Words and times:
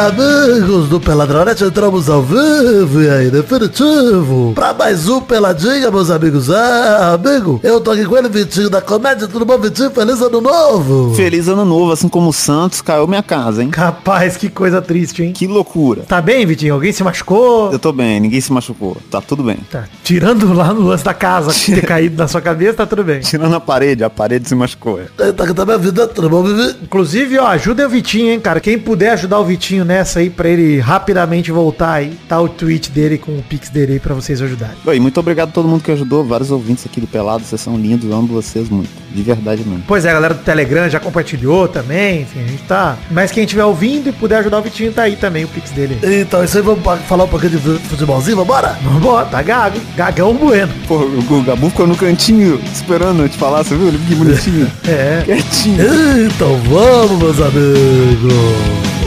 amigos 0.00 0.88
do 0.88 0.98
Peladronete, 0.98 1.62
entramos 1.62 2.08
ao 2.08 2.22
vivo 2.22 3.02
e 3.02 3.10
aí, 3.10 3.30
definitivo. 3.30 4.52
Pra 4.54 4.72
mais 4.72 5.06
um 5.08 5.20
Peladinha, 5.20 5.90
meus 5.90 6.10
amigos. 6.10 6.48
É, 6.48 7.12
amigo, 7.14 7.60
eu 7.62 7.80
tô 7.82 7.90
aqui 7.90 8.06
com 8.06 8.16
ele, 8.16 8.28
Vitinho 8.30 8.70
da 8.70 8.80
comédia. 8.80 9.28
Tudo 9.28 9.44
bom, 9.44 9.58
Vitinho? 9.58 9.90
Feliz 9.90 10.22
ano 10.22 10.40
novo. 10.40 11.14
Feliz 11.14 11.48
ano 11.48 11.66
novo, 11.66 11.92
assim 11.92 12.08
como 12.08 12.30
o 12.30 12.32
Santos 12.32 12.80
caiu 12.80 13.06
minha 13.06 13.22
casa, 13.22 13.62
hein? 13.62 13.70
Rapaz, 13.74 14.38
que 14.38 14.48
coisa 14.48 14.80
triste, 14.80 15.22
hein? 15.22 15.32
Que 15.34 15.46
loucura. 15.46 16.02
Tá 16.08 16.22
bem, 16.22 16.46
Vitinho? 16.46 16.72
Alguém 16.72 16.92
se 16.92 17.04
machucou? 17.04 17.70
Eu 17.70 17.78
tô 17.78 17.92
bem, 17.92 18.20
ninguém 18.20 18.40
se 18.40 18.50
machucou. 18.50 18.96
Tá 19.10 19.20
tudo 19.20 19.42
bem. 19.42 19.58
Tá. 19.70 19.84
Tirando 20.02 20.50
lá 20.54 20.72
no 20.72 20.80
lance 20.80 21.04
da 21.04 21.12
casa 21.12 21.52
que 21.52 21.74
ter 21.74 21.84
caído 21.86 22.16
na 22.16 22.26
sua 22.26 22.40
cabeça, 22.40 22.72
tá 22.74 22.86
tudo 22.86 23.04
bem. 23.04 23.20
Tirando 23.20 23.54
a 23.54 23.60
parede, 23.60 24.02
a 24.02 24.08
parede 24.08 24.48
se 24.48 24.54
machucou. 24.54 25.00
Tá, 25.14 25.30
tá, 25.32 25.54
tá 25.54 25.64
minha 25.66 25.78
vida, 25.78 26.08
tudo 26.08 26.30
bom, 26.30 26.42
Vivi? 26.42 26.76
Inclusive, 26.84 27.38
ó, 27.38 27.48
ajuda 27.48 27.84
o 27.84 27.88
Vitinho, 27.90 28.32
hein, 28.32 28.40
cara. 28.40 28.60
Quem 28.60 28.78
puder 28.78 29.10
ajudar 29.10 29.38
o 29.38 29.44
Vitinho 29.44 29.89
nessa 29.90 30.20
aí 30.20 30.30
pra 30.30 30.48
ele 30.48 30.78
rapidamente 30.78 31.50
voltar 31.50 31.94
aí, 31.94 32.16
tá 32.28 32.40
o 32.40 32.48
tweet 32.48 32.92
dele 32.92 33.18
com 33.18 33.32
o 33.32 33.42
pix 33.42 33.68
dele 33.70 33.94
aí 33.94 33.98
pra 33.98 34.14
vocês 34.14 34.40
ajudarem. 34.40 34.76
Oi, 34.86 35.00
muito 35.00 35.18
obrigado 35.18 35.48
a 35.48 35.52
todo 35.52 35.66
mundo 35.66 35.82
que 35.82 35.90
ajudou, 35.90 36.24
vários 36.24 36.52
ouvintes 36.52 36.86
aqui 36.86 37.00
do 37.00 37.08
Pelado, 37.08 37.42
vocês 37.42 37.60
são 37.60 37.76
lindos, 37.76 38.08
amo 38.12 38.28
vocês 38.28 38.68
muito. 38.68 38.88
De 39.10 39.22
verdade 39.22 39.64
mesmo. 39.64 39.82
Pois 39.88 40.04
é, 40.04 40.10
a 40.10 40.12
galera 40.12 40.34
do 40.34 40.44
Telegram 40.44 40.88
já 40.88 41.00
compartilhou 41.00 41.66
também, 41.66 42.22
enfim, 42.22 42.38
a 42.38 42.46
gente 42.46 42.62
tá... 42.62 42.96
Mas 43.10 43.32
quem 43.32 43.42
estiver 43.42 43.64
ouvindo 43.64 44.08
e 44.08 44.12
puder 44.12 44.38
ajudar 44.38 44.60
o 44.60 44.62
Vitinho, 44.62 44.92
tá 44.92 45.02
aí 45.02 45.16
também 45.16 45.44
o 45.44 45.48
pix 45.48 45.72
dele. 45.72 45.98
Então, 46.04 46.44
isso 46.44 46.56
aí, 46.56 46.62
vamos 46.62 46.84
falar 47.08 47.24
um 47.24 47.28
pouquinho 47.28 47.58
de 47.58 47.58
futebolzinho, 47.88 48.36
vambora? 48.36 48.78
Vambora, 48.84 49.26
tá 49.26 49.42
gago, 49.42 49.80
gagão 49.96 50.32
bueno. 50.34 50.72
Pô, 50.86 50.98
o 50.98 51.42
Gabu 51.42 51.68
ficou 51.70 51.88
no 51.88 51.96
cantinho 51.96 52.60
esperando 52.72 53.22
eu 53.22 53.28
te 53.28 53.36
falar, 53.36 53.64
você 53.64 53.74
viu? 53.74 53.88
Ele 53.88 53.98
que 54.06 54.14
bonitinho. 54.14 54.70
É. 54.86 55.22
Quietinho. 55.24 56.26
Então 56.26 56.56
vamos, 56.68 57.18
meus 57.18 57.40
amigos. 57.40 58.99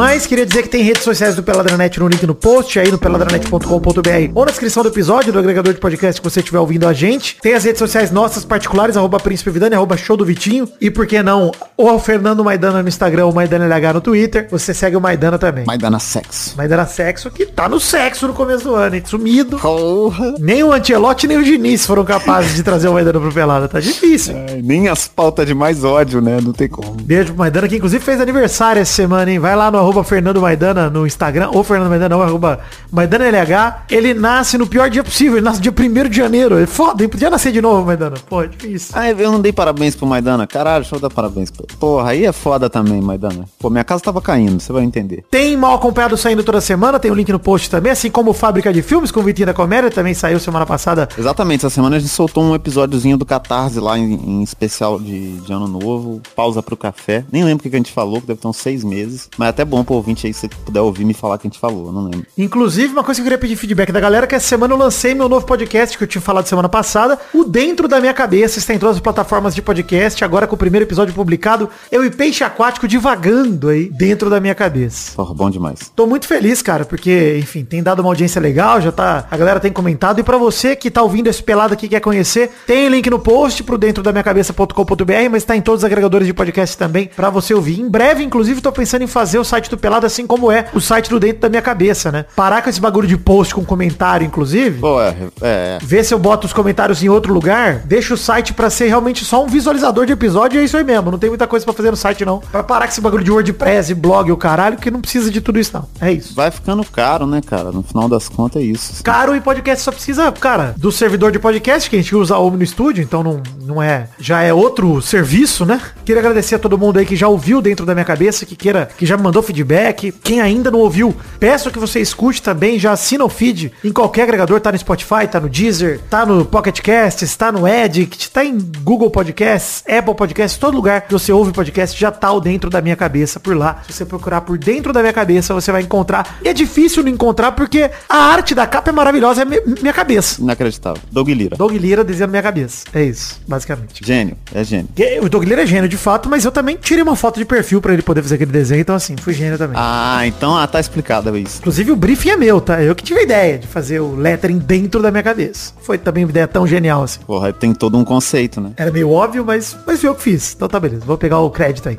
Mas 0.00 0.26
queria 0.26 0.46
dizer 0.46 0.62
que 0.62 0.70
tem 0.70 0.82
redes 0.82 1.02
sociais 1.02 1.36
do 1.36 1.42
Peladranet 1.42 2.00
no 2.00 2.08
link 2.08 2.26
no 2.26 2.34
post, 2.34 2.78
aí 2.78 2.90
no 2.90 2.96
peladranet.com.br 2.96 4.32
ou 4.34 4.46
na 4.46 4.50
descrição 4.50 4.82
do 4.82 4.88
episódio 4.88 5.30
do 5.30 5.38
agregador 5.38 5.74
de 5.74 5.78
podcast 5.78 6.18
que 6.18 6.26
você 6.26 6.40
estiver 6.40 6.58
ouvindo 6.58 6.88
a 6.88 6.94
gente. 6.94 7.36
Tem 7.42 7.52
as 7.52 7.64
redes 7.64 7.80
sociais 7.80 8.10
nossas 8.10 8.42
particulares, 8.42 8.96
arroba 8.96 9.20
Príncipe 9.20 9.50
Vidani, 9.50 9.74
arroba 9.74 9.98
Show 9.98 10.16
do 10.16 10.24
Vitinho. 10.24 10.66
E 10.80 10.90
por 10.90 11.06
que 11.06 11.22
não, 11.22 11.52
o 11.76 11.98
Fernando 11.98 12.42
Maidana 12.42 12.82
no 12.82 12.88
Instagram, 12.88 13.26
o 13.26 13.34
Maidana 13.34 13.66
LH 13.66 13.92
no 13.92 14.00
Twitter. 14.00 14.48
Você 14.50 14.72
segue 14.72 14.96
o 14.96 15.02
Maidana 15.02 15.38
também. 15.38 15.66
Maidana 15.66 15.98
sexo. 15.98 16.56
Maidana 16.56 16.86
Sexo, 16.86 17.30
que 17.30 17.44
tá 17.44 17.68
no 17.68 17.78
sexo 17.78 18.26
no 18.26 18.32
começo 18.32 18.64
do 18.64 18.74
ano, 18.74 18.96
hein? 18.96 19.02
Sumido. 19.04 19.58
Porra. 19.58 20.34
Nem 20.38 20.64
o 20.64 20.72
Antielote 20.72 21.26
nem 21.26 21.36
o 21.36 21.44
Diniz 21.44 21.84
foram 21.84 22.06
capazes 22.06 22.54
de 22.54 22.62
trazer 22.62 22.88
o 22.88 22.94
Maidana 22.94 23.20
pro 23.20 23.30
Pelada. 23.30 23.68
Tá 23.68 23.78
difícil. 23.78 24.34
Ai, 24.48 24.62
nem 24.62 24.88
as 24.88 25.06
pautas 25.06 25.46
de 25.46 25.52
mais 25.52 25.84
ódio, 25.84 26.22
né? 26.22 26.38
Não 26.42 26.54
tem 26.54 26.68
como. 26.68 26.92
Beijo 26.92 27.26
pro 27.26 27.40
Maidana, 27.40 27.68
que 27.68 27.76
inclusive 27.76 28.02
fez 28.02 28.18
aniversário 28.18 28.80
essa 28.80 28.94
semana, 28.94 29.30
hein? 29.30 29.38
Vai 29.38 29.54
lá 29.54 29.70
no 29.70 29.89
arroba 29.90 30.04
Fernando 30.04 30.40
Maidana 30.40 30.88
no 30.88 31.06
Instagram, 31.06 31.50
ou 31.52 31.64
Fernando 31.64 31.90
Maidana, 31.90 32.16
não, 32.16 32.22
arroba 32.22 32.60
Maidana 32.90 33.24
LH. 33.26 33.86
Ele 33.90 34.14
nasce 34.14 34.56
no 34.56 34.66
pior 34.66 34.88
dia 34.88 35.02
possível, 35.02 35.36
ele 35.36 35.44
nasce 35.44 35.60
dia 35.60 35.72
1 35.72 36.08
de 36.08 36.16
janeiro. 36.16 36.58
É 36.58 36.66
foda, 36.66 37.02
ele 37.02 37.10
podia 37.10 37.28
nascer 37.28 37.52
de 37.52 37.60
novo, 37.60 37.84
Maidana. 37.84 38.16
Pô, 38.28 38.42
é 38.42 38.46
difícil. 38.46 38.94
Ah, 38.96 39.10
eu 39.10 39.32
não 39.32 39.40
dei 39.40 39.52
parabéns 39.52 39.96
pro 39.96 40.06
Maidana. 40.06 40.46
Caralho, 40.46 40.82
deixa 40.82 40.94
eu 40.94 41.00
dar 41.00 41.10
parabéns 41.10 41.50
ele. 41.58 41.66
Porra, 41.78 42.10
aí 42.10 42.24
é 42.24 42.32
foda 42.32 42.70
também, 42.70 43.00
Maidana. 43.00 43.44
Pô, 43.58 43.68
minha 43.68 43.84
casa 43.84 44.02
tava 44.02 44.20
caindo, 44.20 44.60
você 44.60 44.72
vai 44.72 44.84
entender. 44.84 45.24
Tem 45.30 45.56
mal 45.56 45.74
acompanhado 45.74 46.16
saindo 46.16 46.44
toda 46.44 46.60
semana, 46.60 46.98
tem 46.98 47.10
o 47.10 47.14
link 47.14 47.30
no 47.32 47.40
post 47.40 47.68
também, 47.68 47.90
assim 47.90 48.10
como 48.10 48.32
Fábrica 48.32 48.72
de 48.72 48.82
Filmes 48.82 49.10
com 49.10 49.20
o 49.20 49.22
Vitinho 49.22 49.46
da 49.46 49.54
Comédia, 49.54 49.90
também 49.90 50.14
saiu 50.14 50.38
semana 50.38 50.64
passada. 50.64 51.08
Exatamente, 51.18 51.66
essa 51.66 51.74
semana 51.74 51.96
a 51.96 51.98
gente 51.98 52.10
soltou 52.10 52.44
um 52.44 52.54
episódiozinho 52.54 53.16
do 53.16 53.26
Catarse 53.26 53.80
lá 53.80 53.98
em, 53.98 54.14
em 54.14 54.42
especial 54.42 55.00
de, 55.00 55.38
de 55.38 55.52
ano 55.52 55.66
novo. 55.66 56.20
Pausa 56.36 56.62
pro 56.62 56.76
café. 56.76 57.24
Nem 57.32 57.44
lembro 57.44 57.66
o 57.66 57.70
que 57.70 57.74
a 57.74 57.78
gente 57.78 57.92
falou, 57.92 58.20
que 58.20 58.26
deve 58.26 58.40
ter 58.40 58.48
uns 58.48 58.56
seis 58.56 58.84
meses. 58.84 59.28
Mas 59.36 59.48
até 59.48 59.64
bom 59.70 59.84
pro 59.84 59.94
ouvinte 59.94 60.26
aí, 60.26 60.34
se 60.34 60.40
você 60.40 60.48
puder 60.48 60.80
ouvir 60.80 61.04
me 61.04 61.14
falar 61.14 61.36
o 61.36 61.38
que 61.38 61.46
a 61.46 61.50
gente 61.50 61.60
falou, 61.60 61.92
não 61.92 62.04
lembro. 62.04 62.26
Inclusive, 62.36 62.92
uma 62.92 63.04
coisa 63.04 63.20
que 63.20 63.22
eu 63.22 63.24
queria 63.24 63.38
pedir 63.38 63.56
feedback 63.56 63.92
da 63.92 64.00
galera, 64.00 64.26
que 64.26 64.34
essa 64.34 64.46
semana 64.46 64.74
eu 64.74 64.78
lancei 64.78 65.14
meu 65.14 65.28
novo 65.28 65.46
podcast, 65.46 65.96
que 65.96 66.04
eu 66.04 66.08
tinha 66.08 66.20
falado 66.20 66.46
semana 66.46 66.68
passada, 66.68 67.18
o 67.32 67.44
Dentro 67.44 67.86
da 67.86 68.00
Minha 68.00 68.12
Cabeça, 68.12 68.58
está 68.58 68.74
em 68.74 68.78
todas 68.78 68.96
as 68.96 69.00
plataformas 69.00 69.54
de 69.54 69.62
podcast, 69.62 70.24
agora 70.24 70.46
com 70.46 70.56
o 70.56 70.58
primeiro 70.58 70.84
episódio 70.84 71.14
publicado, 71.14 71.70
eu 71.90 72.04
e 72.04 72.10
Peixe 72.10 72.42
Aquático 72.42 72.88
divagando 72.88 73.68
aí, 73.68 73.88
dentro 73.88 74.28
da 74.28 74.40
minha 74.40 74.54
cabeça. 74.54 75.12
Porra, 75.14 75.32
bom 75.32 75.48
demais. 75.48 75.92
Tô 75.94 76.06
muito 76.06 76.26
feliz, 76.26 76.60
cara, 76.60 76.84
porque, 76.84 77.38
enfim, 77.38 77.64
tem 77.64 77.82
dado 77.82 78.00
uma 78.00 78.08
audiência 78.08 78.40
legal, 78.40 78.80
já 78.80 78.90
tá, 78.90 79.26
a 79.30 79.36
galera 79.36 79.60
tem 79.60 79.72
comentado, 79.72 80.18
e 80.18 80.22
pra 80.24 80.36
você 80.36 80.74
que 80.74 80.90
tá 80.90 81.02
ouvindo 81.02 81.28
esse 81.28 81.42
pelado 81.42 81.74
aqui 81.74 81.88
quer 81.88 82.00
conhecer, 82.00 82.50
tem 82.66 82.88
link 82.88 83.08
no 83.08 83.18
post 83.18 83.62
pro 83.62 83.78
dentro 83.78 84.02
da 84.02 84.10
minha 84.10 84.24
cabeça.com.br, 84.24 85.30
mas 85.30 85.44
tá 85.44 85.54
em 85.54 85.60
todos 85.60 85.80
os 85.80 85.84
agregadores 85.84 86.26
de 86.26 86.34
podcast 86.34 86.76
também 86.76 87.10
pra 87.14 87.30
você 87.30 87.54
ouvir. 87.54 87.80
Em 87.80 87.88
breve, 87.88 88.24
inclusive, 88.24 88.60
tô 88.60 88.72
pensando 88.72 89.02
em 89.02 89.06
fazer 89.06 89.38
o 89.38 89.44
site 89.44 89.59
do 89.68 89.76
Pelado 89.76 90.06
assim 90.06 90.26
como 90.26 90.50
é 90.50 90.66
o 90.72 90.80
site 90.80 91.10
do 91.10 91.18
Dentro 91.18 91.40
da 91.40 91.48
Minha 91.48 91.62
Cabeça, 91.62 92.12
né? 92.12 92.24
Parar 92.36 92.62
com 92.62 92.70
esse 92.70 92.80
bagulho 92.80 93.08
de 93.08 93.16
post 93.16 93.54
com 93.54 93.64
comentário, 93.64 94.24
inclusive. 94.26 94.78
Pô, 94.80 95.00
é, 95.02 95.14
é, 95.42 95.78
Ver 95.82 96.04
se 96.04 96.14
eu 96.14 96.18
boto 96.18 96.46
os 96.46 96.52
comentários 96.52 97.02
em 97.02 97.08
outro 97.08 97.34
lugar, 97.34 97.80
deixa 97.84 98.14
o 98.14 98.16
site 98.16 98.54
pra 98.54 98.70
ser 98.70 98.86
realmente 98.86 99.24
só 99.24 99.44
um 99.44 99.48
visualizador 99.48 100.06
de 100.06 100.12
episódio 100.12 100.58
e 100.58 100.62
é 100.62 100.64
isso 100.64 100.76
aí 100.76 100.84
mesmo. 100.84 101.10
Não 101.10 101.18
tem 101.18 101.28
muita 101.28 101.46
coisa 101.46 101.64
pra 101.64 101.74
fazer 101.74 101.90
no 101.90 101.96
site, 101.96 102.24
não. 102.24 102.38
Pra 102.38 102.62
parar 102.62 102.86
com 102.86 102.92
esse 102.92 103.00
bagulho 103.00 103.24
de 103.24 103.30
WordPress, 103.30 103.92
blog 103.94 104.28
e 104.28 104.32
o 104.32 104.36
caralho, 104.36 104.76
que 104.76 104.90
não 104.90 105.00
precisa 105.00 105.30
de 105.30 105.40
tudo 105.40 105.58
isso, 105.58 105.72
não. 105.74 105.88
É 106.00 106.12
isso. 106.12 106.34
vai 106.34 106.50
ficando 106.50 106.84
caro, 106.84 107.26
né, 107.26 107.40
cara? 107.44 107.72
No 107.72 107.82
final 107.82 108.08
das 108.08 108.28
contas 108.28 108.62
é 108.62 108.64
isso. 108.64 109.02
Caro 109.02 109.34
e 109.34 109.40
podcast 109.40 109.84
só 109.84 109.92
precisa, 109.92 110.30
cara, 110.32 110.74
do 110.76 110.92
servidor 110.92 111.32
de 111.32 111.38
podcast, 111.38 111.88
que 111.88 111.96
a 111.96 111.98
gente 111.98 112.14
usa 112.14 112.36
o 112.36 112.50
no 112.50 112.62
estúdio, 112.62 113.02
então 113.02 113.22
não, 113.22 113.42
não 113.62 113.82
é. 113.82 114.08
Já 114.18 114.42
é 114.42 114.52
outro 114.52 115.00
serviço, 115.00 115.64
né? 115.64 115.80
Queria 116.04 116.20
agradecer 116.20 116.56
a 116.56 116.58
todo 116.58 116.78
mundo 116.78 116.98
aí 116.98 117.06
que 117.06 117.16
já 117.16 117.28
ouviu 117.28 117.60
dentro 117.62 117.86
da 117.86 117.94
minha 117.94 118.04
cabeça, 118.04 118.44
que 118.44 118.56
queira, 118.56 118.88
que 118.96 119.06
já 119.06 119.16
me 119.16 119.22
mandou 119.22 119.42
feedback. 119.50 120.12
Quem 120.22 120.40
ainda 120.40 120.70
não 120.70 120.78
ouviu, 120.78 121.14
peço 121.38 121.70
que 121.70 121.78
você 121.78 122.00
escute 122.00 122.40
também, 122.40 122.78
já 122.78 122.92
assina 122.92 123.24
o 123.24 123.28
feed 123.28 123.72
em 123.84 123.92
qualquer 123.92 124.22
agregador, 124.22 124.60
tá 124.60 124.70
no 124.70 124.78
Spotify, 124.78 125.26
tá 125.30 125.40
no 125.40 125.48
Deezer, 125.48 126.00
tá 126.08 126.24
no 126.24 126.44
Pocket 126.44 126.80
Casts, 126.80 127.36
tá 127.36 127.50
no 127.50 127.66
Edict, 127.66 128.30
tá 128.30 128.44
em 128.44 128.56
Google 128.82 129.10
Podcasts, 129.10 129.82
Apple 129.88 130.14
Podcasts, 130.14 130.58
todo 130.58 130.74
lugar 130.74 131.02
que 131.02 131.12
você 131.12 131.32
ouve 131.32 131.52
podcast 131.52 131.98
já 131.98 132.10
tá 132.10 132.32
o 132.32 132.40
dentro 132.40 132.70
da 132.70 132.80
minha 132.80 132.96
cabeça 132.96 133.40
por 133.40 133.56
lá. 133.56 133.82
Se 133.86 133.92
você 133.92 134.04
procurar 134.04 134.42
por 134.42 134.56
dentro 134.56 134.92
da 134.92 135.00
minha 135.00 135.12
cabeça, 135.12 135.52
você 135.52 135.72
vai 135.72 135.82
encontrar. 135.82 136.38
E 136.44 136.48
é 136.48 136.52
difícil 136.52 137.02
não 137.02 137.10
encontrar 137.10 137.52
porque 137.52 137.90
a 138.08 138.16
arte 138.16 138.54
da 138.54 138.66
capa 138.66 138.90
é 138.90 138.92
maravilhosa, 138.92 139.42
é 139.42 139.44
mi- 139.44 139.60
minha 139.80 139.92
cabeça. 139.92 140.40
Inacreditável. 140.40 141.02
Doug 141.10 141.28
Lira. 141.28 141.56
Doug 141.56 141.72
Lira 141.72 142.04
desenhando 142.04 142.30
minha 142.30 142.42
cabeça. 142.42 142.84
É 142.94 143.02
isso, 143.02 143.40
basicamente. 143.48 144.04
Gênio, 144.04 144.36
é 144.54 144.62
gênio. 144.62 144.88
O 145.22 145.28
Doug 145.28 145.44
Lira 145.44 145.62
é 145.62 145.66
gênio 145.66 145.88
de 145.88 145.96
fato, 145.96 146.28
mas 146.28 146.44
eu 146.44 146.52
também 146.52 146.76
tirei 146.76 147.02
uma 147.02 147.16
foto 147.16 147.38
de 147.38 147.44
perfil 147.44 147.80
pra 147.80 147.92
ele 147.92 148.02
poder 148.02 148.22
fazer 148.22 148.36
aquele 148.36 148.52
desenho, 148.52 148.80
então 148.80 148.94
assim, 148.94 149.16
fui 149.16 149.32
gênio 149.40 149.58
também. 149.58 149.76
Ah, 149.78 150.26
então 150.26 150.56
ah, 150.56 150.66
tá 150.66 150.78
explicado 150.78 151.36
isso. 151.36 151.58
Inclusive 151.58 151.92
o 151.92 151.96
briefing 151.96 152.30
é 152.30 152.36
meu, 152.36 152.60
tá? 152.60 152.82
Eu 152.82 152.94
que 152.94 153.02
tive 153.02 153.20
a 153.20 153.22
ideia 153.22 153.58
de 153.58 153.66
fazer 153.66 154.00
o 154.00 154.14
lettering 154.14 154.58
dentro 154.58 155.02
da 155.02 155.10
minha 155.10 155.22
cabeça. 155.22 155.72
Foi 155.80 155.98
também 155.98 156.24
uma 156.24 156.30
ideia 156.30 156.46
tão 156.46 156.66
genial 156.66 157.02
assim. 157.02 157.20
Porra, 157.20 157.52
tem 157.52 157.74
todo 157.74 157.98
um 157.98 158.04
conceito, 158.04 158.60
né? 158.60 158.72
Era 158.76 158.90
meio 158.90 159.10
óbvio, 159.10 159.44
mas, 159.44 159.76
mas 159.86 160.00
foi 160.00 160.10
eu 160.10 160.14
que 160.14 160.22
fiz. 160.22 160.54
Então 160.54 160.68
tá 160.68 160.78
beleza, 160.78 161.04
vou 161.04 161.18
pegar 161.18 161.38
o 161.40 161.50
crédito 161.50 161.88
aí. 161.88 161.96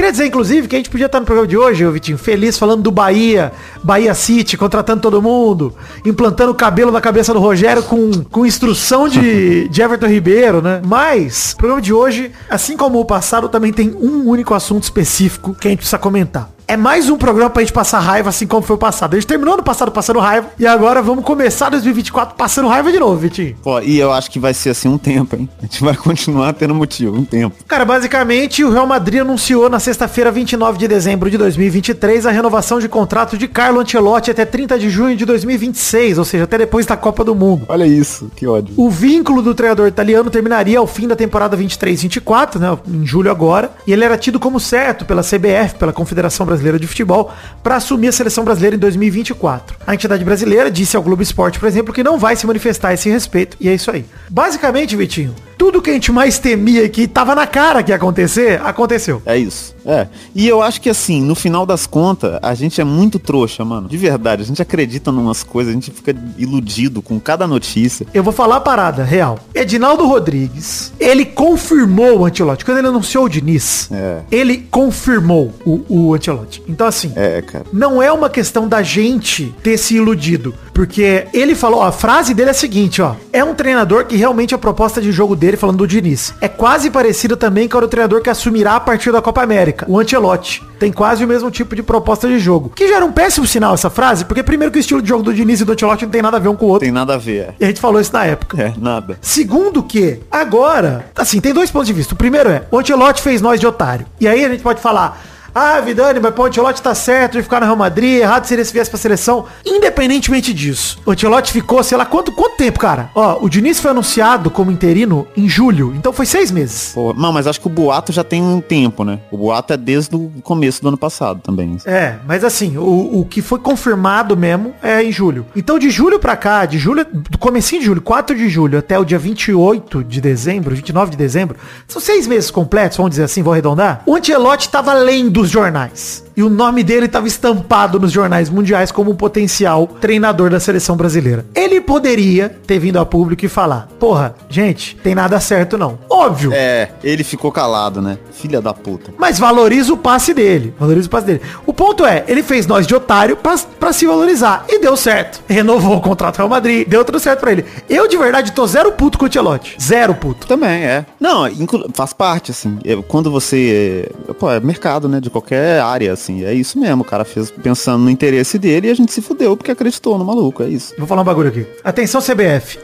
Queria 0.00 0.12
dizer, 0.12 0.26
inclusive, 0.28 0.66
que 0.66 0.74
a 0.74 0.78
gente 0.78 0.88
podia 0.88 1.04
estar 1.04 1.20
no 1.20 1.26
programa 1.26 1.46
de 1.46 1.58
hoje, 1.58 1.84
ô 1.84 1.92
Vitinho, 1.92 2.16
feliz 2.16 2.56
falando 2.56 2.80
do 2.80 2.90
Bahia, 2.90 3.52
Bahia 3.84 4.14
City, 4.14 4.56
contratando 4.56 5.02
todo 5.02 5.20
mundo, 5.20 5.74
implantando 6.06 6.52
o 6.52 6.54
cabelo 6.54 6.90
na 6.90 7.02
cabeça 7.02 7.34
do 7.34 7.38
Rogério 7.38 7.82
com, 7.82 8.10
com 8.24 8.46
instrução 8.46 9.06
de, 9.06 9.68
de 9.68 9.82
Everton 9.82 10.06
Ribeiro, 10.06 10.62
né? 10.62 10.80
Mas, 10.86 11.52
o 11.52 11.56
programa 11.58 11.82
de 11.82 11.92
hoje, 11.92 12.32
assim 12.48 12.78
como 12.78 12.98
o 12.98 13.04
passado, 13.04 13.46
também 13.46 13.74
tem 13.74 13.90
um 13.90 14.26
único 14.26 14.54
assunto 14.54 14.84
específico 14.84 15.54
que 15.54 15.68
a 15.68 15.70
gente 15.70 15.80
precisa 15.80 15.98
comentar. 15.98 16.48
É 16.70 16.76
mais 16.76 17.10
um 17.10 17.16
programa 17.16 17.50
pra 17.50 17.62
gente 17.62 17.72
passar 17.72 17.98
raiva, 17.98 18.28
assim 18.28 18.46
como 18.46 18.62
foi 18.62 18.76
o 18.76 18.78
passado. 18.78 19.14
A 19.14 19.16
gente 19.18 19.26
terminou 19.26 19.56
no 19.56 19.62
passado 19.64 19.90
passando 19.90 20.20
raiva, 20.20 20.50
e 20.56 20.64
agora 20.64 21.02
vamos 21.02 21.24
começar 21.24 21.68
2024 21.68 22.36
passando 22.36 22.68
raiva 22.68 22.92
de 22.92 23.00
novo, 23.00 23.16
Vitinho. 23.16 23.56
Pô, 23.60 23.80
e 23.80 23.98
eu 23.98 24.12
acho 24.12 24.30
que 24.30 24.38
vai 24.38 24.54
ser 24.54 24.70
assim 24.70 24.86
um 24.86 24.96
tempo, 24.96 25.34
hein? 25.34 25.48
A 25.58 25.62
gente 25.62 25.82
vai 25.82 25.96
continuar 25.96 26.52
tendo 26.52 26.72
motivo, 26.72 27.18
um 27.18 27.24
tempo. 27.24 27.56
Cara, 27.66 27.84
basicamente 27.84 28.62
o 28.62 28.70
Real 28.70 28.86
Madrid 28.86 29.20
anunciou 29.20 29.68
na 29.68 29.80
sexta-feira, 29.80 30.30
29 30.30 30.78
de 30.78 30.86
dezembro 30.86 31.28
de 31.28 31.36
2023, 31.36 32.24
a 32.24 32.30
renovação 32.30 32.78
de 32.78 32.88
contrato 32.88 33.36
de 33.36 33.48
Carlo 33.48 33.80
Ancelotti 33.80 34.30
até 34.30 34.44
30 34.44 34.78
de 34.78 34.90
junho 34.90 35.16
de 35.16 35.24
2026, 35.24 36.18
ou 36.18 36.24
seja, 36.24 36.44
até 36.44 36.56
depois 36.56 36.86
da 36.86 36.96
Copa 36.96 37.24
do 37.24 37.34
Mundo. 37.34 37.64
Olha 37.66 37.84
isso, 37.84 38.30
que 38.36 38.46
ódio. 38.46 38.72
O 38.76 38.88
vínculo 38.88 39.42
do 39.42 39.56
treinador 39.56 39.88
italiano 39.88 40.30
terminaria 40.30 40.78
ao 40.78 40.86
fim 40.86 41.08
da 41.08 41.16
temporada 41.16 41.56
23-24, 41.56 42.60
né, 42.60 42.78
em 42.86 43.04
julho 43.04 43.28
agora, 43.28 43.72
e 43.84 43.92
ele 43.92 44.04
era 44.04 44.16
tido 44.16 44.38
como 44.38 44.60
certo 44.60 45.04
pela 45.04 45.22
CBF, 45.22 45.74
pela 45.76 45.92
Confederação 45.92 46.46
Brasileira 46.46 46.59
de 46.78 46.86
Futebol, 46.86 47.32
para 47.62 47.76
assumir 47.76 48.08
a 48.08 48.12
seleção 48.12 48.44
brasileira 48.44 48.76
em 48.76 48.78
2024. 48.78 49.76
A 49.86 49.94
entidade 49.94 50.24
brasileira 50.24 50.70
disse 50.70 50.96
ao 50.96 51.02
Globo 51.02 51.22
Esporte, 51.22 51.58
por 51.58 51.66
exemplo, 51.66 51.92
que 51.92 52.02
não 52.02 52.18
vai 52.18 52.36
se 52.36 52.46
manifestar 52.46 52.88
a 52.88 52.94
esse 52.94 53.10
respeito, 53.10 53.56
e 53.60 53.68
é 53.68 53.74
isso 53.74 53.90
aí. 53.90 54.04
Basicamente, 54.28 54.96
Vitinho, 54.96 55.34
tudo 55.60 55.82
que 55.82 55.90
a 55.90 55.92
gente 55.92 56.10
mais 56.10 56.38
temia 56.38 56.88
que 56.88 57.06
tava 57.06 57.34
na 57.34 57.46
cara 57.46 57.82
que 57.82 57.92
ia 57.92 57.96
acontecer, 57.96 58.58
aconteceu. 58.64 59.20
É 59.26 59.36
isso. 59.36 59.74
É. 59.84 60.06
E 60.34 60.48
eu 60.48 60.62
acho 60.62 60.80
que 60.80 60.88
assim, 60.88 61.20
no 61.22 61.34
final 61.34 61.66
das 61.66 61.86
contas, 61.86 62.38
a 62.42 62.54
gente 62.54 62.80
é 62.80 62.84
muito 62.84 63.18
trouxa, 63.18 63.62
mano. 63.62 63.86
De 63.86 63.96
verdade. 63.98 64.40
A 64.40 64.44
gente 64.46 64.62
acredita 64.62 65.12
numas 65.12 65.42
coisas, 65.42 65.70
a 65.70 65.74
gente 65.74 65.90
fica 65.90 66.14
iludido 66.38 67.02
com 67.02 67.20
cada 67.20 67.46
notícia. 67.46 68.06
Eu 68.14 68.22
vou 68.22 68.32
falar 68.32 68.56
a 68.56 68.60
parada 68.60 69.04
real. 69.04 69.38
Edinaldo 69.54 70.06
Rodrigues, 70.06 70.94
ele 70.98 71.26
confirmou 71.26 72.20
o 72.20 72.24
Antilote. 72.24 72.64
Quando 72.64 72.78
ele 72.78 72.88
anunciou 72.88 73.24
o 73.24 73.28
Diniz, 73.28 73.90
É. 73.92 74.20
ele 74.30 74.56
confirmou 74.70 75.52
o, 75.66 75.80
o 75.88 76.14
Antilote. 76.14 76.62
Então, 76.66 76.86
assim, 76.86 77.12
É, 77.14 77.42
cara. 77.42 77.66
não 77.70 78.02
é 78.02 78.10
uma 78.10 78.30
questão 78.30 78.66
da 78.66 78.82
gente 78.82 79.54
ter 79.62 79.76
se 79.76 79.96
iludido. 79.96 80.54
Porque 80.72 81.26
ele 81.34 81.54
falou, 81.54 81.80
ó, 81.80 81.84
a 81.86 81.92
frase 81.92 82.32
dele 82.32 82.48
é 82.48 82.52
a 82.52 82.54
seguinte, 82.54 83.02
ó. 83.02 83.14
É 83.32 83.44
um 83.44 83.54
treinador 83.54 84.06
que 84.06 84.16
realmente 84.16 84.54
a 84.54 84.58
proposta 84.58 85.00
de 85.02 85.12
jogo 85.12 85.36
dele, 85.36 85.49
falando 85.56 85.78
do 85.78 85.86
Diniz, 85.86 86.34
é 86.40 86.48
quase 86.48 86.90
parecido 86.90 87.36
também 87.36 87.68
com 87.68 87.78
o 87.78 87.88
treinador 87.88 88.20
que 88.22 88.30
assumirá 88.30 88.76
a 88.76 88.80
partir 88.80 89.12
da 89.12 89.22
Copa 89.22 89.42
América, 89.42 89.86
o 89.88 89.98
Ancelotti. 89.98 90.62
Tem 90.78 90.90
quase 90.90 91.24
o 91.24 91.28
mesmo 91.28 91.50
tipo 91.50 91.76
de 91.76 91.82
proposta 91.82 92.26
de 92.26 92.38
jogo. 92.38 92.70
Que 92.74 92.88
já 92.88 92.96
era 92.96 93.04
um 93.04 93.12
péssimo 93.12 93.46
sinal 93.46 93.74
essa 93.74 93.90
frase, 93.90 94.24
porque 94.24 94.42
primeiro 94.42 94.72
que 94.72 94.78
o 94.78 94.80
estilo 94.80 95.02
de 95.02 95.08
jogo 95.08 95.22
do 95.22 95.34
Diniz 95.34 95.60
e 95.60 95.64
do 95.64 95.72
Ancelotti 95.72 96.04
não 96.04 96.10
tem 96.10 96.22
nada 96.22 96.38
a 96.38 96.40
ver 96.40 96.48
um 96.48 96.56
com 96.56 96.66
o 96.66 96.68
outro. 96.68 96.86
Tem 96.86 96.92
nada 96.92 97.14
a 97.14 97.18
ver. 97.18 97.40
é. 97.40 97.54
E 97.60 97.64
a 97.64 97.68
gente 97.68 97.80
falou 97.80 98.00
isso 98.00 98.12
na 98.12 98.24
época. 98.24 98.60
É, 98.60 98.72
nada. 98.78 99.18
Segundo 99.20 99.82
que, 99.82 100.20
agora, 100.30 101.06
assim, 101.16 101.40
tem 101.40 101.52
dois 101.52 101.70
pontos 101.70 101.86
de 101.86 101.92
vista. 101.92 102.14
O 102.14 102.16
primeiro 102.16 102.48
é, 102.48 102.62
o 102.70 102.78
Ancelotti 102.78 103.20
fez 103.20 103.42
nós 103.42 103.60
de 103.60 103.66
otário. 103.66 104.06
E 104.18 104.26
aí 104.26 104.44
a 104.44 104.48
gente 104.48 104.62
pode 104.62 104.80
falar, 104.80 105.20
ah, 105.54 105.80
Vidani, 105.80 106.20
mas 106.20 106.34
pô, 106.34 106.42
o 106.42 106.46
Ancelotti 106.46 106.82
tá 106.82 106.94
certo 106.94 107.32
de 107.32 107.42
ficar 107.42 107.60
no 107.60 107.66
Real 107.66 107.76
Madrid, 107.76 108.20
errado 108.20 108.44
seria 108.44 108.64
se 108.64 108.72
viesse 108.72 108.90
pra 108.90 108.98
seleção. 108.98 109.46
Independentemente 109.64 110.52
disso, 110.54 110.98
o 111.04 111.10
Ancelotti 111.10 111.52
ficou, 111.52 111.82
sei 111.82 111.98
lá, 111.98 112.04
quanto, 112.04 112.32
quanto 112.32 112.56
tempo, 112.56 112.78
cara? 112.78 113.10
Ó, 113.14 113.38
o 113.44 113.48
Diniz 113.48 113.80
foi 113.80 113.90
anunciado 113.90 114.50
como 114.50 114.70
interino 114.70 115.26
em 115.36 115.48
julho, 115.48 115.94
então 115.96 116.12
foi 116.12 116.26
seis 116.26 116.50
meses. 116.50 116.92
Pô, 116.94 117.12
não, 117.14 117.32
mas 117.32 117.46
acho 117.46 117.60
que 117.60 117.66
o 117.66 117.70
boato 117.70 118.12
já 118.12 118.22
tem 118.22 118.42
um 118.42 118.60
tempo, 118.60 119.04
né? 119.04 119.18
O 119.30 119.36
boato 119.36 119.72
é 119.72 119.76
desde 119.76 120.14
o 120.14 120.30
começo 120.42 120.82
do 120.82 120.88
ano 120.88 120.96
passado 120.96 121.40
também. 121.40 121.76
É, 121.84 122.16
mas 122.26 122.44
assim, 122.44 122.76
o, 122.76 123.20
o 123.20 123.24
que 123.24 123.42
foi 123.42 123.58
confirmado 123.58 124.36
mesmo 124.36 124.74
é 124.82 125.02
em 125.02 125.12
julho. 125.12 125.46
Então 125.56 125.78
de 125.78 125.90
julho 125.90 126.18
pra 126.18 126.36
cá, 126.36 126.64
de 126.66 126.78
julho, 126.78 127.04
do 127.12 127.38
comecinho 127.38 127.80
de 127.80 127.86
julho, 127.86 128.02
4 128.02 128.36
de 128.36 128.48
julho 128.48 128.78
até 128.78 128.98
o 128.98 129.04
dia 129.04 129.18
28 129.18 130.04
de 130.04 130.20
dezembro, 130.20 130.74
29 130.74 131.10
de 131.12 131.16
dezembro, 131.16 131.56
são 131.88 132.00
seis 132.00 132.26
meses 132.26 132.50
completos, 132.50 132.96
vamos 132.96 133.10
dizer 133.10 133.24
assim, 133.24 133.42
vou 133.42 133.52
arredondar. 133.52 134.02
O 134.06 134.16
Ancelotti 134.16 134.68
tava 134.68 134.92
lendo 134.94 135.39
os 135.40 135.50
jornais. 135.50 136.22
E 136.36 136.42
o 136.42 136.48
nome 136.48 136.82
dele 136.82 137.06
estava 137.06 137.26
estampado 137.26 137.98
nos 137.98 138.12
jornais 138.12 138.48
mundiais 138.48 138.90
como 138.92 139.10
um 139.10 139.16
potencial 139.16 139.86
treinador 139.86 140.50
da 140.50 140.60
seleção 140.60 140.96
brasileira. 140.96 141.44
Ele 141.54 141.80
poderia 141.80 142.48
ter 142.66 142.78
vindo 142.78 142.98
a 142.98 143.06
público 143.06 143.44
e 143.44 143.48
falar, 143.48 143.88
porra, 143.98 144.34
gente, 144.48 144.96
tem 144.96 145.14
nada 145.14 145.38
certo 145.40 145.76
não. 145.76 145.98
Óbvio. 146.08 146.52
É, 146.54 146.90
ele 147.02 147.24
ficou 147.24 147.50
calado, 147.52 148.00
né? 148.00 148.18
Filha 148.32 148.60
da 148.60 148.72
puta. 148.72 149.12
Mas 149.18 149.38
valoriza 149.38 149.92
o 149.92 149.96
passe 149.96 150.32
dele. 150.32 150.72
Valoriza 150.78 151.06
o 151.08 151.10
passe 151.10 151.26
dele. 151.26 151.40
O 151.66 151.72
ponto 151.72 152.06
é, 152.06 152.24
ele 152.26 152.42
fez 152.42 152.66
nós 152.66 152.86
de 152.86 152.94
otário 152.94 153.36
pra, 153.36 153.56
pra 153.78 153.92
se 153.92 154.06
valorizar. 154.06 154.64
E 154.68 154.80
deu 154.80 154.96
certo. 154.96 155.42
Renovou 155.48 155.96
o 155.96 156.00
contrato 156.00 156.36
com 156.36 156.42
o 156.42 156.46
Real 156.46 156.48
Madrid. 156.48 156.88
Deu 156.88 157.04
tudo 157.04 157.18
certo 157.20 157.40
pra 157.40 157.52
ele. 157.52 157.64
Eu, 157.88 158.08
de 158.08 158.16
verdade, 158.16 158.52
tô 158.52 158.66
zero 158.66 158.92
puto 158.92 159.18
com 159.18 159.26
o 159.26 159.28
Tchelote. 159.28 159.76
Zero 159.80 160.14
puto. 160.14 160.46
Também, 160.46 160.84
é. 160.84 161.04
Não, 161.18 161.44
faz 161.92 162.12
parte, 162.12 162.50
assim. 162.50 162.78
Quando 163.08 163.30
você. 163.30 164.10
Pô, 164.38 164.50
é 164.50 164.60
mercado, 164.60 165.08
né? 165.08 165.20
De 165.20 165.28
qualquer 165.30 165.80
área, 165.80 166.12
assim. 166.20 166.44
É 166.44 166.52
isso 166.52 166.78
mesmo. 166.78 167.02
O 167.02 167.04
cara 167.04 167.24
fez 167.24 167.50
pensando 167.50 168.04
no 168.04 168.10
interesse 168.10 168.58
dele 168.58 168.88
e 168.88 168.90
a 168.90 168.94
gente 168.94 169.12
se 169.12 169.22
fudeu 169.22 169.56
porque 169.56 169.70
acreditou 169.70 170.18
no 170.18 170.24
maluco. 170.24 170.62
É 170.62 170.68
isso. 170.68 170.94
Vou 170.98 171.06
falar 171.06 171.22
um 171.22 171.24
bagulho 171.24 171.48
aqui. 171.48 171.66
Atenção, 171.82 172.20
CBF. 172.20 172.78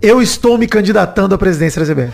Eu 0.00 0.20
estou 0.20 0.58
me 0.58 0.66
candidatando 0.66 1.34
à 1.34 1.38
presidência 1.38 1.84
da 1.84 1.92
CBF. 1.92 2.12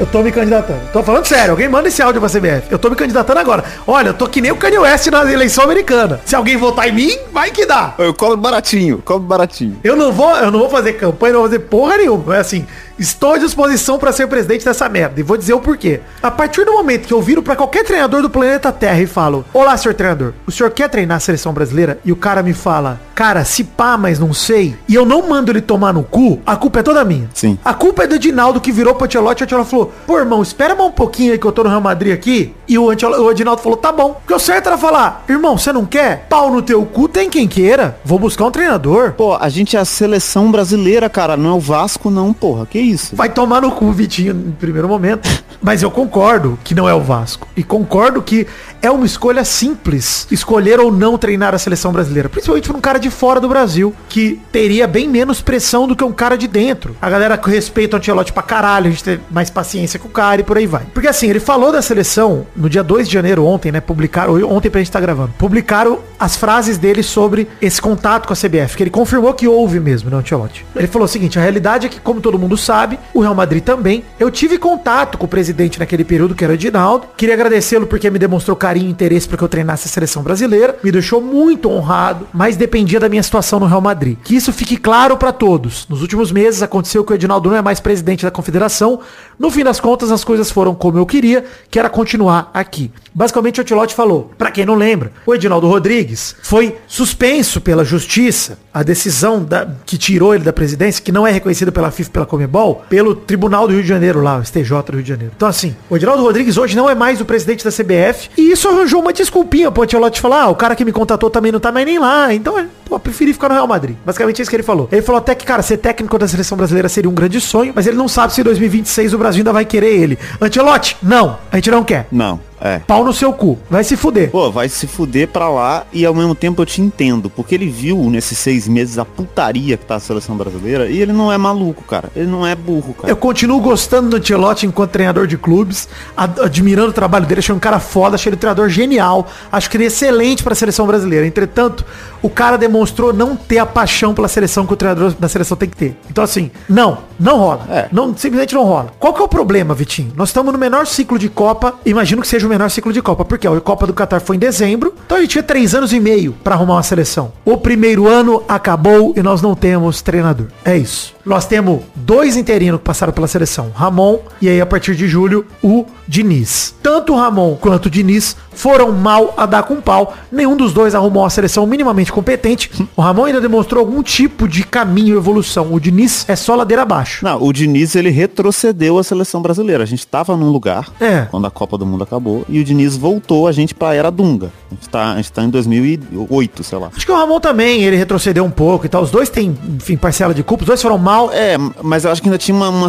Eu 0.00 0.06
tô 0.06 0.22
me 0.22 0.32
candidatando. 0.32 0.80
Tô 0.94 1.02
falando 1.02 1.26
sério, 1.26 1.50
alguém 1.50 1.68
manda 1.68 1.88
esse 1.88 2.00
áudio 2.00 2.22
pra 2.22 2.30
CBF. 2.30 2.68
Eu 2.70 2.78
tô 2.78 2.88
me 2.88 2.96
candidatando 2.96 3.38
agora. 3.38 3.62
Olha, 3.86 4.08
eu 4.08 4.14
tô 4.14 4.26
que 4.26 4.40
nem 4.40 4.50
o 4.50 4.56
Kanye 4.56 4.78
West 4.78 5.06
na 5.08 5.30
eleição 5.30 5.62
americana. 5.62 6.22
Se 6.24 6.34
alguém 6.34 6.56
votar 6.56 6.88
em 6.88 6.92
mim, 6.92 7.18
vai 7.30 7.50
que 7.50 7.66
dá. 7.66 7.94
Eu 7.98 8.14
cobro 8.14 8.38
baratinho, 8.38 9.02
cobro 9.04 9.28
baratinho. 9.28 9.78
Eu 9.84 9.96
não 9.96 10.10
vou, 10.10 10.34
eu 10.36 10.50
não 10.50 10.58
vou 10.58 10.70
fazer 10.70 10.94
campanha, 10.94 11.34
não 11.34 11.40
vou 11.40 11.50
fazer 11.50 11.58
porra 11.64 11.98
nenhuma. 11.98 12.34
É 12.34 12.40
assim, 12.40 12.66
estou 13.00 13.32
à 13.32 13.38
disposição 13.38 13.98
pra 13.98 14.12
ser 14.12 14.28
presidente 14.28 14.64
dessa 14.64 14.88
merda. 14.88 15.18
E 15.18 15.22
vou 15.22 15.36
dizer 15.36 15.54
o 15.54 15.60
porquê. 15.60 16.00
A 16.22 16.30
partir 16.30 16.64
do 16.64 16.72
momento 16.72 17.06
que 17.06 17.14
eu 17.14 17.22
viro 17.22 17.42
pra 17.42 17.56
qualquer 17.56 17.84
treinador 17.84 18.22
do 18.22 18.30
planeta 18.30 18.70
Terra 18.70 19.00
e 19.00 19.06
falo: 19.06 19.44
Olá, 19.52 19.76
senhor 19.76 19.94
treinador, 19.94 20.34
o 20.46 20.52
senhor 20.52 20.70
quer 20.70 20.88
treinar 20.88 21.16
a 21.16 21.20
seleção 21.20 21.52
brasileira? 21.52 21.98
E 22.04 22.12
o 22.12 22.16
cara 22.16 22.42
me 22.42 22.52
fala: 22.52 23.00
Cara, 23.20 23.44
se 23.44 23.64
pá, 23.64 23.96
mas 23.96 24.18
não 24.18 24.32
sei. 24.32 24.74
E 24.88 24.94
eu 24.94 25.04
não 25.04 25.28
mando 25.28 25.52
ele 25.52 25.60
tomar 25.60 25.92
no 25.92 26.02
cu, 26.02 26.40
a 26.46 26.56
culpa 26.56 26.80
é 26.80 26.82
toda 26.82 27.04
minha. 27.04 27.28
Sim. 27.34 27.58
A 27.64 27.74
culpa 27.74 28.04
é 28.04 28.06
do 28.06 28.14
Edinaldo 28.14 28.60
que 28.60 28.72
virou 28.72 28.94
pro 28.94 29.06
Ancelotti 29.06 29.42
e 29.42 29.44
o 29.44 29.46
Ancelotti 29.46 29.70
falou, 29.70 29.92
pô, 30.06 30.18
irmão, 30.18 30.42
espera 30.42 30.74
mais 30.74 30.88
um 30.88 30.92
pouquinho 30.92 31.32
aí 31.32 31.38
que 31.38 31.46
eu 31.46 31.52
tô 31.52 31.62
no 31.62 31.68
Real 31.68 31.80
Madrid 31.80 32.14
aqui. 32.14 32.54
E 32.66 32.78
o, 32.78 32.90
Ancelotti, 32.90 33.20
o 33.20 33.30
Edinaldo 33.30 33.62
falou, 33.62 33.76
tá 33.76 33.92
bom. 33.92 34.14
Porque 34.14 34.34
o 34.34 34.38
certo 34.38 34.68
era 34.68 34.78
falar, 34.78 35.24
irmão, 35.28 35.58
você 35.58 35.72
não 35.72 35.84
quer? 35.84 36.26
Pau 36.28 36.50
no 36.50 36.62
teu 36.62 36.84
cu, 36.84 37.08
tem 37.08 37.28
quem 37.28 37.46
queira. 37.46 37.98
Vou 38.04 38.18
buscar 38.18 38.46
um 38.46 38.50
treinador. 38.50 39.12
Pô, 39.12 39.34
a 39.34 39.48
gente 39.48 39.76
é 39.76 39.80
a 39.80 39.84
seleção 39.84 40.50
brasileira, 40.50 41.08
cara. 41.10 41.36
Não 41.36 41.50
é 41.50 41.54
o 41.54 41.60
Vasco, 41.60 42.10
não, 42.10 42.32
porra. 42.32 42.64
Que 42.64 42.78
isso? 42.78 42.89
Vai 43.12 43.28
tomar 43.28 43.60
no 43.60 43.70
cu, 43.72 43.90
Vitinho, 43.92 44.34
no 44.34 44.52
primeiro 44.52 44.88
momento. 44.88 45.28
Mas 45.62 45.82
eu 45.82 45.90
concordo 45.90 46.58
que 46.64 46.74
não 46.74 46.88
é 46.88 46.94
o 46.94 47.00
Vasco. 47.00 47.46
E 47.54 47.62
concordo 47.62 48.22
que 48.22 48.46
é 48.80 48.90
uma 48.90 49.04
escolha 49.04 49.44
simples 49.44 50.26
escolher 50.30 50.80
ou 50.80 50.90
não 50.90 51.18
treinar 51.18 51.54
a 51.54 51.58
seleção 51.58 51.92
brasileira. 51.92 52.28
Principalmente 52.28 52.68
para 52.68 52.78
um 52.78 52.80
cara 52.80 52.98
de 52.98 53.10
fora 53.10 53.40
do 53.40 53.48
Brasil, 53.48 53.94
que 54.08 54.40
teria 54.50 54.86
bem 54.86 55.06
menos 55.06 55.42
pressão 55.42 55.86
do 55.86 55.94
que 55.94 56.02
um 56.02 56.12
cara 56.12 56.36
de 56.36 56.48
dentro. 56.48 56.96
A 57.00 57.10
galera 57.10 57.36
que 57.36 57.50
respeita 57.50 57.96
o 57.96 58.00
Ancelotti 58.00 58.32
pra 58.32 58.42
caralho, 58.42 58.86
a 58.86 58.90
gente 58.90 59.04
tem 59.04 59.20
mais 59.30 59.50
paciência 59.50 59.98
com 59.98 60.08
o 60.08 60.10
cara 60.10 60.40
e 60.40 60.44
por 60.44 60.56
aí 60.56 60.66
vai. 60.66 60.86
Porque 60.94 61.08
assim, 61.08 61.28
ele 61.28 61.40
falou 61.40 61.70
da 61.70 61.82
seleção 61.82 62.46
no 62.56 62.70
dia 62.70 62.82
2 62.82 63.06
de 63.06 63.12
janeiro, 63.12 63.44
ontem, 63.44 63.70
né? 63.70 63.80
Publicaram, 63.80 64.34
ontem 64.50 64.70
pra 64.70 64.80
gente 64.80 64.90
tá 64.90 65.00
gravando. 65.00 65.32
Publicaram 65.36 65.98
as 66.18 66.36
frases 66.36 66.78
dele 66.78 67.02
sobre 67.02 67.48
esse 67.60 67.80
contato 67.82 68.26
com 68.26 68.32
a 68.32 68.36
CBF, 68.36 68.76
que 68.76 68.82
ele 68.82 68.90
confirmou 68.90 69.34
que 69.34 69.46
houve 69.46 69.78
mesmo, 69.78 70.10
né, 70.10 70.16
Ancelotti. 70.16 70.64
Ele 70.74 70.86
falou 70.86 71.04
o 71.04 71.08
seguinte, 71.08 71.38
a 71.38 71.42
realidade 71.42 71.86
é 71.86 71.88
que, 71.88 72.00
como 72.00 72.20
todo 72.20 72.38
mundo 72.38 72.56
sabe, 72.56 72.79
o 73.14 73.20
Real 73.20 73.34
Madrid 73.34 73.62
também, 73.62 74.04
eu 74.18 74.30
tive 74.30 74.58
contato 74.58 75.18
com 75.18 75.24
o 75.24 75.28
presidente 75.28 75.78
naquele 75.78 76.04
período, 76.04 76.34
que 76.34 76.44
era 76.44 76.52
o 76.52 76.54
Edinaldo. 76.56 77.06
Queria 77.16 77.34
agradecê-lo 77.34 77.86
porque 77.86 78.08
me 78.10 78.18
demonstrou 78.18 78.56
carinho 78.56 78.88
e 78.88 78.90
interesse 78.90 79.28
para 79.28 79.36
que 79.38 79.44
eu 79.44 79.48
treinasse 79.48 79.88
a 79.88 79.90
seleção 79.90 80.22
brasileira. 80.22 80.76
Me 80.82 80.90
deixou 80.92 81.20
muito 81.20 81.70
honrado, 81.70 82.26
mas 82.32 82.56
dependia 82.56 83.00
da 83.00 83.08
minha 83.08 83.22
situação 83.22 83.58
no 83.60 83.66
Real 83.66 83.80
Madrid. 83.80 84.16
Que 84.24 84.34
isso 84.36 84.52
fique 84.52 84.76
claro 84.76 85.16
para 85.16 85.32
todos. 85.32 85.86
Nos 85.88 86.02
últimos 86.02 86.30
meses 86.32 86.62
aconteceu 86.62 87.04
que 87.04 87.12
o 87.12 87.14
Edinaldo 87.14 87.50
não 87.50 87.56
é 87.56 87.62
mais 87.62 87.80
presidente 87.80 88.22
da 88.24 88.30
confederação. 88.30 89.00
No 89.38 89.50
fim 89.50 89.64
das 89.64 89.80
contas, 89.80 90.10
as 90.10 90.22
coisas 90.24 90.50
foram 90.50 90.74
como 90.74 90.98
eu 90.98 91.06
queria, 91.06 91.44
que 91.70 91.78
era 91.78 91.88
continuar 91.88 92.50
aqui. 92.52 92.90
Basicamente, 93.12 93.60
o 93.60 93.64
Ancelotti 93.64 93.94
falou, 93.94 94.30
para 94.38 94.50
quem 94.50 94.64
não 94.64 94.74
lembra, 94.74 95.10
o 95.26 95.34
Edinaldo 95.34 95.66
Rodrigues 95.66 96.36
foi 96.42 96.76
suspenso 96.86 97.60
pela 97.60 97.84
justiça, 97.84 98.58
a 98.72 98.82
decisão 98.82 99.42
da- 99.42 99.66
que 99.84 99.98
tirou 99.98 100.34
ele 100.34 100.44
da 100.44 100.52
presidência, 100.52 101.02
que 101.02 101.10
não 101.10 101.26
é 101.26 101.32
reconhecida 101.32 101.72
pela 101.72 101.90
FIFA 101.90 102.10
pela 102.10 102.26
Comebol, 102.26 102.69
pelo 102.74 103.14
Tribunal 103.14 103.66
do 103.66 103.74
Rio 103.74 103.82
de 103.82 103.88
Janeiro 103.88 104.22
lá, 104.22 104.38
o 104.38 104.44
STJ 104.44 104.82
do 104.86 104.92
Rio 104.92 105.02
de 105.02 105.08
Janeiro. 105.08 105.32
Então 105.36 105.48
assim, 105.48 105.74
o 105.88 105.96
Edinaldo 105.96 106.22
Rodrigues 106.22 106.56
hoje 106.56 106.76
não 106.76 106.88
é 106.88 106.94
mais 106.94 107.20
o 107.20 107.24
presidente 107.24 107.64
da 107.64 107.70
CBF, 107.70 108.30
e 108.36 108.52
isso 108.52 108.68
arranjou 108.68 109.00
uma 109.00 109.12
desculpinha 109.12 109.70
pro 109.70 109.82
Ancelotti 109.82 110.20
falar, 110.20 110.44
ah, 110.44 110.48
o 110.48 110.54
cara 110.54 110.74
que 110.74 110.84
me 110.84 110.92
contratou 110.92 111.30
também 111.30 111.52
não 111.52 111.60
tá 111.60 111.72
mais 111.72 111.86
nem 111.86 111.98
lá, 111.98 112.32
então 112.32 112.58
é, 112.58 112.66
pô, 112.84 112.96
eu 112.96 113.00
preferi 113.00 113.32
ficar 113.32 113.48
no 113.48 113.54
Real 113.54 113.66
Madrid. 113.66 113.96
Basicamente 114.04 114.40
é 114.40 114.42
isso 114.42 114.50
que 114.50 114.56
ele 114.56 114.62
falou. 114.62 114.88
Ele 114.90 115.02
falou 115.02 115.18
até 115.18 115.34
que, 115.34 115.44
cara, 115.44 115.62
ser 115.62 115.78
técnico 115.78 116.18
da 116.18 116.28
seleção 116.28 116.56
brasileira 116.56 116.88
seria 116.88 117.10
um 117.10 117.14
grande 117.14 117.40
sonho, 117.40 117.72
mas 117.74 117.86
ele 117.86 117.96
não 117.96 118.08
sabe 118.08 118.32
se 118.32 118.40
em 118.40 118.44
2026 118.44 119.14
o 119.14 119.18
Brasil 119.18 119.40
ainda 119.40 119.52
vai 119.52 119.64
querer 119.64 119.94
ele. 119.94 120.18
Ancelotti, 120.40 120.96
não, 121.02 121.38
a 121.50 121.56
gente 121.56 121.70
não 121.70 121.84
quer. 121.84 122.06
Não, 122.10 122.40
é. 122.60 122.78
Pau 122.80 123.04
no 123.04 123.12
seu 123.12 123.32
cu. 123.32 123.58
Vai 123.70 123.82
se 123.84 123.96
fuder. 123.96 124.30
Pô, 124.30 124.50
vai 124.50 124.68
se 124.68 124.86
fuder 124.86 125.28
pra 125.28 125.48
lá 125.48 125.84
e 125.92 126.04
ao 126.04 126.14
mesmo 126.14 126.34
tempo 126.34 126.60
eu 126.60 126.66
te 126.66 126.80
entendo, 126.82 127.30
porque 127.30 127.54
ele 127.54 127.68
viu 127.68 127.96
nesses 128.10 128.36
seis 128.38 128.68
meses 128.68 128.98
a 128.98 129.04
putaria 129.04 129.76
que 129.76 129.84
tá 129.84 129.94
a 129.96 130.00
seleção 130.00 130.36
brasileira 130.36 130.86
e 130.88 131.00
ele 131.00 131.12
não 131.12 131.32
é 131.32 131.38
maluco, 131.38 131.82
cara. 131.84 132.10
Ele 132.14 132.26
não 132.26 132.46
é 132.46 132.54
burro, 132.54 132.94
cara. 132.94 133.08
Eu 133.10 133.16
continuo 133.16 133.60
gostando 133.60 134.10
do 134.10 134.16
Ancelotti 134.16 134.66
enquanto 134.66 134.90
treinador 134.90 135.26
de 135.26 135.36
clubes, 135.38 135.88
ad- 136.16 136.40
admirando 136.40 136.90
o 136.90 136.92
trabalho 136.92 137.26
dele, 137.26 137.38
achei 137.40 137.54
um 137.54 137.58
cara 137.58 137.78
foda, 137.80 138.14
achei 138.16 138.30
ele 138.30 138.36
um 138.36 138.40
treinador 138.40 138.68
genial, 138.68 139.26
acho 139.50 139.70
que 139.70 139.76
ele 139.76 139.84
é 139.84 139.86
excelente 139.86 140.42
para 140.42 140.52
a 140.52 140.56
seleção 140.56 140.86
brasileira. 140.86 141.26
Entretanto, 141.26 141.84
o 142.22 142.30
cara 142.30 142.56
demonstrou 142.56 143.12
não 143.12 143.36
ter 143.36 143.58
a 143.58 143.66
paixão 143.66 144.14
pela 144.14 144.28
seleção 144.28 144.66
que 144.66 144.72
o 144.72 144.76
treinador 144.76 145.12
da 145.18 145.28
seleção 145.28 145.56
tem 145.56 145.68
que 145.68 145.76
ter. 145.76 145.96
Então 146.10 146.22
assim, 146.24 146.50
não, 146.68 146.98
não 147.18 147.38
rola. 147.38 147.66
É. 147.70 147.88
Não, 147.92 148.16
simplesmente 148.16 148.54
não 148.54 148.64
rola. 148.64 148.92
Qual 148.98 149.12
que 149.12 149.20
é 149.20 149.24
o 149.24 149.28
problema, 149.28 149.74
Vitinho? 149.74 150.12
Nós 150.16 150.30
estamos 150.30 150.52
no 150.52 150.58
menor 150.58 150.86
ciclo 150.86 151.18
de 151.18 151.28
Copa, 151.28 151.74
imagino 151.84 152.22
que 152.22 152.28
seja 152.28 152.46
o 152.46 152.50
menor 152.50 152.70
ciclo 152.70 152.92
de 152.92 153.02
Copa, 153.02 153.24
porque 153.24 153.46
a 153.46 153.60
Copa 153.60 153.86
do 153.86 153.94
Catar 153.94 154.20
foi 154.20 154.36
em 154.36 154.38
dezembro, 154.38 154.94
então 155.04 155.18
a 155.18 155.20
gente 155.20 155.30
tinha 155.30 155.42
três 155.42 155.74
anos 155.74 155.92
e 155.92 156.00
meio 156.00 156.32
para 156.44 156.54
arrumar 156.54 156.74
uma 156.74 156.82
seleção. 156.82 157.32
O 157.44 157.56
primeiro 157.56 158.08
ano 158.08 158.42
acabou 158.48 159.12
e 159.16 159.22
nós 159.22 159.42
não 159.42 159.54
temos 159.54 160.02
treinador. 160.02 160.46
É 160.64 160.76
isso. 160.76 161.14
Nós 161.24 161.46
temos 161.46 161.82
dois 161.94 162.36
interinos 162.36 162.80
que 162.80 162.86
passaram 162.86 163.12
pela 163.12 163.28
seleção, 163.28 163.70
Ramon 163.74 164.18
e 164.40 164.48
aí 164.48 164.60
a 164.60 164.66
partir 164.66 164.94
de 164.94 165.06
julho 165.06 165.46
o 165.62 165.86
Diniz. 166.08 166.74
Tanto 166.82 167.12
o 167.12 167.16
Ramon 167.16 167.56
quanto 167.56 167.86
o 167.86 167.90
Diniz 167.90 168.36
foram 168.60 168.92
mal 168.92 169.34
a 169.36 169.46
dar 169.46 169.62
com 169.62 169.80
pau. 169.80 170.14
Nenhum 170.30 170.56
dos 170.56 170.72
dois 170.72 170.94
arrumou 170.94 171.22
uma 171.22 171.30
seleção 171.30 171.66
minimamente 171.66 172.12
competente. 172.12 172.70
O 172.96 173.00
Ramon 173.02 173.24
ainda 173.24 173.40
demonstrou 173.40 173.80
algum 173.80 174.02
tipo 174.02 174.46
de 174.46 174.62
caminho 174.64 175.16
evolução. 175.16 175.72
O 175.72 175.80
Diniz 175.80 176.24
é 176.28 176.36
só 176.36 176.54
ladeira 176.54 176.82
abaixo. 176.82 177.24
Não, 177.24 177.42
o 177.42 177.52
Diniz 177.52 177.94
ele 177.94 178.10
retrocedeu 178.10 178.98
a 178.98 179.04
seleção 179.04 179.40
brasileira. 179.42 179.82
A 179.82 179.86
gente 179.86 180.06
tava 180.06 180.36
num 180.36 180.50
lugar 180.50 180.88
É. 181.00 181.22
quando 181.30 181.46
a 181.46 181.50
Copa 181.50 181.76
do 181.78 181.86
Mundo 181.86 182.04
acabou 182.04 182.44
e 182.48 182.60
o 182.60 182.64
Diniz 182.64 182.96
voltou 182.96 183.46
a 183.48 183.52
gente 183.52 183.74
pra 183.74 183.94
era 183.94 184.10
Dunga. 184.10 184.50
A 184.70 184.74
gente 184.74 184.88
tá, 184.88 185.12
a 185.12 185.16
gente 185.16 185.32
tá 185.32 185.42
em 185.42 185.48
2008, 185.50 186.62
sei 186.64 186.78
lá. 186.78 186.90
Acho 186.94 187.06
que 187.06 187.12
o 187.12 187.16
Ramon 187.16 187.40
também, 187.40 187.82
ele 187.82 187.96
retrocedeu 187.96 188.44
um 188.44 188.50
pouco 188.50 188.86
e 188.86 188.88
tal. 188.88 189.02
Os 189.02 189.10
dois 189.10 189.28
têm, 189.28 189.56
enfim, 189.76 189.96
parcela 189.96 190.34
de 190.34 190.42
culpa. 190.42 190.62
Os 190.64 190.66
dois 190.68 190.82
foram 190.82 190.98
mal. 190.98 191.30
É, 191.32 191.56
mas 191.82 192.04
eu 192.04 192.10
acho 192.10 192.20
que 192.22 192.28
ainda 192.28 192.38
tinha 192.38 192.56
uma, 192.56 192.68
uma 192.68 192.88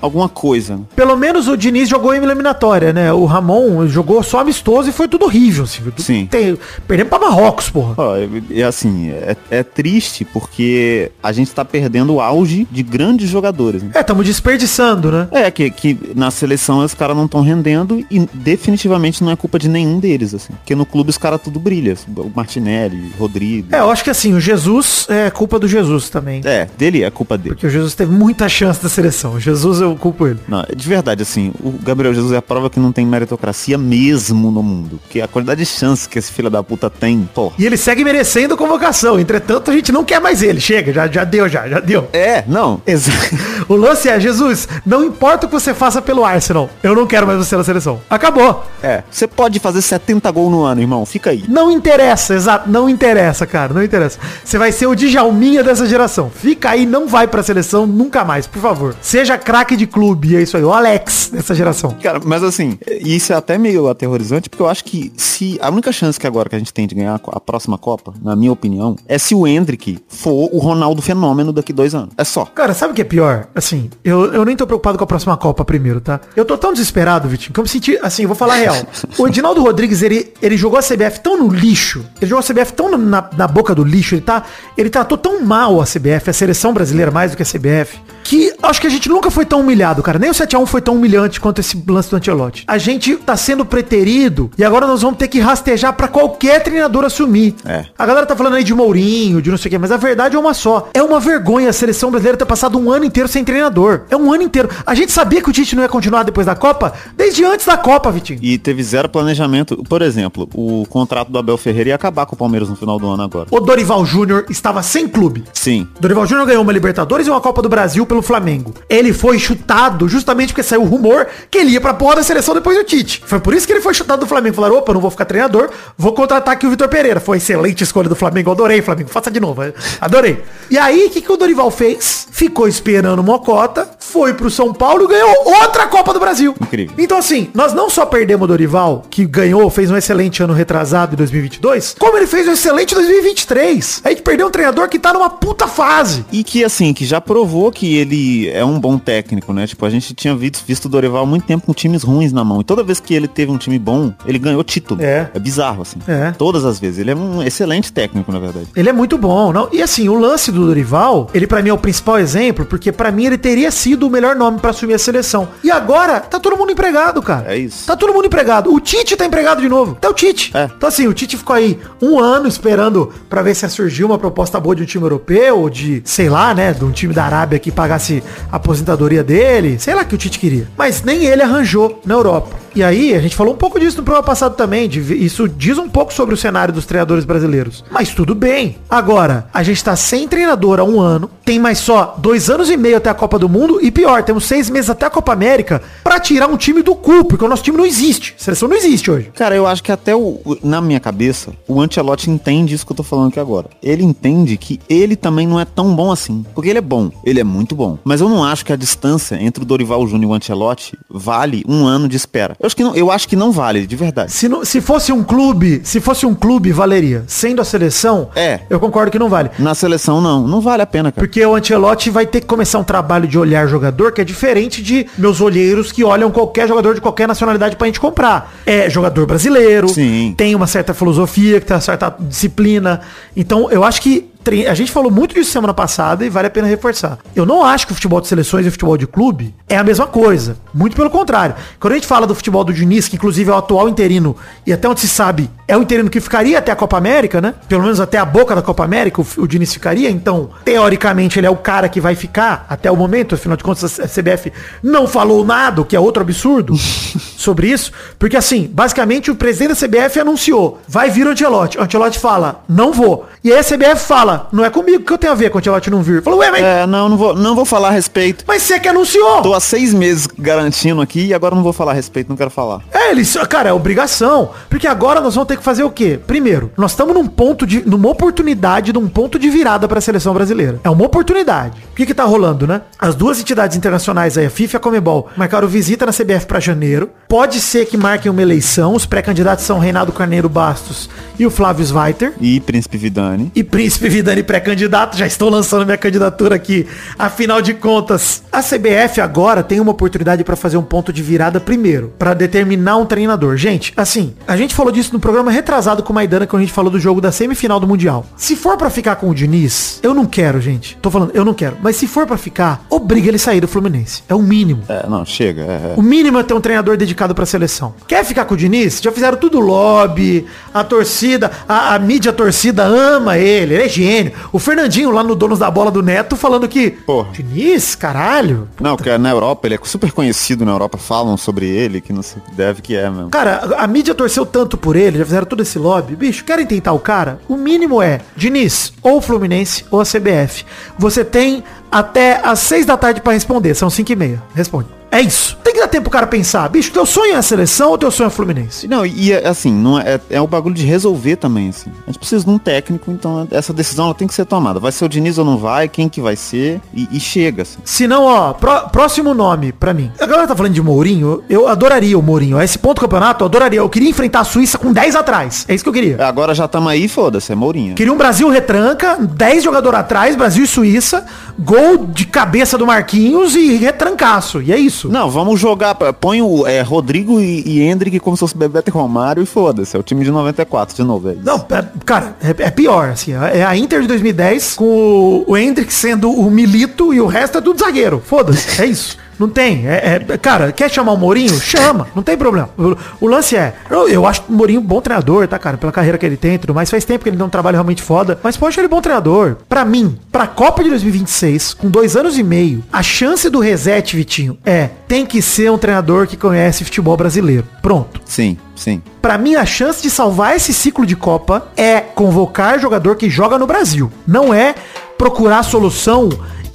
alguma 0.00 0.28
coisa. 0.28 0.80
Pelo 0.94 1.16
menos 1.16 1.48
o 1.48 1.56
Diniz 1.56 1.88
jogou 1.88 2.14
em 2.14 2.22
eliminatória, 2.22 2.92
né? 2.92 3.12
O 3.12 3.24
Ramon 3.24 3.86
jogou 3.88 4.22
só 4.22 4.40
amistoso 4.40 4.88
e 4.88 4.92
foi 4.98 5.08
tudo 5.08 5.24
horrível, 5.26 5.62
assim. 5.64 5.82
Tudo- 5.84 6.02
Sim. 6.02 6.26
Tem, 6.30 6.58
perdemos 6.86 7.08
pra 7.10 7.18
Marrocos, 7.20 7.70
porra. 7.70 7.94
Ó, 7.96 8.16
é, 8.16 8.28
é 8.50 8.62
assim, 8.64 9.10
é, 9.10 9.36
é 9.50 9.62
triste 9.62 10.24
porque 10.24 11.10
a 11.22 11.30
gente 11.32 11.50
tá 11.52 11.64
perdendo 11.64 12.14
o 12.14 12.20
auge 12.20 12.66
de 12.70 12.82
grandes 12.82 13.30
jogadores. 13.30 13.80
né? 13.82 13.90
É, 13.94 14.00
estamos 14.00 14.26
desperdiçando, 14.26 15.10
né? 15.12 15.28
É, 15.30 15.50
que, 15.50 15.70
que 15.70 15.96
na 16.16 16.30
seleção 16.30 16.80
os 16.84 16.94
caras 16.94 17.16
não 17.16 17.26
estão 17.26 17.42
rendendo 17.42 18.04
e 18.10 18.18
definitivamente 18.34 19.22
não 19.22 19.30
é 19.30 19.36
culpa 19.36 19.58
de 19.58 19.68
nenhum 19.68 20.00
deles, 20.00 20.34
assim. 20.34 20.52
Porque 20.54 20.74
no 20.74 20.84
clube 20.84 21.10
os 21.10 21.16
caras 21.18 21.40
tudo 21.40 21.60
brilha. 21.60 21.96
O 22.16 22.30
Martinelli, 22.34 23.12
Rodrigo. 23.18 23.68
É, 23.74 23.78
eu 23.78 23.90
acho 23.90 24.02
que 24.02 24.10
assim, 24.10 24.34
o 24.34 24.40
Jesus 24.40 25.06
é 25.08 25.30
culpa 25.30 25.58
do 25.58 25.68
Jesus 25.68 26.10
também. 26.10 26.40
É, 26.44 26.68
dele 26.76 27.04
é 27.04 27.10
culpa 27.10 27.38
dele. 27.38 27.54
Porque 27.54 27.66
o 27.66 27.70
Jesus 27.70 27.94
teve 27.94 28.10
muita 28.12 28.48
chance 28.48 28.82
da 28.82 28.88
seleção. 28.88 29.34
O 29.34 29.40
Jesus 29.40 29.80
eu 29.80 29.94
culpo 29.96 30.26
ele. 30.26 30.40
Não, 30.48 30.64
de 30.74 30.88
verdade, 30.88 31.22
assim, 31.22 31.52
o 31.62 31.70
Gabriel 31.72 32.12
Jesus 32.12 32.32
é 32.32 32.36
a 32.36 32.42
prova 32.42 32.68
que 32.68 32.80
não 32.80 32.90
tem 32.92 33.06
meritocracia 33.06 33.78
mesmo 33.78 34.50
no 34.50 34.62
mundo. 34.62 34.77
Porque 34.82 35.20
a 35.20 35.28
quantidade 35.28 35.60
de 35.60 35.66
chance 35.66 36.08
que 36.08 36.18
esse 36.18 36.30
filho 36.30 36.50
da 36.50 36.62
puta 36.62 36.88
tem, 36.90 37.28
porra. 37.34 37.54
E 37.58 37.66
ele 37.66 37.76
segue 37.76 38.04
merecendo 38.04 38.56
convocação. 38.56 39.18
Entretanto, 39.18 39.70
a 39.70 39.74
gente 39.74 39.92
não 39.92 40.04
quer 40.04 40.20
mais 40.20 40.42
ele. 40.42 40.60
Chega, 40.60 40.92
já, 40.92 41.06
já 41.08 41.24
deu, 41.24 41.48
já, 41.48 41.68
já 41.68 41.80
deu. 41.80 42.08
É, 42.12 42.44
não, 42.46 42.80
exato. 42.86 43.18
O 43.68 43.76
lance 43.76 44.08
é, 44.08 44.18
Jesus, 44.18 44.66
não 44.86 45.04
importa 45.04 45.44
o 45.44 45.48
que 45.48 45.54
você 45.54 45.74
faça 45.74 46.00
pelo 46.00 46.24
Arsenal, 46.24 46.70
eu 46.82 46.94
não 46.94 47.06
quero 47.06 47.26
mais 47.26 47.38
você 47.38 47.54
na 47.54 47.62
seleção. 47.62 48.00
Acabou. 48.08 48.64
É, 48.82 49.02
você 49.10 49.26
pode 49.26 49.58
fazer 49.58 49.82
70 49.82 50.30
gols 50.30 50.50
no 50.50 50.62
ano, 50.62 50.80
irmão, 50.80 51.04
fica 51.04 51.30
aí. 51.30 51.44
Não 51.46 51.70
interessa, 51.70 52.34
exato, 52.34 52.70
não 52.70 52.88
interessa, 52.88 53.46
cara, 53.46 53.74
não 53.74 53.82
interessa. 53.82 54.18
Você 54.42 54.56
vai 54.56 54.72
ser 54.72 54.86
o 54.86 54.94
Djalminha 54.94 55.62
dessa 55.62 55.86
geração. 55.86 56.30
Fica 56.34 56.70
aí, 56.70 56.86
não 56.86 57.06
vai 57.06 57.26
pra 57.26 57.42
seleção 57.42 57.86
nunca 57.86 58.24
mais, 58.24 58.46
por 58.46 58.62
favor. 58.62 58.96
Seja 59.02 59.36
craque 59.36 59.76
de 59.76 59.86
clube, 59.86 60.36
é 60.36 60.40
isso 60.40 60.56
aí, 60.56 60.64
o 60.64 60.72
Alex 60.72 61.30
dessa 61.32 61.54
geração. 61.54 61.94
Cara, 62.02 62.20
mas 62.24 62.42
assim, 62.42 62.78
isso 62.86 63.32
é 63.32 63.36
até 63.36 63.58
meio 63.58 63.88
aterrorizante, 63.88 64.48
porque 64.48 64.62
eu 64.68 64.70
acho 64.70 64.84
que 64.84 65.10
se 65.16 65.58
a 65.60 65.70
única 65.70 65.90
chance 65.90 66.20
que 66.20 66.26
agora 66.26 66.48
que 66.48 66.54
a 66.54 66.58
gente 66.58 66.72
tem 66.72 66.86
de 66.86 66.94
ganhar 66.94 67.20
a 67.32 67.40
próxima 67.40 67.78
Copa, 67.78 68.12
na 68.22 68.36
minha 68.36 68.52
opinião, 68.52 68.96
é 69.06 69.18
se 69.18 69.34
o 69.34 69.46
Hendrick 69.46 69.98
for 70.08 70.50
o 70.52 70.58
Ronaldo 70.58 71.00
fenômeno 71.00 71.52
daqui 71.52 71.72
dois 71.72 71.94
anos. 71.94 72.10
É 72.16 72.24
só. 72.24 72.44
Cara, 72.44 72.74
sabe 72.74 72.92
o 72.92 72.94
que 72.94 73.00
é 73.00 73.04
pior? 73.04 73.48
Assim, 73.54 73.88
eu, 74.04 74.32
eu 74.32 74.44
nem 74.44 74.56
tô 74.56 74.66
preocupado 74.66 74.98
com 74.98 75.04
a 75.04 75.06
próxima 75.06 75.36
Copa 75.36 75.64
primeiro, 75.64 76.00
tá? 76.00 76.20
Eu 76.36 76.44
tô 76.44 76.58
tão 76.58 76.72
desesperado, 76.72 77.28
Vitinho, 77.28 77.54
que 77.54 77.60
eu 77.60 77.62
me 77.64 77.68
senti, 77.68 77.98
assim, 78.02 78.22
eu 78.22 78.28
vou 78.28 78.36
falar 78.36 78.56
real. 78.56 78.76
O 79.16 79.26
Edinaldo 79.26 79.62
Rodrigues, 79.62 80.02
ele, 80.02 80.32
ele 80.42 80.56
jogou 80.56 80.78
a 80.78 80.82
CBF 80.82 81.20
tão 81.20 81.38
no 81.38 81.48
lixo, 81.48 82.04
ele 82.20 82.28
jogou 82.28 82.44
a 82.44 82.46
CBF 82.46 82.72
tão 82.74 82.96
na, 82.96 83.28
na 83.36 83.48
boca 83.48 83.74
do 83.74 83.84
lixo, 83.84 84.14
ele 84.14 84.22
tá, 84.22 84.44
ele 84.76 84.90
tratou 84.90 85.16
tão 85.16 85.42
mal 85.42 85.80
a 85.80 85.84
CBF, 85.84 86.28
a 86.28 86.32
seleção 86.32 86.74
brasileira 86.74 87.10
mais 87.10 87.30
do 87.30 87.36
que 87.36 87.42
a 87.42 87.46
CBF, 87.46 87.98
que 88.24 88.52
acho 88.62 88.80
que 88.80 88.86
a 88.86 88.90
gente 88.90 89.08
nunca 89.08 89.30
foi 89.30 89.46
tão 89.46 89.60
humilhado, 89.60 90.02
cara. 90.02 90.18
Nem 90.18 90.28
o 90.28 90.34
7x1 90.34 90.66
foi 90.66 90.82
tão 90.82 90.94
humilhante 90.96 91.40
quanto 91.40 91.60
esse 91.60 91.82
lance 91.88 92.10
do 92.10 92.16
Ancelotti. 92.16 92.64
A 92.66 92.76
gente 92.76 93.16
tá 93.16 93.36
sendo 93.36 93.64
preterido 93.64 94.50
e 94.58 94.64
agora 94.64 94.88
nós 94.88 95.02
vamos 95.02 95.16
ter 95.16 95.28
que 95.28 95.38
rastejar 95.38 95.92
pra 95.92 96.08
qualquer 96.08 96.60
treinador 96.64 97.04
assumir. 97.04 97.54
É. 97.64 97.84
A 97.96 98.04
galera 98.04 98.26
tá 98.26 98.34
falando 98.34 98.54
aí 98.54 98.64
de 98.64 98.74
Mourinho, 98.74 99.40
de 99.40 99.50
não 99.50 99.56
sei 99.56 99.68
o 99.68 99.70
quê, 99.70 99.78
mas 99.78 99.92
a 99.92 99.96
verdade 99.96 100.34
é 100.34 100.38
uma 100.38 100.52
só. 100.52 100.88
É 100.92 101.00
uma 101.00 101.20
vergonha 101.20 101.70
a 101.70 101.72
seleção 101.72 102.10
brasileira 102.10 102.36
ter 102.36 102.44
passado 102.44 102.76
um 102.76 102.90
ano 102.90 103.04
inteiro 103.04 103.28
sem 103.28 103.44
treinador. 103.44 104.00
É 104.10 104.16
um 104.16 104.32
ano 104.32 104.42
inteiro. 104.42 104.68
A 104.84 104.96
gente 104.96 105.12
sabia 105.12 105.40
que 105.40 105.48
o 105.48 105.52
Tite 105.52 105.76
não 105.76 105.84
ia 105.84 105.88
continuar 105.88 106.24
depois 106.24 106.44
da 106.44 106.56
Copa, 106.56 106.92
desde 107.16 107.44
antes 107.44 107.66
da 107.66 107.76
Copa, 107.76 108.10
Vitinho. 108.10 108.40
E 108.42 108.58
teve 108.58 108.82
zero 108.82 109.08
planejamento. 109.08 109.76
Por 109.88 110.02
exemplo, 110.02 110.48
o 110.52 110.84
contrato 110.86 111.30
do 111.30 111.38
Abel 111.38 111.56
Ferreira 111.56 111.90
ia 111.90 111.94
acabar 111.94 112.26
com 112.26 112.34
o 112.34 112.38
Palmeiras 112.38 112.68
no 112.68 112.74
final 112.74 112.98
do 112.98 113.06
ano 113.08 113.22
agora. 113.22 113.46
O 113.52 113.60
Dorival 113.60 114.04
Júnior 114.04 114.44
estava 114.50 114.82
sem 114.82 115.06
clube. 115.06 115.44
Sim. 115.52 115.86
Dorival 116.00 116.26
Júnior 116.26 116.48
ganhou 116.48 116.64
uma 116.64 116.72
Libertadores 116.72 117.28
e 117.28 117.30
uma 117.30 117.40
Copa 117.40 117.62
do 117.62 117.68
Brasil 117.68 118.04
pelo 118.04 118.22
Flamengo. 118.22 118.74
Ele 118.88 119.12
foi 119.12 119.38
chutado 119.38 120.08
justamente 120.08 120.48
porque 120.48 120.64
saiu 120.64 120.82
o 120.82 120.86
rumor 120.86 121.28
que 121.48 121.58
ele 121.58 121.70
ia 121.70 121.80
pra 121.80 121.94
porra 121.94 122.16
da 122.16 122.22
seleção 122.24 122.54
depois 122.54 122.76
do 122.76 122.82
Tite. 122.82 123.22
Foi 123.24 123.38
por 123.38 123.54
isso 123.54 123.64
que 123.64 123.72
ele 123.72 123.80
foi 123.80 123.94
chutado 123.94 124.18
do 124.20 124.26
Flamengo. 124.26 124.47
Falaram, 124.54 124.76
opa, 124.76 124.92
não 124.92 125.00
vou 125.00 125.10
ficar 125.10 125.24
treinador, 125.24 125.70
vou 125.96 126.12
contratar 126.12 126.54
aqui 126.54 126.66
o 126.66 126.70
Vitor 126.70 126.88
Pereira. 126.88 127.20
Foi 127.20 127.38
excelente 127.38 127.82
escolha 127.82 128.08
do 128.08 128.16
Flamengo. 128.16 128.50
Adorei, 128.50 128.82
Flamengo. 128.82 129.08
Faça 129.08 129.30
de 129.30 129.40
novo. 129.40 129.62
Adorei. 130.00 130.42
E 130.70 130.78
aí, 130.78 131.06
o 131.06 131.10
que, 131.10 131.20
que 131.20 131.32
o 131.32 131.36
Dorival 131.36 131.70
fez? 131.70 132.28
Ficou 132.30 132.68
esperando 132.68 133.22
Mocota, 133.22 133.88
foi 133.98 134.32
pro 134.34 134.50
São 134.50 134.72
Paulo 134.72 135.04
e 135.04 135.08
ganhou 135.08 135.34
outra 135.44 135.86
Copa 135.86 136.12
do 136.14 136.20
Brasil. 136.20 136.54
Incrível. 136.60 136.94
Então, 136.98 137.18
assim, 137.18 137.50
nós 137.54 137.72
não 137.72 137.90
só 137.90 138.06
perdemos 138.06 138.44
o 138.44 138.48
Dorival, 138.48 139.04
que 139.10 139.26
ganhou, 139.26 139.68
fez 139.70 139.90
um 139.90 139.96
excelente 139.96 140.42
ano 140.42 140.52
retrasado 140.52 141.14
em 141.14 141.16
2022, 141.16 141.96
como 141.98 142.16
ele 142.16 142.26
fez 142.26 142.46
um 142.46 142.52
excelente 142.52 142.94
2023. 142.94 144.02
A 144.04 144.10
gente 144.10 144.22
perdeu 144.22 144.46
um 144.46 144.50
treinador 144.50 144.88
que 144.88 144.98
tá 144.98 145.12
numa 145.12 145.30
puta 145.30 145.66
fase. 145.66 146.24
E 146.30 146.44
que, 146.44 146.64
assim, 146.64 146.92
que 146.94 147.04
já 147.04 147.20
provou 147.20 147.70
que 147.72 147.96
ele 147.96 148.48
é 148.48 148.64
um 148.64 148.78
bom 148.78 148.98
técnico, 148.98 149.52
né? 149.52 149.66
Tipo, 149.66 149.84
a 149.84 149.90
gente 149.90 150.14
tinha 150.14 150.34
visto, 150.34 150.62
visto 150.66 150.86
o 150.86 150.88
Dorival 150.88 151.22
há 151.22 151.26
muito 151.26 151.44
tempo 151.44 151.66
com 151.66 151.74
times 151.74 152.02
ruins 152.02 152.32
na 152.32 152.44
mão. 152.44 152.60
E 152.60 152.64
toda 152.64 152.82
vez 152.82 153.00
que 153.00 153.14
ele 153.14 153.28
teve 153.28 153.50
um 153.50 153.58
time 153.58 153.78
bom, 153.78 154.12
ele 154.26 154.37
ganhou 154.38 154.62
título. 154.64 155.02
É. 155.02 155.30
É 155.34 155.38
bizarro, 155.38 155.82
assim. 155.82 155.98
É. 156.06 156.32
Todas 156.32 156.64
as 156.64 156.78
vezes. 156.78 156.98
Ele 156.98 157.10
é 157.10 157.16
um 157.16 157.42
excelente 157.42 157.92
técnico, 157.92 158.30
na 158.32 158.38
verdade. 158.38 158.66
Ele 158.74 158.88
é 158.88 158.92
muito 158.92 159.16
bom, 159.18 159.52
não? 159.52 159.68
E 159.72 159.82
assim, 159.82 160.08
o 160.08 160.18
lance 160.18 160.50
do 160.50 160.66
Dorival, 160.66 161.28
ele 161.34 161.46
pra 161.46 161.62
mim 161.62 161.70
é 161.70 161.72
o 161.72 161.78
principal 161.78 162.18
exemplo, 162.18 162.64
porque 162.64 162.92
pra 162.92 163.10
mim 163.10 163.26
ele 163.26 163.38
teria 163.38 163.70
sido 163.70 164.06
o 164.06 164.10
melhor 164.10 164.36
nome 164.36 164.58
pra 164.58 164.70
assumir 164.70 164.94
a 164.94 164.98
seleção. 164.98 165.48
E 165.62 165.70
agora 165.70 166.20
tá 166.20 166.38
todo 166.38 166.56
mundo 166.56 166.72
empregado, 166.72 167.22
cara. 167.22 167.52
É 167.52 167.58
isso. 167.58 167.86
Tá 167.86 167.96
todo 167.96 168.12
mundo 168.12 168.26
empregado. 168.26 168.72
O 168.72 168.80
Tite 168.80 169.16
tá 169.16 169.24
empregado 169.24 169.60
de 169.60 169.68
novo. 169.68 169.96
Tá 170.00 170.08
o 170.08 170.14
Tite. 170.14 170.50
É. 170.56 170.64
Então 170.76 170.88
assim, 170.88 171.06
o 171.06 171.14
Tite 171.14 171.36
ficou 171.36 171.54
aí 171.54 171.78
um 172.00 172.18
ano 172.18 172.48
esperando 172.48 173.12
pra 173.28 173.42
ver 173.42 173.54
se 173.54 173.64
ia 173.64 173.68
surgir 173.68 174.04
uma 174.04 174.18
proposta 174.18 174.58
boa 174.60 174.74
de 174.74 174.82
um 174.82 174.86
time 174.86 175.04
europeu 175.04 175.58
ou 175.58 175.70
de, 175.70 176.02
sei 176.04 176.28
lá, 176.28 176.54
né, 176.54 176.72
de 176.72 176.84
um 176.84 176.90
time 176.90 177.12
da 177.14 177.24
Arábia 177.24 177.58
que 177.58 177.70
pagasse 177.70 178.22
a 178.50 178.56
aposentadoria 178.56 179.22
dele. 179.24 179.78
Sei 179.78 179.94
lá 179.94 180.04
que 180.04 180.14
o 180.14 180.18
Tite 180.18 180.38
queria. 180.38 180.68
Mas 180.76 181.02
nem 181.02 181.24
ele 181.24 181.42
arranjou 181.42 182.00
na 182.04 182.14
Europa. 182.14 182.56
E 182.74 182.82
aí, 182.82 183.14
a 183.14 183.20
gente 183.20 183.36
falou 183.36 183.54
um 183.54 183.56
pouco 183.56 183.78
disso 183.78 183.96
no 183.98 184.02
programa 184.02 184.26
passado 184.26 184.54
também. 184.54 184.88
de 184.88 185.00
isso 185.24 185.48
diz 185.48 185.78
um 185.78 185.88
pouco 185.88 186.12
sobre 186.12 186.34
o 186.34 186.38
cenário 186.38 186.72
dos 186.72 186.86
treinadores 186.86 187.24
brasileiros. 187.24 187.84
Mas 187.90 188.14
tudo 188.14 188.34
bem. 188.34 188.76
Agora, 188.88 189.48
a 189.52 189.62
gente 189.62 189.82
tá 189.82 189.96
sem 189.96 190.28
treinador 190.28 190.80
há 190.80 190.84
um 190.84 191.00
ano. 191.00 191.30
Tem 191.44 191.58
mais 191.58 191.78
só 191.78 192.14
dois 192.18 192.50
anos 192.50 192.70
e 192.70 192.76
meio 192.76 192.96
até 192.96 193.10
a 193.10 193.14
Copa 193.14 193.38
do 193.38 193.48
Mundo. 193.48 193.78
E 193.82 193.90
pior, 193.90 194.22
temos 194.22 194.44
seis 194.44 194.68
meses 194.68 194.90
até 194.90 195.06
a 195.06 195.10
Copa 195.10 195.32
América 195.32 195.82
pra 196.02 196.20
tirar 196.20 196.48
um 196.48 196.56
time 196.56 196.82
do 196.82 196.94
cu, 196.94 197.24
porque 197.24 197.44
o 197.44 197.48
nosso 197.48 197.62
time 197.62 197.76
não 197.76 197.86
existe. 197.86 198.34
A 198.38 198.42
seleção 198.42 198.68
não 198.68 198.76
existe 198.76 199.10
hoje. 199.10 199.30
Cara, 199.34 199.54
eu 199.54 199.66
acho 199.66 199.82
que 199.82 199.92
até 199.92 200.14
o, 200.14 200.40
na 200.62 200.80
minha 200.80 201.00
cabeça, 201.00 201.52
o 201.66 201.80
Ancelotti 201.80 202.30
entende 202.30 202.74
isso 202.74 202.84
que 202.84 202.92
eu 202.92 202.96
tô 202.96 203.02
falando 203.02 203.28
aqui 203.28 203.40
agora. 203.40 203.68
Ele 203.82 204.04
entende 204.04 204.56
que 204.56 204.78
ele 204.88 205.16
também 205.16 205.46
não 205.46 205.58
é 205.58 205.64
tão 205.64 205.94
bom 205.94 206.10
assim. 206.12 206.44
Porque 206.54 206.68
ele 206.70 206.78
é 206.78 206.82
bom, 206.82 207.10
ele 207.24 207.40
é 207.40 207.44
muito 207.44 207.74
bom. 207.74 207.98
Mas 208.04 208.20
eu 208.20 208.28
não 208.28 208.44
acho 208.44 208.64
que 208.64 208.72
a 208.72 208.76
distância 208.76 209.36
entre 209.40 209.62
o 209.62 209.66
Dorival 209.66 210.06
Júnior 210.06 210.30
e 210.30 210.32
o 210.32 210.34
Ancelotti 210.34 210.98
vale 211.08 211.64
um 211.66 211.86
ano 211.86 212.08
de 212.08 212.16
espera. 212.16 212.56
Eu 212.60 212.66
acho 212.66 212.74
que 212.76 212.82
não, 212.82 212.94
eu 212.96 213.10
acho 213.10 213.28
que 213.28 213.36
não 213.36 213.52
vale, 213.52 213.86
de 213.86 213.94
verdade. 213.94 214.32
Se, 214.32 214.48
não- 214.48 214.64
se 214.64 214.80
fosse 214.80 215.12
um 215.12 215.22
clube, 215.22 215.80
se 215.84 216.00
fosse 216.00 216.26
um 216.26 216.34
clube, 216.34 216.72
valeria. 216.72 217.22
Sendo 217.28 217.62
a 217.62 217.64
seleção, 217.64 218.30
É. 218.34 218.60
eu 218.68 218.80
concordo 218.80 219.12
que 219.12 219.18
não 219.18 219.28
vale. 219.28 219.50
Na 219.60 219.74
seleção, 219.76 220.20
não. 220.20 220.46
Não 220.48 220.60
vale 220.60 220.82
a 220.82 220.86
pena, 220.86 221.12
cara. 221.12 221.24
Porque 221.24 221.44
o 221.46 221.54
Ancelotti 221.54 222.10
vai 222.10 222.26
ter 222.26 222.40
que 222.40 222.46
começar 222.48 222.78
um 222.80 222.84
trabalho 222.84 223.28
de 223.28 223.38
olhar 223.38 223.68
jogador 223.68 224.10
que 224.12 224.20
é 224.20 224.24
diferente 224.24 224.82
de 224.82 225.06
meus 225.16 225.40
olheiros 225.40 225.92
que 225.92 226.02
olham 226.02 226.30
qualquer 226.32 226.66
jogador 226.66 226.94
de 226.94 227.00
qualquer 227.00 227.28
nacionalidade 227.28 227.76
pra 227.76 227.86
gente 227.86 228.00
comprar. 228.00 228.52
É 228.66 228.90
jogador 228.90 229.24
brasileiro, 229.26 229.88
Sim. 229.88 230.34
tem 230.36 230.54
uma 230.56 230.66
certa 230.66 230.92
filosofia, 230.92 231.60
que 231.60 231.66
tem 231.66 231.74
uma 231.76 231.80
certa 231.80 232.14
disciplina. 232.20 233.00
Então, 233.36 233.70
eu 233.70 233.84
acho 233.84 234.02
que 234.02 234.27
a 234.68 234.74
gente 234.74 234.90
falou 234.90 235.10
muito 235.10 235.34
disso 235.34 235.50
semana 235.50 235.74
passada 235.74 236.24
e 236.24 236.30
vale 236.30 236.46
a 236.46 236.50
pena 236.50 236.66
reforçar. 236.66 237.18
Eu 237.34 237.44
não 237.44 237.64
acho 237.64 237.86
que 237.86 237.92
o 237.92 237.94
futebol 237.94 238.20
de 238.20 238.28
seleções 238.28 238.64
e 238.64 238.68
o 238.68 238.72
futebol 238.72 238.96
de 238.96 239.06
clube 239.06 239.54
é 239.68 239.76
a 239.76 239.84
mesma 239.84 240.06
coisa. 240.06 240.56
Muito 240.72 240.96
pelo 240.96 241.10
contrário. 241.10 241.54
Quando 241.78 241.92
a 241.92 241.96
gente 241.96 242.06
fala 242.06 242.26
do 242.26 242.34
futebol 242.34 242.64
do 242.64 242.72
Diniz, 242.72 243.08
que 243.08 243.16
inclusive 243.16 243.50
é 243.50 243.54
o 243.54 243.56
atual 243.56 243.88
interino 243.88 244.36
e 244.66 244.72
até 244.72 244.88
onde 244.88 245.00
se 245.00 245.08
sabe 245.08 245.50
é 245.68 245.76
o 245.76 245.82
interino 245.82 246.08
que 246.08 246.18
ficaria 246.18 246.58
até 246.58 246.72
a 246.72 246.76
Copa 246.76 246.96
América, 246.96 247.42
né? 247.42 247.54
Pelo 247.68 247.82
menos 247.82 248.00
até 248.00 248.16
a 248.16 248.24
boca 248.24 248.54
da 248.54 248.62
Copa 248.62 248.82
América, 248.82 249.20
o, 249.20 249.26
o 249.36 249.46
Diniz 249.46 249.70
ficaria. 249.70 250.10
Então, 250.10 250.48
teoricamente, 250.64 251.38
ele 251.38 251.46
é 251.46 251.50
o 251.50 251.56
cara 251.56 251.90
que 251.90 252.00
vai 252.00 252.14
ficar 252.14 252.64
até 252.70 252.90
o 252.90 252.96
momento. 252.96 253.34
Afinal 253.34 253.54
de 253.54 253.62
contas, 253.62 254.00
a 254.00 254.08
CBF 254.08 254.50
não 254.82 255.06
falou 255.06 255.44
nada, 255.44 255.82
o 255.82 255.84
que 255.84 255.94
é 255.94 256.00
outro 256.00 256.22
absurdo 256.22 256.74
sobre 257.36 257.68
isso. 257.68 257.92
Porque, 258.18 258.34
assim, 258.34 258.70
basicamente, 258.72 259.30
o 259.30 259.34
presidente 259.34 259.78
da 259.78 259.86
CBF 259.86 260.20
anunciou, 260.20 260.80
vai 260.88 261.10
vir 261.10 261.26
o 261.26 261.30
Ancelotti. 261.30 261.76
O 261.76 261.82
Ancelotti 261.82 262.18
fala, 262.18 262.64
não 262.66 262.90
vou. 262.90 263.26
E 263.42 263.52
aí 263.52 263.58
a 263.58 263.62
CBF 263.64 263.96
fala, 264.06 264.48
não 264.52 264.64
é 264.64 264.70
comigo 264.70 265.04
que 265.04 265.12
eu 265.12 265.18
tenho 265.18 265.32
a 265.32 265.36
ver 265.36 265.50
com 265.50 265.58
o 265.58 265.60
Ancelotti 265.60 265.90
não 265.90 266.02
vir. 266.02 266.22
Falou, 266.22 266.40
ué, 266.40 266.50
mas, 266.50 266.62
É, 266.62 266.86
não, 266.86 267.08
não 267.08 267.16
vou, 267.16 267.34
não 267.34 267.54
vou 267.54 267.64
falar 267.64 267.88
a 267.88 267.92
respeito. 267.92 268.44
mas 268.46 268.62
você 268.62 268.78
que 268.80 268.88
anunciou. 268.88 269.42
Tô 269.42 269.54
há 269.54 269.60
seis 269.60 269.94
meses 269.94 270.26
garantindo 270.38 271.00
aqui 271.00 271.26
e 271.26 271.34
agora 271.34 271.54
não 271.54 271.62
vou 271.62 271.72
falar 271.72 271.92
a 271.92 271.94
respeito, 271.94 272.28
não 272.28 272.36
quero 272.36 272.50
falar. 272.50 272.80
É, 272.92 273.10
eles, 273.10 273.36
cara, 273.48 273.68
é 273.68 273.72
obrigação. 273.72 274.50
Porque 274.68 274.86
agora 274.86 275.20
nós 275.20 275.34
vamos 275.34 275.48
ter 275.48 275.56
que 275.56 275.62
fazer 275.62 275.84
o 275.84 275.90
quê? 275.90 276.18
Primeiro, 276.26 276.70
nós 276.76 276.90
estamos 276.92 277.14
num 277.14 277.26
ponto 277.26 277.66
de. 277.66 277.88
numa 277.88 278.08
oportunidade, 278.08 278.92
num 278.92 279.08
ponto 279.08 279.38
de 279.38 279.48
virada 279.48 279.86
para 279.88 279.98
a 279.98 280.02
seleção 280.02 280.34
brasileira. 280.34 280.80
É 280.84 280.90
uma 280.90 281.04
oportunidade. 281.04 281.78
O 281.92 281.94
que 281.94 282.06
que 282.06 282.14
tá 282.14 282.24
rolando, 282.24 282.66
né? 282.66 282.82
As 282.98 283.14
duas 283.14 283.40
entidades 283.40 283.76
internacionais 283.76 284.36
aí, 284.36 284.46
a 284.46 284.50
FIFA 284.50 284.76
e 284.76 284.78
a 284.78 284.80
Comebol, 284.80 285.28
marcaram 285.36 285.66
visita 285.68 286.04
na 286.06 286.12
CBF 286.12 286.46
para 286.46 286.60
janeiro. 286.60 287.10
Pode 287.28 287.60
ser 287.60 287.86
que 287.86 287.96
marquem 287.96 288.30
uma 288.30 288.42
eleição. 288.42 288.94
Os 288.94 289.06
pré-candidatos 289.06 289.64
são 289.64 289.78
Reinaldo 289.78 290.12
Carneiro 290.12 290.48
Bastos 290.48 291.08
e 291.38 291.46
o 291.46 291.50
Flávio 291.50 291.84
Sveiter. 291.84 292.32
E 292.40 292.60
Príncipe 292.60 292.98
Vidani. 293.28 293.52
E 293.54 293.62
Príncipe 293.62 294.08
Vidani 294.08 294.42
pré-candidato, 294.42 295.16
já 295.16 295.26
estou 295.26 295.50
lançando 295.50 295.84
minha 295.84 295.96
candidatura 295.96 296.54
aqui. 296.54 296.86
Afinal 297.18 297.60
de 297.60 297.74
contas, 297.74 298.42
a 298.52 298.62
CBF 298.62 299.20
agora 299.20 299.62
tem 299.62 299.80
uma 299.80 299.92
oportunidade 299.92 300.44
para 300.44 300.56
fazer 300.56 300.76
um 300.76 300.82
ponto 300.82 301.12
de 301.12 301.22
virada 301.22 301.60
primeiro, 301.60 302.12
para 302.18 302.34
determinar 302.34 302.96
um 302.96 303.06
treinador. 303.06 303.56
Gente, 303.56 303.92
assim, 303.96 304.34
a 304.46 304.56
gente 304.56 304.74
falou 304.74 304.92
disso 304.92 305.12
no 305.12 305.20
programa 305.20 305.50
retrasado 305.50 306.02
com 306.02 306.12
o 306.12 306.14
Maidana 306.14 306.46
quando 306.46 306.62
a 306.62 306.64
gente 306.64 306.74
falou 306.74 306.90
do 306.90 307.00
jogo 307.00 307.20
da 307.20 307.32
semifinal 307.32 307.80
do 307.80 307.86
Mundial. 307.86 308.26
Se 308.36 308.56
for 308.56 308.76
para 308.76 308.90
ficar 308.90 309.16
com 309.16 309.30
o 309.30 309.34
Diniz, 309.34 309.98
eu 310.02 310.14
não 310.14 310.26
quero, 310.26 310.60
gente. 310.60 310.96
Tô 311.00 311.10
falando, 311.10 311.32
eu 311.34 311.44
não 311.44 311.54
quero. 311.54 311.76
Mas 311.82 311.96
se 311.96 312.06
for 312.06 312.26
para 312.26 312.36
ficar, 312.36 312.84
obriga 312.88 313.28
ele 313.28 313.36
a 313.36 313.40
sair 313.40 313.60
do 313.60 313.68
Fluminense. 313.68 314.22
É 314.28 314.34
o 314.34 314.42
mínimo. 314.42 314.82
É, 314.88 315.06
não, 315.08 315.24
chega. 315.24 315.62
é, 315.62 315.64
é. 315.64 315.94
O 315.96 316.02
mínimo 316.02 316.38
é 316.38 316.42
ter 316.42 316.54
um 316.54 316.60
treinador 316.60 316.96
dedicado 316.96 317.34
pra 317.34 317.46
seleção. 317.46 317.94
Quer 318.06 318.24
ficar 318.24 318.44
com 318.44 318.54
o 318.54 318.56
Diniz? 318.56 319.00
Já 319.02 319.12
fizeram 319.12 319.36
tudo 319.36 319.60
lobby, 319.60 320.46
a 320.72 320.84
torcida, 320.84 321.50
a, 321.68 321.94
a 321.94 321.98
mídia 321.98 322.30
a 322.30 322.32
torcida 322.32 322.84
ama 322.84 323.17
ele, 323.38 323.74
ele 323.74 323.82
é 323.82 323.88
gênio. 323.88 324.32
O 324.52 324.58
Fernandinho 324.58 325.10
lá 325.10 325.22
no 325.22 325.34
Donos 325.34 325.58
da 325.58 325.70
Bola 325.70 325.90
do 325.90 326.02
Neto 326.02 326.36
falando 326.36 326.68
que, 326.68 326.90
Porra. 326.90 327.30
Diniz, 327.32 327.94
caralho. 327.94 328.68
Não, 328.80 328.96
porque 328.96 329.16
na 329.18 329.30
Europa, 329.30 329.66
ele 329.66 329.74
é 329.74 329.78
super 329.82 330.12
conhecido 330.12 330.64
na 330.64 330.72
Europa, 330.72 330.98
falam 330.98 331.36
sobre 331.36 331.66
ele, 331.66 332.00
que 332.00 332.12
não 332.12 332.22
se 332.22 332.36
deve 332.52 332.82
que 332.82 332.96
é 332.96 333.08
mesmo. 333.10 333.30
Cara, 333.30 333.76
a, 333.78 333.84
a 333.84 333.86
mídia 333.86 334.14
torceu 334.14 334.44
tanto 334.44 334.76
por 334.76 334.96
ele, 334.96 335.18
já 335.18 335.24
fizeram 335.24 335.46
todo 335.46 335.62
esse 335.62 335.78
lobby. 335.78 336.16
Bicho, 336.16 336.44
querem 336.44 336.66
tentar 336.66 336.92
o 336.92 336.98
cara? 336.98 337.40
O 337.48 337.56
mínimo 337.56 338.02
é, 338.02 338.20
Diniz, 338.36 338.92
ou 339.02 339.20
Fluminense 339.20 339.84
ou 339.90 340.00
a 340.00 340.04
CBF. 340.04 340.64
Você 340.98 341.24
tem 341.24 341.62
até 341.90 342.40
às 342.42 342.58
seis 342.60 342.84
da 342.86 342.96
tarde 342.96 343.20
pra 343.20 343.32
responder, 343.32 343.74
são 343.74 343.90
cinco 343.90 344.12
e 344.12 344.16
meia. 344.16 344.42
Responde. 344.54 344.88
É 345.10 345.22
isso. 345.22 345.56
Tem 345.64 345.72
que 345.72 345.80
dar 345.80 345.88
tempo 345.88 346.02
pro 346.02 346.10
cara 346.10 346.26
pensar. 346.26 346.68
Bicho, 346.68 346.92
teu 346.92 347.06
sonho 347.06 347.32
é 347.32 347.36
a 347.36 347.40
seleção 347.42 347.88
ou 347.92 347.96
teu 347.96 348.10
sonho 348.10 348.26
é 348.26 348.28
o 348.28 348.30
Fluminense? 348.30 348.86
Não, 348.86 349.06
e 349.06 349.32
é, 349.32 349.48
assim, 349.48 349.72
não 349.72 349.98
é, 349.98 350.20
é 350.28 350.38
o 350.38 350.46
bagulho 350.46 350.74
de 350.74 350.84
resolver 350.84 351.36
também, 351.36 351.70
assim. 351.70 351.90
A 352.06 352.10
gente 352.10 352.18
precisa 352.18 352.44
de 352.44 352.50
um 352.50 352.58
técnico, 352.58 353.10
então 353.10 353.48
essa 353.50 353.72
decisão 353.72 354.04
ela 354.04 354.14
tem 354.14 354.28
que 354.28 354.34
ser 354.34 354.44
tomada. 354.44 354.78
Vai 354.78 354.92
ser 354.92 355.06
o 355.06 355.08
Diniz 355.08 355.38
ou 355.38 355.46
não 355.46 355.56
vai, 355.56 355.88
quem 355.88 356.10
que 356.10 356.20
vai 356.20 356.36
ser, 356.36 356.78
e, 356.92 357.08
e 357.10 357.18
chega, 357.18 357.62
assim. 357.62 357.78
Se 357.86 358.06
não, 358.06 358.24
ó, 358.24 358.52
pró- 358.52 358.80
próximo 358.90 359.32
nome 359.32 359.72
pra 359.72 359.94
mim. 359.94 360.12
A 360.20 360.26
galera 360.26 360.46
tá 360.46 360.54
falando 360.54 360.74
de 360.74 360.82
Mourinho, 360.82 361.42
eu 361.48 361.66
adoraria 361.68 362.18
o 362.18 362.22
Mourinho. 362.22 362.58
A 362.58 362.64
esse 362.64 362.78
ponto 362.78 362.96
do 362.96 363.00
campeonato, 363.00 363.42
eu 363.44 363.46
adoraria. 363.46 363.78
Eu 363.80 363.88
queria 363.88 364.10
enfrentar 364.10 364.40
a 364.40 364.44
Suíça 364.44 364.76
com 364.76 364.92
10 364.92 365.16
atrás. 365.16 365.64
É 365.68 365.74
isso 365.74 365.82
que 365.82 365.88
eu 365.88 365.94
queria. 365.94 366.22
Agora 366.22 366.54
já 366.54 366.66
estamos 366.66 366.92
aí, 366.92 367.08
foda-se, 367.08 367.50
é 367.50 367.54
Mourinho. 367.54 367.94
Queria 367.94 368.12
um 368.12 368.18
Brasil 368.18 368.46
retranca, 368.50 369.16
10 369.18 369.64
jogadores 369.64 370.00
atrás, 370.00 370.36
Brasil 370.36 370.64
e 370.64 370.66
Suíça, 370.66 371.24
gol 371.58 371.77
de 372.12 372.26
cabeça 372.26 372.76
do 372.76 372.86
Marquinhos 372.86 373.54
e 373.54 373.76
retrancaço. 373.76 374.60
E 374.62 374.72
é 374.72 374.78
isso. 374.78 375.08
Não, 375.08 375.30
vamos 375.30 375.60
jogar, 375.60 375.94
põe 375.94 376.42
o 376.42 376.66
é, 376.66 376.80
Rodrigo 376.82 377.40
e, 377.40 377.62
e 377.66 377.80
Hendrick 377.82 378.18
como 378.20 378.36
se 378.36 378.40
fosse 378.40 378.56
Bebeto 378.56 378.90
e 378.90 378.92
Romário 378.92 379.42
e 379.42 379.46
foda-se, 379.46 379.96
é 379.96 380.00
o 380.00 380.02
time 380.02 380.24
de 380.24 380.30
94 380.30 380.96
de 380.96 381.02
novo, 381.02 381.30
é. 381.30 381.36
Não, 381.42 381.56
é- 381.70 381.84
cara, 382.04 382.36
é, 382.42 382.50
é 382.64 382.70
pior, 382.70 383.10
assim. 383.10 383.32
É 383.32 383.64
a 383.64 383.76
Inter 383.76 384.02
de 384.02 384.08
2010 384.08 384.74
com 384.74 384.84
o, 384.84 385.44
o 385.52 385.56
Hendrick 385.56 385.92
sendo 385.92 386.30
o 386.30 386.50
Milito 386.50 387.12
e 387.14 387.20
o 387.20 387.26
resto 387.26 387.58
é 387.58 387.60
tudo 387.60 387.78
zagueiro. 387.78 388.22
Foda-se, 388.24 388.80
é 388.82 388.86
isso. 388.86 389.16
Não 389.38 389.48
tem. 389.48 389.86
É, 389.86 390.24
é- 390.28 390.38
cara, 390.38 390.72
quer 390.72 390.90
chamar 390.90 391.12
o 391.12 391.16
Mourinho? 391.16 391.58
Chama, 391.60 392.08
não 392.14 392.22
tem 392.22 392.36
problema. 392.36 392.70
O, 392.76 392.96
o 393.20 393.28
lance 393.28 393.56
é, 393.56 393.74
eu, 393.90 394.08
eu 394.08 394.26
acho 394.26 394.42
o 394.48 394.52
Mourinho 394.52 394.80
um 394.80 394.84
bom 394.84 395.00
treinador, 395.00 395.46
tá, 395.46 395.58
cara? 395.58 395.76
Pela 395.76 395.92
carreira 395.92 396.18
que 396.18 396.26
ele 396.26 396.36
tem 396.36 396.54
e 396.54 396.58
tudo 396.58 396.74
mais. 396.74 396.90
Faz 396.90 397.04
tempo 397.04 397.22
que 397.24 397.30
ele 397.30 397.36
não 397.36 397.46
um 397.46 397.50
trabalho 397.50 397.76
realmente 397.76 398.02
foda. 398.02 398.38
Mas 398.42 398.56
pô, 398.56 398.64
eu 398.66 398.68
acho 398.68 398.80
ele 398.80 398.88
bom 398.88 399.00
treinador. 399.00 399.56
Pra 399.68 399.84
mim, 399.84 400.18
pra 400.30 400.46
Copa 400.46 400.82
de 400.82 400.90
2026, 400.90 401.74
com 401.74 401.88
dois 401.88 402.16
anos 402.16 402.38
e 402.38 402.42
meio, 402.42 402.82
a 402.92 403.02
chance 403.02 403.48
do 403.48 403.60
reset, 403.60 404.16
Vitinho, 404.16 404.58
é, 404.64 404.90
tem 405.06 405.24
que 405.24 405.40
ser 405.42 405.70
um 405.70 405.78
treinador 405.78 406.26
que 406.26 406.36
conhece 406.36 406.84
futebol 406.84 407.16
brasileiro. 407.16 407.64
Pronto. 407.82 408.20
Sim, 408.24 408.56
sim. 408.74 409.02
Pra 409.20 409.38
mim, 409.38 409.54
a 409.54 409.64
chance 409.66 410.02
de 410.02 410.10
salvar 410.10 410.56
esse 410.56 410.72
ciclo 410.72 411.04
de 411.04 411.16
Copa 411.16 411.68
é 411.76 412.00
convocar 412.00 412.78
jogador 412.78 413.16
que 413.16 413.28
joga 413.28 413.58
no 413.58 413.66
Brasil. 413.66 414.10
Não 414.26 414.52
é 414.54 414.74
procurar 415.16 415.62
solução 415.64 416.28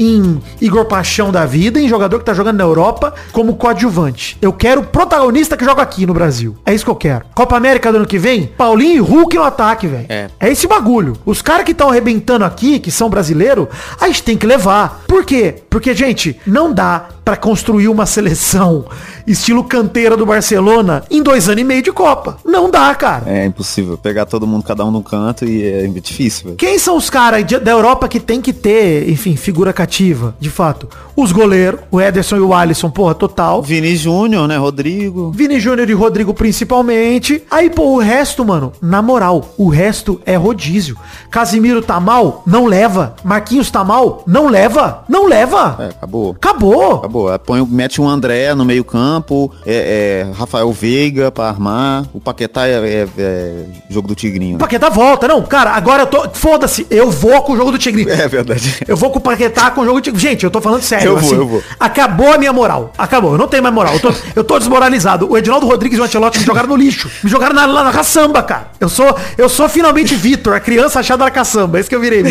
em 0.03 0.41
Igor 0.61 0.85
Paixão 0.85 1.31
da 1.31 1.45
vida, 1.45 1.79
em 1.79 1.87
jogador 1.87 2.19
que 2.19 2.25
tá 2.25 2.33
jogando 2.33 2.57
na 2.57 2.63
Europa, 2.63 3.13
como 3.31 3.55
coadjuvante. 3.55 4.37
Eu 4.41 4.51
quero 4.51 4.83
protagonista 4.83 5.55
que 5.55 5.65
joga 5.65 5.81
aqui 5.81 6.05
no 6.05 6.13
Brasil. 6.13 6.55
É 6.65 6.73
isso 6.73 6.83
que 6.85 6.91
eu 6.91 6.95
quero. 6.95 7.25
Copa 7.33 7.55
América 7.55 7.91
do 7.91 7.97
ano 7.97 8.07
que 8.07 8.17
vem, 8.17 8.47
Paulinho 8.47 8.95
e 8.95 8.99
Hulk 8.99 9.35
no 9.35 9.43
ataque, 9.43 9.87
velho. 9.87 10.05
É. 10.09 10.29
É 10.39 10.51
esse 10.51 10.67
bagulho. 10.67 11.13
Os 11.25 11.41
caras 11.41 11.65
que 11.65 11.71
estão 11.71 11.89
arrebentando 11.89 12.45
aqui, 12.45 12.79
que 12.79 12.91
são 12.91 13.09
brasileiros, 13.09 13.67
a 13.99 14.07
gente 14.07 14.23
tem 14.23 14.37
que 14.37 14.45
levar. 14.45 15.03
Por 15.07 15.25
quê? 15.25 15.55
Porque, 15.69 15.93
gente, 15.93 16.39
não 16.45 16.73
dá 16.73 17.07
pra 17.23 17.37
construir 17.37 17.87
uma 17.87 18.05
seleção 18.05 18.85
estilo 19.25 19.63
canteira 19.63 20.17
do 20.17 20.25
Barcelona 20.25 21.03
em 21.09 21.21
dois 21.23 21.47
anos 21.47 21.61
e 21.61 21.63
meio 21.63 21.81
de 21.81 21.91
Copa. 21.91 22.37
Não 22.45 22.69
dá, 22.69 22.93
cara. 22.95 23.23
É 23.27 23.45
impossível 23.45 23.97
pegar 23.97 24.25
todo 24.25 24.45
mundo, 24.45 24.63
cada 24.63 24.83
um 24.85 24.91
num 24.91 25.01
canto 25.01 25.45
e 25.45 25.63
é 25.63 25.87
difícil, 25.87 26.45
velho. 26.45 26.57
Quem 26.57 26.77
são 26.77 26.97
os 26.97 27.09
caras 27.09 27.43
da 27.43 27.71
Europa 27.71 28.07
que 28.07 28.19
tem 28.19 28.41
que 28.41 28.51
ter, 28.51 29.09
enfim, 29.09 29.35
figura 29.35 29.71
cativa, 29.71 30.35
de 30.39 30.49
fato? 30.49 30.87
Os 31.15 31.31
goleiros, 31.31 31.81
o 31.91 32.01
Ederson 32.01 32.37
e 32.37 32.41
o 32.41 32.53
Alisson, 32.53 32.89
porra, 32.89 33.13
total. 33.15 33.61
Vini 33.61 33.95
Júnior, 33.95 34.47
né, 34.47 34.57
Rodrigo. 34.57 35.31
Vini 35.31 35.59
Júnior 35.59 35.89
e 35.89 35.93
Rodrigo 35.93 36.33
principalmente. 36.33 37.43
Aí, 37.49 37.69
pô, 37.69 37.95
o 37.95 37.99
resto, 37.99 38.43
mano, 38.43 38.73
na 38.81 39.01
moral, 39.01 39.53
o 39.57 39.69
resto 39.69 40.19
é 40.25 40.35
rodízio. 40.35 40.97
Casimiro 41.29 41.81
tá 41.81 41.99
mal? 41.99 42.43
Não 42.45 42.65
leva. 42.65 43.15
Marquinhos 43.23 43.69
tá 43.71 43.83
mal? 43.83 44.23
Não 44.27 44.47
leva. 44.47 45.03
Não 45.07 45.27
leva. 45.27 45.77
É, 45.79 45.85
acabou. 45.89 46.31
Acabou. 46.31 46.95
Acabou. 46.95 47.12
É, 47.33 47.37
Põe, 47.37 47.65
mete 47.65 48.01
um 48.01 48.07
André 48.09 48.53
no 48.55 48.65
meio 48.65 48.83
campo, 48.83 49.51
é, 49.65 50.25
é, 50.31 50.37
Rafael 50.37 50.71
Veiga 50.71 51.31
pra 51.31 51.49
armar, 51.49 52.05
o 52.13 52.19
Paquetá 52.19 52.67
é, 52.67 52.73
é- 52.73 53.07
é 53.17 53.53
jogo 53.89 54.07
do 54.07 54.15
Tigrinho. 54.15 54.55
O 54.55 54.59
Paquetá 54.59 54.89
volta. 54.89 55.27
Não, 55.27 55.41
cara, 55.43 55.71
agora 55.71 56.03
eu 56.03 56.07
tô... 56.07 56.29
Foda-se, 56.33 56.85
eu 56.89 57.09
vou 57.11 57.41
com 57.43 57.53
o 57.53 57.57
jogo 57.57 57.71
do 57.71 57.77
Tigrinho. 57.77 58.09
É 58.09 58.27
verdade. 58.27 58.77
Eu 58.87 58.95
vou 58.97 59.09
com 59.11 59.19
o 59.19 59.21
Paquetá 59.21 59.71
com 59.71 59.81
o 59.81 59.85
jogo 59.85 60.01
de... 60.01 60.11
Gente, 60.19 60.43
eu 60.43 60.51
tô 60.51 60.59
falando 60.61 60.81
sério. 60.81 61.07
Eu 61.11 61.17
vou, 61.17 61.29
assim, 61.29 61.35
eu 61.39 61.47
vou. 61.47 61.63
Acabou 61.79 62.33
a 62.33 62.37
minha 62.37 62.53
moral. 62.53 62.91
Acabou. 62.97 63.33
Eu 63.33 63.37
não 63.37 63.47
tenho 63.47 63.63
mais 63.63 63.73
moral. 63.75 63.93
Eu 63.93 63.99
tô, 63.99 64.13
eu 64.37 64.43
tô 64.43 64.59
desmoralizado. 64.59 65.29
O 65.31 65.37
Edinaldo 65.37 65.65
Rodrigues 65.67 65.97
e 65.97 66.01
o 66.01 66.03
Ancelotti 66.03 66.39
me 66.39 66.45
jogaram 66.45 66.67
no 66.69 66.75
lixo. 66.75 67.09
Me 67.23 67.29
jogaram 67.29 67.53
na, 67.55 67.67
na, 67.67 67.83
na 67.83 67.91
caçamba, 67.91 68.41
cara. 68.43 68.67
Eu 68.79 68.89
sou, 68.89 69.15
eu 69.37 69.49
sou 69.49 69.67
finalmente 69.69 70.15
Vitor, 70.15 70.53
a 70.55 70.59
criança 70.59 70.99
achada 70.99 71.23
na 71.23 71.31
caçamba. 71.31 71.77
É 71.77 71.81
isso 71.81 71.89
que 71.89 71.95
eu 71.95 72.01
virei. 72.01 72.23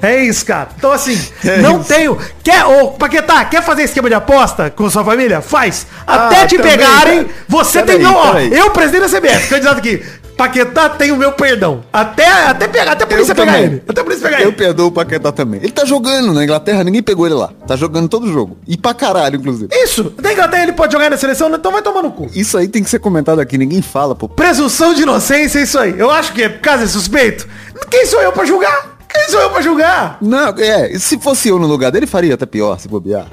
É 0.00 0.22
isso, 0.24 0.44
cara. 0.46 0.68
Então, 0.76 0.92
assim, 0.92 1.18
É 1.44 1.58
não 1.58 1.80
isso. 1.80 1.88
tenho. 1.88 2.16
Quer, 2.42 2.64
ô, 2.64 2.88
Paquetá, 2.92 3.44
quer 3.44 3.62
fazer 3.62 3.82
esquema 3.82 4.08
de 4.08 4.14
aposta 4.14 4.70
com 4.70 4.88
sua 4.88 5.04
família? 5.04 5.40
Faz. 5.40 5.86
Até 6.06 6.42
Ah, 6.42 6.46
te 6.46 6.56
também, 6.56 6.72
pegarem, 6.72 7.24
cara. 7.24 7.36
você 7.48 7.82
Peraí, 7.82 7.96
tem. 7.96 8.04
Não, 8.04 8.14
ó, 8.14 8.38
eu, 8.38 8.70
presidente 8.70 9.10
da 9.10 9.18
CBF, 9.20 9.48
candidato 9.48 9.78
aqui. 9.78 10.02
Paquetá 10.36 10.88
tem 10.88 11.10
o 11.10 11.16
meu 11.16 11.32
perdão. 11.32 11.82
Até, 11.92 12.24
até 12.28 12.68
pegar, 12.68 12.92
até 12.92 13.02
a 13.02 13.06
polícia 13.08 13.32
Eu 13.32 13.34
pegar 13.36 13.60
ele. 13.60 13.82
Até 13.88 14.00
a 14.00 14.04
polícia 14.04 14.24
pegar 14.28 14.40
Eu 14.40 14.48
ele. 14.50 14.56
perdoo 14.56 14.86
o 14.86 14.92
Paquetá 14.92 15.32
também. 15.32 15.58
Ele 15.60 15.72
tá 15.72 15.84
jogando 15.84 16.32
na 16.32 16.44
Inglaterra, 16.44 16.84
ninguém 16.84 17.02
pegou 17.02 17.26
ele 17.26 17.34
lá. 17.34 17.50
Tá 17.66 17.74
jogando 17.74 18.08
todo 18.08 18.32
jogo. 18.32 18.56
E 18.64 18.76
pra 18.76 18.94
caralho, 18.94 19.34
inclusive. 19.34 19.66
Isso. 19.72 20.14
Da 20.22 20.32
Inglaterra 20.32 20.62
ele 20.62 20.74
pode 20.74 20.92
jogar 20.92 21.10
na 21.10 21.16
seleção, 21.16 21.52
então 21.52 21.72
vai 21.72 21.82
tomar 21.82 22.02
no 22.02 22.12
cu. 22.12 22.30
Isso 22.36 22.56
aí 22.56 22.68
tem 22.68 22.84
que 22.84 22.88
ser 22.88 23.00
comentado 23.00 23.40
aqui, 23.40 23.58
ninguém 23.58 23.82
fala, 23.82 24.14
pô. 24.14 24.28
Presunção 24.28 24.94
de 24.94 25.02
inocência 25.02 25.58
é 25.58 25.62
isso 25.62 25.76
aí. 25.76 25.98
Eu 25.98 26.08
acho 26.08 26.32
que 26.32 26.40
é 26.40 26.48
caso 26.48 26.84
é 26.84 26.86
suspeito. 26.86 27.48
Quem 27.90 28.06
sou 28.06 28.22
eu 28.22 28.30
pra 28.30 28.44
julgar? 28.44 28.96
Quem 29.08 29.28
sou 29.28 29.40
eu 29.40 29.50
pra 29.50 29.62
julgar? 29.62 30.18
Não, 30.20 30.48
é, 30.58 30.98
se 30.98 31.18
fosse 31.18 31.48
eu 31.48 31.58
no 31.58 31.66
lugar 31.66 31.90
dele, 31.90 32.06
faria 32.06 32.34
até 32.34 32.46
pior, 32.46 32.78
se 32.78 32.88
bobear. 32.88 33.26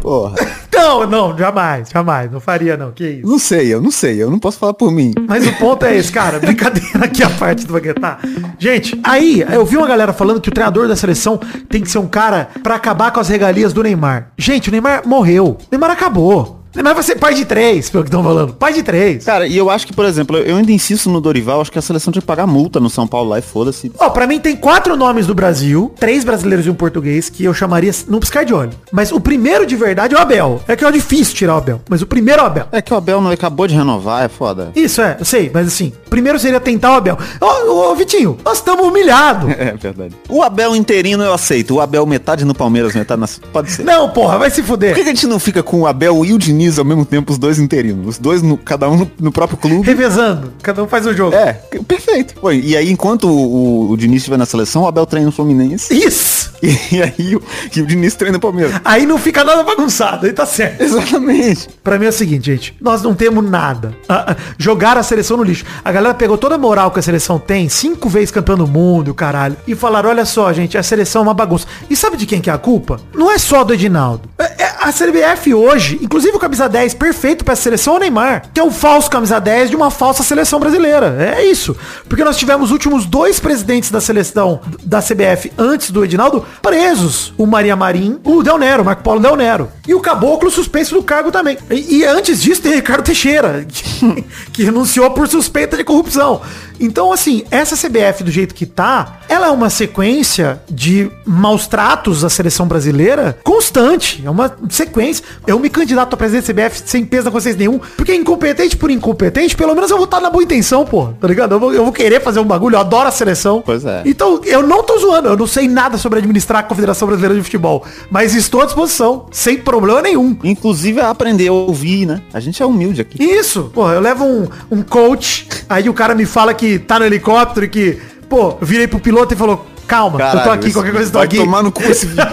Porra. 0.00 0.34
Não, 0.74 1.06
não, 1.06 1.38
jamais, 1.38 1.90
jamais. 1.90 2.30
Não 2.32 2.40
faria 2.40 2.76
não, 2.76 2.90
que 2.90 3.06
isso. 3.06 3.26
Não 3.26 3.38
sei, 3.38 3.72
eu 3.72 3.80
não 3.80 3.90
sei, 3.90 4.20
eu 4.20 4.28
não 4.30 4.38
posso 4.38 4.58
falar 4.58 4.74
por 4.74 4.90
mim. 4.90 5.12
Mas 5.28 5.46
o 5.46 5.52
ponto 5.52 5.84
é 5.84 5.96
esse, 5.96 6.10
cara. 6.10 6.40
Brincadeira 6.40 7.04
aqui 7.04 7.22
a 7.22 7.30
parte 7.30 7.64
do 7.64 7.72
Paquetá. 7.72 8.18
Gente, 8.58 8.98
aí 9.04 9.44
eu 9.52 9.64
vi 9.64 9.76
uma 9.76 9.86
galera 9.86 10.12
falando 10.12 10.40
que 10.40 10.48
o 10.48 10.52
treinador 10.52 10.88
da 10.88 10.96
seleção 10.96 11.38
tem 11.68 11.82
que 11.82 11.90
ser 11.90 11.98
um 11.98 12.08
cara 12.08 12.48
pra 12.62 12.74
acabar 12.74 13.12
com 13.12 13.20
as 13.20 13.28
regalias 13.28 13.72
do 13.72 13.82
Neymar. 13.82 14.32
Gente, 14.36 14.70
o 14.70 14.72
Neymar 14.72 15.06
morreu. 15.06 15.56
O 15.60 15.66
Neymar 15.70 15.90
acabou. 15.90 16.61
Vai 16.74 17.02
ser 17.02 17.16
pai 17.16 17.34
de 17.34 17.44
três, 17.44 17.90
pelo 17.90 18.04
que 18.04 18.08
estão 18.08 18.22
falando. 18.22 18.54
Pai 18.54 18.72
de 18.72 18.82
três. 18.82 19.24
Cara, 19.24 19.46
e 19.46 19.56
eu 19.56 19.68
acho 19.70 19.86
que, 19.86 19.92
por 19.92 20.04
exemplo, 20.04 20.36
eu 20.38 20.56
ainda 20.56 20.72
insisto 20.72 21.10
no 21.10 21.20
Dorival, 21.20 21.60
acho 21.60 21.70
que 21.72 21.78
a 21.78 21.82
seleção 21.82 22.12
tinha 22.12 22.20
que 22.20 22.26
pagar 22.26 22.46
multa 22.46 22.78
no 22.80 22.88
São 22.88 23.06
Paulo 23.06 23.30
lá 23.30 23.38
e 23.38 23.42
foda-se. 23.42 23.90
Ó, 23.98 24.08
pra 24.10 24.26
mim 24.26 24.38
tem 24.38 24.56
quatro 24.56 24.96
nomes 24.96 25.26
do 25.26 25.34
Brasil, 25.34 25.92
três 25.98 26.24
brasileiros 26.24 26.66
e 26.66 26.70
um 26.70 26.74
português, 26.74 27.28
que 27.28 27.44
eu 27.44 27.52
chamaria 27.52 27.92
num 28.08 28.20
piscar 28.20 28.44
de 28.44 28.54
olho. 28.54 28.70
Mas 28.90 29.10
o 29.12 29.20
primeiro 29.20 29.66
de 29.66 29.76
verdade 29.76 30.14
é 30.14 30.18
o 30.18 30.20
Abel. 30.20 30.60
É 30.68 30.76
que 30.76 30.84
é 30.84 30.90
difícil 30.92 31.34
tirar 31.34 31.54
o 31.54 31.58
Abel. 31.58 31.80
Mas 31.88 32.02
o 32.02 32.06
primeiro 32.06 32.40
é 32.40 32.44
o 32.44 32.46
Abel. 32.46 32.66
É 32.72 32.80
que 32.82 32.92
o 32.92 32.96
Abel 32.96 33.20
não 33.20 33.30
acabou 33.30 33.66
de 33.66 33.74
renovar, 33.74 34.24
é 34.24 34.28
foda. 34.28 34.70
Isso 34.74 35.00
é, 35.02 35.16
eu 35.18 35.24
sei, 35.24 35.50
mas 35.52 35.66
assim, 35.66 35.92
primeiro 36.08 36.38
seria 36.38 36.60
tentar 36.60 36.92
o 36.92 36.94
Abel. 36.94 37.18
Ô, 37.40 37.94
Vitinho, 37.94 38.36
nós 38.44 38.58
estamos 38.58 38.86
humilhados. 38.86 39.50
É 39.62 39.74
verdade. 39.76 40.14
O 40.28 40.42
Abel 40.42 40.74
interino 40.74 41.22
eu 41.22 41.32
aceito. 41.32 41.74
O 41.74 41.80
Abel 41.80 42.04
metade 42.04 42.44
no 42.44 42.54
Palmeiras, 42.54 42.94
metade 42.94 43.20
na... 43.20 43.28
Pode 43.52 43.70
ser. 43.70 43.84
Não, 43.84 44.10
porra, 44.10 44.38
vai 44.38 44.50
se 44.50 44.60
Por 44.62 44.68
fuder. 44.68 44.94
que 44.94 45.00
a 45.00 45.04
gente 45.04 45.26
não 45.26 45.38
fica 45.38 45.62
com 45.62 45.82
o 45.82 45.86
Abel 45.86 46.24
e 46.24 46.32
o 46.32 46.38
Diniz 46.38 46.61
ao 46.78 46.84
mesmo 46.84 47.04
tempo, 47.04 47.32
os 47.32 47.38
dois 47.38 47.58
interinos? 47.58 48.06
Os 48.06 48.18
dois, 48.18 48.42
no, 48.42 48.56
cada 48.56 48.88
um 48.88 48.96
no, 48.96 49.10
no 49.18 49.32
próprio 49.32 49.58
clube. 49.58 49.86
Revezando, 49.86 50.52
cada 50.62 50.82
um 50.82 50.88
faz 50.88 51.06
um 51.06 51.14
jogo. 51.14 51.34
É, 51.34 51.52
perfeito. 51.86 52.34
Pô, 52.34 52.50
e 52.52 52.76
aí, 52.76 52.90
enquanto 52.90 53.28
o, 53.28 53.88
o, 53.88 53.90
o 53.90 53.96
Diniz 53.96 54.18
estiver 54.18 54.36
na 54.38 54.46
seleção, 54.46 54.82
o 54.82 54.86
Abel 54.86 55.06
treina 55.06 55.26
no 55.26 55.32
Fluminense. 55.32 55.92
Isso! 55.94 56.42
E, 56.62 57.02
aí, 57.02 57.34
o, 57.34 57.42
e 57.74 57.80
o 57.80 57.86
Diniz 57.86 58.14
treina 58.14 58.36
no 58.36 58.40
Palmeiras. 58.40 58.80
Aí 58.84 59.04
não 59.04 59.18
fica 59.18 59.42
nada 59.42 59.64
bagunçado, 59.64 60.26
aí 60.26 60.32
tá 60.32 60.46
certo. 60.46 60.80
Exatamente. 60.80 61.68
Pra 61.82 61.98
mim 61.98 62.06
é 62.06 62.10
o 62.10 62.12
seguinte, 62.12 62.46
gente. 62.46 62.76
Nós 62.80 63.02
não 63.02 63.14
temos 63.14 63.44
nada. 63.48 63.96
Ah, 64.08 64.26
ah, 64.28 64.36
jogaram 64.58 65.00
a 65.00 65.02
seleção 65.02 65.36
no 65.36 65.42
lixo. 65.42 65.64
A 65.84 65.90
galera 65.90 66.14
pegou 66.14 66.38
toda 66.38 66.54
a 66.54 66.58
moral 66.58 66.92
que 66.92 67.00
a 67.00 67.02
seleção 67.02 67.36
tem, 67.36 67.68
cinco 67.68 68.08
vezes 68.08 68.30
campeão 68.30 68.56
do 68.56 68.68
mundo, 68.68 69.10
o 69.10 69.14
caralho, 69.14 69.56
e 69.66 69.74
falaram, 69.74 70.10
olha 70.10 70.24
só, 70.24 70.52
gente, 70.52 70.78
a 70.78 70.84
seleção 70.84 71.22
é 71.22 71.24
uma 71.24 71.34
bagunça. 71.34 71.66
E 71.90 71.96
sabe 71.96 72.16
de 72.16 72.26
quem 72.26 72.40
que 72.40 72.48
é 72.48 72.52
a 72.52 72.58
culpa? 72.58 73.00
Não 73.12 73.28
é 73.28 73.38
só 73.38 73.64
do 73.64 73.74
Edinaldo. 73.74 74.28
É- 74.38 74.62
é- 74.62 74.72
a 74.82 74.92
CBF 74.92 75.54
hoje, 75.54 75.98
inclusive 76.02 76.36
o 76.36 76.40
camisa 76.52 76.68
10 76.68 76.94
perfeito 76.94 77.44
pra 77.44 77.52
essa 77.52 77.62
seleção 77.62 77.94
é 77.94 77.96
o 77.96 78.00
Neymar, 78.00 78.42
que 78.52 78.60
é 78.60 78.62
o 78.62 78.70
falso 78.70 79.10
camisa 79.10 79.40
10 79.40 79.70
de 79.70 79.76
uma 79.76 79.90
falsa 79.90 80.22
seleção 80.22 80.60
brasileira. 80.60 81.34
É 81.34 81.46
isso. 81.46 81.74
Porque 82.06 82.22
nós 82.22 82.36
tivemos 82.36 82.66
os 82.66 82.72
últimos 82.72 83.06
dois 83.06 83.40
presidentes 83.40 83.90
da 83.90 84.02
seleção 84.02 84.60
da 84.84 85.00
CBF 85.00 85.50
antes 85.56 85.90
do 85.90 86.04
Edinaldo 86.04 86.44
presos. 86.60 87.32
O 87.38 87.46
Maria 87.46 87.74
Marim, 87.74 88.20
o 88.22 88.42
Del 88.42 88.58
Nero, 88.58 88.84
Marco 88.84 89.02
Paulo 89.02 89.20
Del 89.20 89.34
Nero. 89.34 89.70
E 89.88 89.94
o 89.94 90.00
Caboclo 90.00 90.50
suspenso 90.50 90.94
do 90.94 91.02
cargo 91.02 91.32
também. 91.32 91.56
E, 91.70 92.00
e 92.00 92.04
antes 92.04 92.42
disso 92.42 92.60
tem 92.60 92.74
Ricardo 92.74 93.04
Teixeira, 93.04 93.64
que, 93.66 94.24
que 94.52 94.64
renunciou 94.64 95.10
por 95.12 95.26
suspeita 95.26 95.74
de 95.74 95.84
corrupção. 95.84 96.42
Então, 96.82 97.12
assim, 97.12 97.44
essa 97.48 97.76
CBF 97.76 98.24
do 98.24 98.30
jeito 98.30 98.56
que 98.56 98.66
tá, 98.66 99.20
ela 99.28 99.46
é 99.46 99.50
uma 99.50 99.70
sequência 99.70 100.60
de 100.68 101.08
maus 101.24 101.68
tratos 101.68 102.24
à 102.24 102.28
seleção 102.28 102.66
brasileira 102.66 103.38
constante. 103.44 104.20
É 104.24 104.28
uma 104.28 104.52
sequência. 104.68 105.24
Eu 105.46 105.60
me 105.60 105.70
candidato 105.70 106.14
a 106.14 106.16
presidente 106.16 106.52
da 106.52 106.64
CBF 106.64 106.82
sem 106.84 107.04
peso 107.04 107.26
na 107.26 107.30
consciência 107.30 107.60
nenhum, 107.60 107.78
porque 107.96 108.12
incompetente 108.12 108.76
por 108.76 108.90
incompetente, 108.90 109.56
pelo 109.56 109.76
menos 109.76 109.92
eu 109.92 109.96
vou 109.96 110.06
estar 110.06 110.20
na 110.20 110.28
boa 110.28 110.42
intenção, 110.42 110.84
pô. 110.84 111.10
Tá 111.20 111.28
ligado? 111.28 111.54
Eu 111.54 111.60
vou, 111.60 111.72
eu 111.72 111.84
vou 111.84 111.92
querer 111.92 112.20
fazer 112.20 112.40
um 112.40 112.44
bagulho, 112.44 112.74
eu 112.74 112.80
adoro 112.80 113.08
a 113.08 113.12
seleção. 113.12 113.62
Pois 113.64 113.84
é. 113.84 114.02
Então, 114.04 114.40
eu 114.44 114.66
não 114.66 114.82
tô 114.82 114.98
zoando, 114.98 115.28
eu 115.28 115.36
não 115.36 115.46
sei 115.46 115.68
nada 115.68 115.96
sobre 115.96 116.18
administrar 116.18 116.60
a 116.60 116.62
Confederação 116.64 117.06
Brasileira 117.06 117.36
de 117.36 117.44
Futebol, 117.44 117.84
mas 118.10 118.34
estou 118.34 118.60
à 118.60 118.64
disposição, 118.64 119.26
sem 119.30 119.56
problema 119.56 120.02
nenhum. 120.02 120.36
Inclusive 120.42 121.00
a 121.00 121.10
aprender 121.10 121.46
a 121.46 121.52
ouvir, 121.52 122.06
né? 122.06 122.20
A 122.32 122.40
gente 122.40 122.60
é 122.60 122.66
humilde 122.66 123.00
aqui. 123.00 123.22
Isso, 123.22 123.70
pô, 123.72 123.88
eu 123.88 124.00
levo 124.00 124.24
um, 124.24 124.48
um 124.68 124.82
coach, 124.82 125.46
aí 125.68 125.88
o 125.88 125.94
cara 125.94 126.12
me 126.12 126.26
fala 126.26 126.52
que 126.52 126.71
tá 126.78 126.98
no 126.98 127.04
helicóptero 127.04 127.66
e 127.66 127.68
que, 127.68 127.98
pô, 128.28 128.56
eu 128.60 128.66
virei 128.66 128.86
pro 128.86 128.98
piloto 129.00 129.34
e 129.34 129.36
falou, 129.36 129.66
calma, 129.86 130.18
eu 130.20 130.26
tô 130.26 130.32
Caralho, 130.38 130.52
aqui, 130.52 130.72
qualquer 130.72 130.92
coisa 130.92 131.08
eu 131.08 131.12
tô 131.12 131.18
vai 131.18 131.26
aqui. 131.26 131.36
tomar 131.36 131.62
no 131.62 131.72
cu 131.72 131.82
esse 131.82 132.06
vídeo. 132.06 132.24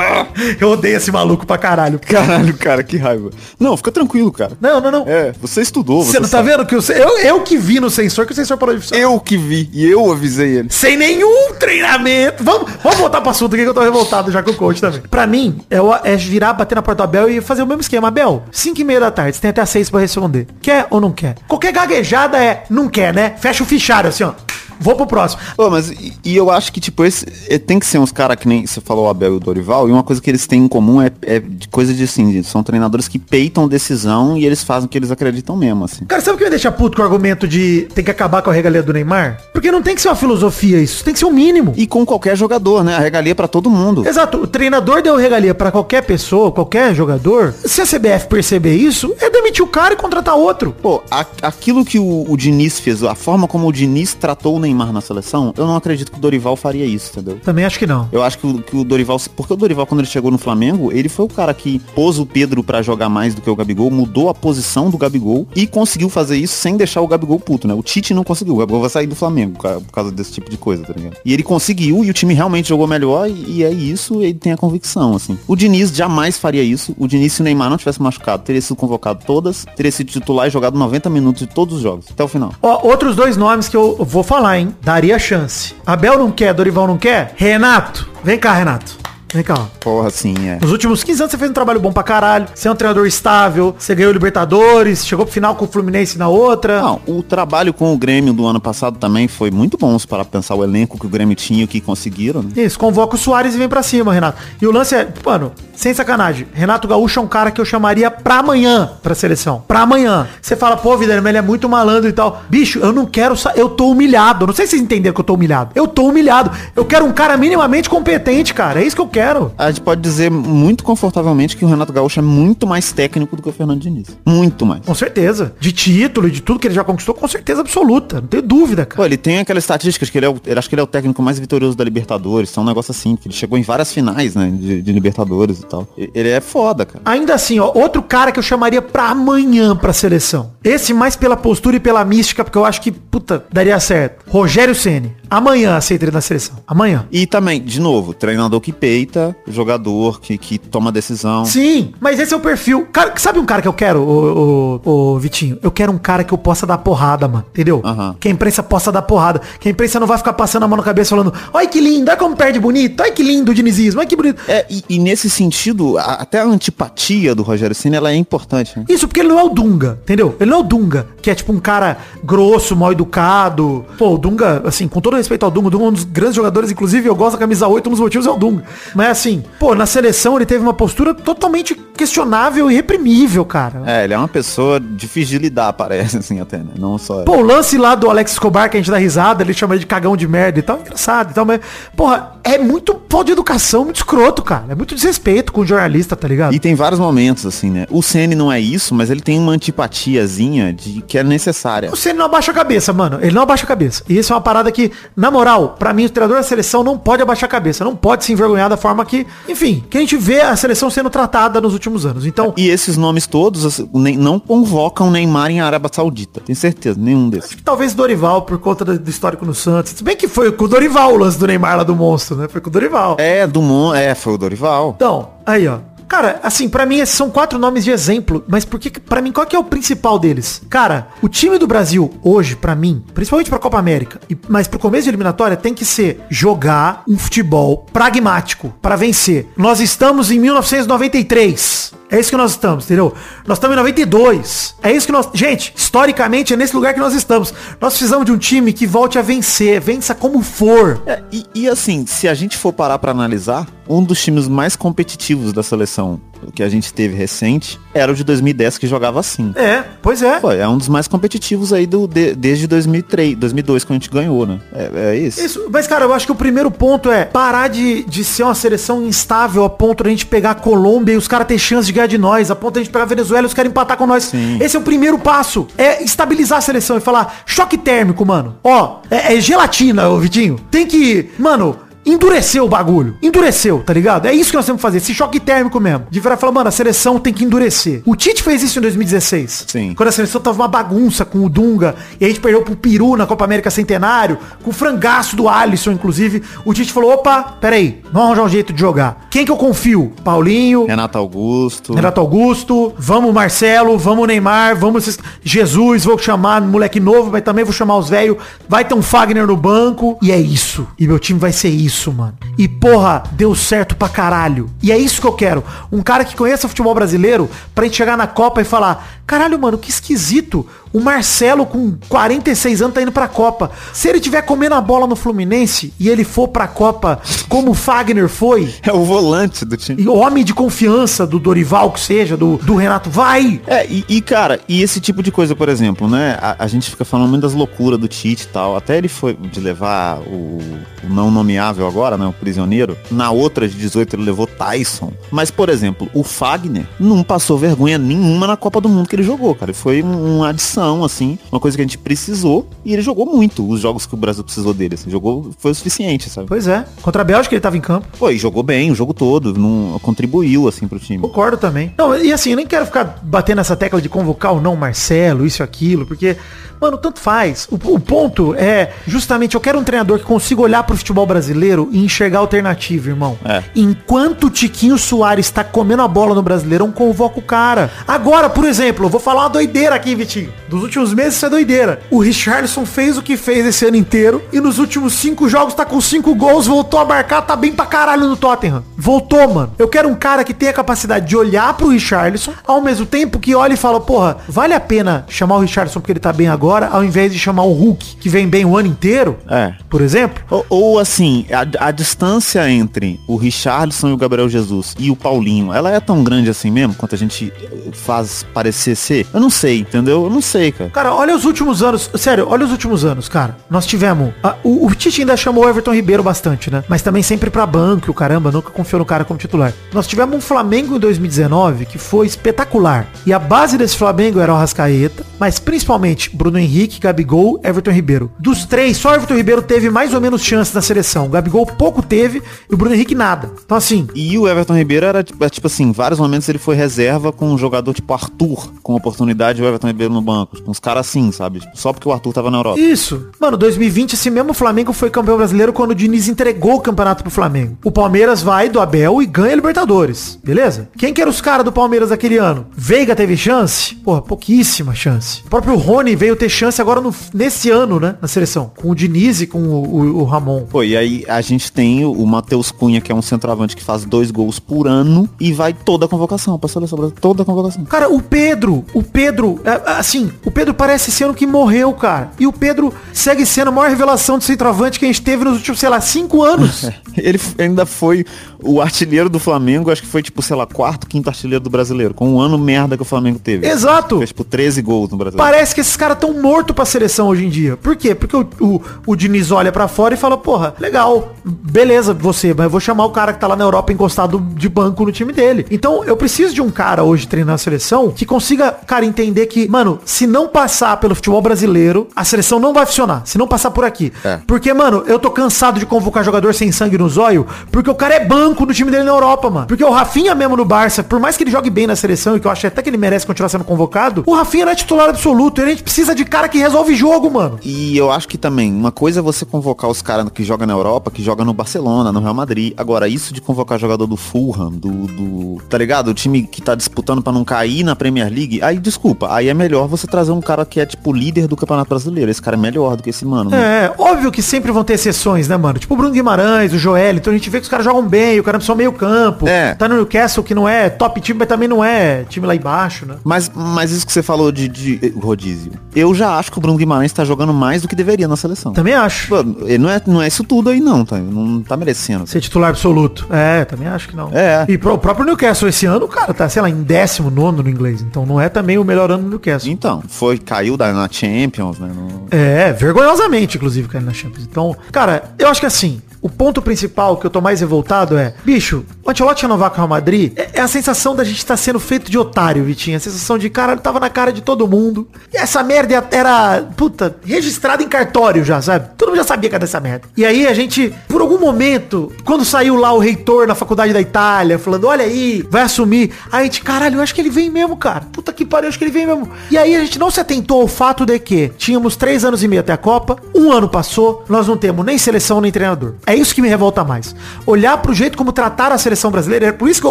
Eu 0.60 0.70
odeio 0.70 0.96
esse 0.96 1.10
maluco 1.12 1.46
pra 1.46 1.58
caralho. 1.58 1.98
Caralho, 1.98 2.54
cara, 2.56 2.82
que 2.82 2.96
raiva. 2.96 3.30
Não, 3.58 3.76
fica 3.76 3.90
tranquilo, 3.92 4.30
cara. 4.32 4.52
Não, 4.60 4.80
não, 4.80 4.90
não. 4.90 5.04
É, 5.06 5.32
você 5.40 5.60
estudou, 5.62 6.02
Você 6.04 6.14
não 6.18 6.22
tá 6.28 6.38
sabe. 6.38 6.50
vendo 6.50 6.66
que 6.66 6.74
o, 6.76 6.82
se- 6.82 6.92
eu, 6.98 7.18
eu 7.18 7.40
que 7.42 7.56
vi 7.56 7.80
no 7.80 7.90
sensor 7.90 8.26
que 8.26 8.32
o 8.32 8.34
sensor 8.34 8.56
parou 8.58 8.74
de 8.74 8.80
funcionar. 8.80 9.02
Eu 9.02 9.18
que 9.20 9.36
vi, 9.36 9.68
e 9.72 9.84
eu 9.88 10.10
avisei 10.12 10.58
ele. 10.58 10.68
Sem 10.70 10.96
nenhum 10.96 11.54
treinamento. 11.58 12.42
Vamos, 12.44 12.70
vamos 12.82 12.98
voltar 12.98 13.20
pro 13.20 13.30
assunto 13.30 13.54
aqui 13.54 13.62
que 13.64 13.68
eu 13.68 13.74
tô 13.74 13.82
revoltado 13.82 14.30
já 14.30 14.42
com 14.42 14.50
o 14.50 14.54
coach 14.54 14.80
também. 14.80 15.00
Pra 15.10 15.26
mim, 15.26 15.60
é, 15.70 15.78
é 16.12 16.16
virar, 16.16 16.52
bater 16.52 16.74
na 16.74 16.82
porta 16.82 17.02
do 17.02 17.04
Abel 17.04 17.28
e 17.30 17.40
fazer 17.40 17.62
o 17.62 17.66
mesmo 17.66 17.80
esquema. 17.80 18.08
Abel, 18.08 18.42
5 18.50 18.80
e 18.80 18.84
meia 18.84 19.00
da 19.00 19.10
tarde, 19.10 19.36
você 19.36 19.42
tem 19.42 19.50
até 19.50 19.60
às 19.60 19.70
6 19.70 19.90
pra 19.90 20.00
responder. 20.00 20.46
Quer 20.60 20.86
ou 20.90 21.00
não 21.00 21.10
quer? 21.12 21.36
Qualquer 21.48 21.72
gaguejada 21.72 22.38
é 22.38 22.64
não 22.68 22.88
quer, 22.88 23.12
né? 23.14 23.34
Fecha 23.38 23.62
o 23.62 23.66
fichário 23.66 24.08
assim, 24.08 24.24
ó. 24.24 24.32
Vou 24.80 24.94
pro 24.96 25.06
próximo. 25.06 25.40
Pô, 25.56 25.70
mas 25.70 25.90
e, 25.90 26.12
e 26.24 26.36
eu 26.36 26.50
acho 26.50 26.72
que, 26.72 26.80
tipo, 26.80 27.04
esse 27.04 27.26
é, 27.48 27.58
tem 27.58 27.78
que 27.78 27.86
ser 27.86 27.98
uns 27.98 28.12
caras 28.12 28.36
que 28.36 28.46
nem 28.48 28.66
você 28.66 28.80
falou, 28.80 29.06
o 29.06 29.08
Abel 29.08 29.34
e 29.34 29.36
o 29.36 29.40
Dorival, 29.40 29.88
e 29.88 29.92
uma 29.92 30.02
coisa 30.02 30.20
que 30.20 30.30
eles 30.30 30.46
têm 30.46 30.64
em 30.64 30.68
comum 30.68 31.00
é, 31.00 31.10
é 31.22 31.38
de 31.40 31.68
coisa 31.68 31.92
de 31.94 32.04
assim, 32.04 32.42
são 32.42 32.62
treinadores 32.62 33.08
que 33.08 33.18
peitam 33.18 33.66
decisão 33.68 34.36
e 34.36 34.44
eles 34.46 34.62
fazem 34.62 34.86
o 34.86 34.88
que 34.88 34.98
eles 34.98 35.10
acreditam 35.10 35.56
mesmo, 35.56 35.84
assim. 35.84 36.04
Cara, 36.04 36.20
sabe 36.20 36.34
o 36.36 36.38
que 36.38 36.44
me 36.44 36.50
deixa 36.50 36.70
puto 36.72 36.96
com 36.96 37.02
o 37.02 37.04
argumento 37.04 37.46
de 37.48 37.88
tem 37.94 38.04
que 38.04 38.10
acabar 38.10 38.42
com 38.42 38.50
a 38.50 38.52
regalia 38.52 38.82
do 38.82 38.92
Neymar? 38.92 39.40
Porque 39.52 39.70
não 39.70 39.82
tem 39.82 39.94
que 39.94 40.02
ser 40.02 40.08
uma 40.08 40.16
filosofia 40.16 40.80
isso, 40.80 41.04
tem 41.04 41.12
que 41.12 41.18
ser 41.18 41.26
o 41.26 41.32
mínimo. 41.32 41.72
E 41.76 41.86
com 41.86 42.04
qualquer 42.04 42.36
jogador, 42.36 42.82
né? 42.84 42.96
A 42.96 43.00
regalia 43.00 43.34
pra 43.34 43.48
todo 43.48 43.70
mundo. 43.70 44.06
Exato, 44.06 44.38
o 44.38 44.46
treinador 44.46 45.02
deu 45.02 45.16
regalia 45.16 45.54
pra 45.54 45.70
qualquer 45.70 46.02
pessoa, 46.02 46.50
qualquer 46.52 46.94
jogador. 46.94 47.54
Se 47.64 47.80
a 47.80 47.86
CBF 47.86 48.26
perceber 48.28 48.74
isso, 48.76 49.14
é 49.20 49.30
demitir 49.30 49.64
o 49.64 49.68
cara 49.68 49.94
e 49.94 49.96
contratar 49.96 50.34
outro. 50.34 50.74
Pô, 50.82 51.02
a- 51.10 51.26
aquilo 51.42 51.84
que 51.84 51.98
o, 51.98 52.24
o 52.28 52.36
Diniz 52.36 52.78
fez, 52.80 53.02
a 53.02 53.14
forma 53.14 53.46
como 53.46 53.66
o 53.68 53.72
Diniz 53.72 54.14
tratou 54.14 54.56
o 54.56 54.58
Neymar 54.58 54.71
na 54.72 55.00
seleção, 55.00 55.52
eu 55.56 55.66
não 55.66 55.76
acredito 55.76 56.10
que 56.10 56.18
o 56.18 56.20
Dorival 56.20 56.56
faria 56.56 56.84
isso, 56.84 57.10
entendeu? 57.12 57.38
Também 57.42 57.64
acho 57.64 57.78
que 57.78 57.86
não. 57.86 58.08
Eu 58.12 58.22
acho 58.22 58.38
que 58.38 58.46
o, 58.46 58.62
que 58.62 58.76
o 58.76 58.84
Dorival. 58.84 59.20
Porque 59.36 59.52
o 59.52 59.56
Dorival, 59.56 59.86
quando 59.86 60.00
ele 60.00 60.08
chegou 60.08 60.30
no 60.30 60.38
Flamengo, 60.38 60.92
ele 60.92 61.08
foi 61.08 61.26
o 61.26 61.28
cara 61.28 61.52
que 61.54 61.78
pôs 61.94 62.18
o 62.18 62.26
Pedro 62.26 62.62
pra 62.62 62.82
jogar 62.82 63.08
mais 63.08 63.34
do 63.34 63.40
que 63.40 63.50
o 63.50 63.56
Gabigol, 63.56 63.90
mudou 63.90 64.28
a 64.28 64.34
posição 64.34 64.90
do 64.90 64.98
Gabigol 64.98 65.46
e 65.54 65.66
conseguiu 65.66 66.08
fazer 66.08 66.36
isso 66.36 66.54
sem 66.54 66.76
deixar 66.76 67.00
o 67.00 67.08
Gabigol 67.08 67.38
puto, 67.38 67.66
né? 67.68 67.74
O 67.74 67.82
Tite 67.82 68.14
não 68.14 68.24
conseguiu. 68.24 68.54
O 68.54 68.58
Gabigol 68.58 68.80
vai 68.80 68.90
sair 68.90 69.06
do 69.06 69.14
Flamengo 69.14 69.58
por 69.58 69.92
causa 69.92 70.10
desse 70.10 70.32
tipo 70.32 70.50
de 70.50 70.56
coisa, 70.56 70.84
tá 70.84 70.92
ligado? 70.92 71.16
E 71.24 71.32
ele 71.32 71.42
conseguiu 71.42 72.04
e 72.04 72.10
o 72.10 72.12
time 72.12 72.34
realmente 72.34 72.68
jogou 72.68 72.86
melhor 72.86 73.28
e, 73.28 73.58
e 73.58 73.64
é 73.64 73.70
isso, 73.70 74.22
ele 74.22 74.34
tem 74.34 74.52
a 74.52 74.56
convicção, 74.56 75.14
assim. 75.14 75.38
O 75.46 75.56
Diniz 75.56 75.94
jamais 75.94 76.38
faria 76.38 76.62
isso. 76.62 76.94
O 76.98 77.06
Diniz, 77.06 77.32
se 77.32 77.40
o 77.40 77.44
Neymar 77.44 77.70
não 77.70 77.76
tivesse 77.76 78.00
machucado, 78.00 78.42
teria 78.42 78.60
sido 78.60 78.76
convocado 78.76 79.24
todas, 79.26 79.64
teria 79.76 79.92
sido 79.92 80.10
titular 80.10 80.46
e 80.46 80.50
jogado 80.50 80.78
90 80.78 81.10
minutos 81.10 81.46
de 81.46 81.46
todos 81.46 81.76
os 81.76 81.82
jogos, 81.82 82.06
até 82.10 82.22
o 82.22 82.28
final. 82.28 82.52
Ó, 82.62 82.86
outros 82.88 83.16
dois 83.16 83.36
nomes 83.36 83.68
que 83.68 83.76
eu 83.76 83.96
vou 84.04 84.22
falar, 84.22 84.51
hein? 84.58 84.74
Daria 84.80 85.18
chance. 85.18 85.74
Abel 85.86 86.18
não 86.18 86.30
quer, 86.30 86.52
Dorival 86.54 86.86
não 86.86 86.98
quer? 86.98 87.34
Renato. 87.36 88.08
Vem 88.24 88.38
cá, 88.38 88.52
Renato. 88.52 89.01
Vem 89.32 89.42
cá. 89.42 89.66
Porra, 89.80 90.10
sim, 90.10 90.34
é. 90.46 90.58
Nos 90.60 90.70
últimos 90.70 91.02
15 91.02 91.22
anos 91.22 91.30
você 91.30 91.38
fez 91.38 91.50
um 91.50 91.54
trabalho 91.54 91.80
bom 91.80 91.92
pra 91.92 92.02
caralho. 92.02 92.46
Você 92.54 92.68
é 92.68 92.70
um 92.70 92.74
treinador 92.74 93.06
estável. 93.06 93.74
Você 93.78 93.94
ganhou 93.94 94.12
Libertadores. 94.12 95.06
Chegou 95.06 95.24
pro 95.24 95.32
final 95.32 95.54
com 95.54 95.64
o 95.64 95.68
Fluminense 95.68 96.18
na 96.18 96.28
outra. 96.28 96.82
Não, 96.82 97.00
o 97.06 97.22
trabalho 97.22 97.72
com 97.72 97.92
o 97.92 97.96
Grêmio 97.96 98.32
do 98.32 98.46
ano 98.46 98.60
passado 98.60 98.98
também 98.98 99.28
foi 99.28 99.50
muito 99.50 99.78
bom, 99.78 99.96
pra 100.08 100.24
pensar 100.24 100.54
o 100.54 100.62
elenco 100.62 100.98
que 100.98 101.06
o 101.06 101.08
Grêmio 101.08 101.34
tinha 101.34 101.62
e 101.62 101.64
o 101.64 101.68
que 101.68 101.80
conseguiram, 101.80 102.42
né? 102.42 102.50
Isso, 102.56 102.78
convoca 102.78 103.14
o 103.14 103.18
Soares 103.18 103.54
e 103.54 103.58
vem 103.58 103.68
pra 103.68 103.82
cima, 103.82 104.12
Renato. 104.12 104.38
E 104.60 104.66
o 104.66 104.72
lance 104.72 104.94
é, 104.94 105.08
mano, 105.24 105.52
sem 105.74 105.94
sacanagem. 105.94 106.46
Renato 106.52 106.86
Gaúcho 106.86 107.18
é 107.20 107.22
um 107.22 107.26
cara 107.26 107.50
que 107.50 107.60
eu 107.60 107.64
chamaria 107.64 108.10
pra 108.10 108.38
amanhã 108.40 108.90
pra 109.02 109.14
seleção. 109.14 109.64
Pra 109.66 109.80
amanhã. 109.80 110.26
Você 110.40 110.54
fala, 110.56 110.76
pô, 110.76 110.96
Videlma, 110.96 111.28
ele 111.28 111.38
é 111.38 111.42
muito 111.42 111.68
malandro 111.68 112.08
e 112.08 112.12
tal. 112.12 112.42
Bicho, 112.50 112.78
eu 112.80 112.92
não 112.92 113.06
quero. 113.06 113.34
Eu 113.56 113.70
tô 113.70 113.90
humilhado. 113.90 114.46
Não 114.46 114.54
sei 114.54 114.66
se 114.66 114.72
vocês 114.72 114.82
entenderam 114.82 115.14
que 115.14 115.20
eu 115.20 115.24
tô 115.24 115.34
humilhado. 115.34 115.70
Eu 115.74 115.88
tô 115.88 116.06
humilhado. 116.06 116.50
Eu 116.76 116.84
quero 116.84 117.04
um 117.06 117.12
cara 117.12 117.36
minimamente 117.36 117.88
competente, 117.88 118.52
cara. 118.52 118.80
É 118.80 118.86
isso 118.86 118.94
que 118.94 119.02
eu 119.02 119.08
quero. 119.08 119.21
A 119.58 119.70
gente 119.70 119.80
pode 119.80 120.00
dizer 120.00 120.30
muito 120.30 120.82
confortavelmente 120.84 121.56
que 121.56 121.64
o 121.64 121.68
Renato 121.68 121.92
Gaúcho 121.92 122.18
é 122.18 122.22
muito 122.22 122.66
mais 122.66 122.92
técnico 122.92 123.36
do 123.36 123.42
que 123.42 123.48
o 123.48 123.52
Fernando 123.52 123.80
Diniz. 123.80 124.16
Muito 124.26 124.66
mais. 124.66 124.84
Com 124.84 124.94
certeza. 124.94 125.54
De 125.60 125.72
título 125.72 126.28
e 126.28 126.30
de 126.30 126.42
tudo 126.42 126.58
que 126.58 126.66
ele 126.66 126.74
já 126.74 126.84
conquistou, 126.84 127.14
com 127.14 127.28
certeza 127.28 127.60
absoluta. 127.60 128.20
Não 128.20 128.28
tenho 128.28 128.42
dúvida, 128.42 128.84
Pô, 128.84 128.96
cara. 128.96 129.06
ele 129.06 129.16
tem 129.16 129.38
aquela 129.38 129.58
estatística 129.58 130.04
de 130.04 130.10
que 130.12 130.18
ele 130.18 130.26
é 130.26 130.28
o, 130.28 130.36
ele 130.44 130.58
acho 130.58 130.68
que 130.68 130.74
ele 130.74 130.80
é 130.80 130.84
o 130.84 130.88
técnico 130.88 131.22
mais 131.22 131.38
vitorioso 131.38 131.76
da 131.76 131.84
Libertadores, 131.84 132.56
é 132.56 132.60
um 132.60 132.64
negócio 132.64 132.90
assim, 132.90 133.16
que 133.16 133.28
ele 133.28 133.34
chegou 133.34 133.58
em 133.58 133.62
várias 133.62 133.92
finais, 133.92 134.34
né, 134.34 134.50
de, 134.52 134.82
de 134.82 134.92
Libertadores 134.92 135.60
e 135.60 135.66
tal. 135.66 135.86
Ele 135.96 136.28
é 136.28 136.40
foda, 136.40 136.84
cara. 136.84 137.02
Ainda 137.04 137.34
assim, 137.34 137.58
ó, 137.58 137.70
outro 137.74 138.02
cara 138.02 138.32
que 138.32 138.38
eu 138.38 138.42
chamaria 138.42 138.82
pra 138.82 139.10
amanhã 139.10 139.76
pra 139.76 139.92
seleção. 139.92 140.52
Esse 140.64 140.92
mais 140.92 141.16
pela 141.16 141.36
postura 141.36 141.76
e 141.76 141.80
pela 141.80 142.04
mística, 142.04 142.44
porque 142.44 142.58
eu 142.58 142.64
acho 142.64 142.80
que, 142.80 142.90
puta, 142.90 143.44
daria 143.52 143.78
certo. 143.80 144.24
Rogério 144.28 144.74
Ceni. 144.74 145.12
Amanhã 145.36 145.76
aceita 145.76 146.04
ele 146.04 146.12
na 146.12 146.20
seleção. 146.20 146.56
Amanhã. 146.66 147.06
E 147.10 147.26
também, 147.26 147.60
de 147.62 147.80
novo, 147.80 148.12
treinador 148.12 148.60
que 148.60 148.72
peita, 148.72 149.34
jogador 149.48 150.20
que, 150.20 150.36
que 150.36 150.58
toma 150.58 150.92
decisão. 150.92 151.44
Sim, 151.46 151.92
mas 152.00 152.20
esse 152.20 152.34
é 152.34 152.36
o 152.36 152.40
perfil. 152.40 152.86
Cara, 152.92 153.14
sabe 153.16 153.38
um 153.38 153.46
cara 153.46 153.62
que 153.62 153.68
eu 153.68 153.72
quero, 153.72 154.02
ô, 154.02 154.80
ô, 154.84 154.90
ô, 155.14 155.18
Vitinho? 155.18 155.58
Eu 155.62 155.70
quero 155.70 155.90
um 155.90 155.96
cara 155.98 156.22
que 156.22 156.34
eu 156.34 156.38
possa 156.38 156.66
dar 156.66 156.76
porrada, 156.78 157.26
mano. 157.26 157.46
Entendeu? 157.50 157.80
Aham. 157.82 158.14
Que 158.20 158.28
a 158.28 158.30
imprensa 158.30 158.62
possa 158.62 158.92
dar 158.92 159.02
porrada. 159.02 159.40
Que 159.58 159.68
a 159.68 159.70
imprensa 159.72 159.98
não 159.98 160.06
vai 160.06 160.18
ficar 160.18 160.34
passando 160.34 160.64
a 160.64 160.68
mão 160.68 160.76
na 160.76 160.82
cabeça 160.82 161.10
falando, 161.10 161.32
olha 161.52 161.66
que 161.66 161.80
lindo, 161.80 162.10
olha 162.10 162.18
como 162.18 162.36
perde 162.36 162.60
bonito, 162.60 163.00
olha 163.02 163.12
que 163.12 163.22
lindo 163.22 163.52
o 163.52 163.54
dinizismo, 163.54 164.00
olha 164.00 164.08
que 164.08 164.14
bonito. 164.16 164.42
É, 164.46 164.66
e, 164.68 164.84
e 164.88 164.98
nesse 164.98 165.30
sentido, 165.30 165.96
a- 165.96 166.14
até 166.14 166.40
a 166.40 166.44
antipatia 166.44 167.34
do 167.34 167.42
Rogério 167.42 167.74
Ceni 167.74 167.96
ela 167.96 168.10
é 168.12 168.16
importante, 168.16 168.78
né? 168.78 168.84
Isso 168.88 169.08
porque 169.08 169.20
ele 169.20 169.28
não 169.30 169.38
é 169.38 169.44
o 169.44 169.48
Dunga, 169.48 169.98
entendeu? 170.02 170.36
Ele 170.38 170.50
não 170.50 170.58
é 170.58 170.60
o 170.60 170.64
Dunga, 170.64 171.06
que 171.22 171.30
é 171.30 171.34
tipo 171.34 171.52
um 171.52 171.60
cara 171.60 171.96
grosso, 172.22 172.76
mal 172.76 172.92
educado. 172.92 173.84
Pô, 173.96 174.14
o 174.14 174.18
Dunga, 174.18 174.62
assim, 174.66 174.86
com 174.88 175.00
todo 175.00 175.16
respeito 175.22 175.44
ao 175.44 175.50
Dunga, 175.50 175.68
o 175.68 175.70
Dunga 175.70 175.84
é 175.84 175.88
um 175.88 175.92
dos 175.92 176.04
grandes 176.04 176.36
jogadores, 176.36 176.70
inclusive 176.70 177.08
eu 177.08 177.14
gosto 177.14 177.32
da 177.32 177.38
camisa 177.38 177.66
8, 177.66 177.86
um 177.86 177.90
dos 177.90 178.00
motivos 178.00 178.26
é 178.26 178.30
o 178.30 178.36
Dunga. 178.36 178.64
Mas 178.94 179.08
assim, 179.08 179.42
pô, 179.58 179.74
na 179.74 179.86
seleção 179.86 180.36
ele 180.36 180.46
teve 180.46 180.62
uma 180.62 180.74
postura 180.74 181.14
totalmente 181.14 181.74
questionável 181.74 182.70
e 182.70 182.74
reprimível, 182.74 183.44
cara. 183.44 183.82
É, 183.86 184.04
ele 184.04 184.14
é 184.14 184.18
uma 184.18 184.28
pessoa 184.28 184.80
difícil 184.80 185.38
de 185.38 185.44
lidar, 185.44 185.72
parece, 185.72 186.16
assim, 186.18 186.40
até, 186.40 186.58
né? 186.58 186.72
Não 186.78 186.98
só... 186.98 187.22
Pô, 187.24 187.36
o 187.36 187.42
lance 187.42 187.78
lá 187.78 187.94
do 187.94 188.10
Alex 188.10 188.32
Escobar, 188.32 188.68
que 188.70 188.76
a 188.76 188.80
gente 188.80 188.90
dá 188.90 188.98
risada, 188.98 189.42
ele 189.42 189.54
chama 189.54 189.74
ele 189.74 189.80
de 189.80 189.86
cagão 189.86 190.16
de 190.16 190.26
merda 190.26 190.58
e 190.58 190.62
tal, 190.62 190.80
engraçado 190.80 191.30
e 191.30 191.34
tal, 191.34 191.44
mas, 191.44 191.60
porra, 191.96 192.32
é 192.44 192.58
muito 192.58 193.00
falta 193.08 193.26
de 193.26 193.32
educação, 193.32 193.84
muito 193.84 193.96
escroto, 193.96 194.42
cara. 194.42 194.64
É 194.70 194.74
muito 194.74 194.94
desrespeito 194.94 195.52
com 195.52 195.60
o 195.60 195.66
jornalista, 195.66 196.16
tá 196.16 196.26
ligado? 196.26 196.54
E 196.54 196.58
tem 196.58 196.74
vários 196.74 196.98
momentos, 196.98 197.46
assim, 197.46 197.70
né? 197.70 197.86
O 197.90 198.02
Ceni 198.02 198.34
não 198.34 198.50
é 198.50 198.58
isso, 198.58 198.94
mas 198.94 199.10
ele 199.10 199.20
tem 199.20 199.38
uma 199.38 199.52
antipatiazinha 199.52 200.72
de 200.72 201.02
que 201.02 201.18
é 201.18 201.22
necessária. 201.22 201.90
O 201.92 201.96
Ceni 201.96 202.18
não 202.18 202.26
abaixa 202.26 202.50
a 202.50 202.54
cabeça, 202.54 202.92
mano. 202.92 203.18
Ele 203.20 203.32
não 203.32 203.42
abaixa 203.42 203.64
a 203.64 203.66
cabeça. 203.66 204.02
E 204.08 204.18
isso 204.18 204.32
é 204.32 204.36
uma 204.36 204.42
parada 204.42 204.72
que, 204.72 204.90
na 205.16 205.30
moral, 205.30 205.76
pra 205.78 205.92
mim, 205.92 206.06
o 206.06 206.10
treinador 206.10 206.38
da 206.38 206.42
seleção 206.42 206.82
não 206.82 206.96
pode 206.96 207.22
abaixar 207.22 207.46
a 207.48 207.50
cabeça. 207.50 207.84
Não 207.84 207.94
pode 207.96 208.24
se 208.24 208.32
envergonhar 208.32 208.68
da 208.68 208.76
forma 208.76 209.04
que, 209.04 209.26
enfim, 209.48 209.84
que 209.88 209.96
a 209.96 210.00
gente 210.00 210.16
vê 210.16 210.40
a 210.40 210.56
seleção 210.56 210.90
sendo 210.90 211.10
tratada 211.10 211.60
nos 211.60 211.72
últimos 211.72 212.06
anos. 212.06 212.26
Então, 212.26 212.54
E 212.56 212.68
esses 212.68 212.96
nomes 212.96 213.26
todos 213.26 213.64
assim, 213.64 213.88
não 214.16 214.38
convocam 214.38 215.10
Neymar 215.10 215.50
em 215.50 215.60
Arábia 215.60 215.90
Saudita. 215.92 216.40
Tenho 216.40 216.56
certeza, 216.56 216.98
nenhum 217.00 217.28
desses. 217.28 217.50
acho 217.50 217.56
que 217.56 217.62
talvez 217.62 217.94
Dorival, 217.94 218.42
por 218.42 218.58
conta 218.58 218.84
do, 218.84 218.98
do 218.98 219.10
histórico 219.10 219.44
no 219.44 219.54
Santos. 219.54 219.92
Se 219.92 220.04
bem 220.04 220.16
que 220.16 220.28
foi 220.28 220.50
com 220.52 220.64
o 220.64 220.68
Dorival 220.68 221.12
o 221.14 221.18
lance 221.18 221.38
do 221.38 221.46
Neymar 221.46 221.76
lá 221.76 221.82
do 221.82 221.94
monstro, 221.94 222.36
né? 222.36 222.48
Foi 222.48 222.60
com 222.60 222.68
o 222.68 222.72
Dorival. 222.72 223.16
É, 223.18 223.46
Dumont, 223.46 223.96
é, 223.96 224.14
foi 224.14 224.34
o 224.34 224.38
Dorival. 224.38 224.94
Então, 224.96 225.28
aí, 225.44 225.66
ó. 225.68 225.78
Cara, 226.12 226.40
assim, 226.42 226.68
pra 226.68 226.84
mim 226.84 226.98
esses 226.98 227.14
são 227.14 227.30
quatro 227.30 227.58
nomes 227.58 227.84
de 227.84 227.90
exemplo, 227.90 228.44
mas 228.46 228.66
por 228.66 228.78
que, 228.78 229.00
para 229.00 229.22
mim, 229.22 229.32
qual 229.32 229.46
que 229.46 229.56
é 229.56 229.58
o 229.58 229.64
principal 229.64 230.18
deles? 230.18 230.60
Cara, 230.68 231.08
o 231.22 231.28
time 231.28 231.56
do 231.56 231.66
Brasil 231.66 232.12
hoje, 232.22 232.54
pra 232.54 232.74
mim, 232.74 233.02
principalmente 233.14 233.48
pra 233.48 233.58
Copa 233.58 233.78
América, 233.78 234.20
mas 234.46 234.68
pro 234.68 234.78
começo 234.78 235.04
de 235.04 235.08
eliminatória, 235.08 235.56
tem 235.56 235.72
que 235.72 235.86
ser 235.86 236.20
jogar 236.28 237.02
um 237.08 237.16
futebol 237.16 237.86
pragmático 237.94 238.74
pra 238.82 238.94
vencer. 238.94 239.48
Nós 239.56 239.80
estamos 239.80 240.30
em 240.30 240.38
1993. 240.38 241.94
É 242.12 242.20
isso 242.20 242.28
que 242.28 242.36
nós 242.36 242.50
estamos, 242.50 242.84
entendeu? 242.84 243.14
Nós 243.46 243.56
estamos 243.56 243.74
em 243.74 243.78
92. 243.78 244.76
É 244.82 244.92
isso 244.92 245.06
que 245.06 245.12
nós. 245.12 245.30
Gente, 245.32 245.72
historicamente 245.74 246.52
é 246.52 246.56
nesse 246.58 246.76
lugar 246.76 246.92
que 246.92 247.00
nós 247.00 247.14
estamos. 247.14 247.54
Nós 247.80 247.94
precisamos 247.94 248.26
de 248.26 248.32
um 248.32 248.36
time 248.36 248.70
que 248.70 248.86
volte 248.86 249.18
a 249.18 249.22
vencer, 249.22 249.80
vença 249.80 250.14
como 250.14 250.42
for. 250.42 251.02
É, 251.06 251.22
e, 251.32 251.46
e 251.54 251.68
assim, 251.70 252.04
se 252.04 252.28
a 252.28 252.34
gente 252.34 252.58
for 252.58 252.70
parar 252.70 252.98
pra 252.98 253.12
analisar, 253.12 253.66
um 253.88 254.04
dos 254.04 254.22
times 254.22 254.46
mais 254.46 254.76
competitivos 254.76 255.54
da 255.54 255.62
seleção 255.62 256.20
que 256.54 256.62
a 256.62 256.68
gente 256.68 256.92
teve 256.92 257.14
recente 257.14 257.78
era 257.94 258.10
o 258.10 258.14
de 258.14 258.24
2010 258.24 258.78
que 258.78 258.86
jogava 258.86 259.20
assim. 259.20 259.52
É, 259.56 259.82
pois 260.00 260.22
é. 260.22 260.40
Pô, 260.40 260.50
é 260.50 260.66
um 260.66 260.76
dos 260.78 260.88
mais 260.88 261.06
competitivos 261.06 261.72
aí 261.72 261.86
do, 261.86 262.06
de- 262.06 262.34
desde 262.34 262.66
2003, 262.66 263.36
2002 263.36 263.84
que 263.84 263.92
a 263.92 263.94
gente 263.94 264.10
ganhou, 264.10 264.46
né? 264.46 264.58
É, 264.72 264.90
é 265.12 265.16
isso. 265.16 265.40
Isso, 265.40 265.66
mas 265.70 265.86
cara, 265.86 266.04
eu 266.04 266.12
acho 266.12 266.26
que 266.26 266.32
o 266.32 266.36
primeiro 266.36 266.70
ponto 266.70 267.10
é 267.10 267.24
parar 267.24 267.68
de, 267.68 268.02
de 268.04 268.24
ser 268.24 268.42
uma 268.44 268.54
seleção 268.54 269.06
instável 269.06 269.64
a 269.64 269.70
ponto 269.70 270.02
de 270.02 270.08
a 270.08 270.10
gente 270.12 270.26
pegar 270.26 270.52
a 270.52 270.54
Colômbia 270.54 271.12
e 271.12 271.16
os 271.16 271.28
caras 271.28 271.46
ter 271.46 271.58
chance 271.58 271.86
de 271.86 271.92
ganhar 271.92 272.06
de 272.06 272.18
nós, 272.18 272.50
a 272.50 272.56
ponto 272.56 272.74
de 272.74 272.80
a 272.80 272.82
gente 272.84 272.92
pegar 272.92 273.04
a 273.04 273.08
Venezuela 273.08 273.46
e 273.46 273.48
os 273.48 273.54
caras 273.54 273.70
empatar 273.70 273.96
com 273.96 274.06
nós. 274.06 274.24
Sim. 274.24 274.58
Esse 274.60 274.76
é 274.76 274.78
o 274.78 274.82
primeiro 274.82 275.18
passo. 275.18 275.66
É 275.76 276.02
estabilizar 276.02 276.58
a 276.58 276.62
seleção 276.62 276.96
e 276.96 277.00
falar 277.00 277.42
choque 277.46 277.76
térmico, 277.76 278.24
mano. 278.24 278.56
Ó, 278.64 279.00
é, 279.10 279.34
é 279.36 279.40
gelatina, 279.40 280.08
ô 280.08 280.18
Vitinho. 280.18 280.58
Tem 280.70 280.86
que, 280.86 281.30
mano, 281.38 281.76
endureceu 282.04 282.64
o 282.64 282.68
bagulho. 282.68 283.16
Endureceu, 283.22 283.82
tá 283.84 283.92
ligado? 283.92 284.26
É 284.26 284.32
isso 284.32 284.50
que 284.50 284.56
nós 284.56 284.66
temos 284.66 284.80
que 284.80 284.82
fazer. 284.82 284.98
Esse 284.98 285.14
choque 285.14 285.38
térmico 285.40 285.80
mesmo. 285.80 286.06
De 286.10 286.20
virar 286.20 286.34
e 286.34 286.38
falar, 286.38 286.52
mano, 286.52 286.68
a 286.68 286.72
seleção 286.72 287.18
tem 287.18 287.32
que 287.32 287.44
endurecer. 287.44 288.02
O 288.04 288.16
Tite 288.16 288.42
fez 288.42 288.62
isso 288.62 288.78
em 288.78 288.82
2016. 288.82 289.64
Sim. 289.68 289.94
Quando 289.94 290.08
a 290.08 290.12
seleção 290.12 290.40
tava 290.40 290.56
uma 290.62 290.68
bagunça 290.68 291.24
com 291.24 291.44
o 291.44 291.48
Dunga. 291.48 291.94
E 292.20 292.24
a 292.24 292.28
gente 292.28 292.40
perdeu 292.40 292.62
pro 292.62 292.76
Peru 292.76 293.16
na 293.16 293.26
Copa 293.26 293.44
América 293.44 293.70
Centenário. 293.70 294.38
Com 294.62 294.70
o 294.70 294.74
frangaço 294.74 295.36
do 295.36 295.48
Alisson, 295.48 295.92
inclusive. 295.92 296.42
O 296.64 296.72
Tite 296.72 296.92
falou, 296.92 297.12
opa, 297.12 297.42
peraí. 297.60 298.00
Vamos 298.12 298.28
arranjar 298.28 298.44
um 298.44 298.48
jeito 298.48 298.72
de 298.72 298.80
jogar. 298.80 299.26
Quem 299.30 299.44
que 299.44 299.50
eu 299.50 299.56
confio? 299.56 300.12
Paulinho. 300.24 300.86
Renato 300.86 301.18
Augusto. 301.18 301.94
Renato 301.94 302.20
Augusto, 302.20 302.92
vamos 302.98 303.32
Marcelo, 303.32 303.98
vamos 303.98 304.26
Neymar, 304.26 304.76
vamos 304.76 305.18
Jesus, 305.42 306.04
vou 306.04 306.18
chamar 306.18 306.60
moleque 306.60 307.00
novo, 307.00 307.30
mas 307.30 307.42
também 307.42 307.64
vou 307.64 307.72
chamar 307.72 307.96
os 307.96 308.08
velhos. 308.08 308.36
Vai 308.68 308.84
ter 308.84 308.94
um 308.94 309.02
Fagner 309.02 309.46
no 309.46 309.56
banco. 309.56 310.18
E 310.22 310.30
é 310.30 310.38
isso. 310.38 310.86
E 310.98 311.06
meu 311.06 311.18
time 311.18 311.38
vai 311.38 311.52
ser 311.52 311.68
isso, 311.68 311.91
mano. 312.12 312.34
E 312.56 312.68
porra, 312.68 313.22
deu 313.32 313.54
certo 313.54 313.96
pra 313.96 314.08
caralho. 314.08 314.70
E 314.82 314.90
é 314.92 314.96
isso 314.98 315.20
que 315.20 315.26
eu 315.26 315.32
quero. 315.32 315.64
Um 315.90 316.02
cara 316.02 316.24
que 316.24 316.36
conheça 316.36 316.66
o 316.66 316.68
futebol 316.68 316.94
brasileiro 316.94 317.50
pra 317.74 317.84
gente 317.84 317.96
chegar 317.96 318.16
na 318.16 318.26
Copa 318.26 318.60
e 318.60 318.64
falar: 318.64 319.21
caralho, 319.26 319.58
mano, 319.58 319.78
que 319.78 319.90
esquisito. 319.90 320.66
O 320.92 321.00
Marcelo 321.00 321.64
com 321.64 321.94
46 322.06 322.82
anos 322.82 322.94
tá 322.94 323.00
indo 323.00 323.10
pra 323.12 323.26
Copa. 323.26 323.70
Se 323.94 324.08
ele 324.08 324.20
tiver 324.20 324.42
comendo 324.42 324.74
a 324.74 324.80
bola 324.80 325.06
no 325.06 325.16
Fluminense 325.16 325.90
e 325.98 326.10
ele 326.10 326.22
for 326.22 326.48
pra 326.48 326.68
Copa 326.68 327.18
como 327.48 327.70
o 327.70 327.74
Fagner 327.74 328.28
foi, 328.28 328.68
É 328.82 328.92
o 328.92 329.02
volante 329.04 329.64
do 329.64 329.74
time. 329.74 330.02
e 330.02 330.06
homem 330.06 330.44
de 330.44 330.52
confiança 330.52 331.26
do 331.26 331.38
Dorival, 331.38 331.92
que 331.92 332.00
seja, 332.00 332.36
do, 332.36 332.58
do 332.58 332.74
Renato, 332.74 333.08
vai! 333.08 333.58
É, 333.66 333.86
e, 333.86 334.04
e, 334.06 334.20
cara, 334.20 334.60
e 334.68 334.82
esse 334.82 335.00
tipo 335.00 335.22
de 335.22 335.32
coisa, 335.32 335.56
por 335.56 335.70
exemplo, 335.70 336.06
né? 336.06 336.36
A, 336.42 336.56
a 336.64 336.66
gente 336.66 336.90
fica 336.90 337.06
falando 337.06 337.30
muito 337.30 337.42
das 337.42 337.54
loucuras 337.54 337.98
do 337.98 338.06
Tite 338.06 338.44
e 338.44 338.48
tal. 338.48 338.76
Até 338.76 338.98
ele 338.98 339.08
foi 339.08 339.32
de 339.34 339.60
levar 339.60 340.18
o, 340.20 340.60
o 341.02 341.08
não 341.08 341.30
nomeável 341.30 341.86
agora, 341.86 342.18
né? 342.18 342.26
O 342.26 342.34
prisioneiro. 342.34 342.98
Na 343.10 343.30
outra 343.30 343.66
de 343.66 343.76
18 343.76 344.14
ele 344.14 344.24
levou 344.24 344.46
Tyson. 344.46 345.10
Mas, 345.30 345.50
por 345.50 345.70
exemplo, 345.70 346.10
o 346.12 346.22
Fagner 346.22 346.84
não 347.00 347.22
passou 347.22 347.56
vergonha 347.56 347.96
nenhuma 347.96 348.46
na 348.46 348.58
Copa 348.58 348.78
do 348.78 348.90
Mundo 348.90 349.08
que 349.12 349.16
ele 349.16 349.22
jogou, 349.22 349.54
cara. 349.54 349.74
Foi 349.74 350.02
um- 350.02 350.36
uma 350.38 350.48
adição, 350.48 351.04
assim, 351.04 351.38
uma 351.50 351.60
coisa 351.60 351.76
que 351.76 351.82
a 351.82 351.84
gente 351.84 351.98
precisou. 351.98 352.66
E 352.84 352.92
ele 352.94 353.02
jogou 353.02 353.26
muito 353.26 353.68
os 353.68 353.78
jogos 353.80 354.06
que 354.06 354.14
o 354.14 354.16
Brasil 354.16 354.42
precisou 354.42 354.72
dele. 354.72 354.94
Assim, 354.94 355.10
jogou, 355.10 355.50
foi 355.58 355.70
o 355.70 355.74
suficiente, 355.74 356.30
sabe? 356.30 356.48
Pois 356.48 356.66
é. 356.66 356.86
Contra 357.02 357.20
a 357.20 357.24
Bélgica 357.24 357.54
ele 357.54 357.60
tava 357.60 357.76
em 357.76 357.80
campo. 357.80 358.06
Pô, 358.18 358.30
e 358.30 358.38
jogou 358.38 358.62
bem 358.62 358.90
o 358.90 358.94
jogo 358.94 359.12
todo. 359.12 359.52
Não, 359.58 359.98
contribuiu, 360.00 360.66
assim, 360.66 360.88
pro 360.88 360.98
time. 360.98 361.20
Concordo 361.20 361.56
também. 361.58 361.92
Não, 361.98 362.16
e 362.16 362.32
assim, 362.32 362.50
eu 362.50 362.56
nem 362.56 362.66
quero 362.66 362.86
ficar 362.86 363.20
batendo 363.22 363.60
essa 363.60 363.76
tecla 363.76 364.00
de 364.00 364.08
convocar 364.08 364.52
ou 364.54 364.60
não 364.60 364.74
Marcelo, 364.76 365.44
isso 365.46 365.62
e 365.62 365.64
aquilo, 365.64 366.06
porque, 366.06 366.36
mano, 366.82 366.98
tanto 366.98 367.20
faz. 367.20 367.68
O, 367.70 367.76
o 367.76 368.00
ponto 368.00 368.54
é, 368.56 368.90
justamente, 369.06 369.54
eu 369.54 369.60
quero 369.60 369.78
um 369.78 369.84
treinador 369.84 370.18
que 370.18 370.24
consiga 370.24 370.60
olhar 370.60 370.82
pro 370.82 370.96
futebol 370.96 371.24
brasileiro 371.24 371.88
e 371.92 372.04
enxergar 372.04 372.40
alternativa, 372.40 373.08
irmão. 373.08 373.38
É. 373.44 373.62
Enquanto 373.76 374.48
o 374.48 374.50
Tiquinho 374.50 374.98
Soares 374.98 375.50
tá 375.50 375.62
comendo 375.62 376.02
a 376.02 376.08
bola 376.08 376.34
no 376.34 376.42
Brasileirão, 376.42 376.90
convoca 376.90 377.38
o 377.38 377.42
cara. 377.42 377.90
Agora, 378.06 378.50
por 378.50 378.64
exemplo, 378.64 379.06
eu 379.06 379.08
vou 379.08 379.20
falar 379.20 379.42
uma 379.42 379.50
doideira 379.50 379.94
aqui, 379.94 380.14
Vitinho. 380.14 380.52
Dos 380.68 380.82
últimos 380.82 381.14
meses 381.14 381.36
isso 381.36 381.46
é 381.46 381.50
doideira. 381.50 382.00
O 382.10 382.18
Richarlison 382.18 382.84
fez 382.84 383.16
o 383.16 383.22
que 383.22 383.36
fez 383.36 383.64
esse 383.64 383.86
ano 383.86 383.96
inteiro 383.96 384.42
e 384.52 384.60
nos 384.60 384.78
últimos 384.78 385.12
cinco 385.12 385.48
jogos 385.48 385.74
tá 385.74 385.84
com 385.84 386.00
cinco 386.00 386.34
gols, 386.34 386.66
voltou 386.66 386.98
a 386.98 387.04
marcar, 387.04 387.42
tá 387.42 387.54
bem 387.54 387.72
pra 387.72 387.86
caralho 387.86 388.26
no 388.26 388.36
Tottenham. 388.36 388.82
Voltou, 388.96 389.52
mano. 389.52 389.72
Eu 389.78 389.86
quero 389.86 390.08
um 390.08 390.14
cara 390.14 390.42
que 390.42 390.54
tenha 390.54 390.70
a 390.70 390.74
capacidade 390.74 391.26
de 391.26 391.36
olhar 391.36 391.74
pro 391.74 391.88
Richarlison, 391.88 392.52
ao 392.66 392.80
mesmo 392.80 393.06
tempo 393.06 393.38
que 393.38 393.54
olha 393.54 393.74
e 393.74 393.76
fala, 393.76 394.00
porra, 394.00 394.38
vale 394.48 394.74
a 394.74 394.80
pena 394.80 395.24
chamar 395.28 395.56
o 395.56 395.60
Richarlison 395.60 396.00
porque 396.00 396.12
ele 396.12 396.20
tá 396.20 396.32
bem 396.32 396.48
agora, 396.48 396.71
ao 396.80 397.04
invés 397.04 397.32
de 397.32 397.38
chamar 397.38 397.64
o 397.64 397.72
Hulk, 397.72 398.16
que 398.16 398.28
vem 398.28 398.46
bem 398.48 398.64
o 398.64 398.76
ano 398.76 398.88
inteiro, 398.88 399.38
É. 399.48 399.72
por 399.90 400.00
exemplo? 400.00 400.42
Ou, 400.50 400.64
ou, 400.68 400.98
assim, 400.98 401.44
a, 401.52 401.88
a 401.88 401.90
distância 401.90 402.68
entre 402.70 403.18
o 403.26 403.36
Richardson 403.36 404.08
e 404.08 404.12
o 404.12 404.16
Gabriel 404.16 404.48
Jesus 404.48 404.94
e 404.98 405.10
o 405.10 405.16
Paulinho, 405.16 405.72
ela 405.72 405.90
é 405.90 406.00
tão 406.00 406.22
grande 406.24 406.48
assim 406.50 406.70
mesmo, 406.70 406.94
quanto 406.94 407.14
a 407.14 407.18
gente 407.18 407.52
faz 407.92 408.44
parecer 408.54 408.94
ser? 408.96 409.26
Eu 409.32 409.40
não 409.40 409.50
sei, 409.50 409.80
entendeu? 409.80 410.24
Eu 410.24 410.30
não 410.30 410.40
sei, 410.40 410.72
cara. 410.72 410.90
Cara, 410.90 411.14
olha 411.14 411.34
os 411.34 411.44
últimos 411.44 411.82
anos. 411.82 412.10
Sério, 412.14 412.46
olha 412.48 412.64
os 412.64 412.70
últimos 412.70 413.04
anos, 413.04 413.28
cara. 413.28 413.56
Nós 413.70 413.86
tivemos. 413.86 414.32
a- 414.42 414.56
o, 414.62 414.86
o 414.86 414.94
Tite 414.94 415.20
ainda 415.22 415.36
chamou 415.36 415.64
o 415.64 415.68
Everton 415.68 415.92
Ribeiro 415.94 416.22
bastante, 416.22 416.70
né? 416.70 416.84
Mas 416.88 417.02
também 417.02 417.22
sempre 417.22 417.50
pra 417.50 417.66
banco, 417.66 418.10
o 418.10 418.14
caramba, 418.14 418.50
nunca 418.50 418.70
confiou 418.70 418.98
no 419.00 419.04
cara 419.04 419.24
como 419.24 419.38
titular. 419.38 419.72
Nós 419.92 420.06
tivemos 420.06 420.36
um 420.36 420.40
Flamengo 420.40 420.96
em 420.96 420.98
2019 420.98 421.86
que 421.86 421.98
foi 421.98 422.26
espetacular. 422.26 423.06
E 423.26 423.32
a 423.32 423.38
base 423.38 423.76
desse 423.78 423.96
Flamengo 423.96 424.40
era 424.40 424.52
o 424.52 424.56
Rascaeta, 424.56 425.24
mas 425.38 425.58
principalmente 425.58 426.34
Bruno 426.34 426.58
Henrique, 426.62 427.00
Gabigol, 427.00 427.60
Everton 427.62 427.90
Ribeiro. 427.90 428.30
Dos 428.38 428.64
três, 428.64 428.96
só 428.96 429.14
Everton 429.14 429.34
Ribeiro 429.34 429.62
teve 429.62 429.90
mais 429.90 430.14
ou 430.14 430.20
menos 430.20 430.42
chance 430.42 430.74
na 430.74 430.80
seleção. 430.82 431.26
O 431.26 431.28
Gabigol 431.28 431.66
pouco 431.66 432.02
teve 432.02 432.42
e 432.70 432.74
o 432.74 432.76
Bruno 432.76 432.94
Henrique 432.94 433.14
nada. 433.14 433.50
Então 433.64 433.76
assim, 433.76 434.06
E 434.14 434.38
o 434.38 434.48
Everton 434.48 434.76
Ribeiro 434.76 435.06
era, 435.06 435.22
tipo, 435.22 435.44
é, 435.44 435.48
tipo 435.48 435.66
assim, 435.66 435.84
em 435.84 435.92
vários 435.92 436.18
momentos 436.18 436.48
ele 436.48 436.58
foi 436.58 436.74
reserva 436.74 437.32
com 437.32 437.52
um 437.52 437.58
jogador 437.58 437.92
tipo 437.92 438.12
Arthur, 438.12 438.72
com 438.82 438.94
oportunidade 438.94 439.60
e 439.60 439.64
o 439.64 439.68
Everton 439.68 439.88
Ribeiro 439.88 440.12
no 440.12 440.22
banco. 440.22 440.60
Com 440.62 440.70
uns 440.70 440.78
caras 440.80 441.06
assim, 441.06 441.30
sabe? 441.32 441.60
Tipo, 441.60 441.76
só 441.78 441.92
porque 441.92 442.08
o 442.08 442.12
Arthur 442.12 442.32
tava 442.32 442.50
na 442.50 442.58
Europa. 442.58 442.80
Isso. 442.80 443.28
Mano, 443.40 443.56
2020, 443.56 444.14
esse 444.14 444.30
mesmo 444.30 444.54
Flamengo 444.54 444.92
foi 444.92 445.10
campeão 445.10 445.36
brasileiro 445.36 445.72
quando 445.72 445.90
o 445.90 445.94
Diniz 445.94 446.28
entregou 446.28 446.74
o 446.74 446.80
campeonato 446.80 447.22
pro 447.22 447.30
Flamengo. 447.30 447.76
O 447.84 447.90
Palmeiras 447.90 448.42
vai 448.42 448.68
do 448.68 448.80
Abel 448.80 449.22
e 449.22 449.26
ganha 449.26 449.52
a 449.52 449.56
Libertadores. 449.56 450.38
Beleza? 450.42 450.88
Quem 450.96 451.12
que 451.12 451.20
era 451.20 451.30
os 451.30 451.40
caras 451.40 451.64
do 451.64 451.72
Palmeiras 451.72 452.10
daquele 452.10 452.38
ano? 452.38 452.66
Veiga 452.72 453.14
teve 453.16 453.36
chance? 453.36 453.94
Porra, 453.96 454.22
pouquíssima 454.22 454.94
chance. 454.94 455.42
O 455.46 455.50
próprio 455.50 455.76
Rony 455.76 456.14
veio 456.14 456.36
ter 456.42 456.48
chance 456.48 456.80
agora 456.80 457.00
no- 457.00 457.14
nesse 457.32 457.70
ano, 457.70 458.00
né? 458.00 458.16
Na 458.20 458.26
seleção. 458.26 458.72
Com 458.74 458.90
o 458.90 458.94
Diniz 458.96 459.40
e 459.40 459.46
com 459.46 459.58
o, 459.60 459.84
o- 459.96 460.18
o 460.22 460.24
Ramon. 460.24 460.62
Pô, 460.68 460.82
e 460.82 460.96
aí 460.96 461.24
a 461.28 461.40
gente 461.40 461.70
tem 461.70 462.04
o, 462.04 462.26
Matheus 462.26 462.72
Cunha, 462.72 463.00
que 463.00 463.12
é 463.12 463.14
um 463.14 463.22
centroavante 463.22 463.76
que 463.76 463.82
faz 463.84 464.04
dois 464.04 464.30
gols 464.32 464.58
por 464.58 464.88
ano 464.88 465.28
e 465.38 465.52
vai 465.52 465.72
toda 465.72 466.06
a 466.06 466.08
convocação, 466.08 466.58
pra 466.58 466.68
seleção 466.68 466.96
brasileira, 466.98 467.20
toda 467.20 467.42
a 467.42 467.46
convocação. 467.46 467.84
Cara, 467.84 468.08
o 468.12 468.20
Pedro, 468.20 468.84
o 468.92 469.02
Pedro, 469.04 469.60
é, 469.64 469.80
assim, 469.92 470.32
o 470.44 470.50
Pedro 470.50 470.74
parece 470.74 471.12
ser 471.12 471.26
o 471.30 471.34
que 471.34 471.46
morreu, 471.46 471.92
cara. 471.92 472.32
E 472.40 472.46
o 472.46 472.52
Pedro 472.52 472.92
segue 473.12 473.46
sendo 473.46 473.68
a 473.68 473.70
maior 473.70 473.88
revelação 473.90 474.36
de 474.38 474.44
centroavante 474.44 474.98
que 474.98 475.04
a 475.04 475.08
gente 475.08 475.22
teve 475.22 475.44
nos 475.44 475.58
últimos, 475.58 475.78
sei 475.78 475.88
lá, 475.88 476.00
cinco 476.00 476.42
anos. 476.42 476.90
Ele 477.16 477.38
ainda 477.58 477.86
foi 477.86 478.24
o 478.64 478.80
artilheiro 478.80 479.28
do 479.28 479.38
Flamengo, 479.38 479.90
acho 479.90 480.02
que 480.02 480.08
foi, 480.08 480.22
tipo, 480.22 480.40
sei 480.42 480.56
lá, 480.56 480.66
quarto, 480.66 481.06
quinto 481.06 481.28
artilheiro 481.28 481.62
do 481.62 481.70
brasileiro, 481.70 482.14
com 482.14 482.28
um 482.34 482.40
ano 482.40 482.58
merda 482.58 482.96
que 482.96 483.02
o 483.02 483.06
Flamengo 483.06 483.38
teve. 483.38 483.66
Exato. 483.66 484.18
Fez, 484.18 484.30
tipo, 484.30 484.44
13 484.44 484.80
gols 484.82 485.10
no 485.10 485.16
brasileiro. 485.16 485.52
Parece 485.52 485.74
que 485.74 485.80
esses 485.80 485.96
caras 485.96 486.18
tão 486.32 486.40
mortos 486.40 486.74
pra 486.74 486.84
seleção 486.84 487.28
hoje 487.28 487.44
em 487.44 487.48
dia. 487.48 487.76
Por 487.76 487.94
quê? 487.94 488.14
Porque 488.14 488.36
o, 488.36 488.48
o, 488.60 488.82
o 489.06 489.14
Diniz 489.14 489.50
olha 489.50 489.70
pra 489.70 489.86
fora 489.86 490.14
e 490.14 490.16
fala, 490.16 490.36
porra, 490.36 490.74
legal, 490.80 491.34
beleza 491.44 492.14
você, 492.14 492.54
mas 492.54 492.64
eu 492.64 492.70
vou 492.70 492.80
chamar 492.80 493.04
o 493.04 493.10
cara 493.10 493.32
que 493.32 493.40
tá 493.40 493.46
lá 493.46 493.54
na 493.54 493.64
Europa 493.64 493.92
encostado 493.92 494.40
de 494.54 494.68
banco 494.68 495.04
no 495.04 495.12
time 495.12 495.32
dele. 495.32 495.66
Então 495.70 496.02
eu 496.04 496.16
preciso 496.16 496.54
de 496.54 496.62
um 496.62 496.70
cara 496.70 497.02
hoje 497.02 497.26
treinando 497.26 497.54
a 497.54 497.58
seleção 497.58 498.10
que 498.10 498.24
consiga, 498.24 498.72
cara, 498.86 499.04
entender 499.04 499.46
que, 499.46 499.68
mano, 499.68 500.00
se 500.04 500.26
não 500.26 500.48
passar 500.48 500.96
pelo 500.98 501.14
futebol 501.14 501.42
brasileiro, 501.42 502.08
a 502.16 502.24
seleção 502.24 502.58
não 502.58 502.72
vai 502.72 502.86
funcionar. 502.86 503.22
Se 503.24 503.36
não 503.36 503.46
passar 503.46 503.70
por 503.70 503.84
aqui. 503.84 504.12
É. 504.24 504.38
Porque, 504.46 504.72
mano, 504.72 505.04
eu 505.06 505.18
tô 505.18 505.30
cansado 505.30 505.78
de 505.78 505.86
convocar 505.86 506.24
jogador 506.24 506.54
sem 506.54 506.72
sangue 506.72 506.96
no 506.96 507.08
zóio, 507.08 507.46
porque 507.70 507.90
o 507.90 507.94
cara 507.94 508.14
é 508.14 508.24
banco 508.24 508.64
no 508.64 508.72
time 508.72 508.90
dele 508.90 509.04
na 509.04 509.12
Europa, 509.12 509.50
mano. 509.50 509.66
Porque 509.66 509.84
o 509.84 509.90
Rafinha 509.90 510.34
mesmo 510.34 510.56
no 510.56 510.64
Barça, 510.64 511.02
por 511.02 511.18
mais 511.18 511.36
que 511.36 511.44
ele 511.44 511.50
jogue 511.50 511.70
bem 511.70 511.86
na 511.86 511.96
seleção 511.96 512.36
e 512.36 512.40
que 512.40 512.46
eu 512.46 512.50
acho 512.50 512.66
até 512.66 512.80
que 512.80 512.88
ele 512.88 512.96
merece 512.96 513.26
continuar 513.26 513.48
sendo 513.48 513.64
convocado, 513.64 514.22
o 514.26 514.34
Rafinha 514.34 514.64
não 514.64 514.72
é 514.72 514.74
titular 514.74 515.08
absoluto. 515.08 515.60
E 515.60 515.64
a 515.64 515.68
gente 515.68 515.82
precisa 515.82 516.14
de 516.14 516.21
cara 516.24 516.48
que 516.48 516.58
resolve 516.58 516.94
jogo, 516.94 517.30
mano. 517.30 517.58
E 517.62 517.96
eu 517.96 518.10
acho 518.10 518.28
que 518.28 518.38
também, 518.38 518.72
uma 518.72 518.92
coisa 518.92 519.20
é 519.20 519.22
você 519.22 519.44
convocar 519.44 519.90
os 519.90 520.02
caras 520.02 520.28
que 520.32 520.44
jogam 520.44 520.66
na 520.66 520.72
Europa, 520.72 521.10
que 521.10 521.22
jogam 521.22 521.44
no 521.44 521.52
Barcelona, 521.52 522.12
no 522.12 522.20
Real 522.20 522.34
Madrid. 522.34 522.72
Agora, 522.76 523.08
isso 523.08 523.32
de 523.32 523.40
convocar 523.40 523.78
jogador 523.78 524.06
do 524.06 524.16
Fulham, 524.16 524.70
do, 524.70 524.90
do 525.06 525.62
tá 525.68 525.78
ligado? 525.78 526.08
O 526.08 526.14
time 526.14 526.42
que 526.42 526.60
tá 526.60 526.74
disputando 526.74 527.22
pra 527.22 527.32
não 527.32 527.44
cair 527.44 527.82
na 527.84 527.94
Premier 527.96 528.32
League, 528.32 528.62
aí 528.62 528.78
desculpa, 528.78 529.32
aí 529.32 529.48
é 529.48 529.54
melhor 529.54 529.86
você 529.88 530.06
trazer 530.06 530.32
um 530.32 530.40
cara 530.40 530.64
que 530.64 530.80
é 530.80 530.86
tipo 530.86 531.12
líder 531.12 531.46
do 531.46 531.56
Campeonato 531.56 531.88
Brasileiro. 531.88 532.30
Esse 532.30 532.42
cara 532.42 532.56
é 532.56 532.60
melhor 532.60 532.96
do 532.96 533.02
que 533.02 533.10
esse 533.10 533.24
mano. 533.24 533.50
né? 533.50 533.84
É, 533.86 533.94
óbvio 533.98 534.30
que 534.30 534.42
sempre 534.42 534.70
vão 534.72 534.84
ter 534.84 534.94
exceções, 534.94 535.48
né, 535.48 535.56
mano? 535.56 535.78
Tipo 535.78 535.94
o 535.94 535.96
Bruno 535.96 536.12
Guimarães, 536.12 536.72
o 536.72 536.78
Joel, 536.78 537.16
então 537.16 537.32
a 537.32 537.36
gente 537.36 537.48
vê 537.50 537.58
que 537.58 537.64
os 537.64 537.68
caras 537.68 537.84
jogam 537.84 538.06
bem, 538.06 538.38
o 538.40 538.42
cara 538.42 538.60
só 538.60 538.74
meio 538.74 538.92
campo. 538.92 539.46
É. 539.48 539.74
Tá 539.74 539.88
no 539.88 539.96
Newcastle, 539.96 540.42
que 540.44 540.54
não 540.54 540.68
é 540.68 540.88
top 540.90 541.20
time, 541.20 541.38
mas 541.38 541.48
também 541.48 541.68
não 541.68 541.82
é 541.84 542.24
time 542.28 542.46
lá 542.46 542.54
embaixo, 542.54 543.06
né? 543.06 543.16
Mas, 543.24 543.50
mas 543.54 543.90
isso 543.90 544.06
que 544.06 544.12
você 544.12 544.22
falou 544.22 544.52
de, 544.52 544.68
de 544.68 544.98
eh, 545.02 545.12
rodízio, 545.20 545.72
eu 545.94 546.11
já 546.14 546.38
acho 546.38 546.50
que 546.52 546.58
o 546.58 546.60
Bruno 546.60 546.76
Guimarães 546.78 547.12
tá 547.12 547.24
jogando 547.24 547.52
mais 547.52 547.82
do 547.82 547.88
que 547.88 547.94
deveria 547.94 548.26
na 548.28 548.36
seleção. 548.36 548.72
Também 548.72 548.94
acho. 548.94 549.28
Pô, 549.28 549.40
ele 549.66 549.78
não 549.78 549.90
é, 549.90 550.00
não 550.06 550.22
é 550.22 550.28
isso 550.28 550.44
tudo 550.44 550.70
aí 550.70 550.80
não, 550.80 551.04
tá? 551.04 551.18
Não 551.18 551.62
tá 551.62 551.76
merecendo. 551.76 552.26
Ser 552.26 552.40
titular 552.40 552.70
absoluto. 552.70 553.26
É, 553.30 553.64
também 553.64 553.88
acho 553.88 554.08
que 554.08 554.16
não. 554.16 554.30
É. 554.32 554.64
E 554.68 554.76
pro, 554.78 554.94
o 554.94 554.98
próprio 554.98 555.24
Newcastle 555.26 555.68
esse 555.68 555.86
ano, 555.86 556.06
cara, 556.08 556.32
tá, 556.34 556.48
sei 556.48 556.62
lá, 556.62 556.70
em 556.70 556.82
décimo 556.82 557.30
nono 557.30 557.62
no 557.62 557.68
inglês. 557.68 558.02
Então 558.02 558.24
não 558.26 558.40
é 558.40 558.48
também 558.48 558.78
o 558.78 558.84
melhor 558.84 559.10
ano 559.10 559.24
do 559.24 559.28
Newcastle. 559.30 559.70
Então, 559.70 560.02
foi, 560.08 560.38
caiu 560.38 560.76
da, 560.76 560.92
na 560.92 561.08
Champions, 561.10 561.78
né? 561.78 561.90
no- 561.94 562.26
É, 562.30 562.72
vergonhosamente, 562.72 563.56
inclusive, 563.56 563.88
caindo 563.88 564.06
na 564.06 564.12
Champions. 564.12 564.46
Então, 564.50 564.74
cara, 564.90 565.24
eu 565.38 565.48
acho 565.48 565.60
que 565.60 565.66
assim, 565.66 566.00
o 566.22 566.30
ponto 566.30 566.62
principal 566.62 567.16
que 567.16 567.26
eu 567.26 567.30
tô 567.30 567.40
mais 567.40 567.60
revoltado 567.60 568.16
é, 568.16 568.32
bicho, 568.44 568.86
o 569.04 569.10
Ancelotti 569.10 569.42
renovar 569.42 569.70
com 569.70 569.74
o 569.74 569.78
Real 569.78 569.88
Madrid 569.88 570.32
é, 570.36 570.50
é 570.54 570.60
a 570.60 570.68
sensação 570.68 571.16
da 571.16 571.24
gente 571.24 571.38
estar 571.38 571.56
sendo 571.56 571.80
feito 571.80 572.08
de 572.10 572.16
otário, 572.16 572.62
Vitinho. 572.64 572.96
A 572.96 573.00
sensação 573.00 573.36
de, 573.36 573.50
cara, 573.50 573.76
tava 573.76 573.98
na 573.98 574.08
cara 574.08 574.32
de 574.32 574.40
todo 574.40 574.68
mundo. 574.68 575.08
E 575.32 575.36
essa 575.36 575.62
merda 575.64 576.06
era, 576.12 576.62
puta, 576.76 577.16
registrada 577.24 577.82
em 577.82 577.88
cartório 577.88 578.44
já, 578.44 578.62
sabe? 578.62 578.90
Todo 578.96 579.08
mundo 579.08 579.18
já 579.18 579.24
sabia 579.24 579.50
que 579.50 579.56
era 579.56 579.64
dessa 579.64 579.80
merda. 579.80 580.06
E 580.16 580.24
aí 580.24 580.46
a 580.46 580.54
gente, 580.54 580.94
por 581.08 581.20
algum 581.20 581.38
momento, 581.38 582.12
quando 582.24 582.44
saiu 582.44 582.76
lá 582.76 582.92
o 582.92 583.00
reitor 583.00 583.48
na 583.48 583.56
faculdade 583.56 583.92
da 583.92 584.00
Itália, 584.00 584.58
falando, 584.58 584.86
olha 584.86 585.04
aí, 585.04 585.44
vai 585.50 585.62
assumir. 585.62 586.12
A 586.30 586.44
gente, 586.44 586.62
caralho, 586.62 586.98
eu 586.98 587.02
acho 587.02 587.14
que 587.14 587.20
ele 587.20 587.30
vem 587.30 587.50
mesmo, 587.50 587.76
cara. 587.76 588.04
Puta 588.12 588.32
que 588.32 588.46
pariu, 588.46 588.66
eu 588.66 588.68
acho 588.68 588.78
que 588.78 588.84
ele 588.84 588.92
vem 588.92 589.06
mesmo. 589.06 589.28
E 589.50 589.58
aí 589.58 589.74
a 589.74 589.80
gente 589.80 589.98
não 589.98 590.10
se 590.10 590.20
atentou 590.20 590.62
ao 590.62 590.68
fato 590.68 591.04
de 591.04 591.18
que 591.18 591.48
tínhamos 591.58 591.96
três 591.96 592.24
anos 592.24 592.44
e 592.44 592.48
meio 592.48 592.60
até 592.60 592.72
a 592.72 592.76
Copa, 592.76 593.16
um 593.34 593.50
ano 593.50 593.68
passou, 593.68 594.24
nós 594.28 594.46
não 594.46 594.56
temos 594.56 594.84
nem 594.86 594.96
seleção 594.96 595.40
nem 595.40 595.50
treinador. 595.50 595.94
É 596.06 596.11
isso 596.16 596.34
que 596.34 596.42
me 596.42 596.48
revolta 596.48 596.82
mais. 596.84 597.14
Olhar 597.46 597.76
pro 597.78 597.94
jeito 597.94 598.16
como 598.18 598.32
tratar 598.32 598.72
a 598.72 598.78
seleção 598.78 599.10
brasileira, 599.10 599.46
é 599.46 599.52
por 599.52 599.68
isso 599.68 599.80
que 599.80 599.86
eu 599.86 599.90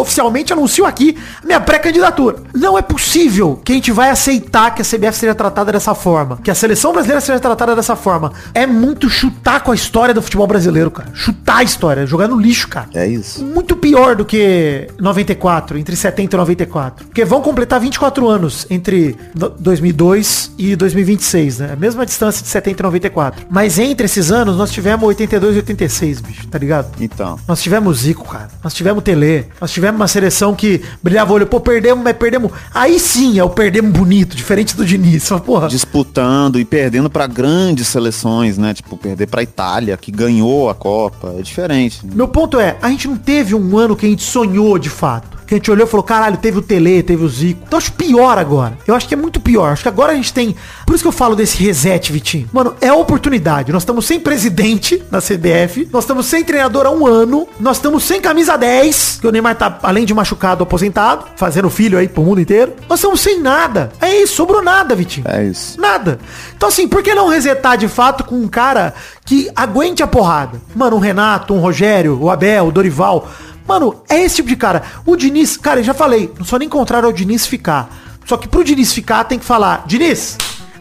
oficialmente 0.00 0.52
anuncio 0.52 0.84
aqui 0.84 1.16
minha 1.44 1.60
pré-candidatura. 1.60 2.36
Não 2.54 2.76
é 2.78 2.82
possível 2.82 3.60
que 3.64 3.72
a 3.72 3.74
gente 3.74 3.90
vai 3.92 4.10
aceitar 4.10 4.74
que 4.74 4.82
a 4.82 4.84
CBF 4.84 5.16
seja 5.18 5.34
tratada 5.34 5.72
dessa 5.72 5.94
forma, 5.94 6.38
que 6.42 6.50
a 6.50 6.54
seleção 6.54 6.92
brasileira 6.92 7.20
seja 7.20 7.38
tratada 7.40 7.74
dessa 7.74 7.96
forma. 7.96 8.32
É 8.54 8.66
muito 8.66 9.08
chutar 9.08 9.60
com 9.62 9.72
a 9.72 9.74
história 9.74 10.14
do 10.14 10.22
futebol 10.22 10.46
brasileiro, 10.46 10.90
cara. 10.90 11.10
Chutar 11.14 11.58
a 11.58 11.62
história, 11.62 12.06
jogar 12.06 12.28
no 12.28 12.36
lixo, 12.38 12.68
cara 12.68 12.88
É 12.94 13.06
isso. 13.06 13.44
muito 13.44 13.76
pior 13.76 14.14
do 14.16 14.24
que 14.24 14.88
94, 15.00 15.78
entre 15.78 15.94
70 15.96 16.36
e 16.36 16.38
94. 16.38 17.06
Porque 17.06 17.24
vão 17.24 17.40
completar 17.40 17.80
24 17.80 18.28
anos 18.28 18.66
entre 18.70 19.16
no- 19.34 19.50
2002 19.50 20.52
e 20.58 20.74
2026, 20.76 21.58
né? 21.58 21.70
A 21.72 21.76
mesma 21.76 22.04
distância 22.06 22.42
de 22.42 22.48
70 22.48 22.80
e 22.80 22.82
94. 22.84 23.46
Mas 23.50 23.78
entre 23.78 24.06
esses 24.06 24.30
anos, 24.30 24.56
nós 24.56 24.70
tivemos 24.70 25.06
82 25.06 25.54
e 25.54 25.58
86, 25.58 26.11
bicho, 26.20 26.46
tá 26.48 26.58
ligado? 26.58 26.90
Então. 27.00 27.38
Nós 27.46 27.62
tivemos 27.62 27.98
Zico, 27.98 28.26
cara. 28.28 28.48
Nós 28.62 28.74
tivemos 28.74 29.02
Tele. 29.02 29.46
Nós 29.60 29.70
tivemos 29.70 30.00
uma 30.00 30.08
seleção 30.08 30.54
que 30.54 30.82
brilhava 31.02 31.32
o 31.32 31.34
olho. 31.36 31.46
Pô, 31.46 31.60
perdemos, 31.60 32.02
mas 32.02 32.16
perdemos. 32.16 32.52
Aí 32.74 32.98
sim 32.98 33.38
é 33.38 33.44
o 33.44 33.50
perdemos 33.50 33.92
bonito, 33.92 34.36
diferente 34.36 34.76
do 34.76 34.84
Diniz. 34.84 35.28
Porra. 35.44 35.68
Disputando 35.68 36.58
e 36.58 36.64
perdendo 36.64 37.08
pra 37.08 37.26
grandes 37.26 37.88
seleções, 37.88 38.58
né? 38.58 38.74
Tipo, 38.74 38.96
perder 38.96 39.26
pra 39.26 39.42
Itália, 39.42 39.96
que 39.96 40.10
ganhou 40.12 40.68
a 40.68 40.74
Copa. 40.74 41.34
É 41.38 41.42
diferente. 41.42 42.04
né? 42.04 42.12
Meu 42.14 42.28
ponto 42.28 42.58
é, 42.58 42.76
a 42.82 42.88
gente 42.88 43.08
não 43.08 43.16
teve 43.16 43.54
um 43.54 43.78
ano 43.78 43.96
que 43.96 44.06
a 44.06 44.08
gente 44.08 44.22
sonhou 44.22 44.78
de 44.78 44.90
fato. 44.90 45.41
Que 45.52 45.56
a 45.56 45.58
gente 45.58 45.70
olhou 45.70 45.86
e 45.86 45.90
falou, 45.90 46.02
caralho, 46.02 46.38
teve 46.38 46.60
o 46.60 46.62
Tele, 46.62 47.02
teve 47.02 47.22
o 47.22 47.28
Zico. 47.28 47.60
Então 47.66 47.76
acho 47.76 47.92
pior 47.92 48.38
agora. 48.38 48.78
Eu 48.86 48.94
acho 48.94 49.06
que 49.06 49.12
é 49.12 49.16
muito 49.18 49.38
pior. 49.38 49.70
Acho 49.70 49.82
que 49.82 49.88
agora 49.88 50.12
a 50.12 50.14
gente 50.14 50.32
tem. 50.32 50.56
Por 50.86 50.94
isso 50.94 51.04
que 51.04 51.08
eu 51.08 51.12
falo 51.12 51.36
desse 51.36 51.62
reset, 51.62 52.10
Vitinho. 52.10 52.48
Mano, 52.50 52.74
é 52.80 52.90
oportunidade. 52.90 53.70
Nós 53.70 53.82
estamos 53.82 54.06
sem 54.06 54.18
presidente 54.18 55.02
na 55.10 55.18
CBF. 55.20 55.90
Nós 55.92 56.04
estamos 56.04 56.24
sem 56.24 56.42
treinador 56.42 56.86
há 56.86 56.90
um 56.90 57.06
ano. 57.06 57.46
Nós 57.60 57.76
estamos 57.76 58.02
sem 58.02 58.18
camisa 58.18 58.56
10. 58.56 59.18
Que 59.20 59.26
o 59.26 59.30
Neymar 59.30 59.54
tá, 59.54 59.78
além 59.82 60.06
de 60.06 60.14
machucado, 60.14 60.62
aposentado. 60.62 61.26
Fazendo 61.36 61.68
filho 61.68 61.98
aí 61.98 62.08
pro 62.08 62.22
mundo 62.22 62.40
inteiro. 62.40 62.72
Nós 62.88 63.00
estamos 63.00 63.20
sem 63.20 63.38
nada. 63.38 63.92
É 64.00 64.22
isso, 64.22 64.36
sobrou 64.36 64.62
nada, 64.62 64.94
Vitinho. 64.94 65.26
É 65.28 65.44
isso. 65.44 65.78
Nada. 65.78 66.18
Então 66.56 66.70
assim, 66.70 66.88
por 66.88 67.02
que 67.02 67.14
não 67.14 67.28
resetar 67.28 67.76
de 67.76 67.88
fato 67.88 68.24
com 68.24 68.36
um 68.36 68.48
cara 68.48 68.94
que 69.22 69.50
aguente 69.54 70.02
a 70.02 70.06
porrada? 70.06 70.58
Mano, 70.74 70.96
um 70.96 71.00
Renato, 71.00 71.52
um 71.52 71.60
Rogério, 71.60 72.18
o 72.18 72.30
Abel, 72.30 72.68
o 72.68 72.72
Dorival. 72.72 73.28
Mano, 73.72 74.02
é 74.06 74.22
esse 74.22 74.36
tipo 74.36 74.50
de 74.50 74.56
cara. 74.56 74.82
O 75.06 75.16
Diniz, 75.16 75.56
cara, 75.56 75.80
eu 75.80 75.84
já 75.84 75.94
falei, 75.94 76.30
não 76.38 76.44
sou 76.44 76.58
nem 76.58 76.68
contrário 76.68 77.06
ao 77.06 77.12
Diniz 77.12 77.46
ficar. 77.46 77.88
Só 78.26 78.36
que 78.36 78.46
pro 78.46 78.62
Diniz 78.62 78.92
ficar 78.92 79.24
tem 79.24 79.38
que 79.38 79.46
falar, 79.46 79.84
Diniz, 79.86 80.36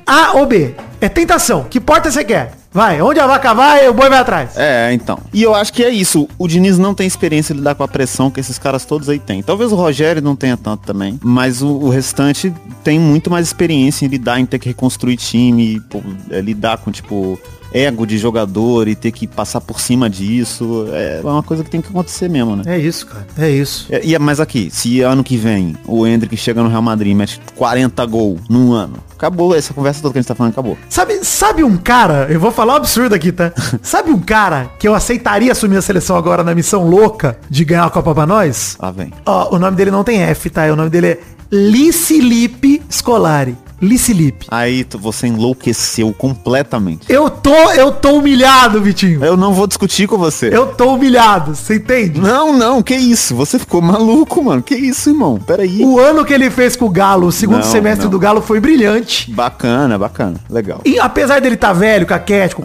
A 0.06 0.34
ou 0.34 0.46
B? 0.46 0.76
É 1.00 1.08
tentação. 1.08 1.64
Que 1.70 1.80
porta 1.80 2.12
você 2.12 2.22
quer? 2.26 2.52
Vai, 2.70 3.02
onde 3.02 3.18
a 3.18 3.28
vaca 3.28 3.54
vai, 3.54 3.88
o 3.88 3.94
boi 3.94 4.10
vai 4.10 4.20
atrás. 4.20 4.58
É, 4.58 4.92
então. 4.92 5.20
E 5.34 5.42
eu 5.42 5.56
acho 5.56 5.72
que 5.72 5.86
é 5.86 5.90
isso. 5.90 6.28
O 6.38 6.50
Diniz 6.50 6.78
não 6.78 6.94
tem 6.94 7.08
experiência 7.08 7.54
em 7.54 7.58
lidar 7.58 7.76
com 7.76 7.84
a 7.84 7.88
pressão 7.88 8.30
que 8.30 8.42
esses 8.42 8.58
caras 8.60 8.84
todos 8.84 9.08
aí 9.08 9.20
têm. 9.20 9.42
Talvez 9.42 9.72
o 9.72 9.76
Rogério 9.76 10.22
não 10.22 10.36
tenha 10.36 10.58
tanto 10.58 10.84
também. 10.86 11.18
Mas 11.24 11.62
o, 11.62 11.70
o 11.70 11.90
restante 11.90 12.54
tem 12.84 13.00
muito 13.00 13.32
mais 13.32 13.48
experiência 13.48 14.06
em 14.06 14.10
lidar, 14.10 14.38
em 14.38 14.46
ter 14.46 14.60
que 14.60 14.68
reconstruir 14.68 15.16
time, 15.16 15.80
pô, 15.90 16.02
é, 16.30 16.42
lidar 16.42 16.78
com, 16.80 16.92
tipo, 16.92 17.40
ego 17.74 18.06
de 18.06 18.18
jogador 18.18 18.88
e 18.88 18.96
ter 18.96 19.12
que 19.12 19.28
passar 19.28 19.62
por 19.62 19.80
cima 19.80 20.10
disso. 20.10 20.88
É 20.92 21.22
uma 21.24 21.44
coisa 21.44 21.64
que 21.64 21.70
tem 21.70 21.82
que 21.82 21.90
acontecer 21.90 22.30
mesmo, 22.30 22.56
né? 22.56 22.64
É 22.66 22.78
isso, 22.78 23.06
cara. 23.06 23.26
É 23.38 23.50
isso. 23.50 23.88
É, 23.90 24.02
E, 24.06 24.18
mas 24.20 24.40
aqui, 24.40 24.70
se 24.72 25.02
ano 25.02 25.24
que 25.24 25.38
vem 25.38 25.76
o 25.86 26.06
Hendrick 26.06 26.36
chega 26.38 26.62
no 26.62 26.70
Real 26.70 26.82
Madrid 26.82 27.12
e 27.12 27.16
mete 27.16 27.40
40 27.56 28.06
gols 28.06 28.42
num 28.50 28.74
ano, 28.74 28.96
acabou 29.16 29.56
essa 29.56 29.74
conversa 29.74 30.02
toda 30.02 30.14
que 30.14 30.20
a 30.20 30.22
gente 30.22 30.28
tá 30.28 30.36
falando, 30.36 30.52
acabou. 30.52 30.78
Sabe, 30.90 31.24
sabe 31.24 31.64
um 31.64 31.78
cara, 31.78 32.28
eu 32.30 32.40
vou 32.40 32.52
falar 32.52 32.74
um 32.74 32.78
absurdo 32.78 33.14
aqui, 33.16 33.32
tá? 33.32 33.54
sabe 33.82 34.12
um 34.12 34.20
cara 34.20 34.70
que 34.80 34.88
eu 34.88 34.96
aceitaria 34.96 35.52
assumir 35.52 35.78
a 35.78 35.82
seleção 35.82 36.16
agora 36.16 36.44
na 36.44 36.56
missão 36.56 36.88
louca 36.90 37.38
de 37.50 37.64
ganhar 37.64 37.86
a 37.86 37.90
Copa 37.90 38.14
pra 38.14 38.26
nós? 38.26 38.78
Lá 38.80 38.92
vem. 38.92 39.12
Ó, 39.26 39.56
o 39.56 39.60
nome 39.60 39.78
dele 39.78 39.92
não 39.92 40.04
tem 40.04 40.22
F, 40.24 40.50
tá? 40.50 40.66
O 40.72 40.76
nome 40.76 40.90
dele 40.90 41.08
é 41.08 41.20
Licilipe 41.52 42.82
Scolari. 42.90 43.56
Licilipe. 43.82 44.48
Aí 44.50 44.86
você 45.00 45.28
enlouqueceu 45.28 46.14
completamente. 46.14 47.06
Eu 47.10 47.30
tô, 47.30 47.54
eu 47.72 47.92
tô 47.92 48.14
humilhado, 48.18 48.82
Vitinho. 48.82 49.24
Eu 49.24 49.36
não 49.36 49.54
vou 49.54 49.66
discutir 49.68 50.08
com 50.08 50.18
você. 50.18 50.50
Eu 50.52 50.68
tô 50.68 50.94
humilhado, 50.94 51.56
você 51.56 51.76
entende? 51.76 52.20
Não, 52.22 52.54
não, 52.54 52.84
que 52.84 52.96
isso? 52.96 53.36
Você 53.36 53.58
ficou 53.58 53.82
maluco, 53.82 54.44
mano. 54.44 54.62
Que 54.62 54.76
isso, 54.76 55.10
irmão? 55.10 55.40
Peraí. 55.40 55.84
O 55.84 56.00
ano 56.00 56.24
que 56.24 56.34
ele 56.34 56.50
fez 56.50 56.76
com 56.76 56.86
o 56.86 56.90
Galo, 56.90 57.28
o 57.28 57.32
segundo 57.32 57.58
Não, 57.58 57.64
semestre 57.64 58.04
não. 58.06 58.12
do 58.12 58.20
Galo 58.20 58.42
foi 58.42 58.60
brilhante. 58.60 59.32
Bacana, 59.32 59.98
bacana. 59.98 60.36
Legal. 60.50 60.82
E 60.86 61.00
apesar 61.00 61.40
dele 61.42 61.58
tá 61.58 61.74
velho, 61.74 62.06
caquético, 62.06 62.62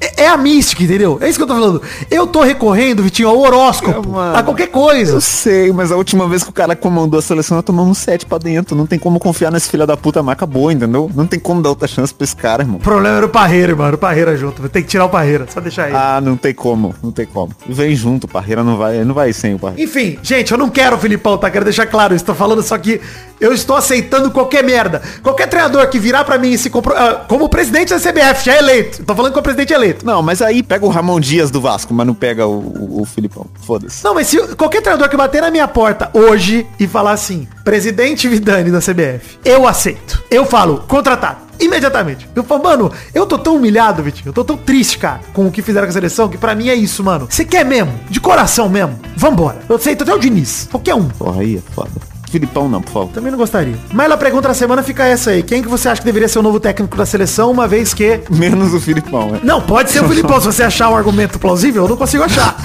é, 0.00 0.24
é 0.24 0.28
a 0.28 0.36
mística, 0.36 0.82
entendeu? 0.82 1.18
É 1.20 1.28
isso 1.28 1.38
que 1.38 1.42
eu 1.42 1.46
tô 1.48 1.54
falando. 1.54 1.82
Eu 2.10 2.26
tô 2.26 2.42
recorrendo, 2.42 3.02
Vitinho, 3.02 3.28
ao 3.28 3.38
horóscopo, 3.38 4.08
Mano. 4.10 4.36
a 4.36 4.42
qualquer 4.42 4.68
coisa. 4.68 5.14
Eu 5.14 5.20
sei, 5.20 5.72
mas 5.72 5.90
a 5.90 5.96
última 5.96 6.28
vez 6.28 6.42
que 6.42 6.50
o 6.50 6.52
cara 6.52 6.76
comandou 6.76 7.18
a 7.18 7.22
seleção, 7.22 7.56
nós 7.56 7.64
tomamos 7.64 7.96
sete 7.98 8.26
pra 8.26 8.36
dentro. 8.38 8.76
Não 8.76 8.86
tem 8.86 8.98
como 8.98 9.18
confiar 9.18 9.50
nesse 9.50 9.68
filho 9.70 9.86
da 9.86 9.96
puta, 9.96 10.22
mas 10.22 10.32
acabou. 10.34 10.57
Acabou, 10.58 10.72
entendeu? 10.72 11.10
Não 11.14 11.26
tem 11.26 11.38
como 11.38 11.62
dar 11.62 11.70
outra 11.70 11.86
chance 11.86 12.12
pra 12.12 12.24
esse 12.24 12.34
cara, 12.34 12.62
irmão. 12.62 12.78
O 12.78 12.80
problema 12.80 13.16
era 13.16 13.26
o 13.26 13.28
Parreira, 13.28 13.74
mano. 13.74 13.94
O 13.94 13.98
Parreira 13.98 14.36
junto. 14.36 14.68
Ter 14.68 14.82
que 14.82 14.88
tirar 14.88 15.04
o 15.04 15.08
Parreira. 15.08 15.46
Só 15.48 15.60
deixar 15.60 15.88
ele. 15.88 15.96
Ah, 15.96 16.20
não 16.20 16.36
tem 16.36 16.52
como, 16.52 16.94
não 17.02 17.12
tem 17.12 17.26
como. 17.26 17.52
Vem 17.66 17.94
junto, 17.94 18.24
o 18.24 18.28
Parreira 18.28 18.64
não 18.64 18.76
vai, 18.76 19.04
não 19.04 19.14
vai 19.14 19.32
sem 19.32 19.54
o 19.54 19.58
Parreira. 19.58 19.82
Enfim, 19.82 20.18
gente, 20.22 20.50
eu 20.52 20.58
não 20.58 20.68
quero 20.68 20.96
o 20.96 20.98
Filipão, 20.98 21.38
tá? 21.38 21.50
Quero 21.50 21.64
deixar 21.64 21.86
claro 21.86 22.14
isso. 22.14 22.24
Tô 22.24 22.34
falando 22.34 22.62
só 22.62 22.76
que 22.76 23.00
eu 23.40 23.52
estou 23.52 23.76
aceitando 23.76 24.30
qualquer 24.30 24.64
merda. 24.64 25.00
Qualquer 25.22 25.46
treinador 25.46 25.86
que 25.88 25.98
virar 25.98 26.24
pra 26.24 26.38
mim 26.38 26.50
e 26.50 26.58
se 26.58 26.68
compro... 26.68 26.94
ah, 26.94 27.24
como 27.28 27.48
presidente 27.48 27.90
da 27.90 28.00
CBF, 28.00 28.44
já 28.44 28.54
é 28.54 28.58
eleito. 28.58 29.04
Tô 29.04 29.14
falando 29.14 29.32
com 29.32 29.40
o 29.40 29.42
presidente 29.42 29.72
eleito. 29.72 30.04
Não, 30.04 30.22
mas 30.22 30.42
aí 30.42 30.62
pega 30.62 30.84
o 30.84 30.88
Ramon 30.88 31.20
Dias 31.20 31.50
do 31.50 31.60
Vasco, 31.60 31.94
mas 31.94 32.06
não 32.06 32.14
pega 32.14 32.46
o, 32.46 32.58
o, 32.58 33.02
o 33.02 33.04
Filipão. 33.04 33.46
Foda-se. 33.62 34.02
Não, 34.04 34.14
mas 34.14 34.26
se 34.26 34.38
qualquer 34.56 34.80
treinador 34.82 35.08
que 35.08 35.16
bater 35.16 35.42
na 35.42 35.50
minha 35.50 35.68
porta 35.68 36.10
hoje 36.12 36.66
e 36.80 36.86
falar 36.86 37.12
assim, 37.12 37.46
presidente 37.64 38.28
Vidani 38.28 38.70
da 38.70 38.80
CBF, 38.80 39.38
eu 39.44 39.66
aceito. 39.66 40.22
Eu 40.30 40.44
falo, 40.48 40.84
contratado. 40.88 41.48
Imediatamente. 41.60 42.28
Eu 42.34 42.44
falo, 42.44 42.62
mano, 42.62 42.92
eu 43.12 43.26
tô 43.26 43.36
tão 43.36 43.56
humilhado, 43.56 44.02
Vitinho. 44.02 44.28
Eu 44.28 44.32
tô 44.32 44.44
tão 44.44 44.56
triste, 44.56 44.98
cara, 44.98 45.20
com 45.32 45.46
o 45.46 45.50
que 45.50 45.60
fizeram 45.60 45.86
com 45.86 45.90
a 45.90 45.92
seleção, 45.92 46.28
que 46.28 46.38
pra 46.38 46.54
mim 46.54 46.68
é 46.68 46.74
isso, 46.74 47.02
mano. 47.02 47.26
Você 47.28 47.44
quer 47.44 47.64
mesmo? 47.64 47.92
De 48.08 48.20
coração 48.20 48.68
mesmo? 48.68 48.98
Vambora. 49.16 49.58
Eu 49.68 49.76
aceito 49.76 50.02
até 50.02 50.14
o 50.14 50.18
Diniz. 50.18 50.68
Qualquer 50.70 50.94
um. 50.94 51.08
Porra, 51.08 51.40
aí 51.40 51.56
é 51.56 51.74
foda. 51.74 51.90
Filipão 52.30 52.68
não, 52.68 52.82
por 52.82 52.92
favor. 52.92 53.08
Também 53.12 53.30
não 53.30 53.38
gostaria. 53.38 53.74
Mas 53.92 54.10
a 54.10 54.16
pergunta 54.16 54.48
da 54.48 54.54
semana 54.54 54.82
fica 54.82 55.04
essa 55.04 55.30
aí. 55.30 55.42
Quem 55.42 55.62
que 55.62 55.68
você 55.68 55.88
acha 55.88 56.00
que 56.00 56.04
deveria 56.04 56.28
ser 56.28 56.38
o 56.38 56.42
novo 56.42 56.60
técnico 56.60 56.96
da 56.96 57.06
seleção, 57.06 57.50
uma 57.50 57.66
vez 57.66 57.94
que... 57.94 58.20
Menos 58.30 58.74
o 58.74 58.80
Filipão, 58.80 59.30
né? 59.30 59.40
Não, 59.42 59.60
pode 59.60 59.90
ser 59.90 60.04
o 60.04 60.08
Filipão. 60.08 60.38
Se 60.40 60.46
você 60.46 60.62
achar 60.62 60.90
um 60.90 60.96
argumento 60.96 61.38
plausível, 61.38 61.84
eu 61.84 61.88
não 61.88 61.96
consigo 61.96 62.22
achar. 62.22 62.56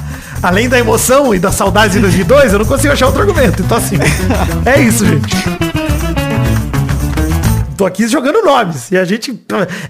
Além 0.42 0.68
da 0.68 0.78
emoção 0.78 1.34
e 1.34 1.40
da 1.40 1.52
saudade 1.52 1.94
de 1.94 2.00
2002, 2.02 2.54
eu 2.54 2.60
não 2.60 2.66
consigo 2.66 2.92
achar 2.92 3.06
outro 3.06 3.22
argumento. 3.22 3.64
Então 3.64 3.78
assim, 3.78 3.96
é 4.66 4.82
isso, 4.82 5.06
gente. 5.06 5.34
Tô 7.84 7.88
aqui 7.88 8.08
jogando 8.08 8.42
nomes. 8.42 8.92
E 8.92 8.98
a 8.98 9.04
gente. 9.04 9.38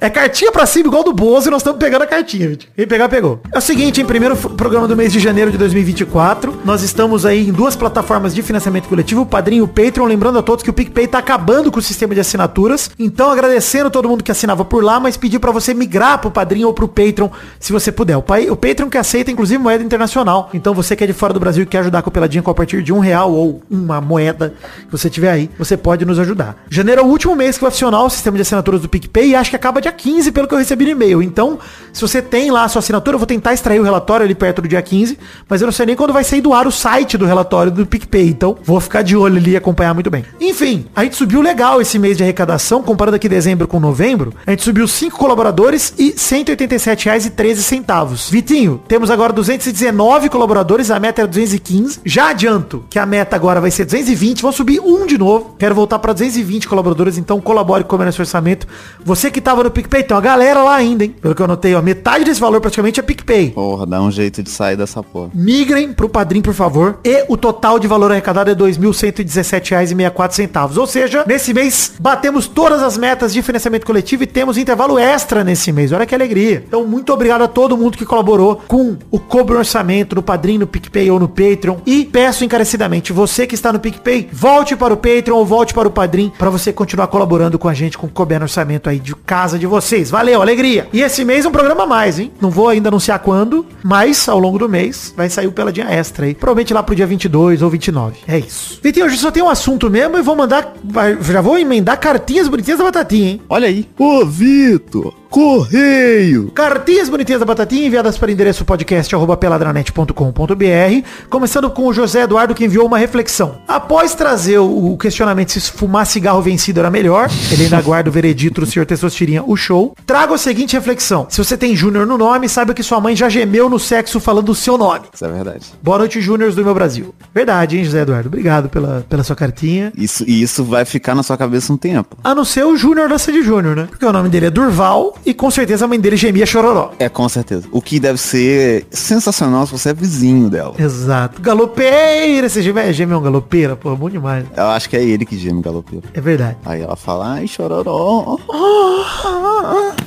É 0.01 0.09
cartinha 0.09 0.51
pra 0.51 0.65
cima, 0.65 0.87
igual 0.87 1.03
do 1.03 1.13
Bozo, 1.13 1.47
e 1.47 1.51
nós 1.51 1.61
estamos 1.61 1.79
pegando 1.79 2.01
a 2.01 2.07
cartinha, 2.07 2.49
gente. 2.49 2.67
Quem 2.75 2.87
pegar, 2.87 3.07
pegou. 3.07 3.39
É 3.51 3.57
o 3.59 3.61
seguinte, 3.61 4.01
em 4.01 4.05
primeiro 4.05 4.35
programa 4.35 4.87
do 4.87 4.95
mês 4.95 5.13
de 5.13 5.19
janeiro 5.19 5.51
de 5.51 5.59
2024, 5.59 6.61
nós 6.65 6.81
estamos 6.81 7.23
aí 7.23 7.47
em 7.47 7.51
duas 7.51 7.75
plataformas 7.75 8.33
de 8.33 8.41
financiamento 8.41 8.89
coletivo, 8.89 9.21
o 9.21 9.25
Padrinho 9.27 9.59
e 9.59 9.61
o 9.61 9.67
Patreon. 9.67 10.07
Lembrando 10.07 10.39
a 10.39 10.41
todos 10.41 10.63
que 10.63 10.71
o 10.71 10.73
PicPay 10.73 11.07
tá 11.07 11.19
acabando 11.19 11.71
com 11.71 11.77
o 11.77 11.83
sistema 11.83 12.15
de 12.15 12.21
assinaturas. 12.21 12.89
Então, 12.97 13.29
agradecendo 13.29 13.91
todo 13.91 14.09
mundo 14.09 14.23
que 14.23 14.31
assinava 14.31 14.65
por 14.65 14.83
lá, 14.83 14.99
mas 14.99 15.15
pedir 15.15 15.37
pra 15.37 15.51
você 15.51 15.75
migrar 15.75 16.17
pro 16.17 16.31
Padrinho 16.31 16.69
ou 16.69 16.73
pro 16.73 16.87
Patreon, 16.87 17.29
se 17.59 17.71
você 17.71 17.91
puder. 17.91 18.17
O, 18.17 18.23
pai, 18.23 18.49
o 18.49 18.55
Patreon 18.55 18.89
que 18.89 18.97
aceita, 18.97 19.29
inclusive, 19.29 19.61
moeda 19.61 19.83
internacional. 19.83 20.49
Então, 20.51 20.73
você 20.73 20.95
que 20.95 21.03
é 21.03 21.07
de 21.07 21.13
fora 21.13 21.31
do 21.31 21.39
Brasil 21.39 21.61
e 21.61 21.67
quer 21.67 21.79
ajudar 21.79 22.01
com 22.01 22.09
a 22.09 22.11
peladinha 22.11 22.41
com 22.41 22.49
a 22.49 22.55
partir 22.55 22.81
de 22.81 22.91
um 22.91 22.97
real 22.97 23.31
ou 23.31 23.61
uma 23.69 24.01
moeda 24.01 24.55
que 24.79 24.91
você 24.91 25.11
tiver 25.11 25.29
aí, 25.29 25.47
você 25.59 25.77
pode 25.77 26.03
nos 26.05 26.17
ajudar. 26.17 26.63
Janeiro 26.71 27.01
é 27.01 27.03
o 27.03 27.07
último 27.07 27.35
mês 27.35 27.55
que 27.55 27.63
vai 27.63 27.82
o 27.87 28.09
sistema 28.09 28.37
de 28.37 28.41
assinaturas 28.41 28.81
do 28.81 28.89
PicPay 28.89 29.29
e 29.29 29.35
acho 29.35 29.49
que 29.49 29.55
acaba 29.55 29.81
dia 29.81 29.91
15, 29.91 30.31
pelo 30.31 30.47
que 30.47 30.53
eu 30.53 30.57
recebi 30.57 30.85
no 30.85 30.91
e-mail. 30.91 31.21
Então, 31.21 31.59
se 31.91 32.01
você 32.01 32.21
tem 32.21 32.51
lá 32.51 32.63
a 32.63 32.67
sua 32.67 32.79
assinatura, 32.79 33.15
eu 33.15 33.19
vou 33.19 33.27
tentar 33.27 33.53
extrair 33.53 33.79
o 33.79 33.83
relatório 33.83 34.23
ali 34.23 34.35
perto 34.35 34.61
do 34.61 34.67
dia 34.67 34.81
15, 34.81 35.17
mas 35.47 35.61
eu 35.61 35.65
não 35.65 35.71
sei 35.71 35.85
nem 35.85 35.95
quando 35.95 36.13
vai 36.13 36.23
sair 36.23 36.41
do 36.41 36.53
ar 36.53 36.67
o 36.67 36.71
site 36.71 37.17
do 37.17 37.25
relatório 37.25 37.71
do 37.71 37.85
PicPay. 37.85 38.29
Então, 38.29 38.57
vou 38.63 38.79
ficar 38.79 39.01
de 39.01 39.15
olho 39.15 39.37
ali 39.37 39.51
e 39.51 39.57
acompanhar 39.57 39.93
muito 39.93 40.09
bem. 40.09 40.25
Enfim, 40.39 40.85
a 40.95 41.03
gente 41.03 41.15
subiu 41.15 41.41
legal 41.41 41.81
esse 41.81 41.99
mês 41.99 42.17
de 42.17 42.23
arrecadação, 42.23 42.81
comparando 42.81 43.15
aqui 43.15 43.27
dezembro 43.27 43.67
com 43.67 43.79
novembro. 43.79 44.33
A 44.45 44.51
gente 44.51 44.63
subiu 44.63 44.87
5 44.87 45.17
colaboradores 45.17 45.93
e 45.97 46.07
R$ 46.07 46.13
187,13. 46.13 48.31
Vitinho, 48.31 48.81
temos 48.87 49.09
agora 49.09 49.33
219 49.33 50.29
colaboradores, 50.29 50.91
a 50.91 50.99
meta 50.99 51.21
era 51.21 51.27
215. 51.27 52.01
Já 52.05 52.29
adianto 52.29 52.83
que 52.89 52.99
a 52.99 53.05
meta 53.05 53.35
agora 53.35 53.61
vai 53.61 53.71
ser 53.71 53.85
220, 53.85 54.41
vou 54.41 54.51
subir 54.51 54.79
um 54.79 55.05
de 55.05 55.17
novo. 55.17 55.55
Quero 55.57 55.75
voltar 55.75 55.99
para 55.99 56.13
220 56.13 56.67
colaboradores, 56.67 57.17
então 57.17 57.39
colabore 57.63 57.85
com 57.85 57.95
o 57.95 58.05
nosso 58.05 58.21
orçamento. 58.21 58.67
Você 59.03 59.31
que 59.31 59.41
tava 59.41 59.63
no 59.63 59.71
PicPay, 59.71 60.03
tem 60.03 60.15
uma 60.15 60.21
galera 60.21 60.61
lá 60.61 60.75
ainda, 60.75 61.05
hein? 61.05 61.15
Pelo 61.21 61.33
que 61.33 61.41
eu 61.41 61.47
notei, 61.47 61.73
ó, 61.73 61.81
metade 61.81 62.25
desse 62.25 62.39
valor 62.39 62.61
praticamente 62.61 62.99
é 62.99 63.03
PicPay. 63.03 63.49
Porra, 63.51 63.85
dá 63.85 64.01
um 64.01 64.11
jeito 64.11 64.43
de 64.43 64.49
sair 64.49 64.75
dessa 64.75 65.01
porra. 65.01 65.29
Migrem 65.33 65.93
pro 65.93 66.09
Padrim, 66.09 66.41
por 66.41 66.53
favor. 66.53 66.99
E 67.03 67.25
o 67.29 67.37
total 67.37 67.79
de 67.79 67.87
valor 67.87 68.11
arrecadado 68.11 68.49
é 68.49 68.53
R$ 68.53 68.59
2.117,64. 68.59 70.77
Ou 70.77 70.87
seja, 70.87 71.23
nesse 71.25 71.53
mês 71.53 71.93
batemos 71.99 72.47
todas 72.47 72.83
as 72.83 72.97
metas 72.97 73.31
de 73.33 73.41
financiamento 73.41 73.85
coletivo 73.85 74.23
e 74.23 74.27
temos 74.27 74.57
intervalo 74.57 74.99
extra 74.99 75.43
nesse 75.43 75.71
mês. 75.71 75.91
Olha 75.91 76.05
que 76.05 76.13
alegria. 76.13 76.63
Então, 76.67 76.85
muito 76.85 77.11
obrigado 77.13 77.43
a 77.43 77.47
todo 77.47 77.77
mundo 77.77 77.97
que 77.97 78.05
colaborou 78.05 78.61
com 78.67 78.97
o 79.09 79.19
Cobre 79.19 79.55
Orçamento 79.55 80.15
no 80.15 80.23
Padrim, 80.23 80.57
no 80.57 80.67
PicPay 80.67 81.09
ou 81.09 81.17
no 81.19 81.29
Patreon. 81.29 81.77
E 81.85 82.03
peço 82.05 82.43
encarecidamente, 82.43 83.13
você 83.13 83.47
que 83.47 83.55
está 83.55 83.71
no 83.71 83.79
PicPay, 83.79 84.27
volte 84.31 84.75
para 84.75 84.93
o 84.93 84.97
Patreon 84.97 85.37
ou 85.37 85.45
volte 85.45 85.73
para 85.73 85.87
o 85.87 85.91
Padrim 85.91 86.33
para 86.37 86.49
você 86.49 86.73
continuar 86.73 87.07
colaborando 87.07 87.52
com 87.57 87.67
a 87.67 87.73
gente 87.73 87.97
com 87.97 88.07
o 88.07 88.25
no 88.25 88.43
Orçamento 88.43 88.89
aí 88.89 88.99
de 88.99 89.15
casa 89.15 89.57
de 89.59 89.67
vocês. 89.67 90.09
Valeu, 90.09 90.41
alegria. 90.41 90.87
E 90.91 91.01
esse 91.01 91.23
mês 91.23 91.45
um 91.45 91.51
programa 91.51 91.83
a 91.83 91.87
mais, 91.87 92.19
hein? 92.19 92.31
Não 92.41 92.49
vou 92.49 92.67
ainda 92.67 92.89
anunciar 92.89 93.19
quando, 93.19 93.65
mas 93.83 94.27
ao 94.27 94.39
longo 94.39 94.57
do 94.57 94.69
mês 94.69 95.13
vai 95.15 95.29
sair 95.29 95.47
o 95.47 95.51
Peladinha 95.51 95.87
Extra 95.87 96.25
aí. 96.25 96.33
Provavelmente 96.33 96.73
lá 96.73 96.83
pro 96.83 96.95
dia 96.95 97.07
22 97.07 97.61
ou 97.61 97.69
29. 97.69 98.17
É 98.27 98.39
isso. 98.39 98.79
Vitinho, 98.81 99.05
hoje 99.05 99.17
só 99.17 99.31
tem 99.31 99.43
um 99.43 99.49
assunto 99.49 99.89
mesmo 99.89 100.17
e 100.17 100.21
vou 100.21 100.35
mandar, 100.35 100.73
já 101.21 101.41
vou 101.41 101.57
emendar 101.57 101.99
cartinhas 101.99 102.47
bonitinhas 102.47 102.79
da 102.79 102.85
Batatinha, 102.85 103.29
hein? 103.31 103.41
Olha 103.49 103.67
aí. 103.67 103.87
Ô, 103.97 104.25
Vitor, 104.25 105.13
correio. 105.33 106.51
Cartinhas 106.51 107.09
bonitinhas 107.09 107.39
da 107.39 107.45
Batatinha 107.47 107.87
enviadas 107.87 108.19
para 108.19 108.29
o 108.29 108.31
endereço 108.31 108.63
podcast 108.63 109.15
arroba 109.15 109.35
peladranet.com.br 109.35 111.07
Começando 111.27 111.71
com 111.71 111.87
o 111.87 111.93
José 111.93 112.21
Eduardo 112.21 112.53
que 112.53 112.63
enviou 112.63 112.85
uma 112.85 112.99
reflexão. 112.99 113.55
Após 113.67 114.13
trazer 114.13 114.59
o 114.59 114.95
questionamento 114.95 115.53
se 115.53 115.71
fumar 115.71 116.05
cigarro 116.05 116.39
vencido 116.39 116.81
era 116.81 116.91
melhor, 116.91 117.31
ele 117.51 117.63
ainda 117.63 117.79
aguarda 117.79 118.11
o 118.11 118.13
veredito 118.13 118.61
do 118.61 118.67
senhor 118.67 118.85
Testosterinha, 118.85 119.43
o 119.43 119.57
show. 119.57 119.95
Trago 120.05 120.35
a 120.35 120.37
seguinte 120.37 120.75
reflexão. 120.75 121.25
Se 121.27 121.43
você 121.43 121.57
tem 121.57 121.75
Júnior 121.75 122.05
no 122.05 122.15
nome, 122.15 122.47
saiba 122.47 122.75
que 122.75 122.83
sua 122.83 123.01
mãe 123.01 123.15
já 123.15 123.27
gemeu 123.27 123.67
no 123.67 123.79
sexo 123.79 124.19
falando 124.19 124.49
o 124.49 124.55
seu 124.55 124.77
nome. 124.77 125.07
Isso 125.11 125.25
é 125.25 125.31
verdade. 125.31 125.65
Boa 125.81 125.97
noite, 125.97 126.21
Júniors 126.21 126.53
do 126.53 126.63
meu 126.63 126.75
Brasil. 126.75 127.11
Verdade, 127.33 127.79
hein, 127.79 127.83
José 127.83 128.01
Eduardo? 128.01 128.27
Obrigado 128.27 128.69
pela, 128.69 129.03
pela 129.09 129.23
sua 129.23 129.35
cartinha. 129.35 129.91
Isso, 129.97 130.23
e 130.27 130.43
isso 130.43 130.63
vai 130.63 130.85
ficar 130.85 131.15
na 131.15 131.23
sua 131.23 131.37
cabeça 131.37 131.73
um 131.73 131.77
tempo. 131.77 132.15
A 132.23 132.35
não 132.35 132.45
ser 132.45 132.65
o 132.65 132.77
Júnior 132.77 133.09
da 133.09 133.17
Sandy 133.17 133.41
Júnior, 133.41 133.75
né? 133.75 133.87
Porque 133.89 134.05
o 134.05 134.13
nome 134.13 134.29
dele 134.29 134.45
é 134.45 134.51
Durval 134.51 135.15
e 135.25 135.33
com 135.33 135.49
certeza 135.49 135.85
a 135.85 135.87
mãe 135.87 135.99
dele 135.99 136.15
gemia 136.15 136.45
chororó. 136.45 136.91
É, 136.99 137.09
com 137.09 137.27
certeza. 137.27 137.67
O 137.71 137.81
que 137.81 137.99
deve 137.99 138.17
ser 138.19 138.85
sensacional 138.91 139.65
se 139.65 139.71
você 139.71 139.89
é 139.89 139.93
vizinho 139.93 140.49
dela. 140.49 140.75
Exato. 140.77 141.41
Galopeira, 141.41 142.49
você 142.49 142.61
geme, 142.61 142.81
é, 142.81 142.93
geme 142.93 143.13
é 143.13 143.17
um 143.17 143.21
galopeira, 143.21 143.75
pô, 143.75 143.95
bom 143.95 144.09
demais. 144.09 144.45
Eu 144.55 144.65
acho 144.67 144.89
que 144.89 144.95
é 144.95 145.03
ele 145.03 145.25
que 145.25 145.37
geme 145.37 145.61
galopeiro. 145.61 146.05
É 146.13 146.21
verdade. 146.21 146.57
Aí 146.65 146.81
ela 146.81 146.95
fala, 146.95 147.33
ai, 147.33 147.47
chororó. 147.47 148.37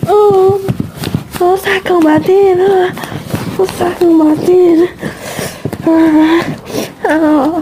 Oh, 0.08 0.60
o 1.38 1.56
sacão 1.58 2.00
batendo, 2.00 2.92
o 3.58 3.66
sacão 3.78 4.18
batendo. 4.18 4.88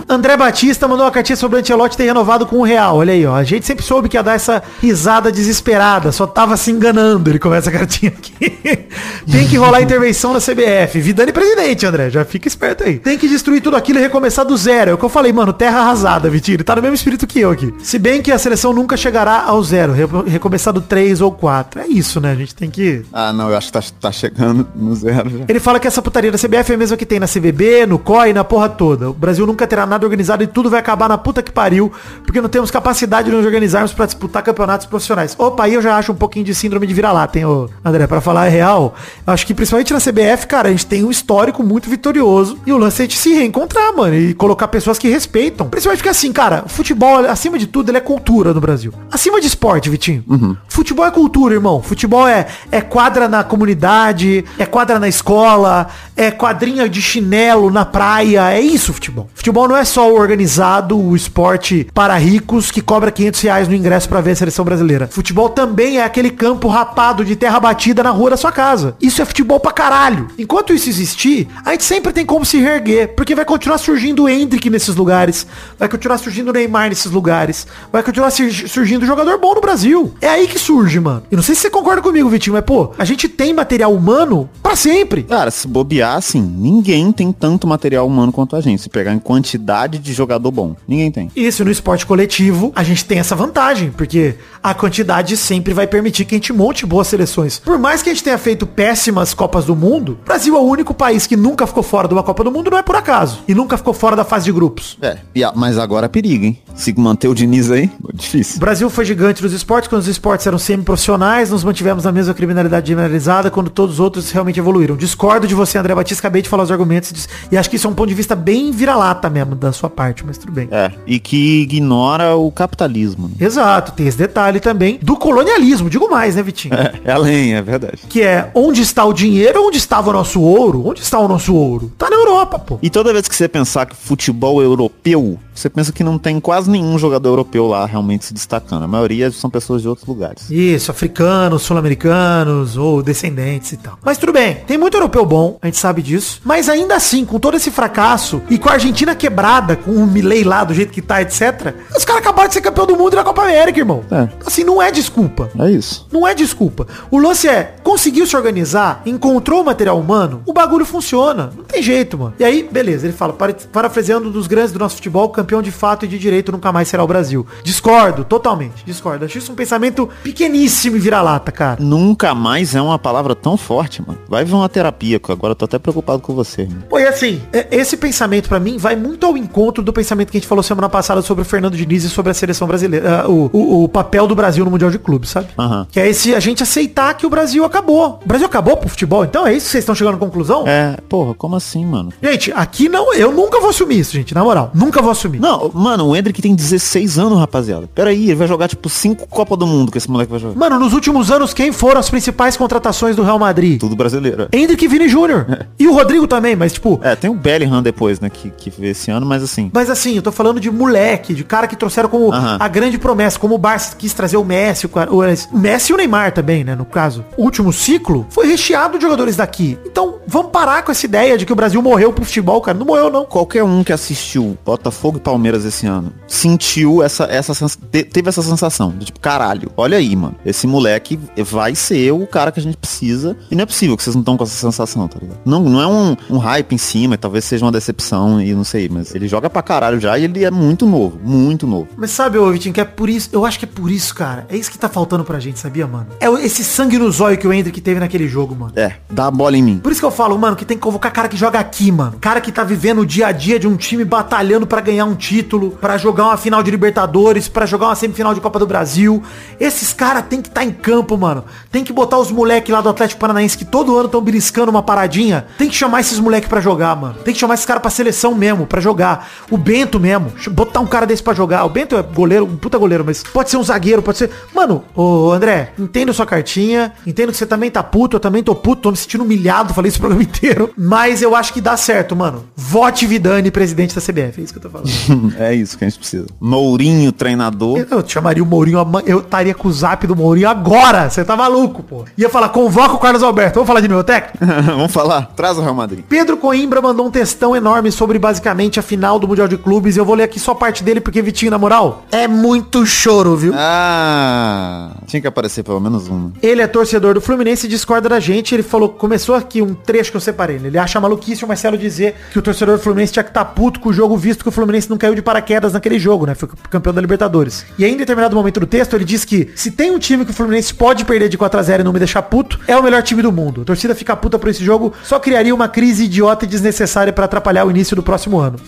André 0.08 0.36
Batista 0.36 0.88
mandou 0.88 1.04
uma 1.04 1.12
cartinha 1.12 1.36
sobre 1.36 1.56
o 1.56 1.60
Ancelotti 1.60 1.96
ter 1.96 2.04
renovado 2.04 2.46
com 2.46 2.58
um 2.58 2.62
real. 2.62 2.96
Olha 2.96 3.12
aí, 3.12 3.26
ó. 3.26 3.34
A 3.34 3.44
gente 3.44 3.66
sempre 3.66 3.84
soube 3.84 4.08
que 4.08 4.16
ia 4.16 4.22
dar 4.22 4.34
essa 4.34 4.62
risada 4.80 5.30
desesperada. 5.30 6.10
Só 6.12 6.26
tava 6.26 6.56
se 6.56 6.70
enganando. 6.70 7.30
Ele 7.30 7.38
começa 7.38 7.68
a 7.68 7.72
cartinha 7.72 8.12
aqui. 8.16 8.34
Tem 9.30 9.46
que 9.48 9.56
rolar 9.56 9.82
intervenção 9.82 10.32
na 10.32 10.40
CBF. 10.40 11.00
Vidani 11.00 11.32
presidente, 11.32 11.84
André. 11.86 12.10
Já 12.10 12.24
fica 12.24 12.48
esperto 12.48 12.84
aí. 12.84 12.98
Tem 12.98 13.18
que 13.18 13.28
destruir 13.28 13.60
tudo 13.60 13.76
aquilo 13.76 13.98
e 13.98 14.02
recomeçar 14.02 14.44
do 14.44 14.56
zero. 14.56 14.90
É 14.92 14.94
o 14.94 14.98
que 14.98 15.04
eu 15.04 15.08
falei, 15.08 15.32
mano. 15.32 15.52
Terra 15.52 15.80
arrasada, 15.80 16.30
Vitinho. 16.30 16.56
Ele 16.56 16.64
tá 16.64 16.76
no 16.76 16.82
mesmo 16.82 16.94
espírito 16.94 17.26
que 17.26 17.40
eu 17.40 17.50
aqui. 17.50 17.72
Se 17.82 17.98
bem 17.98 18.22
que 18.22 18.32
a 18.32 18.38
seleção 18.38 18.72
nunca 18.72 18.96
chegará 18.96 19.42
ao 19.46 19.62
zero. 19.62 19.92
Re- 19.92 20.04
Recomeçar 20.26 20.72
do 20.72 20.80
3 20.80 21.20
ou 21.20 21.30
4. 21.32 21.80
É 21.82 21.86
isso, 21.86 22.20
né? 22.20 22.32
A 22.32 22.34
gente 22.34 22.54
tem 22.54 22.70
que 22.70 23.02
Ah, 23.12 23.32
não, 23.32 23.50
eu 23.50 23.56
acho 23.56 23.66
que 23.68 23.72
tá, 23.72 23.82
tá 24.00 24.12
chegando 24.12 24.66
no 24.74 24.94
zero 24.94 25.28
já. 25.30 25.44
Ele 25.48 25.60
fala 25.60 25.78
que 25.78 25.86
essa 25.86 26.00
putaria 26.00 26.30
da 26.32 26.38
CBF 26.38 26.72
é 26.72 26.74
a 26.74 26.78
mesma 26.78 26.96
que 26.96 27.06
tem 27.06 27.20
na 27.20 27.26
CBB, 27.28 27.86
no 27.86 27.98
COI, 28.14 28.32
na 28.32 28.44
porra 28.44 28.68
toda. 28.68 29.10
O 29.10 29.12
Brasil 29.12 29.44
nunca 29.44 29.66
terá 29.66 29.84
nada 29.84 30.06
organizado 30.06 30.44
e 30.44 30.46
tudo 30.46 30.70
vai 30.70 30.78
acabar 30.78 31.08
na 31.08 31.18
puta 31.18 31.42
que 31.42 31.50
pariu, 31.50 31.90
porque 32.22 32.40
não 32.40 32.48
temos 32.48 32.70
capacidade 32.70 33.28
de 33.28 33.36
nos 33.36 33.44
organizarmos 33.44 33.92
pra 33.92 34.06
disputar 34.06 34.40
campeonatos 34.40 34.86
profissionais. 34.86 35.34
Opa, 35.36 35.64
aí 35.64 35.74
eu 35.74 35.82
já 35.82 35.96
acho 35.96 36.12
um 36.12 36.14
pouquinho 36.14 36.44
de 36.44 36.54
síndrome 36.54 36.86
de 36.86 36.94
vira-lata, 36.94 37.38
hein, 37.38 37.44
ô, 37.44 37.68
André, 37.84 38.06
pra 38.06 38.20
falar 38.20 38.46
a 38.46 38.48
real. 38.48 38.94
Acho 39.26 39.44
que 39.44 39.52
principalmente 39.52 39.92
na 39.92 39.98
CBF, 39.98 40.46
cara, 40.46 40.68
a 40.68 40.70
gente 40.70 40.86
tem 40.86 41.02
um 41.02 41.10
histórico 41.10 41.64
muito 41.64 41.90
vitorioso 41.90 42.56
e 42.64 42.72
o 42.72 42.78
lance 42.78 43.02
é 43.02 43.04
a 43.04 43.08
gente 43.08 43.18
se 43.18 43.34
reencontrar, 43.34 43.92
mano, 43.96 44.14
e 44.14 44.32
colocar 44.32 44.68
pessoas 44.68 44.96
que 44.96 45.08
respeitam. 45.08 45.68
Principalmente 45.68 45.98
porque 45.98 46.10
assim, 46.10 46.32
cara, 46.32 46.64
futebol, 46.68 47.18
acima 47.28 47.58
de 47.58 47.66
tudo, 47.66 47.90
ele 47.90 47.98
é 47.98 48.00
cultura 48.00 48.54
no 48.54 48.60
Brasil. 48.60 48.92
Acima 49.10 49.40
de 49.40 49.48
esporte, 49.48 49.90
Vitinho. 49.90 50.22
Futebol 50.68 51.04
é 51.04 51.10
cultura, 51.10 51.54
irmão. 51.54 51.82
Futebol 51.82 52.28
é, 52.28 52.46
é 52.70 52.80
quadra 52.80 53.28
na 53.28 53.42
comunidade, 53.42 54.44
é 54.56 54.66
quadra 54.66 55.00
na 55.00 55.08
escola, 55.08 55.88
é 56.16 56.30
quadrinha 56.30 56.88
de 56.88 57.02
chinelo 57.02 57.70
na 57.70 57.84
praia. 57.84 58.03
É 58.08 58.60
isso, 58.60 58.92
futebol. 58.92 59.28
futebol. 59.34 59.66
Não 59.68 59.76
é 59.76 59.84
só 59.84 60.10
o 60.10 60.14
organizado, 60.18 60.98
o 60.98 61.16
esporte 61.16 61.86
para 61.94 62.14
ricos 62.16 62.70
que 62.70 62.80
cobra 62.82 63.10
500 63.10 63.40
reais 63.40 63.68
no 63.68 63.74
ingresso 63.74 64.08
pra 64.08 64.20
ver 64.20 64.32
a 64.32 64.36
seleção 64.36 64.64
brasileira. 64.64 65.08
Futebol 65.10 65.48
também 65.48 65.98
é 65.98 66.04
aquele 66.04 66.30
campo 66.30 66.68
rapado 66.68 67.24
de 67.24 67.34
terra 67.34 67.58
batida 67.58 68.02
na 68.02 68.10
rua 68.10 68.30
da 68.30 68.36
sua 68.36 68.52
casa. 68.52 68.94
Isso 69.00 69.22
é 69.22 69.24
futebol 69.24 69.58
pra 69.58 69.72
caralho. 69.72 70.28
Enquanto 70.38 70.72
isso 70.74 70.88
existir, 70.88 71.48
a 71.64 71.70
gente 71.72 71.84
sempre 71.84 72.12
tem 72.12 72.26
como 72.26 72.44
se 72.44 72.58
reerguer, 72.58 73.14
porque 73.14 73.34
vai 73.34 73.44
continuar 73.44 73.78
surgindo 73.78 74.24
o 74.24 74.28
Hendrick 74.28 74.68
nesses 74.68 74.94
lugares, 74.94 75.46
vai 75.78 75.88
continuar 75.88 76.18
surgindo 76.18 76.50
o 76.50 76.52
Neymar 76.52 76.88
nesses 76.90 77.10
lugares, 77.10 77.66
vai 77.92 78.02
continuar 78.02 78.30
sur- 78.30 78.68
surgindo 78.68 79.06
jogador 79.06 79.38
bom 79.38 79.54
no 79.54 79.60
Brasil. 79.62 80.14
É 80.20 80.28
aí 80.28 80.46
que 80.46 80.58
surge, 80.58 81.00
mano. 81.00 81.22
E 81.30 81.36
não 81.36 81.42
sei 81.42 81.54
se 81.54 81.62
você 81.62 81.70
concorda 81.70 82.02
comigo, 82.02 82.28
Vitinho, 82.28 82.54
mas 82.54 82.64
pô, 82.64 82.92
a 82.98 83.04
gente 83.04 83.28
tem 83.28 83.54
material 83.54 83.94
humano 83.94 84.48
pra 84.62 84.76
sempre. 84.76 85.22
Cara, 85.22 85.50
se 85.50 85.66
bobear, 85.66 86.16
assim, 86.16 86.40
ninguém 86.42 87.10
tem 87.12 87.32
tanto 87.32 87.66
material 87.66 87.83
humano 88.02 88.32
quanto 88.32 88.56
a 88.56 88.60
gente. 88.60 88.82
Se 88.82 88.88
pegar 88.88 89.12
em 89.12 89.18
quantidade 89.18 89.98
de 89.98 90.12
jogador 90.12 90.50
bom. 90.50 90.76
Ninguém 90.86 91.10
tem. 91.10 91.30
Isso, 91.34 91.64
no 91.64 91.70
esporte 91.70 92.06
coletivo, 92.06 92.72
a 92.74 92.82
gente 92.82 93.04
tem 93.04 93.18
essa 93.18 93.34
vantagem, 93.34 93.90
porque 93.90 94.34
a 94.64 94.72
quantidade 94.72 95.36
sempre 95.36 95.74
vai 95.74 95.86
permitir 95.86 96.24
que 96.24 96.34
a 96.34 96.38
gente 96.38 96.52
monte 96.52 96.86
boas 96.86 97.06
seleções. 97.06 97.58
Por 97.58 97.78
mais 97.78 98.02
que 98.02 98.08
a 98.08 98.14
gente 98.14 98.24
tenha 98.24 98.38
feito 98.38 98.66
péssimas 98.66 99.34
Copas 99.34 99.66
do 99.66 99.76
Mundo, 99.76 100.18
o 100.22 100.24
Brasil 100.24 100.56
é 100.56 100.58
o 100.58 100.62
único 100.62 100.94
país 100.94 101.26
que 101.26 101.36
nunca 101.36 101.66
ficou 101.66 101.82
fora 101.82 102.08
de 102.08 102.14
uma 102.14 102.22
Copa 102.22 102.42
do 102.42 102.50
Mundo, 102.50 102.70
não 102.70 102.78
é 102.78 102.82
por 102.82 102.96
acaso. 102.96 103.40
E 103.46 103.54
nunca 103.54 103.76
ficou 103.76 103.92
fora 103.92 104.16
da 104.16 104.24
fase 104.24 104.46
de 104.46 104.52
grupos. 104.52 104.96
É, 105.02 105.18
mas 105.54 105.78
agora 105.78 106.06
é 106.06 106.08
perigo, 106.08 106.46
hein? 106.46 106.58
Se 106.74 106.92
manter 106.98 107.28
o 107.28 107.34
Diniz 107.34 107.70
aí, 107.70 107.90
O 108.02 108.12
difícil. 108.12 108.58
Brasil 108.58 108.88
foi 108.88 109.04
gigante 109.04 109.42
nos 109.42 109.52
esportes, 109.52 109.88
quando 109.88 110.00
os 110.02 110.08
esportes 110.08 110.46
eram 110.46 110.58
semi-profissionais, 110.58 111.50
nos 111.50 111.62
mantivemos 111.62 112.04
na 112.04 112.10
mesma 112.10 112.34
criminalidade 112.34 112.88
generalizada, 112.88 113.50
quando 113.50 113.70
todos 113.70 113.94
os 113.96 114.00
outros 114.00 114.30
realmente 114.30 114.58
evoluíram. 114.58 114.96
Discordo 114.96 115.46
de 115.46 115.54
você, 115.54 115.78
André 115.78 115.94
Batista, 115.94 116.22
acabei 116.22 116.42
de 116.42 116.48
falar 116.48 116.62
os 116.64 116.70
argumentos, 116.70 117.28
e 117.50 117.54
e 117.54 117.56
acho 117.56 117.70
que 117.70 117.76
isso 117.76 117.86
é 117.86 117.90
um 117.90 117.94
ponto 117.94 118.08
de 118.08 118.14
vista 118.14 118.34
bem 118.34 118.72
vira-lata 118.72 119.30
mesmo 119.30 119.54
da 119.54 119.72
sua 119.72 119.88
parte, 119.88 120.24
mas 120.26 120.36
tudo 120.36 120.50
bem. 120.50 120.66
É, 120.72 120.90
e 121.06 121.20
que 121.20 121.62
ignora 121.62 122.34
o 122.34 122.50
capitalismo. 122.50 123.28
né? 123.28 123.34
Exato, 123.38 123.92
tem 123.92 124.08
esse 124.08 124.18
detalhe 124.18 124.53
também 124.60 124.98
do 125.02 125.16
colonialismo, 125.16 125.90
digo 125.90 126.10
mais, 126.10 126.36
né, 126.36 126.42
Vitinho? 126.42 126.74
É, 126.74 126.92
é 127.04 127.12
além, 127.12 127.54
é 127.54 127.62
verdade. 127.62 127.98
Que 128.08 128.22
é 128.22 128.50
onde 128.54 128.82
está 128.82 129.04
o 129.04 129.12
dinheiro, 129.12 129.62
onde 129.66 129.78
estava 129.78 130.10
o 130.10 130.12
nosso 130.12 130.40
ouro? 130.40 130.86
Onde 130.86 131.00
está 131.00 131.18
o 131.18 131.28
nosso 131.28 131.54
ouro? 131.54 131.92
Tá 131.98 132.10
na 132.10 132.16
Europa, 132.16 132.58
pô. 132.58 132.78
E 132.82 132.90
toda 132.90 133.12
vez 133.12 133.28
que 133.28 133.34
você 133.34 133.48
pensar 133.48 133.86
que 133.86 133.96
futebol 133.96 134.62
europeu, 134.62 135.38
você 135.54 135.70
pensa 135.70 135.92
que 135.92 136.02
não 136.04 136.18
tem 136.18 136.40
quase 136.40 136.70
nenhum 136.70 136.98
jogador 136.98 137.28
europeu 137.30 137.66
lá 137.66 137.86
realmente 137.86 138.24
se 138.24 138.34
destacando. 138.34 138.82
A 138.84 138.88
maioria 138.88 139.30
são 139.30 139.48
pessoas 139.50 139.82
de 139.82 139.88
outros 139.88 140.06
lugares. 140.06 140.50
Isso, 140.50 140.90
africanos, 140.90 141.62
sul-americanos 141.62 142.76
ou 142.76 143.02
descendentes 143.02 143.72
e 143.72 143.76
tal. 143.76 143.98
Mas 144.04 144.18
tudo 144.18 144.32
bem, 144.32 144.56
tem 144.66 144.76
muito 144.78 144.96
europeu 144.96 145.24
bom, 145.24 145.58
a 145.62 145.66
gente 145.66 145.78
sabe 145.78 146.02
disso. 146.02 146.40
Mas 146.44 146.68
ainda 146.68 146.94
assim, 146.96 147.24
com 147.24 147.38
todo 147.38 147.56
esse 147.56 147.70
fracasso 147.70 148.42
e 148.50 148.58
com 148.58 148.68
a 148.68 148.72
Argentina 148.72 149.14
quebrada, 149.14 149.76
com 149.76 149.90
o 149.92 150.06
Milei 150.06 150.44
lá 150.44 150.64
do 150.64 150.74
jeito 150.74 150.92
que 150.92 151.02
tá, 151.02 151.22
etc. 151.22 151.74
Os 151.96 152.04
caras 152.04 152.22
acabaram 152.22 152.48
de 152.48 152.54
ser 152.54 152.60
campeão 152.60 152.86
do 152.86 152.96
mundo 152.96 153.16
na 153.16 153.24
Copa 153.24 153.42
América, 153.42 153.78
irmão. 153.78 154.02
É. 154.10 154.28
Assim, 154.46 154.64
não 154.64 154.82
é 154.82 154.90
desculpa. 154.90 155.50
É 155.58 155.70
isso. 155.70 156.06
Não 156.12 156.26
é 156.26 156.34
desculpa. 156.34 156.86
O 157.10 157.18
lance 157.18 157.48
é, 157.48 157.74
conseguiu 157.82 158.26
se 158.26 158.36
organizar, 158.36 159.02
encontrou 159.06 159.62
o 159.62 159.64
material 159.64 159.98
humano, 159.98 160.42
o 160.46 160.52
bagulho 160.52 160.84
funciona. 160.84 161.50
Não 161.56 161.64
tem 161.64 161.82
jeito, 161.82 162.18
mano. 162.18 162.34
E 162.38 162.44
aí, 162.44 162.68
beleza, 162.70 163.06
ele 163.06 163.12
fala, 163.16 163.32
para- 163.32 163.54
parafraseando 163.72 164.28
um 164.28 164.32
dos 164.32 164.46
grandes 164.46 164.72
do 164.72 164.78
nosso 164.78 164.96
futebol, 164.96 165.28
campeão 165.44 165.60
de 165.60 165.70
fato 165.70 166.06
e 166.06 166.08
de 166.08 166.18
direito 166.18 166.50
nunca 166.50 166.72
mais 166.72 166.88
será 166.88 167.04
o 167.04 167.06
Brasil. 167.06 167.46
Discordo, 167.62 168.24
totalmente, 168.24 168.82
discordo. 168.84 169.26
Acho 169.26 169.36
isso 169.36 169.52
um 169.52 169.54
pensamento 169.54 170.08
pequeníssimo 170.22 170.96
e 170.96 171.00
vira-lata, 171.00 171.52
cara. 171.52 171.76
Nunca 171.82 172.34
mais 172.34 172.74
é 172.74 172.80
uma 172.80 172.98
palavra 172.98 173.34
tão 173.34 173.56
forte, 173.58 174.02
mano. 174.06 174.18
Vai 174.26 174.42
ver 174.44 174.54
uma 174.54 174.68
terapia, 174.68 175.20
que 175.20 175.30
agora 175.30 175.52
eu 175.52 175.54
tô 175.56 175.66
até 175.66 175.78
preocupado 175.78 176.20
com 176.22 176.34
você, 176.34 176.64
mano. 176.64 176.84
Pô, 176.88 176.98
e 176.98 177.06
assim, 177.06 177.42
é- 177.52 177.68
esse 177.70 177.96
pensamento 177.98 178.48
pra 178.48 178.58
mim 178.58 178.78
vai 178.78 178.96
muito 178.96 179.26
ao 179.26 179.36
encontro 179.36 179.82
do 179.84 179.92
pensamento 179.92 180.30
que 180.30 180.38
a 180.38 180.40
gente 180.40 180.48
falou 180.48 180.62
semana 180.62 180.88
passada 180.88 181.20
sobre 181.20 181.42
o 181.42 181.44
Fernando 181.44 181.76
Diniz 181.76 182.04
e 182.04 182.08
sobre 182.08 182.30
a 182.30 182.34
seleção 182.34 182.66
brasileira, 182.66 183.22
ah, 183.24 183.28
o, 183.28 183.50
o- 183.52 183.84
o 183.84 183.88
papel 183.88 184.26
do 184.26 184.34
Brasil 184.34 184.64
no 184.64 184.70
Mundial 184.70 184.90
de 184.90 184.98
Clubes, 184.98 185.28
sabe? 185.30 185.48
Aham. 185.58 185.86
Que 185.90 186.00
é 186.00 186.08
esse 186.08 186.34
a 186.34 186.40
gente 186.40 186.62
aceitar 186.62 187.12
que 187.14 187.26
o 187.26 187.30
Brasil 187.30 187.64
acabou. 187.64 188.18
O 188.24 188.26
Brasil 188.26 188.46
acabou 188.46 188.76
pro 188.78 188.88
futebol, 188.88 189.24
então 189.24 189.46
é 189.46 189.52
isso 189.52 189.66
que 189.66 189.72
vocês 189.72 189.82
estão 189.82 189.94
chegando 189.94 190.14
à 190.14 190.18
conclusão? 190.18 190.64
É, 190.66 190.96
porra, 191.08 191.34
como 191.34 191.54
assim, 191.54 191.84
mano? 191.84 192.10
Gente, 192.22 192.50
aqui 192.52 192.88
não, 192.88 193.12
eu 193.12 193.30
nunca 193.32 193.60
vou 193.60 193.70
assumir 193.70 193.98
isso, 193.98 194.12
gente, 194.12 194.34
na 194.34 194.42
moral. 194.42 194.70
Nunca 194.74 195.02
vou 195.02 195.10
assumir. 195.10 195.33
Não, 195.38 195.70
mano, 195.74 196.06
o 196.06 196.16
Hendrick 196.16 196.40
tem 196.40 196.54
16 196.54 197.18
anos, 197.18 197.38
rapaziada. 197.38 197.88
Pera 197.94 198.10
aí, 198.10 198.24
ele 198.24 198.34
vai 198.34 198.48
jogar 198.48 198.68
tipo 198.68 198.88
5 198.88 199.26
Copa 199.28 199.56
do 199.56 199.66
Mundo 199.66 199.90
que 199.90 199.98
esse 199.98 200.10
moleque 200.10 200.30
vai 200.30 200.40
jogar. 200.40 200.58
Mano, 200.58 200.78
nos 200.78 200.92
últimos 200.92 201.30
anos, 201.30 201.52
quem 201.54 201.72
foram 201.72 202.00
as 202.00 202.10
principais 202.10 202.56
contratações 202.56 203.16
do 203.16 203.22
Real 203.22 203.38
Madrid? 203.38 203.78
Tudo 203.80 203.96
brasileiro. 203.96 204.48
Hendrick 204.52 204.84
e 204.84 204.88
Vini 204.88 205.08
Júnior. 205.08 205.46
E 205.78 205.88
o 205.88 205.92
Rodrigo 205.92 206.26
também, 206.26 206.54
mas 206.54 206.72
tipo... 206.72 207.00
É, 207.02 207.16
tem 207.16 207.28
o 207.28 207.34
Bellingham 207.34 207.82
depois, 207.82 208.20
né, 208.20 208.30
que, 208.30 208.48
que 208.50 208.70
veio 208.70 208.92
esse 208.92 209.10
ano, 209.10 209.26
mas 209.26 209.42
assim. 209.42 209.70
Mas 209.74 209.90
assim, 209.90 210.14
eu 210.16 210.22
tô 210.22 210.30
falando 210.30 210.60
de 210.60 210.70
moleque, 210.70 211.34
de 211.34 211.42
cara 211.42 211.66
que 211.66 211.76
trouxeram 211.76 212.08
como 212.08 212.32
Aham. 212.32 212.56
a 212.60 212.68
grande 212.68 212.96
promessa, 212.96 213.38
como 213.38 213.56
o 213.56 213.58
Barça 213.58 213.96
quis 213.96 214.14
trazer 214.14 214.36
o 214.36 214.44
Messi, 214.44 214.86
o, 214.86 214.90
o 215.10 215.58
Messi 215.58 215.92
e 215.92 215.94
o 215.94 215.96
Neymar 215.96 216.32
também, 216.32 216.64
né, 216.64 216.74
no 216.74 216.84
caso. 216.84 217.24
O 217.36 217.42
último 217.42 217.72
ciclo 217.72 218.26
foi 218.30 218.46
recheado 218.46 218.96
de 218.98 219.02
jogadores 219.02 219.36
daqui. 219.36 219.76
Então, 219.84 220.16
vamos 220.26 220.52
parar 220.52 220.82
com 220.82 220.92
essa 220.92 221.04
ideia 221.04 221.36
de 221.36 221.44
que 221.44 221.52
o 221.52 221.56
Brasil 221.56 221.82
morreu 221.82 222.12
pro 222.12 222.24
futebol, 222.24 222.60
cara. 222.60 222.78
Não 222.78 222.86
morreu, 222.86 223.10
não. 223.10 223.24
Qualquer 223.24 223.64
um 223.64 223.82
que 223.82 223.92
assistiu 223.92 224.56
Botafogo 224.64 225.18
Palmeiras 225.24 225.64
esse 225.64 225.86
ano 225.86 226.12
sentiu 226.28 227.02
essa, 227.02 227.24
essa 227.24 227.54
teve 227.90 228.28
essa 228.28 228.42
sensação 228.42 228.92
de 228.96 229.06
tipo, 229.06 229.18
caralho, 229.18 229.70
olha 229.76 229.98
aí, 229.98 230.14
mano. 230.14 230.36
Esse 230.44 230.66
moleque 230.66 231.18
vai 231.38 231.74
ser 231.74 232.12
o 232.12 232.26
cara 232.26 232.52
que 232.52 232.60
a 232.60 232.62
gente 232.62 232.76
precisa. 232.76 233.36
E 233.50 233.54
não 233.54 233.62
é 233.62 233.66
possível 233.66 233.96
que 233.96 234.02
vocês 234.02 234.14
não 234.14 234.20
estão 234.20 234.36
com 234.36 234.44
essa 234.44 234.54
sensação, 234.54 235.08
tá 235.08 235.18
ligado? 235.20 235.38
Não, 235.44 235.62
não 235.62 235.80
é 235.80 235.86
um, 235.86 236.16
um 236.30 236.38
hype 236.38 236.74
em 236.74 236.78
cima, 236.78 237.14
e 237.14 237.18
talvez 237.18 237.44
seja 237.44 237.64
uma 237.64 237.72
decepção 237.72 238.40
e 238.40 238.54
não 238.54 238.64
sei, 238.64 238.88
mas 238.88 239.14
ele 239.14 239.26
joga 239.26 239.48
pra 239.48 239.62
caralho 239.62 239.98
já 239.98 240.18
e 240.18 240.24
ele 240.24 240.44
é 240.44 240.50
muito 240.50 240.86
novo, 240.86 241.18
muito 241.22 241.66
novo. 241.66 241.88
Mas 241.96 242.10
sabe, 242.10 242.38
ô 242.38 242.50
Vitinho, 242.50 242.74
que 242.74 242.80
é 242.80 242.84
por 242.84 243.08
isso, 243.08 243.30
eu 243.32 243.46
acho 243.46 243.58
que 243.58 243.64
é 243.64 243.68
por 243.68 243.90
isso, 243.90 244.14
cara. 244.14 244.46
É 244.48 244.56
isso 244.56 244.70
que 244.70 244.78
tá 244.78 244.88
faltando 244.88 245.24
pra 245.24 245.40
gente, 245.40 245.58
sabia, 245.58 245.86
mano? 245.86 246.06
É 246.20 246.28
esse 246.44 246.62
sangue 246.62 246.98
no 246.98 247.10
zóio 247.10 247.38
que 247.38 247.46
o 247.46 247.52
Hendrick 247.52 247.80
teve 247.80 248.00
naquele 248.00 248.28
jogo, 248.28 248.54
mano. 248.54 248.72
É, 248.76 248.94
dá 249.10 249.26
a 249.26 249.30
bola 249.30 249.56
em 249.56 249.62
mim. 249.62 249.78
Por 249.78 249.90
isso 249.90 250.00
que 250.00 250.06
eu 250.06 250.10
falo, 250.10 250.38
mano, 250.38 250.56
que 250.56 250.64
tem 250.64 250.76
que 250.76 250.82
convocar 250.82 251.12
cara 251.12 251.28
que 251.28 251.36
joga 251.36 251.58
aqui, 251.58 251.90
mano. 251.90 252.16
Cara 252.20 252.40
que 252.40 252.52
tá 252.52 252.64
vivendo 252.64 253.00
o 253.00 253.06
dia 253.06 253.28
a 253.28 253.32
dia 253.32 253.58
de 253.58 253.66
um 253.66 253.76
time 253.76 254.04
batalhando 254.04 254.66
pra 254.66 254.80
ganhar 254.80 255.04
um 255.04 255.13
título, 255.14 255.72
pra 255.80 255.96
jogar 255.96 256.24
uma 256.24 256.36
final 256.36 256.62
de 256.62 256.70
Libertadores, 256.70 257.48
pra 257.48 257.66
jogar 257.66 257.86
uma 257.86 257.94
semifinal 257.94 258.34
de 258.34 258.40
Copa 258.40 258.58
do 258.58 258.66
Brasil. 258.66 259.22
Esses 259.58 259.92
caras 259.92 260.24
tem 260.28 260.40
que 260.42 260.48
estar 260.48 260.64
em 260.64 260.70
campo, 260.70 261.16
mano. 261.16 261.44
Tem 261.70 261.84
que 261.84 261.92
botar 261.92 262.18
os 262.18 262.30
moleques 262.30 262.72
lá 262.72 262.80
do 262.80 262.88
Atlético 262.88 263.20
Paranaense 263.20 263.56
que 263.56 263.64
todo 263.64 263.96
ano 263.96 264.08
tão 264.08 264.20
beliscando 264.20 264.70
uma 264.70 264.82
paradinha. 264.82 265.46
Tem 265.58 265.68
que 265.68 265.74
chamar 265.74 266.00
esses 266.00 266.18
moleques 266.18 266.48
pra 266.48 266.60
jogar, 266.60 266.94
mano. 266.96 267.14
Tem 267.24 267.32
que 267.34 267.40
chamar 267.40 267.54
esses 267.54 267.66
caras 267.66 267.82
pra 267.82 267.90
seleção 267.90 268.34
mesmo, 268.34 268.66
pra 268.66 268.80
jogar. 268.80 269.28
O 269.50 269.56
Bento 269.56 269.98
mesmo. 270.00 270.32
Botar 270.50 270.80
um 270.80 270.86
cara 270.86 271.06
desse 271.06 271.22
pra 271.22 271.34
jogar. 271.34 271.64
O 271.64 271.68
Bento 271.68 271.96
é 271.96 272.02
goleiro, 272.02 272.44
um 272.44 272.56
puta 272.56 272.78
goleiro, 272.78 273.04
mas 273.04 273.22
pode 273.22 273.50
ser 273.50 273.56
um 273.56 273.62
zagueiro, 273.62 274.02
pode 274.02 274.18
ser. 274.18 274.30
Mano, 274.54 274.84
ô 274.94 275.30
André, 275.32 275.72
entendo 275.78 276.12
sua 276.12 276.26
cartinha. 276.26 276.92
Entendo 277.06 277.30
que 277.32 277.36
você 277.38 277.46
também 277.46 277.70
tá 277.70 277.82
puto. 277.82 278.16
Eu 278.16 278.20
também 278.20 278.42
tô 278.42 278.54
puto. 278.54 278.82
Tô 278.82 278.90
me 278.90 278.96
sentindo 278.96 279.24
humilhado. 279.24 279.72
Falei 279.74 279.88
isso 279.88 279.98
o 279.98 280.00
programa 280.00 280.22
inteiro. 280.24 280.70
Mas 280.76 281.22
eu 281.22 281.34
acho 281.34 281.52
que 281.52 281.60
dá 281.60 281.76
certo, 281.76 282.14
mano. 282.14 282.44
Vote 282.56 283.06
Vidani, 283.06 283.50
presidente 283.50 283.94
da 283.94 284.00
CBF. 284.00 284.40
É 284.40 284.44
isso 284.44 284.52
que 284.52 284.58
eu 284.58 284.62
tô 284.62 284.70
falando. 284.70 284.88
é 285.38 285.54
isso 285.54 285.76
que 285.76 285.84
a 285.84 285.88
gente 285.88 285.98
precisa. 285.98 286.26
Mourinho, 286.40 287.12
treinador. 287.12 287.78
Eu 287.90 288.02
te 288.02 288.12
chamaria 288.12 288.42
o 288.42 288.46
Mourinho, 288.46 288.78
eu 289.06 289.20
estaria 289.20 289.54
com 289.54 289.68
o 289.68 289.72
zap 289.72 290.06
do 290.06 290.16
Mourinho 290.16 290.48
agora. 290.48 291.08
Você 291.08 291.24
tá 291.24 291.36
maluco, 291.36 291.82
pô. 291.82 292.04
Ia 292.16 292.28
falar, 292.28 292.48
convoca 292.50 292.94
o 292.94 292.98
Carlos 292.98 293.22
Alberto. 293.22 293.54
Vamos 293.54 293.66
falar 293.66 293.80
de 293.80 294.04
técnico? 294.04 294.38
Vamos 294.66 294.92
falar? 294.92 295.32
Traz 295.36 295.58
o 295.58 295.62
Real 295.62 295.74
Madrid. 295.74 296.04
Pedro 296.08 296.36
Coimbra 296.36 296.80
mandou 296.80 297.06
um 297.06 297.10
textão 297.10 297.54
enorme 297.54 297.90
sobre 297.90 298.18
basicamente 298.18 298.78
a 298.78 298.82
final 298.82 299.18
do 299.18 299.28
Mundial 299.28 299.48
de 299.48 299.56
Clubes. 299.56 299.96
Eu 299.96 300.04
vou 300.04 300.14
ler 300.14 300.24
aqui 300.24 300.38
só 300.38 300.54
parte 300.54 300.82
dele, 300.82 301.00
porque 301.00 301.22
Vitinho, 301.22 301.50
na 301.50 301.58
moral, 301.58 302.04
é 302.10 302.26
muito 302.26 302.84
choro, 302.86 303.36
viu? 303.36 303.52
Ah, 303.56 304.90
tinha 305.06 305.20
que 305.20 305.26
aparecer 305.26 305.62
pelo 305.62 305.80
menos 305.80 306.08
um. 306.08 306.30
Ele 306.42 306.62
é 306.62 306.66
torcedor 306.66 307.14
do 307.14 307.20
Fluminense 307.20 307.66
e 307.66 307.68
discorda 307.68 308.08
da 308.08 308.20
gente. 308.20 308.54
Ele 308.54 308.62
falou, 308.62 308.88
começou 308.88 309.34
aqui 309.34 309.62
um 309.62 309.74
trecho 309.74 310.10
que 310.10 310.16
eu 310.16 310.20
separei. 310.20 310.56
Ele 310.56 310.78
acha 310.78 311.00
maluquice 311.00 311.44
o 311.44 311.48
Marcelo 311.48 311.76
dizer 311.76 312.14
que 312.32 312.38
o 312.38 312.42
torcedor 312.42 312.76
do 312.76 312.82
Fluminense 312.82 313.12
tinha 313.12 313.24
que 313.24 313.30
estar 313.30 313.44
puto 313.44 313.80
com 313.80 313.88
o 313.88 313.92
jogo, 313.92 314.16
visto 314.16 314.42
que 314.42 314.48
o 314.48 314.52
Fluminense 314.52 314.88
não 314.90 314.93
caiu 314.96 315.14
de 315.14 315.22
paraquedas 315.22 315.72
naquele 315.72 315.98
jogo, 315.98 316.26
né? 316.26 316.34
Foi 316.34 316.48
campeão 316.70 316.94
da 316.94 317.00
Libertadores. 317.00 317.64
E 317.78 317.84
aí, 317.84 317.92
em 317.92 317.96
determinado 317.96 318.34
momento 318.34 318.60
do 318.60 318.66
texto, 318.66 318.94
ele 318.94 319.04
diz 319.04 319.24
que 319.24 319.50
se 319.54 319.70
tem 319.70 319.90
um 319.90 319.98
time 319.98 320.24
que 320.24 320.30
o 320.30 320.34
Fluminense 320.34 320.72
pode 320.74 321.04
perder 321.04 321.28
de 321.28 321.38
4 321.38 321.58
a 321.58 321.62
0 321.62 321.80
e 321.80 321.84
não 321.84 321.92
me 321.92 321.98
deixar 321.98 322.22
puto, 322.22 322.58
é 322.66 322.76
o 322.76 322.82
melhor 322.82 323.02
time 323.02 323.22
do 323.22 323.32
mundo. 323.32 323.62
A 323.62 323.64
torcida 323.64 323.94
ficar 323.94 324.16
puta 324.16 324.38
por 324.38 324.48
esse 324.48 324.64
jogo 324.64 324.92
só 325.02 325.18
criaria 325.18 325.54
uma 325.54 325.68
crise 325.68 326.04
idiota 326.04 326.44
e 326.44 326.48
desnecessária 326.48 327.12
pra 327.12 327.24
atrapalhar 327.24 327.64
o 327.64 327.70
início 327.70 327.96
do 327.96 328.02
próximo 328.02 328.38
ano. 328.38 328.58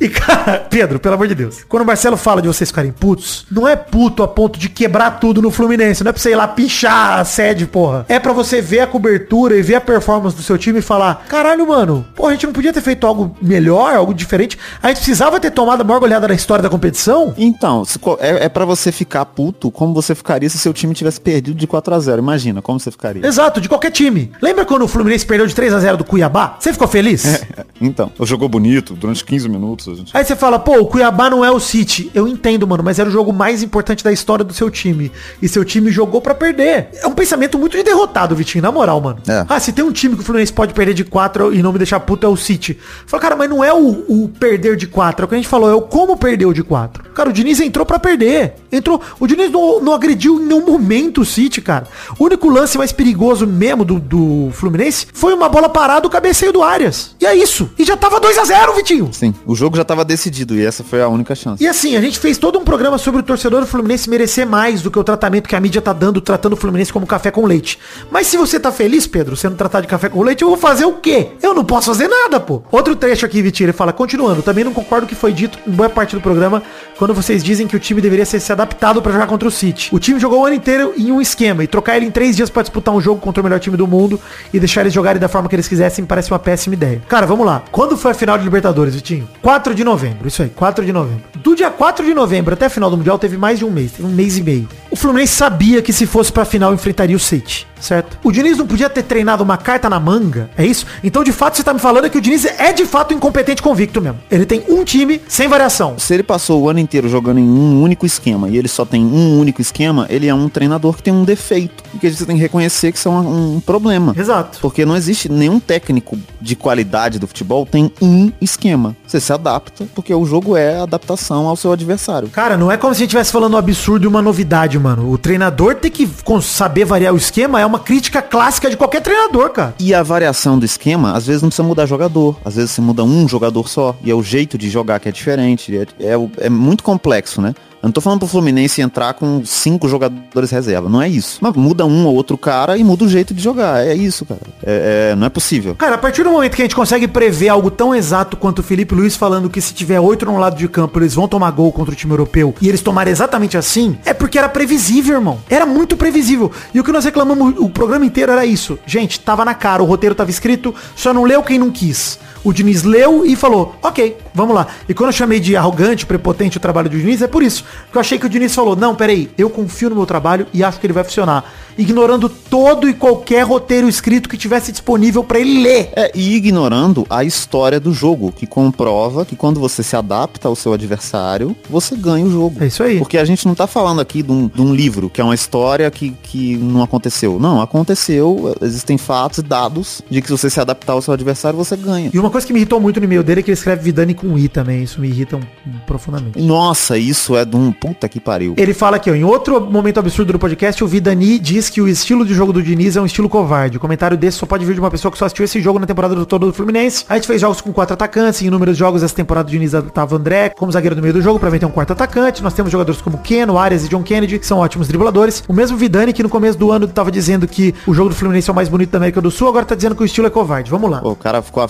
E, 0.00 0.08
cara, 0.08 0.66
Pedro, 0.70 0.98
pelo 0.98 1.14
amor 1.14 1.28
de 1.28 1.34
Deus. 1.34 1.64
Quando 1.68 1.82
o 1.82 1.86
Marcelo 1.86 2.16
fala 2.16 2.42
de 2.42 2.48
vocês 2.48 2.70
ficarem 2.70 2.92
putos, 2.92 3.46
não 3.50 3.66
é 3.66 3.76
puto 3.76 4.22
a 4.22 4.28
ponto 4.28 4.58
de 4.58 4.68
quebrar 4.68 5.12
tudo 5.20 5.40
no 5.40 5.50
Fluminense. 5.50 6.02
Não 6.02 6.10
é 6.10 6.12
pra 6.12 6.20
você 6.20 6.30
ir 6.30 6.36
lá 6.36 6.48
pichar 6.48 7.20
a 7.20 7.24
sede, 7.24 7.66
porra. 7.66 8.04
É 8.08 8.18
pra 8.18 8.32
você 8.32 8.60
ver 8.60 8.80
a 8.80 8.86
cobertura 8.86 9.56
e 9.56 9.62
ver 9.62 9.76
a 9.76 9.80
performance 9.80 10.36
do 10.36 10.42
seu 10.42 10.58
time 10.58 10.80
e 10.80 10.82
falar, 10.82 11.24
caralho, 11.28 11.66
mano, 11.66 12.04
porra, 12.14 12.30
a 12.30 12.32
gente 12.32 12.46
não 12.46 12.52
podia 12.52 12.72
ter 12.72 12.80
feito 12.80 13.06
algo 13.06 13.36
melhor, 13.40 13.94
algo 13.94 14.12
diferente. 14.12 14.58
A 14.82 14.88
gente 14.88 14.96
precisava 14.96 15.38
ter 15.38 15.50
tomado 15.52 15.82
a 15.82 15.84
maior 15.84 16.00
goleada 16.00 16.28
da 16.28 16.34
história 16.34 16.62
da 16.62 16.68
competição. 16.68 17.34
Então, 17.36 17.84
é, 18.18 18.46
é 18.46 18.48
para 18.48 18.64
você 18.64 18.90
ficar 18.90 19.24
puto 19.26 19.70
como 19.70 19.94
você 19.94 20.14
ficaria 20.14 20.48
se 20.48 20.58
seu 20.58 20.72
time 20.72 20.94
tivesse 20.94 21.20
perdido 21.20 21.56
de 21.56 21.66
4 21.66 21.94
a 21.94 21.98
0 21.98 22.22
Imagina 22.22 22.62
como 22.62 22.78
você 22.80 22.90
ficaria. 22.90 23.26
Exato, 23.26 23.60
de 23.60 23.68
qualquer 23.68 23.90
time. 23.90 24.32
Lembra 24.40 24.64
quando 24.64 24.82
o 24.82 24.88
Fluminense 24.88 25.26
perdeu 25.26 25.46
de 25.46 25.54
3 25.54 25.74
a 25.74 25.80
0 25.80 25.96
do 25.98 26.04
Cuiabá? 26.04 26.56
Você 26.58 26.72
ficou 26.72 26.88
feliz? 26.88 27.42
Então, 27.80 28.12
jogou 28.20 28.48
bonito 28.48 28.94
durante 28.94 29.24
15 29.24 29.48
minutos. 29.48 29.98
Gente... 29.98 30.16
Aí 30.16 30.24
você 30.24 30.36
fala, 30.36 30.56
pô, 30.56 30.78
o 30.78 30.86
Cuiabá 30.86 31.28
não 31.28 31.44
é 31.44 31.50
o 31.50 31.58
City. 31.58 32.08
Eu 32.14 32.28
entendo, 32.28 32.64
mano, 32.64 32.80
mas 32.80 33.00
era 33.00 33.08
o 33.08 33.12
jogo 33.12 33.32
mais 33.32 33.60
importante 33.60 34.04
da 34.04 34.12
história 34.12 34.44
do 34.44 34.54
seu 34.54 34.70
time. 34.70 35.10
E 35.40 35.48
seu 35.48 35.64
time 35.64 35.90
jogou 35.90 36.20
pra 36.20 36.32
perder. 36.32 36.90
É 36.94 37.08
um 37.08 37.12
pensamento 37.12 37.58
muito 37.58 37.76
de 37.76 37.82
derrotado, 37.82 38.36
Vitinho, 38.36 38.62
na 38.62 38.70
moral, 38.70 39.00
mano. 39.00 39.18
É. 39.26 39.44
Ah, 39.48 39.58
se 39.58 39.72
tem 39.72 39.84
um 39.84 39.90
time 39.90 40.14
que 40.14 40.22
o 40.22 40.24
Fluminense 40.24 40.52
pode 40.52 40.72
perder 40.72 40.94
de 40.94 41.04
4 41.04 41.52
e 41.52 41.60
não 41.60 41.72
me 41.72 41.78
deixar 41.78 41.98
puto, 41.98 42.24
é 42.24 42.28
o 42.28 42.36
City. 42.36 42.78
Fala, 43.04 43.20
cara, 43.20 43.34
mas 43.34 43.50
não 43.50 43.64
é 43.64 43.72
o, 43.72 44.04
o 44.08 44.28
perder 44.28 44.76
de 44.76 44.86
4. 44.86 45.22
É 45.22 45.24
o 45.24 45.28
que 45.28 45.34
a 45.34 45.38
gente 45.38 45.41
falou, 45.46 45.70
é 45.70 45.74
o 45.74 45.82
como 45.82 46.16
perdeu 46.16 46.52
de 46.52 46.62
4. 46.62 47.10
Cara, 47.12 47.30
o 47.30 47.32
Diniz 47.32 47.60
entrou 47.60 47.84
pra 47.84 47.98
perder. 47.98 48.54
Entrou. 48.70 49.00
O 49.20 49.26
Diniz 49.26 49.50
não, 49.50 49.80
não 49.80 49.92
agrediu 49.94 50.40
em 50.40 50.46
nenhum 50.46 50.64
momento 50.64 51.20
o 51.20 51.24
City, 51.24 51.60
cara. 51.60 51.86
O 52.18 52.24
único 52.24 52.48
lance 52.48 52.78
mais 52.78 52.92
perigoso 52.92 53.46
mesmo 53.46 53.84
do, 53.84 53.98
do 53.98 54.50
Fluminense 54.52 55.06
foi 55.12 55.34
uma 55.34 55.48
bola 55.48 55.68
parada 55.68 56.02
do 56.02 56.10
cabeceio 56.10 56.52
do 56.52 56.62
Arias. 56.62 57.14
E 57.20 57.26
é 57.26 57.34
isso. 57.34 57.70
E 57.78 57.84
já 57.84 57.96
tava 57.96 58.18
2 58.20 58.38
a 58.38 58.44
0 58.44 58.74
Vitinho. 58.74 59.10
Sim, 59.12 59.34
o 59.46 59.54
jogo 59.54 59.76
já 59.76 59.84
tava 59.84 60.04
decidido 60.04 60.54
e 60.56 60.64
essa 60.64 60.82
foi 60.82 61.02
a 61.02 61.08
única 61.08 61.34
chance. 61.34 61.62
E 61.62 61.68
assim, 61.68 61.96
a 61.96 62.00
gente 62.00 62.18
fez 62.18 62.38
todo 62.38 62.58
um 62.58 62.64
programa 62.64 62.98
sobre 62.98 63.20
o 63.20 63.22
torcedor 63.22 63.60
do 63.60 63.66
Fluminense 63.66 64.08
merecer 64.08 64.46
mais 64.46 64.82
do 64.82 64.90
que 64.90 64.98
o 64.98 65.04
tratamento 65.04 65.48
que 65.48 65.56
a 65.56 65.60
mídia 65.60 65.82
tá 65.82 65.92
dando, 65.92 66.20
tratando 66.20 66.54
o 66.54 66.56
Fluminense 66.56 66.92
como 66.92 67.06
café 67.06 67.30
com 67.30 67.44
leite. 67.46 67.78
Mas 68.10 68.26
se 68.26 68.36
você 68.36 68.58
tá 68.58 68.72
feliz, 68.72 69.06
Pedro, 69.06 69.36
sendo 69.36 69.56
tratado 69.56 69.82
de 69.82 69.88
café 69.88 70.08
com 70.08 70.22
leite, 70.22 70.42
eu 70.42 70.48
vou 70.48 70.56
fazer 70.56 70.84
o 70.84 70.94
quê? 70.94 71.28
Eu 71.42 71.54
não 71.54 71.64
posso 71.64 71.86
fazer 71.86 72.08
nada, 72.08 72.40
pô. 72.40 72.62
Outro 72.70 72.96
trecho 72.96 73.26
aqui, 73.26 73.42
Vitinho, 73.42 73.66
ele 73.66 73.72
fala, 73.72 73.92
continuando, 73.92 74.42
também 74.42 74.64
não 74.64 74.72
concordo 74.72 75.06
o 75.06 75.08
que 75.08 75.14
foi 75.14 75.31
dito 75.32 75.58
em 75.66 75.70
boa 75.70 75.88
parte 75.88 76.14
do 76.14 76.20
programa, 76.20 76.62
quando 76.96 77.14
vocês 77.14 77.42
dizem 77.42 77.66
que 77.66 77.76
o 77.76 77.80
time 77.80 78.00
deveria 78.00 78.24
ser 78.24 78.40
se 78.40 78.52
adaptado 78.52 79.00
pra 79.02 79.12
jogar 79.12 79.26
contra 79.26 79.48
o 79.48 79.50
City. 79.50 79.88
O 79.92 79.98
time 79.98 80.18
jogou 80.18 80.40
o 80.40 80.46
ano 80.46 80.54
inteiro 80.54 80.92
em 80.96 81.10
um 81.10 81.20
esquema, 81.20 81.64
e 81.64 81.66
trocar 81.66 81.96
ele 81.96 82.06
em 82.06 82.10
três 82.10 82.36
dias 82.36 82.50
pra 82.50 82.62
disputar 82.62 82.94
um 82.94 83.00
jogo 83.00 83.20
contra 83.20 83.40
o 83.40 83.44
melhor 83.44 83.58
time 83.60 83.76
do 83.76 83.86
mundo 83.86 84.20
e 84.52 84.58
deixar 84.58 84.82
eles 84.82 84.92
jogarem 84.92 85.20
da 85.20 85.28
forma 85.28 85.48
que 85.48 85.54
eles 85.54 85.68
quisessem 85.68 86.04
parece 86.04 86.30
uma 86.30 86.38
péssima 86.38 86.74
ideia. 86.74 87.02
Cara, 87.08 87.26
vamos 87.26 87.46
lá. 87.46 87.62
Quando 87.70 87.96
foi 87.96 88.10
a 88.10 88.14
final 88.14 88.38
de 88.38 88.44
Libertadores, 88.44 88.94
Vitinho? 88.94 89.28
4 89.40 89.74
de 89.74 89.84
novembro, 89.84 90.28
isso 90.28 90.42
aí, 90.42 90.50
4 90.50 90.84
de 90.84 90.92
novembro. 90.92 91.22
Do 91.36 91.56
dia 91.56 91.70
4 91.70 92.04
de 92.04 92.14
novembro 92.14 92.54
até 92.54 92.66
a 92.66 92.70
final 92.70 92.90
do 92.90 92.96
Mundial 92.96 93.18
teve 93.18 93.36
mais 93.36 93.58
de 93.58 93.64
um 93.64 93.70
mês, 93.70 93.92
um 94.00 94.08
mês 94.08 94.38
e 94.38 94.42
meio. 94.42 94.68
O 94.90 94.96
Fluminense 94.96 95.32
sabia 95.32 95.82
que 95.82 95.92
se 95.92 96.06
fosse 96.06 96.32
pra 96.32 96.44
final 96.44 96.72
enfrentaria 96.72 97.16
o 97.16 97.20
City. 97.20 97.66
Certo? 97.82 98.16
O 98.22 98.30
Diniz 98.30 98.56
não 98.56 98.66
podia 98.66 98.88
ter 98.88 99.02
treinado 99.02 99.42
uma 99.42 99.56
carta 99.56 99.90
na 99.90 99.98
manga, 99.98 100.48
é 100.56 100.64
isso? 100.64 100.86
Então, 101.02 101.24
de 101.24 101.32
fato, 101.32 101.56
você 101.56 101.64
tá 101.64 101.74
me 101.74 101.80
falando 101.80 102.08
que 102.08 102.16
o 102.16 102.20
Diniz 102.20 102.44
é 102.44 102.72
de 102.72 102.86
fato 102.86 103.12
incompetente 103.12 103.60
convicto 103.60 104.00
mesmo. 104.00 104.20
Ele 104.30 104.46
tem 104.46 104.64
um 104.68 104.84
time 104.84 105.20
sem 105.26 105.48
variação. 105.48 105.98
Se 105.98 106.14
ele 106.14 106.22
passou 106.22 106.62
o 106.62 106.70
ano 106.70 106.78
inteiro 106.78 107.08
jogando 107.08 107.40
em 107.40 107.42
um 107.42 107.82
único 107.82 108.06
esquema 108.06 108.48
e 108.48 108.56
ele 108.56 108.68
só 108.68 108.84
tem 108.84 109.04
um 109.04 109.40
único 109.40 109.60
esquema, 109.60 110.06
ele 110.08 110.28
é 110.28 110.34
um 110.34 110.48
treinador 110.48 110.94
que 110.94 111.02
tem 111.02 111.12
um 111.12 111.24
defeito. 111.24 111.82
E 111.92 111.98
que 111.98 112.08
você 112.08 112.24
tem 112.24 112.36
que 112.36 112.42
reconhecer 112.42 112.92
que 112.92 112.98
isso 112.98 113.08
é 113.08 113.12
um, 113.12 113.56
um 113.56 113.60
problema. 113.60 114.14
Exato. 114.16 114.58
Porque 114.60 114.86
não 114.86 114.96
existe 114.96 115.28
nenhum 115.28 115.58
técnico 115.58 116.16
de 116.40 116.54
qualidade 116.54 117.18
do 117.18 117.26
futebol 117.26 117.66
tem 117.66 117.92
um 118.00 118.30
esquema. 118.40 118.96
Você 119.06 119.20
se 119.20 119.32
adapta, 119.32 119.86
porque 119.94 120.14
o 120.14 120.24
jogo 120.24 120.56
é 120.56 120.80
adaptação 120.80 121.48
ao 121.48 121.56
seu 121.56 121.72
adversário. 121.72 122.28
Cara, 122.28 122.56
não 122.56 122.70
é 122.70 122.76
como 122.76 122.94
se 122.94 122.98
a 122.98 123.00
gente 123.00 123.08
estivesse 123.08 123.32
falando 123.32 123.54
um 123.54 123.58
absurdo 123.58 124.04
e 124.04 124.08
uma 124.08 124.22
novidade, 124.22 124.78
mano. 124.78 125.10
O 125.10 125.18
treinador 125.18 125.74
ter 125.74 125.90
que 125.90 126.08
saber 126.42 126.84
variar 126.84 127.12
o 127.12 127.16
esquema 127.16 127.60
é 127.60 127.66
uma 127.66 127.71
crítica 127.78 128.22
clássica 128.22 128.70
de 128.70 128.76
qualquer 128.76 129.00
treinador, 129.00 129.50
cara. 129.50 129.74
E 129.78 129.94
a 129.94 130.02
variação 130.02 130.58
do 130.58 130.64
esquema, 130.64 131.12
às 131.12 131.26
vezes 131.26 131.42
não 131.42 131.48
precisa 131.48 131.66
mudar 131.66 131.86
jogador. 131.86 132.36
Às 132.44 132.56
vezes 132.56 132.70
você 132.70 132.80
muda 132.80 133.04
um 133.04 133.28
jogador 133.28 133.68
só. 133.68 133.96
E 134.02 134.10
é 134.10 134.14
o 134.14 134.22
jeito 134.22 134.56
de 134.56 134.68
jogar 134.70 135.00
que 135.00 135.08
é 135.08 135.12
diferente. 135.12 135.76
É, 135.76 135.82
é, 136.06 136.46
é 136.46 136.48
muito 136.48 136.82
complexo, 136.82 137.40
né? 137.40 137.54
Eu 137.82 137.88
não 137.88 137.92
tô 137.92 138.00
falando 138.00 138.20
pro 138.20 138.28
Fluminense 138.28 138.80
entrar 138.80 139.12
com 139.14 139.44
cinco 139.44 139.88
jogadores 139.88 140.52
reserva. 140.52 140.88
Não 140.88 141.02
é 141.02 141.08
isso. 141.08 141.38
Mas 141.40 141.52
muda 141.54 141.84
um 141.84 142.06
ou 142.06 142.14
outro 142.14 142.38
cara 142.38 142.78
e 142.78 142.84
muda 142.84 143.04
o 143.04 143.08
jeito 143.08 143.34
de 143.34 143.42
jogar. 143.42 143.84
É 143.84 143.92
isso, 143.92 144.24
cara. 144.24 144.40
É- 144.64 145.10
é- 145.10 145.16
não 145.16 145.26
é 145.26 145.28
possível. 145.28 145.74
Cara, 145.74 145.96
a 145.96 145.98
partir 145.98 146.22
do 146.22 146.30
momento 146.30 146.54
que 146.54 146.62
a 146.62 146.64
gente 146.64 146.76
consegue 146.76 147.08
prever 147.08 147.48
algo 147.48 147.72
tão 147.72 147.92
exato 147.92 148.36
quanto 148.36 148.60
o 148.60 148.62
Felipe 148.62 148.94
Luiz 148.94 149.16
falando 149.16 149.50
que 149.50 149.60
se 149.60 149.74
tiver 149.74 149.98
oito 149.98 150.24
no 150.24 150.38
lado 150.38 150.56
de 150.56 150.68
campo, 150.68 150.96
eles 151.00 151.14
vão 151.14 151.26
tomar 151.26 151.50
gol 151.50 151.72
contra 151.72 151.92
o 151.92 151.96
time 151.96 152.12
europeu 152.12 152.54
e 152.60 152.68
eles 152.68 152.80
tomaram 152.82 153.10
exatamente 153.10 153.56
assim, 153.58 153.98
é 154.04 154.14
porque 154.14 154.38
era 154.38 154.48
previsível, 154.48 155.16
irmão. 155.16 155.40
Era 155.50 155.66
muito 155.66 155.96
previsível. 155.96 156.52
E 156.72 156.78
o 156.78 156.84
que 156.84 156.92
nós 156.92 157.04
reclamamos 157.04 157.54
o 157.58 157.68
programa 157.68 158.06
inteiro 158.06 158.30
era 158.30 158.46
isso. 158.46 158.78
Gente, 158.86 159.18
tava 159.18 159.44
na 159.44 159.54
cara, 159.54 159.82
o 159.82 159.86
roteiro 159.86 160.14
tava 160.14 160.30
escrito, 160.30 160.72
só 160.94 161.12
não 161.12 161.24
leu 161.24 161.42
quem 161.42 161.58
não 161.58 161.70
quis. 161.72 162.16
O 162.44 162.52
Diniz 162.52 162.82
leu 162.82 163.24
e 163.24 163.36
falou, 163.36 163.74
ok, 163.82 164.16
vamos 164.34 164.54
lá. 164.54 164.66
E 164.88 164.94
quando 164.94 165.08
eu 165.08 165.12
chamei 165.12 165.38
de 165.38 165.56
arrogante, 165.56 166.04
prepotente 166.06 166.56
o 166.56 166.60
trabalho 166.60 166.88
do 166.88 166.98
Diniz, 166.98 167.22
é 167.22 167.28
por 167.28 167.42
isso. 167.42 167.64
Porque 167.84 167.98
eu 167.98 168.00
achei 168.00 168.18
que 168.18 168.26
o 168.26 168.28
Diniz 168.28 168.54
falou, 168.54 168.74
não, 168.74 168.94
peraí, 168.94 169.30
eu 169.38 169.48
confio 169.48 169.90
no 169.90 169.96
meu 169.96 170.06
trabalho 170.06 170.46
e 170.52 170.64
acho 170.64 170.80
que 170.80 170.86
ele 170.86 170.92
vai 170.92 171.04
funcionar. 171.04 171.44
Ignorando 171.78 172.28
todo 172.28 172.88
e 172.88 172.92
qualquer 172.92 173.42
roteiro 173.44 173.88
escrito 173.88 174.28
que 174.28 174.36
tivesse 174.36 174.72
disponível 174.72 175.24
pra 175.24 175.38
ele 175.38 175.62
ler. 175.62 175.90
É, 175.94 176.10
e 176.14 176.34
ignorando 176.34 177.06
a 177.08 177.24
história 177.24 177.80
do 177.80 177.92
jogo, 177.92 178.32
que 178.32 178.46
comprova 178.46 179.24
que 179.24 179.36
quando 179.36 179.58
você 179.58 179.82
se 179.82 179.96
adapta 179.96 180.48
ao 180.48 180.56
seu 180.56 180.72
adversário, 180.72 181.56
você 181.70 181.96
ganha 181.96 182.26
o 182.26 182.30
jogo. 182.30 182.62
É 182.62 182.66
isso 182.66 182.82
aí. 182.82 182.98
Porque 182.98 183.16
a 183.16 183.24
gente 183.24 183.46
não 183.46 183.54
tá 183.54 183.66
falando 183.66 184.00
aqui 184.00 184.22
de 184.22 184.30
um, 184.30 184.48
de 184.48 184.60
um 184.60 184.74
livro, 184.74 185.08
que 185.08 185.20
é 185.20 185.24
uma 185.24 185.34
história 185.34 185.90
que, 185.90 186.10
que 186.22 186.56
não 186.56 186.82
aconteceu. 186.82 187.38
Não, 187.38 187.60
aconteceu, 187.60 188.54
existem 188.60 188.98
fatos 188.98 189.38
e 189.38 189.42
dados 189.42 190.02
de 190.10 190.20
que 190.20 190.26
se 190.26 190.32
você 190.32 190.50
se 190.50 190.60
adaptar 190.60 190.92
ao 190.92 191.02
seu 191.02 191.14
adversário, 191.14 191.56
você 191.56 191.76
ganha. 191.76 192.10
E 192.12 192.18
uma 192.18 192.30
coisa 192.32 192.46
que 192.46 192.52
me 192.52 192.58
irritou 192.58 192.80
muito 192.80 192.98
no 192.98 193.04
e-mail 193.04 193.22
dele 193.22 193.40
é 193.40 193.42
que 193.42 193.50
ele 193.50 193.56
escreve 193.56 193.82
Vidani 193.82 194.14
com 194.14 194.38
I 194.38 194.48
também. 194.48 194.82
Isso 194.82 195.00
me 195.00 195.08
irrita 195.08 195.38
profundamente. 195.86 196.40
Nossa, 196.40 196.98
isso 196.98 197.36
é 197.36 197.44
de 197.44 197.56
um 197.56 197.70
puta 197.70 198.08
que 198.08 198.18
pariu. 198.18 198.54
Ele 198.56 198.74
fala 198.74 198.96
aqui, 198.96 199.10
ó, 199.10 199.14
em 199.14 199.24
outro 199.24 199.60
momento 199.60 199.98
absurdo 199.98 200.32
do 200.32 200.38
podcast, 200.38 200.82
o 200.82 200.86
Vidani 200.86 201.38
diz 201.38 201.68
que 201.68 201.80
o 201.80 201.88
estilo 201.88 202.24
de 202.24 202.34
jogo 202.34 202.52
do 202.52 202.62
Diniz 202.62 202.96
é 202.96 203.00
um 203.00 203.06
estilo 203.06 203.28
covarde. 203.28 203.76
O 203.76 203.80
comentário 203.80 204.16
desse 204.16 204.38
só 204.38 204.46
pode 204.46 204.64
vir 204.64 204.74
de 204.74 204.80
uma 204.80 204.90
pessoa 204.90 205.12
que 205.12 205.18
só 205.18 205.26
assistiu 205.26 205.44
esse 205.44 205.60
jogo 205.60 205.78
na 205.78 205.86
temporada 205.86 206.14
do 206.14 206.26
todo 206.26 206.46
do 206.46 206.52
Fluminense. 206.52 207.04
A 207.08 207.14
gente 207.14 207.26
fez 207.26 207.40
jogos 207.40 207.60
com 207.60 207.72
quatro 207.72 207.94
atacantes, 207.94 208.42
em 208.42 208.46
inúmeros 208.46 208.76
jogos 208.76 209.02
essa 209.02 209.14
temporada 209.14 209.48
do 209.48 209.50
Diniz 209.50 209.72
tava 209.92 210.16
André 210.16 210.50
como 210.50 210.72
zagueiro 210.72 210.96
no 210.96 211.02
meio 211.02 211.14
do 211.14 211.22
jogo, 211.22 211.38
pra 211.38 211.50
mim 211.50 211.58
tem 211.58 211.68
um 211.68 211.72
quarto 211.72 211.92
atacante. 211.92 212.42
Nós 212.42 212.54
temos 212.54 212.70
jogadores 212.70 213.00
como 213.00 213.18
Keno, 213.18 213.58
Arias 213.58 213.84
e 213.84 213.88
John 213.88 214.02
Kennedy, 214.02 214.38
que 214.38 214.46
são 214.46 214.58
ótimos 214.58 214.88
dribladores. 214.88 215.44
O 215.48 215.52
mesmo 215.52 215.76
Vidani 215.76 216.12
que 216.12 216.22
no 216.22 216.28
começo 216.28 216.58
do 216.58 216.70
ano 216.70 216.86
tava 216.88 217.10
dizendo 217.10 217.46
que 217.46 217.74
o 217.86 217.94
jogo 217.94 218.08
do 218.10 218.14
Fluminense 218.14 218.48
é 218.48 218.52
o 218.52 218.56
mais 218.56 218.68
bonito 218.68 218.90
da 218.90 218.98
América 218.98 219.20
do 219.20 219.30
Sul, 219.30 219.48
agora 219.48 219.64
tá 219.64 219.74
dizendo 219.74 219.94
que 219.94 220.02
o 220.02 220.04
estilo 220.04 220.26
é 220.26 220.30
covarde. 220.30 220.70
Vamos 220.70 220.90
lá. 220.90 221.00
Pô, 221.00 221.10
o 221.10 221.16
cara 221.16 221.42
ficou 221.42 221.62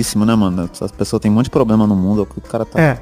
afetadíssimo, 0.00 0.24
né, 0.24 0.34
mano? 0.34 0.68
Essas 0.72 0.90
pessoas 0.90 1.20
têm 1.20 1.30
um 1.30 1.34
monte 1.34 1.44
de 1.44 1.50
problema 1.50 1.86
no 1.86 1.94
mundo, 1.94 2.22
o 2.22 2.40
cara 2.40 2.64
tá... 2.64 2.80
É. 2.80 2.98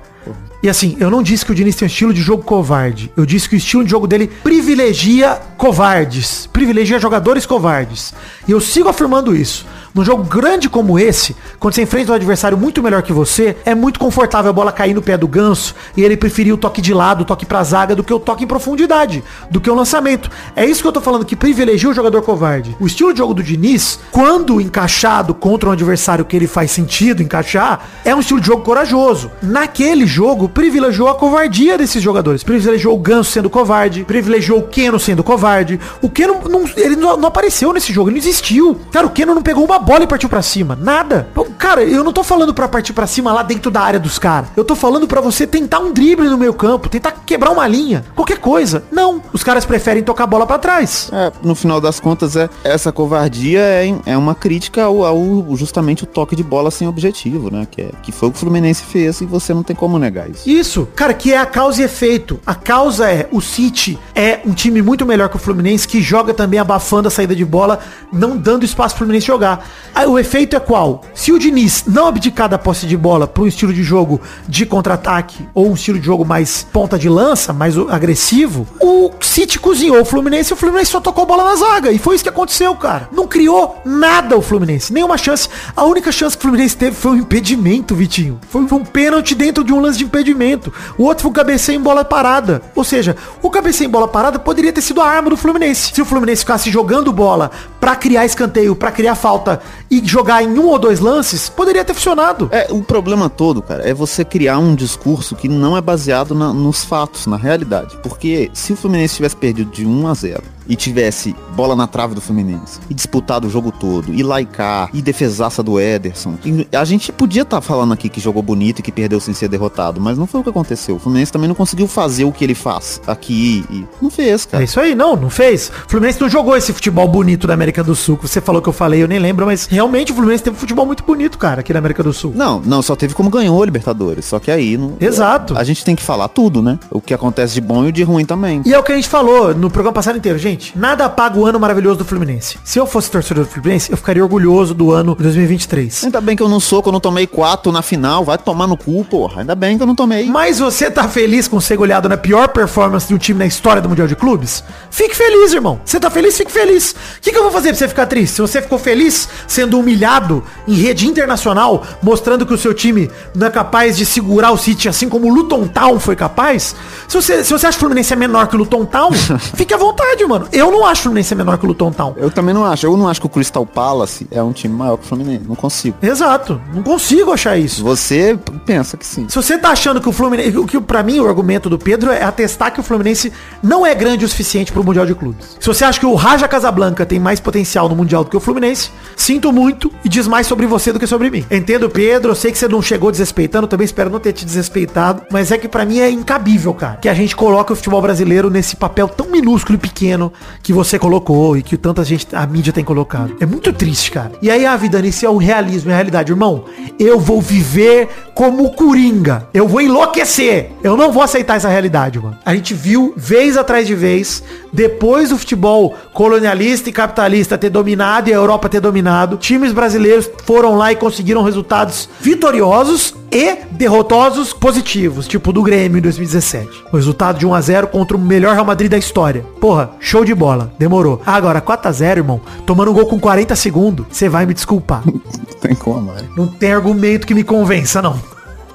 E 0.60 0.68
assim, 0.68 0.96
eu 0.98 1.08
não 1.08 1.22
disse 1.22 1.46
que 1.46 1.52
o 1.52 1.54
Diniz 1.54 1.76
tem 1.76 1.86
um 1.86 1.90
estilo 1.90 2.12
de 2.12 2.20
jogo 2.20 2.42
covarde. 2.42 3.12
Eu 3.16 3.24
disse 3.24 3.48
que 3.48 3.54
o 3.54 3.58
estilo 3.58 3.84
de 3.84 3.90
jogo 3.90 4.08
dele 4.08 4.26
privilegia 4.26 5.40
covardes. 5.56 6.48
Privilegia 6.52 6.98
jogadores 6.98 7.46
covardes. 7.46 8.12
E 8.46 8.50
eu 8.50 8.60
sigo 8.60 8.88
afirmando 8.88 9.36
isso. 9.36 9.64
Num 9.94 10.04
jogo 10.04 10.22
grande 10.24 10.68
como 10.68 10.98
esse, 10.98 11.34
quando 11.58 11.74
você 11.74 11.82
enfrenta 11.82 12.12
um 12.12 12.14
adversário 12.14 12.58
muito 12.58 12.82
melhor 12.82 13.02
que 13.02 13.12
você, 13.12 13.56
é 13.64 13.74
muito 13.74 13.98
confortável 13.98 14.50
a 14.50 14.52
bola 14.52 14.70
cair 14.70 14.94
no 14.94 15.02
pé 15.02 15.16
do 15.16 15.26
ganso 15.26 15.74
e 15.96 16.04
ele 16.04 16.16
preferir 16.16 16.52
o 16.52 16.58
toque 16.58 16.80
de 16.80 16.92
lado, 16.92 17.22
o 17.22 17.24
toque 17.24 17.46
pra 17.46 17.64
zaga, 17.64 17.96
do 17.96 18.04
que 18.04 18.12
o 18.12 18.20
toque 18.20 18.44
em 18.44 18.46
profundidade, 18.46 19.24
do 19.50 19.60
que 19.60 19.70
o 19.70 19.74
lançamento. 19.74 20.30
É 20.54 20.64
isso 20.64 20.82
que 20.82 20.88
eu 20.88 20.92
tô 20.92 21.00
falando, 21.00 21.24
que 21.24 21.34
privilegia 21.34 21.88
o 21.88 21.94
jogador 21.94 22.22
covarde. 22.22 22.76
O 22.78 22.86
estilo 22.86 23.12
de 23.12 23.18
jogo 23.18 23.34
do 23.34 23.42
Diniz, 23.42 23.98
quando 24.12 24.60
encaixado 24.60 25.34
contra 25.34 25.70
um 25.70 25.72
adversário 25.72 26.24
que 26.24 26.36
ele 26.36 26.46
faz 26.46 26.70
sentido 26.70 27.22
encaixar, 27.22 27.88
é 28.04 28.14
um 28.14 28.20
estilo 28.20 28.40
de 28.40 28.46
jogo 28.46 28.62
corajoso. 28.62 29.30
Naquele 29.42 30.06
jogo, 30.06 30.17
privilegiou 30.48 31.08
a 31.08 31.14
covardia 31.14 31.78
desses 31.78 32.02
jogadores. 32.02 32.42
Privilegiou 32.42 32.94
o 32.94 32.98
Ganso 32.98 33.30
sendo 33.30 33.48
covarde, 33.48 34.04
privilegiou 34.04 34.58
o 34.58 34.62
Keno 34.62 34.98
sendo 34.98 35.22
covarde. 35.22 35.78
O 36.02 36.08
Keno 36.08 36.40
não, 36.48 36.64
ele 36.76 36.96
não, 36.96 37.16
não 37.16 37.28
apareceu 37.28 37.72
nesse 37.72 37.92
jogo, 37.92 38.08
ele 38.10 38.18
não 38.18 38.22
existiu. 38.26 38.76
Cara, 38.90 39.06
o 39.06 39.10
Keno 39.10 39.34
não 39.34 39.42
pegou 39.42 39.64
uma 39.64 39.78
bola 39.78 40.04
e 40.04 40.06
partiu 40.06 40.28
pra 40.28 40.42
cima. 40.42 40.76
Nada. 40.80 41.28
Cara, 41.58 41.82
eu 41.84 42.02
não 42.02 42.12
tô 42.12 42.24
falando 42.24 42.52
pra 42.52 42.66
partir 42.68 42.92
pra 42.92 43.06
cima 43.06 43.32
lá 43.32 43.42
dentro 43.42 43.70
da 43.70 43.80
área 43.80 44.00
dos 44.00 44.18
caras. 44.18 44.48
Eu 44.56 44.64
tô 44.64 44.74
falando 44.74 45.06
pra 45.06 45.20
você 45.20 45.46
tentar 45.46 45.78
um 45.78 45.92
drible 45.92 46.28
no 46.28 46.36
meio 46.38 46.52
campo, 46.54 46.88
tentar 46.88 47.12
quebrar 47.24 47.50
uma 47.50 47.66
linha, 47.66 48.04
qualquer 48.14 48.38
coisa. 48.38 48.82
Não, 48.90 49.22
os 49.32 49.42
caras 49.44 49.64
preferem 49.64 50.02
tocar 50.02 50.24
a 50.24 50.26
bola 50.26 50.46
pra 50.46 50.58
trás. 50.58 51.10
É, 51.12 51.32
no 51.42 51.54
final 51.54 51.80
das 51.80 52.00
contas, 52.00 52.36
é, 52.36 52.48
essa 52.64 52.90
covardia 52.92 53.60
é, 53.60 53.94
é 54.06 54.16
uma 54.16 54.34
crítica 54.34 54.84
ao, 54.84 55.04
ao- 55.04 55.56
justamente 55.56 56.04
o 56.04 56.06
toque 56.06 56.34
de 56.36 56.42
bola 56.42 56.70
sem 56.70 56.86
objetivo, 56.88 57.50
né? 57.52 57.66
Que, 57.70 57.82
é, 57.82 57.90
que 58.02 58.12
foi 58.12 58.28
o 58.28 58.32
que 58.32 58.36
o 58.36 58.40
Fluminense 58.40 58.82
fez 58.84 59.20
e 59.20 59.26
você 59.26 59.52
não 59.52 59.62
tem 59.62 59.74
como 59.76 59.97
negar 59.98 60.28
isso. 60.30 60.48
Isso, 60.48 60.88
cara, 60.94 61.14
que 61.14 61.32
é 61.32 61.38
a 61.38 61.46
causa 61.46 61.82
e 61.82 61.84
efeito. 61.84 62.40
A 62.46 62.54
causa 62.54 63.10
é 63.10 63.28
o 63.32 63.40
City 63.40 63.98
é 64.14 64.40
um 64.44 64.52
time 64.52 64.82
muito 64.82 65.06
melhor 65.06 65.28
que 65.28 65.36
o 65.36 65.38
Fluminense, 65.38 65.86
que 65.86 66.00
joga 66.00 66.34
também 66.34 66.58
abafando 66.58 67.08
a 67.08 67.10
saída 67.10 67.34
de 67.34 67.44
bola, 67.44 67.78
não 68.12 68.36
dando 68.36 68.64
espaço 68.64 68.94
pro 68.94 69.04
Fluminense 69.04 69.26
jogar. 69.26 69.66
Aí, 69.94 70.06
o 70.06 70.18
efeito 70.18 70.56
é 70.56 70.60
qual? 70.60 71.02
Se 71.14 71.32
o 71.32 71.38
Diniz 71.38 71.84
não 71.86 72.06
abdicar 72.06 72.48
da 72.48 72.58
posse 72.58 72.86
de 72.86 72.96
bola 72.96 73.26
para 73.26 73.42
um 73.42 73.46
estilo 73.46 73.72
de 73.72 73.82
jogo 73.82 74.20
de 74.46 74.64
contra-ataque 74.66 75.48
ou 75.54 75.70
um 75.70 75.74
estilo 75.74 75.98
de 75.98 76.06
jogo 76.06 76.24
mais 76.24 76.66
ponta 76.72 76.98
de 76.98 77.08
lança, 77.08 77.52
mais 77.52 77.76
agressivo, 77.76 78.66
o 78.80 79.10
City 79.20 79.58
cozinhou 79.58 80.00
o 80.00 80.04
Fluminense 80.04 80.52
e 80.52 80.54
o 80.54 80.56
Fluminense 80.56 80.90
só 80.90 81.00
tocou 81.00 81.26
bola 81.26 81.44
na 81.44 81.56
zaga. 81.56 81.90
E 81.90 81.98
foi 81.98 82.14
isso 82.14 82.24
que 82.24 82.30
aconteceu, 82.30 82.74
cara. 82.76 83.08
Não 83.12 83.26
criou 83.26 83.80
nada 83.84 84.36
o 84.36 84.42
Fluminense, 84.42 84.92
nenhuma 84.92 85.18
chance. 85.18 85.48
A 85.76 85.84
única 85.84 86.12
chance 86.12 86.36
que 86.36 86.44
o 86.44 86.48
Fluminense 86.48 86.76
teve 86.76 86.96
foi 86.96 87.12
um 87.12 87.16
impedimento, 87.16 87.94
Vitinho. 87.94 88.38
Foi, 88.48 88.66
foi 88.66 88.78
um 88.78 88.84
pênalti 88.84 89.34
dentro 89.34 89.64
de 89.64 89.72
um 89.72 89.80
lance 89.88 89.98
de 89.98 90.04
impedimento. 90.04 90.72
O 90.96 91.04
outro 91.04 91.22
foi 91.22 91.30
um 91.30 91.34
cabeceio 91.34 91.78
em 91.78 91.82
bola 91.82 92.04
parada. 92.04 92.62
Ou 92.74 92.84
seja, 92.84 93.16
o 93.42 93.50
cabeceio 93.50 93.88
em 93.88 93.90
bola 93.90 94.06
parada 94.08 94.38
poderia 94.38 94.72
ter 94.72 94.80
sido 94.82 95.00
a 95.00 95.06
arma 95.06 95.30
do 95.30 95.36
Fluminense. 95.36 95.92
Se 95.94 96.00
o 96.00 96.04
Fluminense 96.04 96.40
ficasse 96.42 96.70
jogando 96.70 97.12
bola 97.12 97.50
pra 97.80 97.96
criar 97.96 98.24
escanteio, 98.24 98.76
pra 98.76 98.92
criar 98.92 99.14
falta 99.14 99.60
e 99.90 100.00
jogar 100.06 100.42
em 100.42 100.58
um 100.58 100.66
ou 100.66 100.78
dois 100.78 101.00
lances, 101.00 101.48
poderia 101.48 101.84
ter 101.84 101.94
funcionado. 101.94 102.48
É, 102.52 102.68
o 102.70 102.82
problema 102.82 103.28
todo, 103.28 103.60
cara, 103.62 103.82
é 103.88 103.92
você 103.94 104.24
criar 104.24 104.58
um 104.58 104.74
discurso 104.74 105.34
que 105.34 105.48
não 105.48 105.76
é 105.76 105.80
baseado 105.80 106.34
na- 106.34 106.52
nos 106.52 106.84
fatos, 106.84 107.26
na 107.26 107.36
realidade. 107.36 107.96
Porque 108.02 108.50
se 108.52 108.72
o 108.72 108.76
Fluminense 108.76 109.16
tivesse 109.16 109.36
perdido 109.36 109.70
de 109.70 109.86
1 109.86 110.06
a 110.08 110.14
0 110.14 110.42
e 110.68 110.76
tivesse 110.76 111.34
bola 111.56 111.74
na 111.74 111.86
trave 111.86 112.14
do 112.14 112.20
Fluminense, 112.20 112.78
e 112.90 112.94
disputado 112.94 113.46
o 113.46 113.50
jogo 113.50 113.72
todo, 113.72 114.12
e 114.12 114.22
laicar, 114.22 114.90
e 114.92 115.00
defesaça 115.02 115.62
do 115.62 115.80
Ederson, 115.80 116.34
e 116.44 116.66
a 116.76 116.84
gente 116.84 117.10
podia 117.12 117.42
estar 117.42 117.60
falando 117.60 117.92
aqui 117.92 118.08
que 118.08 118.20
jogou 118.20 118.42
bonito 118.42 118.78
e 118.80 118.82
que 118.82 118.92
perdeu 118.92 119.18
sem 119.20 119.34
ser 119.34 119.48
derrotado, 119.48 120.00
mas 120.00 120.18
não 120.18 120.26
foi 120.26 120.40
o 120.40 120.44
que 120.44 120.50
aconteceu. 120.50 120.96
O 120.96 120.98
Fluminense 120.98 121.32
também 121.32 121.48
não 121.48 121.54
conseguiu 121.54 121.86
fazer 121.88 122.24
o 122.24 122.32
que 122.32 122.44
ele 122.44 122.54
faz 122.54 123.00
aqui 123.06 123.64
e 123.70 123.84
não 124.00 124.10
fez, 124.10 124.46
É 124.46 124.50
cara. 124.50 124.64
isso 124.64 124.78
aí, 124.78 124.94
não, 124.94 125.16
não 125.16 125.30
fez. 125.30 125.70
O 125.86 125.90
Fluminense 125.90 126.20
não 126.20 126.28
jogou 126.28 126.56
esse 126.56 126.72
futebol 126.72 127.08
bonito 127.08 127.46
da 127.46 127.54
América 127.54 127.82
do 127.82 127.94
Sul, 127.94 128.18
você 128.20 128.40
falou 128.40 128.60
que 128.62 128.68
eu 128.68 128.72
falei, 128.72 129.02
eu 129.02 129.08
nem 129.08 129.18
lembro, 129.18 129.46
mas 129.46 129.66
realmente 129.66 130.12
o 130.12 130.14
Fluminense 130.14 130.42
teve 130.44 130.56
um 130.56 130.60
futebol 130.60 130.84
muito 130.86 131.02
bonito, 131.04 131.38
cara, 131.38 131.60
aqui 131.60 131.72
na 131.72 131.78
América 131.78 132.02
do 132.02 132.12
Sul. 132.12 132.32
Não, 132.34 132.60
não, 132.60 132.82
só 132.82 132.94
teve 132.94 133.14
como 133.14 133.30
ganhou 133.30 133.60
a 133.62 133.64
Libertadores. 133.64 134.24
Só 134.26 134.38
que 134.38 134.50
aí 134.50 134.76
não. 134.76 134.94
Exato. 135.00 135.56
A 135.56 135.64
gente 135.64 135.84
tem 135.84 135.96
que 135.96 136.02
falar 136.02 136.28
tudo, 136.28 136.62
né? 136.62 136.78
O 136.90 137.00
que 137.00 137.14
acontece 137.14 137.54
de 137.54 137.60
bom 137.60 137.84
e 137.84 137.88
o 137.88 137.92
de 137.92 138.02
ruim 138.02 138.24
também. 138.24 138.62
E 138.66 138.74
é 138.74 138.78
o 138.78 138.82
que 138.82 138.92
a 138.92 138.94
gente 138.94 139.08
falou 139.08 139.54
no 139.54 139.70
programa 139.70 139.94
passado 139.94 140.18
inteiro, 140.18 140.38
gente. 140.38 140.57
Nada 140.74 141.04
apaga 141.04 141.38
o 141.38 141.46
ano 141.46 141.58
maravilhoso 141.58 141.98
do 141.98 142.04
Fluminense. 142.04 142.58
Se 142.64 142.78
eu 142.78 142.86
fosse 142.86 143.10
torcedor 143.10 143.44
do 143.44 143.50
Fluminense, 143.50 143.90
eu 143.90 143.96
ficaria 143.96 144.22
orgulhoso 144.22 144.74
do 144.74 144.92
ano 144.92 145.14
2023. 145.14 146.04
Ainda 146.04 146.20
bem 146.20 146.36
que 146.36 146.42
eu 146.42 146.48
não 146.48 146.60
sou, 146.60 146.82
que 146.82 146.88
eu 146.88 146.92
não 146.92 147.00
tomei 147.00 147.26
quatro 147.26 147.70
na 147.72 147.82
final. 147.82 148.24
Vai 148.24 148.38
tomar 148.38 148.66
no 148.66 148.76
cu, 148.76 149.04
porra. 149.04 149.40
Ainda 149.40 149.54
bem 149.54 149.76
que 149.76 149.82
eu 149.82 149.86
não 149.86 149.94
tomei. 149.94 150.26
Mas 150.26 150.58
você 150.58 150.90
tá 150.90 151.08
feliz 151.08 151.48
com 151.48 151.60
ser 151.60 151.76
goleado 151.76 152.08
na 152.08 152.16
pior 152.16 152.48
performance 152.48 153.06
de 153.06 153.14
um 153.14 153.18
time 153.18 153.38
na 153.38 153.46
história 153.46 153.80
do 153.80 153.88
Mundial 153.88 154.08
de 154.08 154.16
Clubes? 154.16 154.64
Fique 154.90 155.14
feliz, 155.14 155.52
irmão. 155.52 155.80
Você 155.84 156.00
tá 156.00 156.10
feliz? 156.10 156.36
Fique 156.36 156.50
feliz. 156.50 156.92
O 156.92 157.20
que, 157.20 157.32
que 157.32 157.38
eu 157.38 157.42
vou 157.42 157.52
fazer 157.52 157.68
pra 157.68 157.78
você 157.78 157.88
ficar 157.88 158.06
triste? 158.06 158.34
Se 158.34 158.40
você 158.40 158.60
ficou 158.60 158.78
feliz 158.78 159.28
sendo 159.46 159.78
humilhado 159.78 160.42
em 160.66 160.74
rede 160.74 161.06
internacional, 161.06 161.84
mostrando 162.02 162.44
que 162.44 162.54
o 162.54 162.58
seu 162.58 162.74
time 162.74 163.10
não 163.34 163.46
é 163.46 163.50
capaz 163.50 163.96
de 163.96 164.04
segurar 164.04 164.50
o 164.52 164.58
City 164.58 164.88
assim 164.88 165.08
como 165.08 165.28
o 165.28 165.34
Luton 165.34 165.66
Town 165.68 165.98
foi 166.00 166.16
capaz, 166.16 166.74
se 167.06 167.14
você, 167.14 167.44
se 167.44 167.52
você 167.52 167.66
acha 167.66 167.76
que 167.78 167.84
o 167.84 167.86
Fluminense 167.86 168.12
é 168.12 168.16
menor 168.16 168.48
que 168.48 168.56
o 168.56 168.58
Luton 168.58 168.84
Town, 168.84 169.10
fique 169.54 169.72
à 169.72 169.76
vontade, 169.76 170.24
mano. 170.26 170.47
Eu 170.52 170.70
não 170.70 170.84
acho 170.86 171.00
o 171.00 171.02
Fluminense 171.04 171.34
menor 171.34 171.58
que 171.58 171.64
o 171.64 171.68
Luton 171.68 171.92
Town. 171.92 172.14
Eu 172.16 172.30
também 172.30 172.54
não 172.54 172.64
acho. 172.64 172.86
Eu 172.86 172.96
não 172.96 173.08
acho 173.08 173.20
que 173.20 173.26
o 173.26 173.30
Crystal 173.30 173.64
Palace 173.66 174.26
é 174.30 174.42
um 174.42 174.52
time 174.52 174.74
maior 174.74 174.96
que 174.96 175.04
o 175.04 175.08
Fluminense. 175.08 175.44
Não 175.46 175.54
consigo. 175.54 175.96
Exato. 176.02 176.60
Não 176.74 176.82
consigo 176.82 177.32
achar 177.32 177.56
isso. 177.56 177.82
Você 177.82 178.38
pensa 178.66 178.96
que 178.96 179.06
sim. 179.06 179.26
Se 179.28 179.36
você 179.36 179.58
tá 179.58 179.70
achando 179.70 180.00
que 180.00 180.08
o 180.08 180.12
Fluminense. 180.12 180.56
O 180.58 180.66
que 180.66 180.80
pra 180.80 181.02
mim 181.02 181.20
o 181.20 181.28
argumento 181.28 181.68
do 181.68 181.78
Pedro 181.78 182.10
é 182.10 182.22
atestar 182.22 182.72
que 182.72 182.80
o 182.80 182.82
Fluminense 182.82 183.32
não 183.62 183.86
é 183.86 183.94
grande 183.94 184.24
o 184.24 184.28
suficiente 184.28 184.72
pro 184.72 184.84
Mundial 184.84 185.06
de 185.06 185.14
Clubes. 185.14 185.56
Se 185.60 185.66
você 185.66 185.84
acha 185.84 186.00
que 186.00 186.06
o 186.06 186.14
Raja 186.14 186.48
Casablanca 186.48 187.04
tem 187.04 187.18
mais 187.18 187.40
potencial 187.40 187.88
no 187.88 187.96
Mundial 187.96 188.24
do 188.24 188.30
que 188.30 188.36
o 188.36 188.40
Fluminense, 188.40 188.90
sinto 189.16 189.52
muito 189.52 189.92
e 190.04 190.08
diz 190.08 190.26
mais 190.26 190.46
sobre 190.46 190.66
você 190.66 190.92
do 190.92 190.98
que 190.98 191.06
sobre 191.06 191.30
mim. 191.30 191.44
Entendo, 191.50 191.88
Pedro, 191.88 192.32
eu 192.32 192.34
sei 192.34 192.50
que 192.50 192.58
você 192.58 192.68
não 192.68 192.82
chegou 192.82 193.10
desrespeitando, 193.10 193.66
também 193.66 193.84
espero 193.84 194.10
não 194.10 194.20
ter 194.20 194.32
te 194.32 194.44
desrespeitado, 194.44 195.22
mas 195.30 195.50
é 195.50 195.58
que 195.58 195.68
pra 195.68 195.84
mim 195.84 195.98
é 196.00 196.10
incabível, 196.10 196.72
cara, 196.74 196.96
que 196.96 197.08
a 197.08 197.14
gente 197.14 197.34
coloque 197.36 197.72
o 197.72 197.76
futebol 197.76 198.00
brasileiro 198.00 198.50
nesse 198.50 198.76
papel 198.76 199.08
tão 199.08 199.26
minúsculo 199.30 199.76
e 199.76 199.78
pequeno 199.78 200.32
que 200.62 200.72
você 200.72 200.98
colocou 200.98 201.56
e 201.56 201.62
que 201.62 201.76
tanta 201.76 202.04
gente, 202.04 202.26
a 202.34 202.46
mídia 202.46 202.72
tem 202.72 202.84
colocado. 202.84 203.36
É 203.40 203.46
muito 203.46 203.72
triste, 203.72 204.10
cara. 204.10 204.32
E 204.42 204.50
aí, 204.50 204.66
a 204.66 204.76
vida, 204.76 204.98
isso 205.06 205.24
é 205.24 205.28
o 205.28 205.36
realismo, 205.36 205.90
é 205.90 205.94
a 205.94 205.96
realidade. 205.96 206.32
Irmão, 206.32 206.64
eu 206.98 207.18
vou 207.18 207.40
viver 207.40 208.08
como 208.34 208.70
Coringa. 208.72 209.48
Eu 209.52 209.66
vou 209.66 209.80
enlouquecer. 209.80 210.70
Eu 210.82 210.96
não 210.96 211.10
vou 211.10 211.22
aceitar 211.22 211.56
essa 211.56 211.68
realidade, 211.68 212.18
mano. 212.20 212.36
A 212.44 212.54
gente 212.54 212.74
viu, 212.74 213.12
vez 213.16 213.56
atrás 213.56 213.86
de 213.86 213.94
vez, 213.94 214.42
depois 214.72 215.30
do 215.30 215.38
futebol 215.38 215.96
colonialista 216.12 216.88
e 216.88 216.92
capitalista 216.92 217.58
ter 217.58 217.70
dominado 217.70 218.28
e 218.28 218.32
a 218.32 218.36
Europa 218.36 218.68
ter 218.68 218.80
dominado, 218.80 219.36
times 219.36 219.72
brasileiros 219.72 220.30
foram 220.44 220.76
lá 220.76 220.92
e 220.92 220.96
conseguiram 220.96 221.42
resultados 221.42 222.08
vitoriosos 222.20 223.14
e 223.30 223.56
derrotosos 223.70 224.52
positivos, 224.52 225.28
tipo 225.28 225.52
do 225.52 225.62
Grêmio 225.62 225.98
em 225.98 226.02
2017. 226.02 226.84
O 226.92 226.96
resultado 226.96 227.38
de 227.38 227.46
1 227.46 227.54
a 227.54 227.60
0 227.60 227.88
contra 227.88 228.16
o 228.16 228.20
melhor 228.20 228.54
Real 228.54 228.64
Madrid 228.64 228.90
da 228.90 228.98
história. 228.98 229.44
Porra, 229.60 229.90
show 230.00 230.17
de 230.24 230.34
bola. 230.34 230.72
Demorou. 230.78 231.20
Agora 231.24 231.60
4 231.60 231.88
a 231.88 231.92
0, 231.92 232.20
irmão, 232.20 232.40
tomando 232.66 232.90
um 232.90 232.94
gol 232.94 233.06
com 233.06 233.18
40 233.18 233.54
segundos, 233.56 234.06
você 234.10 234.28
vai 234.28 234.46
me 234.46 234.54
desculpar. 234.54 235.02
Não 235.04 235.20
tem 235.60 235.74
como, 235.74 236.02
Mari. 236.02 236.28
Não 236.36 236.46
tem 236.46 236.72
argumento 236.72 237.26
que 237.26 237.34
me 237.34 237.44
convença, 237.44 238.00
não. 238.00 238.18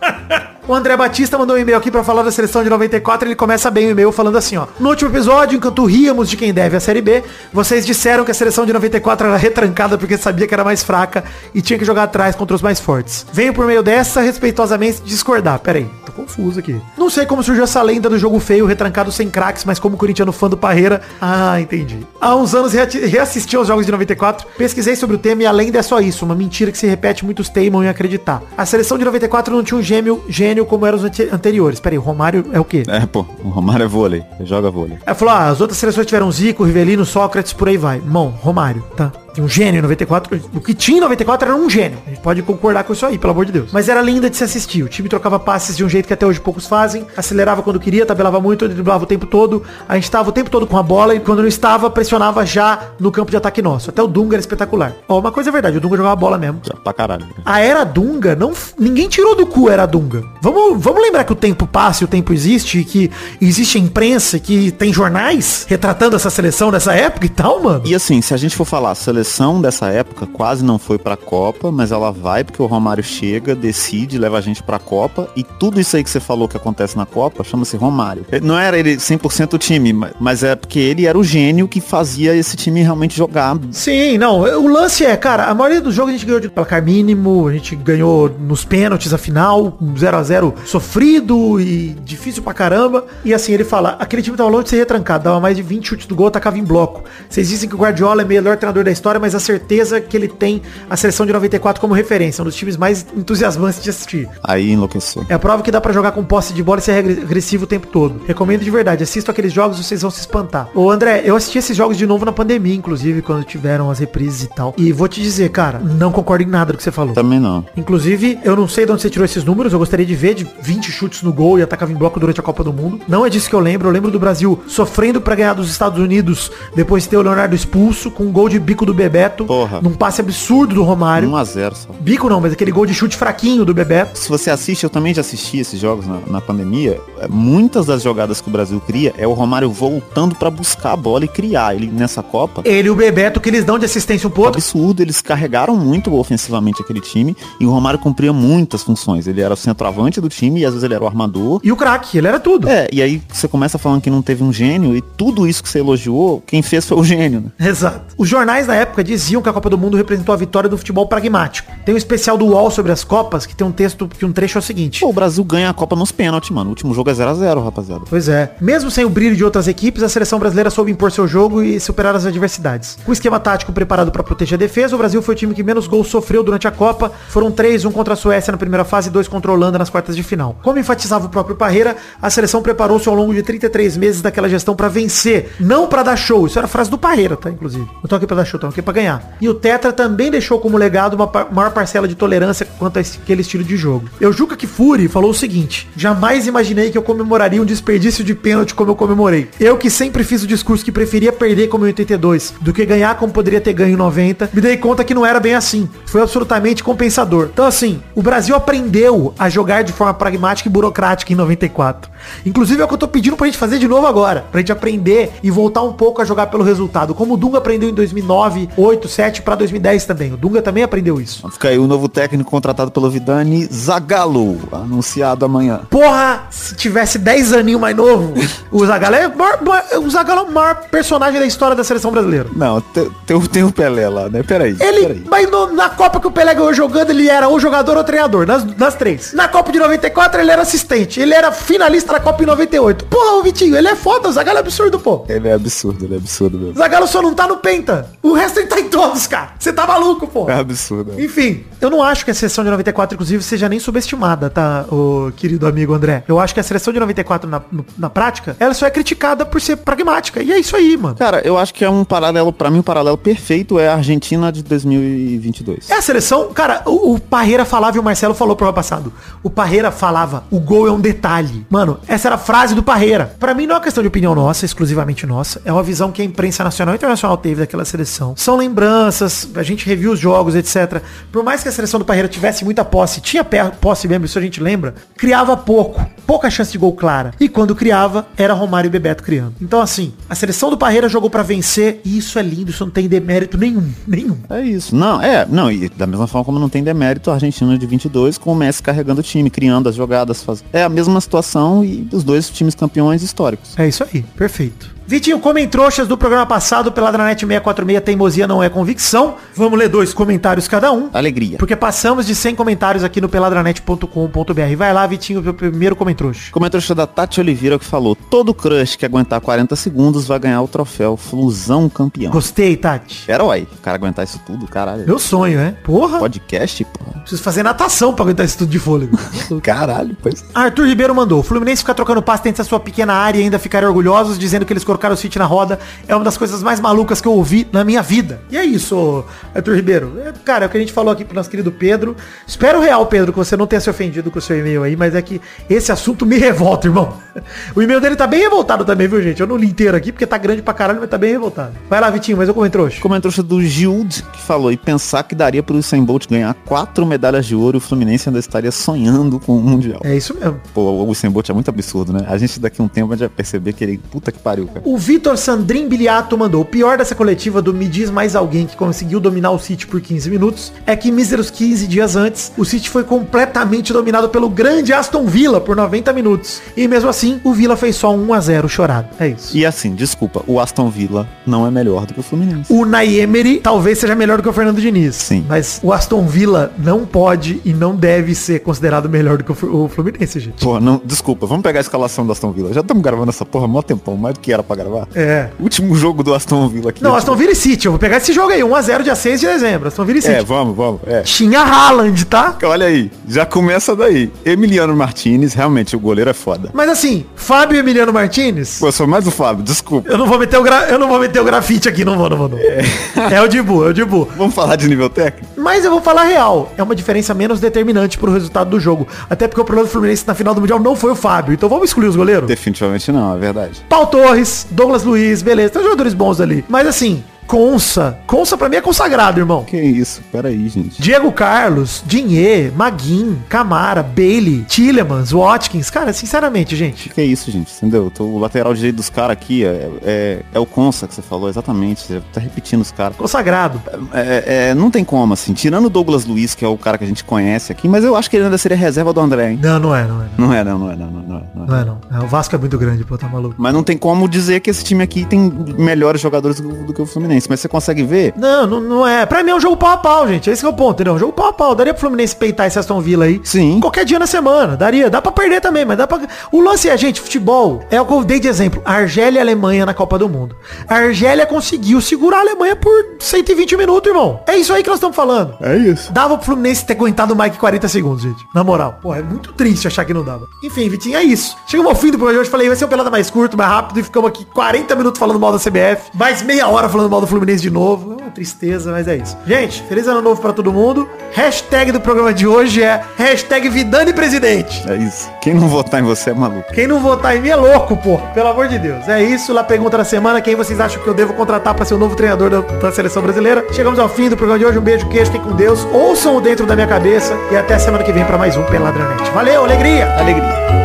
O 0.65 0.73
André 0.73 0.95
Batista 0.95 1.37
mandou 1.37 1.57
um 1.57 1.59
e-mail 1.59 1.77
aqui 1.77 1.91
pra 1.91 2.05
falar 2.05 2.23
da 2.23 2.31
seleção 2.31 2.63
de 2.63 2.69
94. 2.69 3.27
Ele 3.27 3.35
começa 3.35 3.69
bem 3.69 3.87
o 3.87 3.91
e-mail 3.91 4.13
falando 4.13 4.37
assim, 4.37 4.55
ó. 4.55 4.65
No 4.79 4.89
último 4.89 5.09
episódio, 5.09 5.57
enquanto 5.57 5.83
ríamos 5.83 6.29
de 6.29 6.37
quem 6.37 6.53
deve 6.53 6.77
a 6.77 6.79
Série 6.79 7.01
B, 7.01 7.21
vocês 7.51 7.85
disseram 7.85 8.23
que 8.23 8.31
a 8.31 8.33
seleção 8.33 8.65
de 8.65 8.71
94 8.71 9.27
era 9.27 9.35
retrancada 9.35 9.97
porque 9.97 10.17
sabia 10.17 10.47
que 10.47 10.53
era 10.53 10.63
mais 10.63 10.81
fraca 10.81 11.25
e 11.53 11.61
tinha 11.61 11.77
que 11.77 11.83
jogar 11.83 12.03
atrás 12.03 12.33
contra 12.33 12.55
os 12.55 12.61
mais 12.61 12.79
fortes. 12.79 13.25
Venho 13.33 13.53
por 13.53 13.67
meio 13.67 13.83
dessa, 13.83 14.21
respeitosamente, 14.21 15.01
discordar. 15.03 15.59
Pera 15.59 15.79
aí, 15.79 15.87
tô 16.05 16.13
confuso 16.13 16.59
aqui. 16.59 16.79
Não 16.97 17.09
sei 17.09 17.25
como 17.25 17.43
surgiu 17.43 17.65
essa 17.65 17.81
lenda 17.81 18.09
do 18.09 18.17
jogo 18.17 18.39
feio, 18.39 18.65
retrancado 18.65 19.11
sem 19.11 19.29
craques, 19.29 19.65
mas 19.65 19.79
como 19.79 19.97
corintiano 19.97 20.31
fã 20.31 20.49
do 20.49 20.55
Parreira... 20.55 21.01
Ah, 21.19 21.59
entendi. 21.59 22.07
Há 22.21 22.37
uns 22.37 22.55
anos 22.55 22.71
reassisti 22.71 23.57
aos 23.57 23.67
jogos 23.67 23.85
de 23.85 23.91
94, 23.91 24.47
pesquisei 24.57 24.95
sobre 24.95 25.17
o 25.17 25.19
tema 25.19 25.43
e 25.43 25.45
a 25.45 25.51
lenda 25.51 25.79
é 25.79 25.81
só 25.81 25.99
isso, 25.99 26.23
uma 26.23 26.35
mentira 26.35 26.71
que 26.71 26.77
se 26.77 26.87
repete 26.87 27.25
muitos 27.25 27.49
teimam 27.49 27.83
em 27.83 27.89
acreditar. 27.89 28.41
A 28.57 28.65
seleção 28.65 28.97
de 28.97 29.03
94 29.03 29.53
não 29.53 29.61
tinha 29.61 29.77
um 29.77 29.83
gêmeo, 29.83 30.23
gênio 30.53 30.65
como 30.65 30.85
eram 30.85 30.97
os 30.97 31.03
ante- 31.03 31.29
anteriores. 31.31 31.79
Pera 31.79 31.95
aí, 31.95 31.99
o 31.99 32.01
Romário 32.01 32.45
é 32.53 32.59
o 32.59 32.63
quê? 32.65 32.83
É, 32.87 33.05
pô. 33.05 33.25
O 33.43 33.49
Romário 33.49 33.83
é 33.83 33.87
vôlei. 33.87 34.23
Ele 34.39 34.47
joga 34.47 34.69
vôlei. 34.69 34.97
Ela 35.05 35.15
falou, 35.15 35.33
ah, 35.33 35.47
as 35.49 35.59
outras 35.59 35.77
seleções 35.77 36.05
tiveram 36.05 36.31
Zico, 36.31 36.63
Rivelino, 36.63 37.05
Sócrates, 37.05 37.53
por 37.53 37.67
aí 37.67 37.77
vai. 37.77 37.97
Irmão, 37.97 38.33
Romário, 38.41 38.83
tá? 38.95 39.11
Um 39.37 39.47
gênio 39.47 39.79
em 39.79 39.81
94. 39.81 40.41
O 40.53 40.61
que 40.61 40.73
tinha 40.73 40.97
em 40.97 41.01
94 41.01 41.49
era 41.49 41.57
um 41.57 41.69
gênio. 41.69 41.97
A 42.05 42.09
gente 42.09 42.21
pode 42.21 42.41
concordar 42.41 42.83
com 42.83 42.93
isso 42.93 43.05
aí, 43.05 43.17
pelo 43.17 43.31
amor 43.31 43.45
de 43.45 43.51
Deus. 43.51 43.71
Mas 43.71 43.89
era 43.89 44.01
linda 44.01 44.29
de 44.29 44.37
se 44.37 44.43
assistir. 44.43 44.83
O 44.83 44.87
time 44.87 45.09
trocava 45.09 45.39
passes 45.39 45.75
de 45.75 45.83
um 45.83 45.89
jeito 45.89 46.07
que 46.07 46.13
até 46.13 46.25
hoje 46.25 46.39
poucos 46.39 46.67
fazem. 46.67 47.05
Acelerava 47.15 47.61
quando 47.63 47.79
queria, 47.79 48.05
tabelava 48.05 48.39
muito, 48.39 48.67
driblava 48.67 49.03
o 49.03 49.07
tempo 49.07 49.25
todo. 49.25 49.63
A 49.87 49.95
gente 49.95 50.03
estava 50.03 50.29
o 50.29 50.31
tempo 50.31 50.49
todo 50.49 50.67
com 50.67 50.77
a 50.77 50.83
bola 50.83 51.15
e 51.15 51.19
quando 51.19 51.39
não 51.39 51.47
estava, 51.47 51.89
pressionava 51.89 52.45
já 52.45 52.79
no 52.99 53.11
campo 53.11 53.31
de 53.31 53.37
ataque 53.37 53.61
nosso. 53.61 53.89
Até 53.89 54.01
o 54.01 54.07
Dunga 54.07 54.35
era 54.35 54.41
espetacular. 54.41 54.93
Ó, 55.07 55.19
uma 55.19 55.31
coisa 55.31 55.49
é 55.49 55.53
verdade, 55.53 55.77
o 55.77 55.81
Dunga 55.81 55.97
jogava 55.97 56.15
bola 56.15 56.37
mesmo. 56.37 56.61
Já 56.63 56.75
pra 56.75 56.93
caralho. 56.93 57.25
A 57.45 57.59
era 57.59 57.83
Dunga, 57.83 58.35
não, 58.35 58.53
ninguém 58.77 59.07
tirou 59.07 59.35
do 59.35 59.45
cu 59.45 59.69
a 59.69 59.73
era 59.73 59.85
Dunga. 59.85 60.23
Vamos, 60.41 60.81
vamos 60.83 61.01
lembrar 61.01 61.23
que 61.23 61.33
o 61.33 61.35
tempo 61.35 61.65
passa 61.65 62.03
e 62.03 62.05
o 62.05 62.07
tempo 62.07 62.33
existe, 62.33 62.79
e 62.79 62.85
que 62.85 63.11
existe 63.41 63.77
a 63.77 63.81
imprensa, 63.81 64.39
que 64.39 64.71
tem 64.71 64.93
jornais 64.93 65.65
retratando 65.67 66.15
essa 66.15 66.29
seleção 66.29 66.71
dessa 66.71 66.93
época 66.93 67.25
e 67.25 67.29
tal, 67.29 67.61
mano. 67.61 67.81
E 67.85 67.95
assim, 67.95 68.21
se 68.21 68.33
a 68.33 68.37
gente 68.37 68.55
for 68.55 68.65
falar, 68.65 68.91
a 68.91 68.95
seleção 69.23 69.61
dessa 69.61 69.87
época 69.87 70.25
quase 70.27 70.63
não 70.65 70.77
foi 70.77 70.97
pra 70.97 71.15
Copa, 71.15 71.71
mas 71.71 71.91
ela 71.91 72.11
vai 72.11 72.43
porque 72.43 72.61
o 72.61 72.65
Romário 72.65 73.03
chega, 73.03 73.55
decide, 73.55 74.17
leva 74.17 74.37
a 74.37 74.41
gente 74.41 74.61
pra 74.61 74.77
Copa 74.77 75.29
e 75.35 75.43
tudo 75.43 75.79
isso 75.79 75.95
aí 75.95 76.03
que 76.03 76.09
você 76.09 76.19
falou 76.19 76.47
que 76.47 76.57
acontece 76.57 76.97
na 76.97 77.05
Copa 77.05 77.43
chama-se 77.43 77.77
Romário. 77.77 78.25
Eh, 78.31 78.39
Não 78.41 78.57
era 78.59 78.77
ele 78.77 78.97
100% 78.97 79.53
o 79.53 79.57
time, 79.57 79.93
ma- 79.93 80.11
mas 80.19 80.43
é 80.43 80.55
porque 80.55 80.77
ele 80.77 81.05
era 81.05 81.17
o 81.17 81.23
gênio 81.23 81.67
que 81.67 81.79
fazia 81.79 82.35
esse 82.35 82.57
time 82.57 82.81
realmente 82.81 83.15
jogar. 83.15 83.57
Sim, 83.71 84.17
não, 84.17 84.41
o 84.41 84.67
lance 84.67 85.05
é, 85.05 85.15
cara, 85.15 85.45
a 85.45 85.53
maioria 85.55 85.79
dos 85.81 85.93
jogos 85.95 86.09
a 86.13 86.17
gente 86.17 86.25
ganhou 86.25 86.41
de 86.41 86.49
placar 86.49 86.83
mínimo, 86.83 87.47
a 87.47 87.53
gente 87.53 87.75
ganhou 87.77 88.29
nos 88.29 88.65
pênaltis 88.65 89.13
a 89.13 89.17
final, 89.17 89.77
um 89.81 89.95
0 89.97 90.17
a 90.17 90.23
0 90.23 90.53
sofrido 90.65 91.59
e 91.61 91.95
difícil 92.03 92.43
pra 92.43 92.53
caramba. 92.53 93.05
E 93.23 93.33
assim, 93.33 93.53
ele 93.53 93.63
fala, 93.63 93.95
aquele 93.99 94.21
time 94.21 94.35
tava 94.35 94.49
longe 94.49 94.65
de 94.65 94.69
ser 94.71 94.77
retrancado, 94.77 95.23
dava 95.23 95.39
mais 95.39 95.55
de 95.55 95.61
20 95.63 95.87
chutes 95.87 96.05
do 96.07 96.15
gol, 96.15 96.27
atacava 96.27 96.57
em 96.57 96.63
bloco. 96.63 97.03
Vocês 97.29 97.47
dizem 97.49 97.69
que 97.69 97.75
o 97.75 97.77
Guardiola 97.77 98.21
é 98.21 98.25
melhor 98.25 98.57
treinador 98.57 98.83
da 98.83 98.91
história, 98.91 99.12
mas 99.19 99.35
a 99.35 99.39
certeza 99.39 99.99
que 100.01 100.15
ele 100.15 100.27
tem 100.27 100.61
a 100.89 100.95
seleção 100.97 101.25
de 101.25 101.33
94 101.33 101.79
como 101.81 101.93
referência, 101.93 102.41
um 102.41 102.45
dos 102.45 102.55
times 102.55 102.77
mais 102.77 103.05
entusiasmantes 103.15 103.81
de 103.83 103.89
assistir. 103.89 104.29
Aí 104.43 104.71
enlouqueceu. 104.71 105.25
É 105.29 105.33
a 105.33 105.39
prova 105.39 105.61
que 105.63 105.71
dá 105.71 105.79
pra 105.81 105.93
jogar 105.93 106.11
com 106.11 106.23
posse 106.23 106.53
de 106.53 106.63
bola 106.63 106.79
e 106.79 106.83
ser 106.83 106.91
agre- 106.93 107.19
agressivo 107.21 107.63
o 107.63 107.67
tempo 107.67 107.87
todo. 107.87 108.21
Recomendo 108.27 108.63
de 108.63 108.71
verdade. 108.71 109.03
Assistam 109.03 109.31
aqueles 109.31 109.51
jogos, 109.53 109.77
vocês 109.77 110.01
vão 110.01 110.11
se 110.11 110.19
espantar. 110.19 110.69
Ô 110.75 110.89
André, 110.89 111.21
eu 111.25 111.35
assisti 111.35 111.57
esses 111.57 111.75
jogos 111.75 111.97
de 111.97 112.05
novo 112.05 112.25
na 112.25 112.31
pandemia, 112.31 112.75
inclusive, 112.75 113.21
quando 113.21 113.43
tiveram 113.43 113.89
as 113.89 113.99
reprises 113.99 114.43
e 114.43 114.47
tal. 114.47 114.73
E 114.77 114.91
vou 114.91 115.07
te 115.07 115.21
dizer, 115.21 115.49
cara, 115.49 115.79
não 115.79 116.11
concordo 116.11 116.43
em 116.43 116.47
nada 116.47 116.71
do 116.73 116.77
que 116.77 116.83
você 116.83 116.91
falou. 116.91 117.13
Também 117.13 117.39
não. 117.39 117.65
Inclusive, 117.75 118.39
eu 118.43 118.55
não 118.55 118.67
sei 118.67 118.85
de 118.85 118.91
onde 118.91 119.01
você 119.01 119.09
tirou 119.09 119.25
esses 119.25 119.43
números, 119.43 119.73
eu 119.73 119.79
gostaria 119.79 120.05
de 120.05 120.15
ver 120.15 120.33
de 120.35 120.47
20 120.61 120.91
chutes 120.91 121.21
no 121.21 121.31
gol 121.33 121.59
e 121.59 121.61
atacava 121.61 121.91
em 121.91 121.95
bloco 121.95 122.19
durante 122.19 122.39
a 122.39 122.43
Copa 122.43 122.63
do 122.63 122.73
Mundo. 122.73 122.99
Não 123.07 123.25
é 123.25 123.29
disso 123.29 123.49
que 123.49 123.55
eu 123.55 123.59
lembro, 123.59 123.87
eu 123.87 123.91
lembro 123.91 124.09
do 124.11 124.19
Brasil 124.19 124.61
sofrendo 124.67 125.21
pra 125.21 125.35
ganhar 125.35 125.53
dos 125.53 125.69
Estados 125.69 125.99
Unidos 125.99 126.51
depois 126.75 127.03
de 127.03 127.09
ter 127.09 127.17
o 127.17 127.21
Leonardo 127.21 127.55
expulso, 127.55 128.09
com 128.11 128.23
um 128.23 128.31
gol 128.31 128.49
de 128.49 128.59
bico 128.59 128.85
do 128.85 128.93
Bebeto, 129.03 129.45
Porra. 129.45 129.81
num 129.81 129.93
passe 129.93 130.21
absurdo 130.21 130.75
do 130.75 130.83
Romário. 130.83 131.29
1x0 131.29 131.73
só. 131.75 131.89
Bico 131.99 132.29
não, 132.29 132.39
mas 132.39 132.53
aquele 132.53 132.71
gol 132.71 132.85
de 132.85 132.93
chute 132.93 133.17
fraquinho 133.17 133.65
do 133.65 133.73
Bebeto. 133.73 134.17
Se 134.17 134.29
você 134.29 134.49
assiste, 134.49 134.83
eu 134.83 134.89
também 134.89 135.13
já 135.13 135.21
assisti 135.21 135.57
esses 135.59 135.79
jogos 135.79 136.07
na, 136.07 136.19
na 136.27 136.41
pandemia. 136.41 136.99
é, 137.19 137.27
Muitas 137.27 137.85
das 137.85 138.01
jogadas 138.01 138.39
que 138.41 138.47
o 138.47 138.51
Brasil 138.51 138.79
cria 138.85 139.13
é 139.17 139.27
o 139.27 139.33
Romário 139.33 139.69
voltando 139.69 140.35
pra 140.35 140.49
buscar 140.49 140.93
a 140.93 140.95
bola 140.97 141.25
e 141.25 141.27
criar. 141.27 141.75
Ele 141.75 141.87
nessa 141.87 142.23
Copa. 142.23 142.61
Ele 142.65 142.87
e 142.87 142.91
o 142.91 142.95
Bebeto 142.95 143.39
que 143.41 143.49
eles 143.49 143.63
dão 143.65 143.77
de 143.77 143.85
assistência 143.85 144.27
um 144.27 144.31
pro 144.31 144.43
outro. 144.43 144.57
absurdo, 144.59 145.01
eles 145.01 145.21
carregaram 145.21 145.75
muito 145.75 146.13
ofensivamente 146.15 146.81
aquele 146.81 147.01
time 147.01 147.35
e 147.59 147.65
o 147.65 147.71
Romário 147.71 147.99
cumpria 147.99 148.31
muitas 148.33 148.81
funções. 148.83 149.27
Ele 149.27 149.41
era 149.41 149.53
o 149.53 149.57
centroavante 149.57 150.21
do 150.21 150.29
time 150.29 150.61
e 150.61 150.65
às 150.65 150.71
vezes 150.73 150.83
ele 150.83 150.93
era 150.93 151.03
o 151.03 151.07
armador. 151.07 151.59
E 151.63 151.71
o 151.71 151.75
craque, 151.75 152.17
ele 152.17 152.27
era 152.27 152.39
tudo. 152.39 152.67
É, 152.69 152.87
e 152.91 153.01
aí 153.01 153.21
você 153.31 153.47
começa 153.47 153.77
falando 153.77 154.01
que 154.01 154.09
não 154.09 154.21
teve 154.21 154.43
um 154.43 154.53
gênio 154.53 154.95
e 154.95 155.01
tudo 155.01 155.47
isso 155.47 155.61
que 155.61 155.69
você 155.69 155.79
elogiou, 155.79 156.41
quem 156.45 156.61
fez 156.61 156.85
foi 156.85 156.97
o 156.97 157.03
gênio, 157.03 157.41
né? 157.59 157.69
Exato. 157.69 158.13
Os 158.17 158.29
jornais 158.29 158.67
na 158.67 158.75
época 158.75 158.92
época 158.93 159.03
diziam 159.03 159.41
que 159.41 159.49
a 159.49 159.53
Copa 159.53 159.69
do 159.69 159.77
Mundo 159.77 159.97
representou 159.97 160.33
a 160.33 160.37
vitória 160.37 160.69
do 160.69 160.77
futebol 160.77 161.07
pragmático. 161.07 161.71
Tem 161.83 161.95
um 161.95 161.97
especial 161.97 162.37
do 162.37 162.45
UOL 162.45 162.69
sobre 162.69 162.91
as 162.91 163.03
Copas 163.03 163.45
que 163.45 163.55
tem 163.55 163.65
um 163.65 163.71
texto, 163.71 164.07
que 164.07 164.23
um 164.23 164.31
trecho 164.31 164.57
é 164.57 164.59
o 164.59 164.61
seguinte. 164.61 164.99
Pô, 164.99 165.09
o 165.09 165.13
Brasil 165.13 165.43
ganha 165.43 165.69
a 165.69 165.73
Copa 165.73 165.95
nos 165.95 166.11
pênaltis, 166.11 166.51
mano. 166.51 166.67
O 166.67 166.69
último 166.69 166.93
jogo 166.93 167.09
é 167.09 167.13
0x0, 167.13 167.63
rapaziada. 167.63 168.05
Pois 168.07 168.29
é. 168.29 168.55
Mesmo 168.61 168.91
sem 168.91 169.03
o 169.03 169.09
brilho 169.09 169.35
de 169.35 169.43
outras 169.43 169.67
equipes, 169.67 170.03
a 170.03 170.09
seleção 170.09 170.37
brasileira 170.37 170.69
soube 170.69 170.91
impor 170.91 171.11
seu 171.11 171.27
jogo 171.27 171.63
e 171.63 171.79
superar 171.79 172.15
as 172.15 172.25
adversidades. 172.25 172.97
Com 173.03 173.09
o 173.09 173.13
esquema 173.13 173.39
tático 173.39 173.73
preparado 173.73 174.11
para 174.11 174.21
proteger 174.21 174.55
a 174.55 174.59
defesa, 174.59 174.95
o 174.95 174.97
Brasil 174.99 175.21
foi 175.21 175.33
o 175.33 175.37
time 175.37 175.55
que 175.55 175.63
menos 175.63 175.87
gols 175.87 176.07
sofreu 176.07 176.43
durante 176.43 176.67
a 176.67 176.71
Copa. 176.71 177.11
Foram 177.29 177.51
três, 177.51 177.83
um 177.85 177.91
contra 177.91 178.13
a 178.13 178.17
Suécia 178.17 178.51
na 178.51 178.57
primeira 178.57 178.85
fase 178.85 179.09
e 179.09 179.11
dois 179.11 179.27
contra 179.27 179.51
a 179.51 179.55
Holanda 179.55 179.79
nas 179.79 179.89
quartas 179.89 180.15
de 180.15 180.21
final. 180.21 180.55
Como 180.61 180.77
enfatizava 180.77 181.25
o 181.25 181.29
próprio 181.29 181.55
Parreira, 181.55 181.97
a 182.21 182.29
seleção 182.29 182.61
preparou-se 182.61 183.09
ao 183.09 183.15
longo 183.15 183.33
de 183.33 183.41
33 183.41 183.97
meses 183.97 184.21
daquela 184.21 184.47
gestão 184.47 184.75
para 184.75 184.87
vencer, 184.87 185.51
não 185.59 185.87
para 185.87 186.03
dar 186.03 186.15
show. 186.15 186.45
Isso 186.45 186.59
era 186.59 186.67
frase 186.67 186.91
do 186.91 186.97
Parreira, 186.97 187.35
tá? 187.35 187.49
Inclusive. 187.49 187.87
Não 187.95 188.07
tô 188.07 188.15
aqui 188.15 188.27
pra 188.27 188.35
dar 188.35 188.45
show, 188.45 188.59
tô 188.59 188.67
aqui 188.67 188.82
pra 188.83 188.93
ganhar. 188.93 189.35
E 189.41 189.47
o 189.49 189.53
Tetra 189.53 189.91
também 189.91 190.29
deixou 190.31 190.59
como 190.59 190.77
legado 190.77 191.13
uma 191.15 191.27
pa- 191.27 191.47
maior 191.51 191.71
parcela 191.71 192.07
de 192.07 192.15
tolerância 192.15 192.67
quanto 192.77 192.97
a 192.97 193.01
esse- 193.01 193.17
aquele 193.21 193.41
estilo 193.41 193.63
de 193.63 193.75
jogo. 193.77 194.09
Eu 194.19 194.31
Juca 194.33 194.55
Kifuri 194.55 195.07
falou 195.07 195.31
o 195.31 195.33
seguinte: 195.33 195.89
jamais 195.95 196.47
imaginei 196.47 196.91
que 196.91 196.97
eu 196.97 197.01
comemoraria 197.03 197.61
um 197.61 197.65
desperdício 197.65 198.23
de 198.23 198.33
pênalti 198.35 198.73
como 198.75 198.91
eu 198.91 198.95
comemorei. 198.95 199.49
Eu 199.59 199.77
que 199.77 199.89
sempre 199.89 200.23
fiz 200.23 200.43
o 200.43 200.47
discurso 200.47 200.83
que 200.83 200.91
preferia 200.91 201.31
perder 201.31 201.67
como 201.67 201.85
em 201.85 201.87
82 201.87 202.53
do 202.61 202.73
que 202.73 202.85
ganhar 202.85 203.15
como 203.17 203.31
poderia 203.33 203.61
ter 203.61 203.73
ganho 203.73 203.93
em 203.93 203.97
90, 203.97 204.49
me 204.53 204.61
dei 204.61 204.77
conta 204.77 205.03
que 205.03 205.13
não 205.13 205.25
era 205.25 205.39
bem 205.39 205.55
assim. 205.55 205.89
Foi 206.05 206.21
absolutamente 206.21 206.83
compensador. 206.83 207.49
Então 207.53 207.65
assim, 207.65 208.01
o 208.15 208.21
Brasil 208.21 208.55
aprendeu 208.55 209.33
a 209.37 209.49
jogar 209.49 209.83
de 209.83 209.93
forma 209.93 210.13
pragmática 210.13 210.67
e 210.67 210.71
burocrática 210.71 211.31
em 211.31 211.35
94. 211.35 212.09
Inclusive 212.45 212.81
é 212.81 212.85
o 212.85 212.87
que 212.87 212.93
eu 212.93 212.97
tô 212.97 213.07
pedindo 213.07 213.35
pra 213.37 213.45
gente 213.47 213.57
fazer 213.57 213.79
de 213.79 213.87
novo 213.87 214.05
agora. 214.07 214.45
Pra 214.51 214.59
gente 214.59 214.71
aprender 214.71 215.31
e 215.43 215.49
voltar 215.51 215.81
um 215.83 215.93
pouco 215.93 216.21
a 216.21 216.25
jogar 216.25 216.47
pelo 216.47 216.63
resultado. 216.63 217.13
Como 217.13 217.33
o 217.33 217.37
Dunga 217.37 217.57
aprendeu 217.59 217.89
em 217.89 217.93
2009, 217.93 218.62
8, 218.77 219.07
7 219.07 219.41
pra 219.41 219.55
2010 219.55 220.05
também. 220.05 220.33
O 220.33 220.37
Dunga 220.37 220.61
também 220.61 220.83
aprendeu 220.83 221.19
isso. 221.19 221.49
Fica 221.51 221.69
aí 221.69 221.77
o 221.77 221.87
novo 221.87 222.07
técnico 222.09 222.49
contratado 222.49 222.91
pelo 222.91 223.09
Vidani, 223.09 223.65
Zagallo, 223.71 224.59
anunciado 224.71 225.45
amanhã. 225.45 225.81
Porra, 225.89 226.47
se 226.49 226.75
tivesse 226.75 227.17
10 227.17 227.53
aninhos 227.53 227.79
mais 227.81 227.95
novo, 227.95 228.33
o 228.71 228.85
Zagallo 228.85 229.15
é 229.15 229.27
o 229.27 229.37
maior, 229.37 229.59
o 230.03 230.09
Zagallo 230.09 230.41
é 230.41 230.43
o 230.43 230.51
maior 230.51 230.75
personagem 230.89 231.39
da 231.39 231.45
história 231.45 231.75
da 231.75 231.83
seleção 231.83 232.11
brasileira. 232.11 232.47
Não, 232.55 232.81
tem, 232.81 233.09
tem, 233.51 233.63
o- 233.63 233.71
Pelé 233.73 234.07
lá, 234.07 234.29
né? 234.29 234.43
Peraí. 234.43 234.75
Ele, 234.79 235.01
peraí. 235.01 235.23
mas 235.29 235.49
no- 235.49 235.73
na 235.73 235.89
Copa 235.89 236.19
que 236.19 236.27
o 236.27 236.31
Pelé 236.31 236.53
ganhou 236.53 236.73
jogando, 236.73 237.09
ele 237.09 237.27
era 237.29 237.47
ou 237.47 237.59
jogador 237.59 237.97
ou 237.97 238.03
treinador, 238.03 238.45
nas, 238.45 238.63
nas 238.77 238.95
três. 238.95 239.33
Na 239.33 239.47
Copa 239.47 239.71
de 239.71 239.79
94, 239.79 240.39
ele 240.41 240.51
era 240.51 240.61
assistente. 240.61 241.19
Ele 241.19 241.33
era 241.33 241.51
finalista 241.51 242.13
da 242.13 242.19
Copa 242.19 242.43
em 242.43 242.45
98. 242.45 243.05
Porra, 243.05 243.37
o 243.39 243.43
Vitinho, 243.43 243.75
ele 243.75 243.87
é 243.87 243.95
foda, 243.95 244.29
o 244.29 244.31
Zagallo 244.31 244.57
é 244.59 244.61
absurdo, 244.61 244.99
pô. 244.99 245.25
Ele 245.27 245.47
é 245.47 245.53
absurdo, 245.53 246.05
ele 246.05 246.13
é 246.15 246.17
absurdo 246.17 246.57
mesmo. 246.57 246.75
Zagallo 246.75 247.07
só 247.07 247.21
não 247.21 247.33
tá 247.33 247.47
no 247.47 247.57
Penta. 247.57 248.09
O 248.21 248.33
resto 248.33 248.52
ele 248.57 248.67
tá 248.67 248.79
em 248.79 248.89
todos, 248.89 249.27
cara. 249.27 249.53
Você 249.59 249.71
tá 249.71 249.85
maluco, 249.85 250.27
pô. 250.27 250.49
É 250.49 250.55
absurdo. 250.55 251.19
Enfim, 251.19 251.63
eu 251.79 251.89
não 251.89 252.01
acho 252.01 252.25
que 252.25 252.31
a 252.31 252.33
seleção 252.33 252.63
de 252.63 252.69
94, 252.69 253.15
inclusive, 253.15 253.43
seja 253.43 253.67
nem 253.69 253.79
subestimada, 253.79 254.49
tá, 254.49 254.85
o 254.91 255.31
querido 255.35 255.67
amigo 255.67 255.93
André? 255.93 256.23
Eu 256.27 256.39
acho 256.39 256.53
que 256.53 256.59
a 256.59 256.63
seleção 256.63 256.93
de 256.93 256.99
94, 256.99 257.49
na, 257.49 257.61
na 257.97 258.09
prática, 258.09 258.55
ela 258.59 258.73
só 258.73 258.85
é 258.85 258.91
criticada 258.91 259.45
por 259.45 259.59
ser 259.61 259.77
pragmática. 259.77 260.41
E 260.41 260.51
é 260.51 260.59
isso 260.59 260.75
aí, 260.75 260.97
mano. 260.97 261.15
Cara, 261.15 261.41
eu 261.45 261.57
acho 261.57 261.73
que 261.73 261.83
é 261.83 261.89
um 261.89 262.03
paralelo, 262.03 262.51
pra 262.51 262.69
mim, 262.69 262.79
um 262.79 262.83
paralelo 262.83 263.17
perfeito 263.17 263.79
é 263.79 263.87
a 263.87 263.95
Argentina 263.95 264.51
de 264.51 264.63
2022. 264.63 265.89
É 265.89 265.95
a 265.95 266.01
seleção, 266.01 266.53
cara, 266.53 266.81
o, 266.85 267.13
o 267.13 267.19
Parreira 267.19 267.65
falava 267.65 267.97
e 267.97 267.99
o 267.99 268.03
Marcelo 268.03 268.33
falou 268.33 268.55
pro 268.55 268.65
ano 268.65 268.73
passado. 268.73 269.13
O 269.41 269.49
Parreira 269.49 269.91
falava, 269.91 270.43
o 270.51 270.59
gol 270.59 270.87
é 270.87 270.91
um 270.91 270.99
detalhe. 270.99 271.65
Mano, 271.69 271.99
essa 272.07 272.27
era 272.27 272.35
a 272.35 272.37
frase 272.39 272.75
do 272.75 272.83
Parreira. 272.83 273.35
Pra 273.39 273.53
mim 273.53 273.65
não 273.65 273.75
é 273.75 273.77
uma 273.77 273.83
questão 273.83 274.01
de 274.01 274.07
opinião 274.07 274.35
nossa, 274.35 274.65
exclusivamente 274.65 275.25
nossa. 275.25 275.61
É 275.65 275.71
uma 275.71 275.83
visão 275.83 276.11
que 276.11 276.21
a 276.21 276.25
imprensa 276.25 276.63
nacional 276.63 276.95
e 276.95 276.97
internacional 276.97 277.37
teve 277.37 277.61
daquela 277.61 277.85
seleção. 277.85 278.33
São 278.43 278.57
lembranças, 278.57 279.47
a 279.55 279.63
gente 279.63 279.85
reviu 279.85 280.11
os 280.11 280.19
jogos, 280.19 280.53
etc. 280.53 281.01
Por 281.31 281.45
mais 281.45 281.63
que 281.63 281.69
a 281.69 281.71
seleção 281.71 281.97
do 281.97 282.05
Parreira 282.05 282.27
tivesse 282.27 282.65
muita 282.65 282.83
posse, 282.83 283.21
tinha 283.21 283.41
pé- 283.41 283.69
posse 283.69 284.05
mesmo, 284.05 284.25
isso 284.25 284.37
a 284.37 284.41
gente 284.41 284.61
lembra, 284.61 284.95
criava 285.15 285.55
pouco. 285.55 286.05
Pouca 286.27 286.49
chance 286.49 286.69
de 286.69 286.77
gol 286.77 286.91
clara. 286.91 287.33
E 287.39 287.47
quando 287.47 287.73
criava, 287.73 288.27
era 288.35 288.53
Romário 288.53 288.89
e 288.89 288.91
Bebeto 288.91 289.23
criando. 289.23 289.53
Então 289.61 289.79
assim, 289.79 290.11
a 290.29 290.35
seleção 290.35 290.69
do 290.69 290.77
Parreira 290.77 291.07
jogou 291.07 291.29
pra 291.29 291.41
vencer 291.41 292.01
e 292.03 292.17
isso 292.17 292.37
é 292.37 292.41
lindo, 292.41 292.69
isso 292.69 292.83
não 292.83 292.91
tem 292.91 293.07
demérito 293.07 293.57
nenhum. 293.57 293.87
Nenhum. 294.05 294.37
É 294.49 294.59
isso. 294.59 294.93
Não, 294.93 295.21
é, 295.21 295.45
não, 295.49 295.71
e 295.71 295.87
da 295.87 296.05
mesma 296.05 296.27
forma 296.27 296.43
como 296.43 296.59
não 296.59 296.67
tem 296.67 296.83
demérito 296.83 297.31
a 297.31 297.35
Argentina 297.35 297.77
de 297.77 297.85
22 297.87 298.37
com 298.37 298.51
o 298.51 298.55
Messi 298.55 298.83
carregando 298.83 299.21
o 299.21 299.23
time, 299.23 299.49
criando 299.49 299.87
as 299.87 299.95
jogadas, 299.95 300.43
faz... 300.43 300.61
é 300.73 300.83
a 300.83 300.89
mesma 300.89 301.21
situação 301.21 301.81
e 301.81 302.09
os 302.11 302.25
dois 302.25 302.49
times 302.49 302.75
campeões 302.75 303.23
históricos. 303.23 303.73
É 303.79 303.87
isso 303.87 304.03
aí, 304.03 304.21
perfeito. 304.35 304.91
Vitinho, 305.05 305.39
comem 305.39 305.67
trouxas 305.67 306.07
do 306.07 306.17
programa 306.17 306.45
passado 306.45 306.91
pela 306.91 307.11
Dranet 307.11 307.39
646, 307.41 308.03
teimosia 308.03 308.47
não 308.47 308.63
é 308.63 308.69
convicção. 308.69 309.35
Vamos 309.55 309.77
ler 309.77 309.89
dois 309.89 310.13
comentários 310.13 310.67
cada 310.67 310.91
um. 310.91 311.09
Alegria. 311.13 311.57
Porque 311.57 311.75
passamos 311.75 312.25
de 312.25 312.33
100 312.33 312.55
comentários 312.55 313.03
aqui 313.03 313.19
no 313.19 313.27
peladranet.com.br. 313.27 314.75
Vai 314.77 314.93
lá, 314.93 315.05
Vitinho, 315.05 315.41
pro 315.41 315.53
primeiro 315.53 315.95
comentrouxa. 315.95 316.51
Comentário 316.51 316.95
da 316.95 317.05
Tati 317.05 317.39
Oliveira 317.39 317.77
que 317.77 317.85
falou: 317.85 318.15
todo 318.15 318.53
crush 318.53 318.95
que 318.95 319.05
aguentar 319.05 319.41
40 319.41 319.75
segundos 319.75 320.27
vai 320.27 320.39
ganhar 320.39 320.61
o 320.61 320.67
troféu 320.67 321.17
Flusão 321.17 321.89
campeão. 321.89 322.31
Gostei, 322.31 322.75
Tati. 322.77 323.29
Herói. 323.29 323.67
O 323.77 323.81
cara 323.81 323.95
aguentar 323.95 324.25
isso 324.25 324.39
tudo, 324.45 324.67
caralho. 324.67 325.05
Meu 325.05 325.19
sonho, 325.19 325.59
é? 325.59 325.71
Porra. 325.83 326.19
Podcast, 326.19 326.85
porra. 326.85 327.19
Preciso 327.21 327.41
fazer 327.41 327.63
natação 327.63 328.13
pra 328.13 328.23
aguentar 328.23 328.45
isso 328.45 328.57
tudo 328.57 328.69
de 328.69 328.79
fôlego. 328.79 329.17
Caralho, 329.63 330.15
pois. 330.21 330.43
Arthur 330.53 330.87
Ribeiro 330.87 331.15
mandou. 331.15 331.39
O 331.39 331.43
Fluminense 331.43 331.81
ficar 331.81 331.93
trocando 331.93 332.21
passe 332.21 332.43
dentro 332.43 332.61
da 332.63 332.67
sua 332.67 332.79
pequena 332.79 333.13
área 333.13 333.39
e 333.39 333.43
ainda 333.43 333.57
ficar 333.57 333.83
orgulhosos, 333.83 334.37
dizendo 334.37 334.65
que 334.65 334.73
eles 334.73 334.83
colocaram 334.93 335.13
o 335.13 335.17
City 335.17 335.39
na 335.39 335.45
roda. 335.45 335.79
É 336.07 336.15
uma 336.15 336.23
das 336.23 336.37
coisas 336.37 336.61
mais 336.63 336.79
malucas 336.79 337.19
que 337.19 337.27
eu 337.27 337.33
ouvi 337.33 337.67
na 337.71 337.83
minha 337.83 338.01
vida. 338.01 338.41
E 338.49 338.57
é 338.57 338.63
isso, 338.63 339.25
Arthur 339.53 339.75
Ribeiro. 339.75 340.13
É, 340.25 340.31
cara, 340.43 340.65
é 340.65 340.67
o 340.67 340.69
que 340.69 340.77
a 340.77 340.79
gente 340.79 340.93
falou 340.93 341.11
aqui 341.11 341.25
pro 341.25 341.35
nosso 341.35 341.49
querido 341.49 341.71
Pedro. 341.71 342.15
Espero 342.47 342.79
real, 342.79 343.05
Pedro, 343.05 343.31
que 343.31 343.37
você 343.37 343.57
não 343.57 343.67
tenha 343.67 343.79
se 343.79 343.89
ofendido 343.89 344.31
com 344.31 344.39
o 344.39 344.41
seu 344.41 344.57
e-mail 344.57 344.83
aí, 344.83 344.95
mas 344.95 345.15
é 345.15 345.21
que 345.21 345.41
esse 345.69 345.91
assunto 345.91 346.25
me 346.25 346.37
revolta, 346.37 346.87
irmão. 346.87 347.13
O 347.75 347.81
e-mail 347.81 347.99
dele 347.99 348.15
tá 348.15 348.27
bem 348.27 348.41
revoltado 348.41 348.85
também, 348.85 349.07
viu, 349.07 349.21
gente? 349.21 349.39
Eu 349.39 349.47
não 349.47 349.57
li 349.57 349.67
inteiro 349.67 349.97
aqui, 349.97 350.11
porque 350.11 350.25
tá 350.25 350.37
grande 350.37 350.61
pra 350.61 350.73
caralho, 350.73 350.99
mas 350.99 351.09
tá 351.09 351.17
bem 351.17 351.31
revoltado. 351.31 351.73
Vai 351.89 351.99
lá, 351.99 352.09
Vitinho, 352.09 352.37
mas 352.37 352.47
eu 352.47 352.53
comentei 352.53 352.79
hoje. 352.79 353.01
Comentário 353.01 353.43
do 353.43 353.61
Gild 353.61 354.23
que 354.23 354.41
falou: 354.41 354.71
e 354.71 354.77
pensar 354.77 355.23
que 355.23 355.33
daria 355.33 355.63
pro 355.63 355.75
Usain 355.77 356.03
Bolt 356.03 356.27
ganhar 356.29 356.53
quatro 356.65 357.05
medalhas 357.05 357.45
de 357.45 357.55
ouro 357.55 357.77
e 357.77 357.79
o 357.79 357.81
Fluminense 357.81 358.29
ainda 358.29 358.39
estaria 358.39 358.71
sonhando 358.71 359.39
com 359.39 359.57
o 359.57 359.61
Mundial. 359.61 360.01
É 360.03 360.15
isso 360.15 360.33
mesmo. 360.35 360.59
Pô, 360.73 360.81
o 360.81 361.09
Usain 361.09 361.31
Bolt 361.31 361.49
é 361.49 361.53
muito 361.53 361.69
absurdo, 361.69 362.13
né? 362.13 362.25
A 362.27 362.37
gente 362.37 362.59
daqui 362.59 362.81
a 362.81 362.83
um 362.83 362.87
tempo 362.87 363.15
vai 363.15 363.29
perceber 363.29 363.73
que 363.73 363.83
ele. 363.83 363.97
Puta 363.97 364.31
que 364.31 364.39
pariu, 364.39 364.67
cara. 364.67 364.81
O 364.85 364.97
Vitor 364.97 365.37
Sandrin 365.37 365.87
Biliato 365.87 366.37
mandou. 366.37 366.61
O 366.61 366.65
pior 366.65 366.97
dessa 366.97 367.15
coletiva 367.15 367.61
do 367.61 367.73
Me 367.73 367.87
Diz 367.87 368.09
Mais 368.09 368.35
Alguém 368.35 368.65
que 368.65 368.75
conseguiu 368.75 369.17
dominar 369.17 369.51
o 369.51 369.59
City 369.59 369.87
por 369.87 370.01
15 370.01 370.29
minutos 370.29 370.73
é 370.85 370.93
que 370.93 371.09
míseros 371.09 371.49
15 371.49 371.87
dias 371.87 372.17
antes, 372.17 372.51
o 372.57 372.65
City 372.65 372.89
foi 372.89 373.05
completamente 373.05 373.93
dominado 373.93 374.27
pelo 374.27 374.49
grande 374.49 374.91
Aston 374.91 375.25
Villa 375.25 375.61
por 375.61 375.73
90 375.75 376.11
minutos. 376.11 376.61
E 376.75 376.85
mesmo 376.85 377.09
assim, 377.09 377.39
o 377.45 377.53
Villa 377.53 377.77
fez 377.77 377.95
só 377.95 378.13
1 378.13 378.33
a 378.33 378.39
0 378.41 378.67
chorado. 378.67 379.07
É 379.19 379.29
isso. 379.29 379.55
E 379.55 379.65
assim, 379.65 379.95
desculpa, 379.95 380.43
o 380.45 380.59
Aston 380.59 380.89
Villa 380.89 381.27
não 381.47 381.65
é 381.65 381.71
melhor 381.71 382.05
do 382.05 382.13
que 382.13 382.19
o 382.19 382.23
Fluminense. 382.23 382.71
O 382.71 382.85
Naemery 382.85 383.61
talvez 383.61 383.99
seja 383.99 384.15
melhor 384.15 384.37
do 384.37 384.43
que 384.43 384.49
o 384.49 384.53
Fernando 384.53 384.81
Diniz. 384.81 385.15
Sim. 385.15 385.45
Mas 385.47 385.79
o 385.81 385.93
Aston 385.93 386.25
Villa 386.27 386.73
não 386.77 387.05
pode 387.05 387.61
e 387.63 387.73
não 387.73 387.95
deve 387.95 388.35
ser 388.35 388.59
considerado 388.59 389.07
melhor 389.07 389.37
do 389.37 389.45
que 389.45 389.65
o 389.65 389.87
Fluminense, 389.87 390.41
gente. 390.41 390.61
Pô, 390.61 390.77
não, 390.81 391.01
desculpa, 391.05 391.45
vamos 391.45 391.63
pegar 391.63 391.79
a 391.79 391.81
escalação 391.81 392.25
do 392.25 392.33
Aston 392.33 392.51
Villa. 392.51 392.73
Já 392.73 392.81
estamos 392.81 393.01
gravando 393.01 393.29
essa 393.29 393.45
porra 393.45 393.63
há 393.63 393.67
mó 393.67 393.81
tempão, 393.81 394.17
mais 394.17 394.33
do 394.33 394.41
que 394.41 394.51
era 394.51 394.61
pra 394.61 394.72
gravar. 394.75 395.07
É. 395.15 395.49
Último 395.59 395.95
jogo 395.95 396.23
do 396.23 396.33
Aston 396.33 396.67
Villa 396.67 396.89
aqui. 396.89 397.03
Não, 397.03 397.15
Aston 397.15 397.35
Villa 397.35 397.51
e 397.51 397.55
City. 397.55 397.85
Eu 397.85 397.93
vou 397.93 397.99
pegar 397.99 398.17
esse 398.17 398.33
jogo 398.33 398.51
aí. 398.51 398.61
1x0 398.61 399.03
dia 399.03 399.15
6 399.15 399.39
de 399.39 399.47
dezembro. 399.47 399.87
Aston 399.87 400.05
Villa 400.05 400.19
e 400.19 400.21
City. 400.21 400.35
É, 400.35 400.43
vamos, 400.43 400.75
vamos. 400.75 401.01
É. 401.05 401.21
Tinha 401.21 401.61
Haaland, 401.61 402.25
tá? 402.25 402.57
Olha 402.63 402.87
aí, 402.87 403.11
já 403.27 403.45
começa 403.45 403.95
daí. 403.95 404.31
Emiliano 404.45 404.95
Martinez, 404.95 405.53
realmente, 405.53 405.95
o 405.95 405.99
goleiro 405.99 406.29
é 406.29 406.33
foda. 406.33 406.69
Mas 406.73 406.89
assim, 406.89 407.25
Fábio 407.35 407.79
Emiliano 407.79 408.13
Martinez. 408.13 408.79
Pô, 408.79 408.87
eu 408.87 408.91
sou 408.91 409.07
mais 409.07 409.27
o 409.27 409.31
Fábio, 409.31 409.63
desculpa. 409.63 410.09
Eu 410.09 410.17
não 410.17 410.27
vou 410.27 410.39
meter 410.39 410.57
o, 410.59 410.63
gra... 410.63 410.87
eu 410.89 410.99
não 410.99 411.07
vou 411.07 411.19
meter 411.19 411.39
o 411.39 411.43
grafite 411.43 411.89
aqui, 411.89 412.05
não 412.05 412.17
vou, 412.17 412.29
não 412.29 412.37
vou, 412.37 412.49
não. 412.49 412.57
É, 412.57 413.41
o 413.41 413.47
Dibu, 413.47 413.85
é 413.85 413.89
o 413.89 413.93
Dibu. 413.93 414.27
Vamos 414.37 414.53
falar 414.53 414.75
de 414.75 414.87
nível 414.87 415.09
técnico? 415.09 415.47
Mas 415.57 415.85
eu 415.85 415.91
vou 415.91 416.01
falar 416.01 416.23
real. 416.23 416.71
É 416.77 416.83
uma 416.83 416.95
diferença 416.95 417.33
menos 417.33 417.59
determinante 417.59 418.17
pro 418.17 418.31
resultado 418.31 418.69
do 418.69 418.79
jogo. 418.79 419.07
Até 419.29 419.47
porque 419.47 419.61
o 419.61 419.63
problema 419.65 419.87
do 419.87 419.91
Fluminense 419.91 420.23
na 420.27 420.33
final 420.33 420.53
do 420.53 420.61
Mundial 420.61 420.79
não 420.79 420.95
foi 420.95 421.11
o 421.11 421.15
Fábio. 421.15 421.53
Então 421.53 421.69
vamos 421.69 421.89
excluir 421.89 422.07
os 422.07 422.15
goleiros? 422.15 422.47
Definitivamente 422.47 423.11
não, 423.11 423.35
é 423.35 423.39
verdade. 423.39 423.83
Paulo 423.87 424.07
Torres, 424.07 424.62
Douglas 424.69 425.03
Luiz, 425.03 425.41
beleza. 425.41 425.73
Tem 425.73 425.83
jogadores 425.83 426.13
bons 426.13 426.39
ali. 426.41 426.63
Mas 426.67 426.87
assim, 426.87 427.23
Consa. 427.47 428.17
Consa 428.27 428.57
pra 428.57 428.69
mim 428.69 428.77
é 428.77 428.81
consagrado, 428.81 429.39
irmão. 429.39 429.63
Que 429.63 429.79
isso, 429.81 430.21
peraí, 430.31 430.67
gente. 430.69 431.01
Diego 431.01 431.31
Carlos, 431.31 432.03
Dinhe, 432.05 432.71
Maguin, 432.75 433.37
Camara, 433.49 434.01
Bailey, 434.03 434.65
Tillemans, 434.67 435.31
Watkins. 435.31 435.89
Cara, 435.89 436.13
sinceramente, 436.13 436.75
gente. 436.75 437.09
Que 437.09 437.21
isso, 437.21 437.51
gente, 437.51 437.71
entendeu? 437.77 438.11
Tô- 438.13 438.23
o 438.25 438.39
lateral 438.39 438.73
direito 438.73 438.95
dos 438.95 439.09
caras 439.09 439.33
aqui 439.33 439.63
é, 439.65 439.89
é, 440.03 440.39
é 440.53 440.59
o 440.59 440.65
Consa 440.65 441.07
que 441.07 441.13
você 441.13 441.21
falou, 441.21 441.49
exatamente. 441.49 442.01
Você 442.01 442.21
tá 442.31 442.39
repetindo 442.41 442.81
os 442.81 442.91
caras. 442.91 443.15
Consagrado. 443.17 443.81
É, 444.13 444.69
é, 444.69 444.73
não 444.73 444.89
tem 444.89 445.03
como, 445.03 445.33
assim. 445.33 445.53
Tirando 445.53 445.85
o 445.85 445.89
Douglas 445.89 446.25
Luiz, 446.25 446.55
que 446.55 446.63
é 446.65 446.67
o 446.67 446.77
cara 446.77 446.97
que 446.97 447.03
a 447.03 447.07
gente 447.07 447.23
conhece 447.23 447.71
aqui, 447.71 447.87
mas 447.87 448.03
eu 448.03 448.15
acho 448.15 448.29
que 448.29 448.35
ele 448.37 448.45
ainda 448.45 448.57
seria 448.57 448.77
reserva 448.77 449.13
do 449.13 449.19
André, 449.19 449.51
hein? 449.51 449.59
Não, 449.61 449.79
não 449.79 449.95
é, 449.95 450.03
não 450.05 450.21
é. 450.21 450.25
Não 450.37 450.53
é, 450.53 450.63
não, 450.63 450.79
não 450.79 450.91
é, 450.91 450.95
não, 450.95 451.11
não, 451.11 451.21
não 451.21 451.37
é. 451.37 451.43
Não 451.55 451.63
é. 451.63 451.67
Não 451.67 451.77
é, 451.77 451.85
não. 451.85 451.97
É, 452.11 452.23
o 452.23 452.27
Vasco 452.27 452.55
é 452.55 452.57
muito 452.59 452.77
grande, 452.77 453.03
pô, 453.03 453.17
tá 453.17 453.27
maluco. 453.27 453.55
Mas 453.57 453.73
não 453.73 453.83
tem 453.83 453.97
como 453.97 454.27
dizer 454.27 454.59
que 454.59 454.69
esse 454.69 454.83
time 454.83 455.03
aqui 455.03 455.25
tem 455.25 455.51
melhores 455.77 456.21
jogadores 456.21 456.59
do, 456.59 456.85
do 456.85 456.93
que 456.93 457.01
o 457.01 457.05
Fluminense. 457.05 457.32
Fluminense, 457.33 457.49
mas 457.49 457.59
você 457.59 457.67
consegue 457.67 458.03
ver? 458.03 458.33
Não, 458.37 458.67
não, 458.67 458.79
não 458.79 459.07
é. 459.07 459.25
Pra 459.25 459.43
mim 459.43 459.51
é 459.51 459.55
um 459.55 459.59
jogo 459.59 459.77
pau 459.77 459.91
a 459.91 459.97
pau, 459.97 460.27
gente. 460.27 460.49
Esse 460.49 460.61
que 460.61 460.65
é 460.65 460.69
o 460.69 460.73
ponto, 460.73 460.93
entendeu? 460.93 461.13
Um 461.13 461.19
jogo 461.19 461.33
pau 461.33 461.47
a 461.47 461.53
pau. 461.53 461.75
Daria 461.75 461.93
pro 461.93 462.01
Fluminense 462.01 462.35
peitar 462.35 462.67
esse 462.67 462.77
Aston 462.77 463.01
Villa 463.01 463.25
aí. 463.25 463.41
Sim. 463.43 463.79
Qualquer 463.79 464.05
dia 464.05 464.19
na 464.19 464.27
semana. 464.27 464.77
Daria. 464.77 465.09
Dá 465.09 465.21
pra 465.21 465.31
perder 465.31 465.61
também, 465.61 465.85
mas 465.85 465.97
dá 465.97 466.05
pra... 466.07 466.19
O 466.51 466.61
lance 466.61 466.89
é, 466.89 466.95
gente, 466.97 467.19
futebol. 467.19 467.83
É 467.89 467.99
o 467.99 468.05
que 468.05 468.13
eu 468.13 468.23
dei 468.23 468.39
de 468.39 468.47
exemplo. 468.47 468.81
Argélia 468.85 469.39
e 469.39 469.41
Alemanha 469.41 469.85
na 469.85 469.93
Copa 469.93 470.17
do 470.17 470.29
Mundo. 470.29 470.55
A 470.87 470.95
Argélia 470.95 471.45
conseguiu 471.45 471.99
segurar 472.01 472.37
a 472.37 472.41
Alemanha 472.41 472.75
por 472.75 472.93
120 473.19 473.77
minutos, 473.77 474.09
irmão. 474.09 474.39
É 474.47 474.55
isso 474.55 474.73
aí 474.73 474.83
que 474.83 474.89
nós 474.89 474.97
estamos 474.97 475.15
falando. 475.15 475.55
É 475.61 475.75
isso. 475.75 476.11
Dava 476.11 476.37
pro 476.37 476.45
Fluminense 476.45 476.85
ter 476.85 476.93
aguentado 476.93 477.35
mais 477.35 477.51
que 477.51 477.57
40 477.57 477.87
segundos, 477.87 478.23
gente. 478.23 478.45
Na 478.53 478.63
moral. 478.63 478.99
Pô, 479.01 479.13
é 479.13 479.21
muito 479.21 479.53
triste 479.53 479.87
achar 479.87 480.05
que 480.05 480.13
não 480.13 480.23
dava. 480.23 480.47
Enfim, 480.63 480.89
Vitinho, 480.89 481.17
é 481.17 481.23
isso. 481.23 481.55
Chegamos 481.67 481.91
ao 481.91 481.97
fim 481.97 482.07
do 482.07 482.17
programa 482.17 482.33
de 482.33 482.39
hoje. 482.41 482.49
Falei, 482.49 482.67
vai 482.67 482.75
ser 482.75 482.85
um 482.85 482.89
pelada 482.89 483.09
mais 483.09 483.29
curto, 483.29 483.57
mais 483.57 483.69
rápido. 483.69 483.99
E 483.99 484.03
ficamos 484.03 484.29
aqui 484.29 484.45
40 484.45 484.95
minutos 484.95 485.19
falando 485.19 485.39
mal 485.39 485.51
da 485.51 485.59
CBF. 485.59 486.11
Mais 486.13 486.41
meia 486.41 486.67
hora 486.67 486.89
falando 486.89 487.09
mal 487.09 487.21
do 487.23 487.27
Fluminense 487.27 487.61
de 487.61 487.69
novo. 487.69 488.17
É 488.19 488.23
uma 488.23 488.31
tristeza, 488.31 488.91
mas 488.91 489.07
é 489.07 489.15
isso. 489.15 489.37
Gente, 489.47 489.81
feliz 489.83 490.07
ano 490.07 490.21
novo 490.21 490.41
pra 490.41 490.51
todo 490.53 490.71
mundo. 490.71 491.09
Hashtag 491.31 491.91
do 491.91 491.99
programa 491.99 492.33
de 492.33 492.45
hoje 492.45 492.83
é 492.83 493.01
hashtag 493.17 493.69
Vidane 493.69 494.13
Presidente. 494.13 494.83
É 494.87 494.95
isso. 494.95 495.31
Quem 495.41 495.53
não 495.53 495.67
votar 495.67 496.01
em 496.01 496.03
você 496.03 496.29
é 496.29 496.33
maluco. 496.33 496.71
Quem 496.73 496.85
não 496.85 496.99
votar 496.99 497.35
em 497.35 497.41
mim 497.41 497.49
é 497.49 497.55
louco, 497.55 497.95
pô. 497.97 498.17
Pelo 498.33 498.49
amor 498.49 498.67
de 498.67 498.77
Deus. 498.77 499.07
É 499.07 499.23
isso. 499.23 499.53
Lá 499.53 499.63
pergunta 499.63 499.97
da 499.97 500.03
semana. 500.03 500.41
Quem 500.41 500.55
vocês 500.55 500.79
acham 500.79 501.01
que 501.01 501.07
eu 501.07 501.13
devo 501.13 501.33
contratar 501.33 501.73
pra 501.73 501.85
ser 501.85 501.93
o 501.95 501.97
novo 501.97 502.15
treinador 502.15 502.49
da, 502.49 502.59
da 502.59 502.91
seleção 502.91 503.23
brasileira? 503.23 503.65
Chegamos 503.71 503.97
ao 503.99 504.09
fim 504.09 504.29
do 504.29 504.35
programa 504.35 504.59
de 504.59 504.65
hoje. 504.65 504.77
Um 504.77 504.81
beijo, 504.81 505.07
queijo, 505.07 505.31
fiquem 505.31 505.49
com 505.49 505.55
Deus. 505.55 505.87
Ouçam 505.93 506.35
o 506.35 506.41
dentro 506.41 506.65
da 506.65 506.75
minha 506.75 506.87
cabeça. 506.87 507.33
E 507.51 507.55
até 507.55 507.79
semana 507.79 508.03
que 508.03 508.11
vem 508.11 508.25
pra 508.25 508.37
mais 508.37 508.57
um 508.57 508.63
Peladronete. 508.63 509.31
Valeu, 509.31 509.63
alegria! 509.63 510.13
Alegria. 510.19 510.82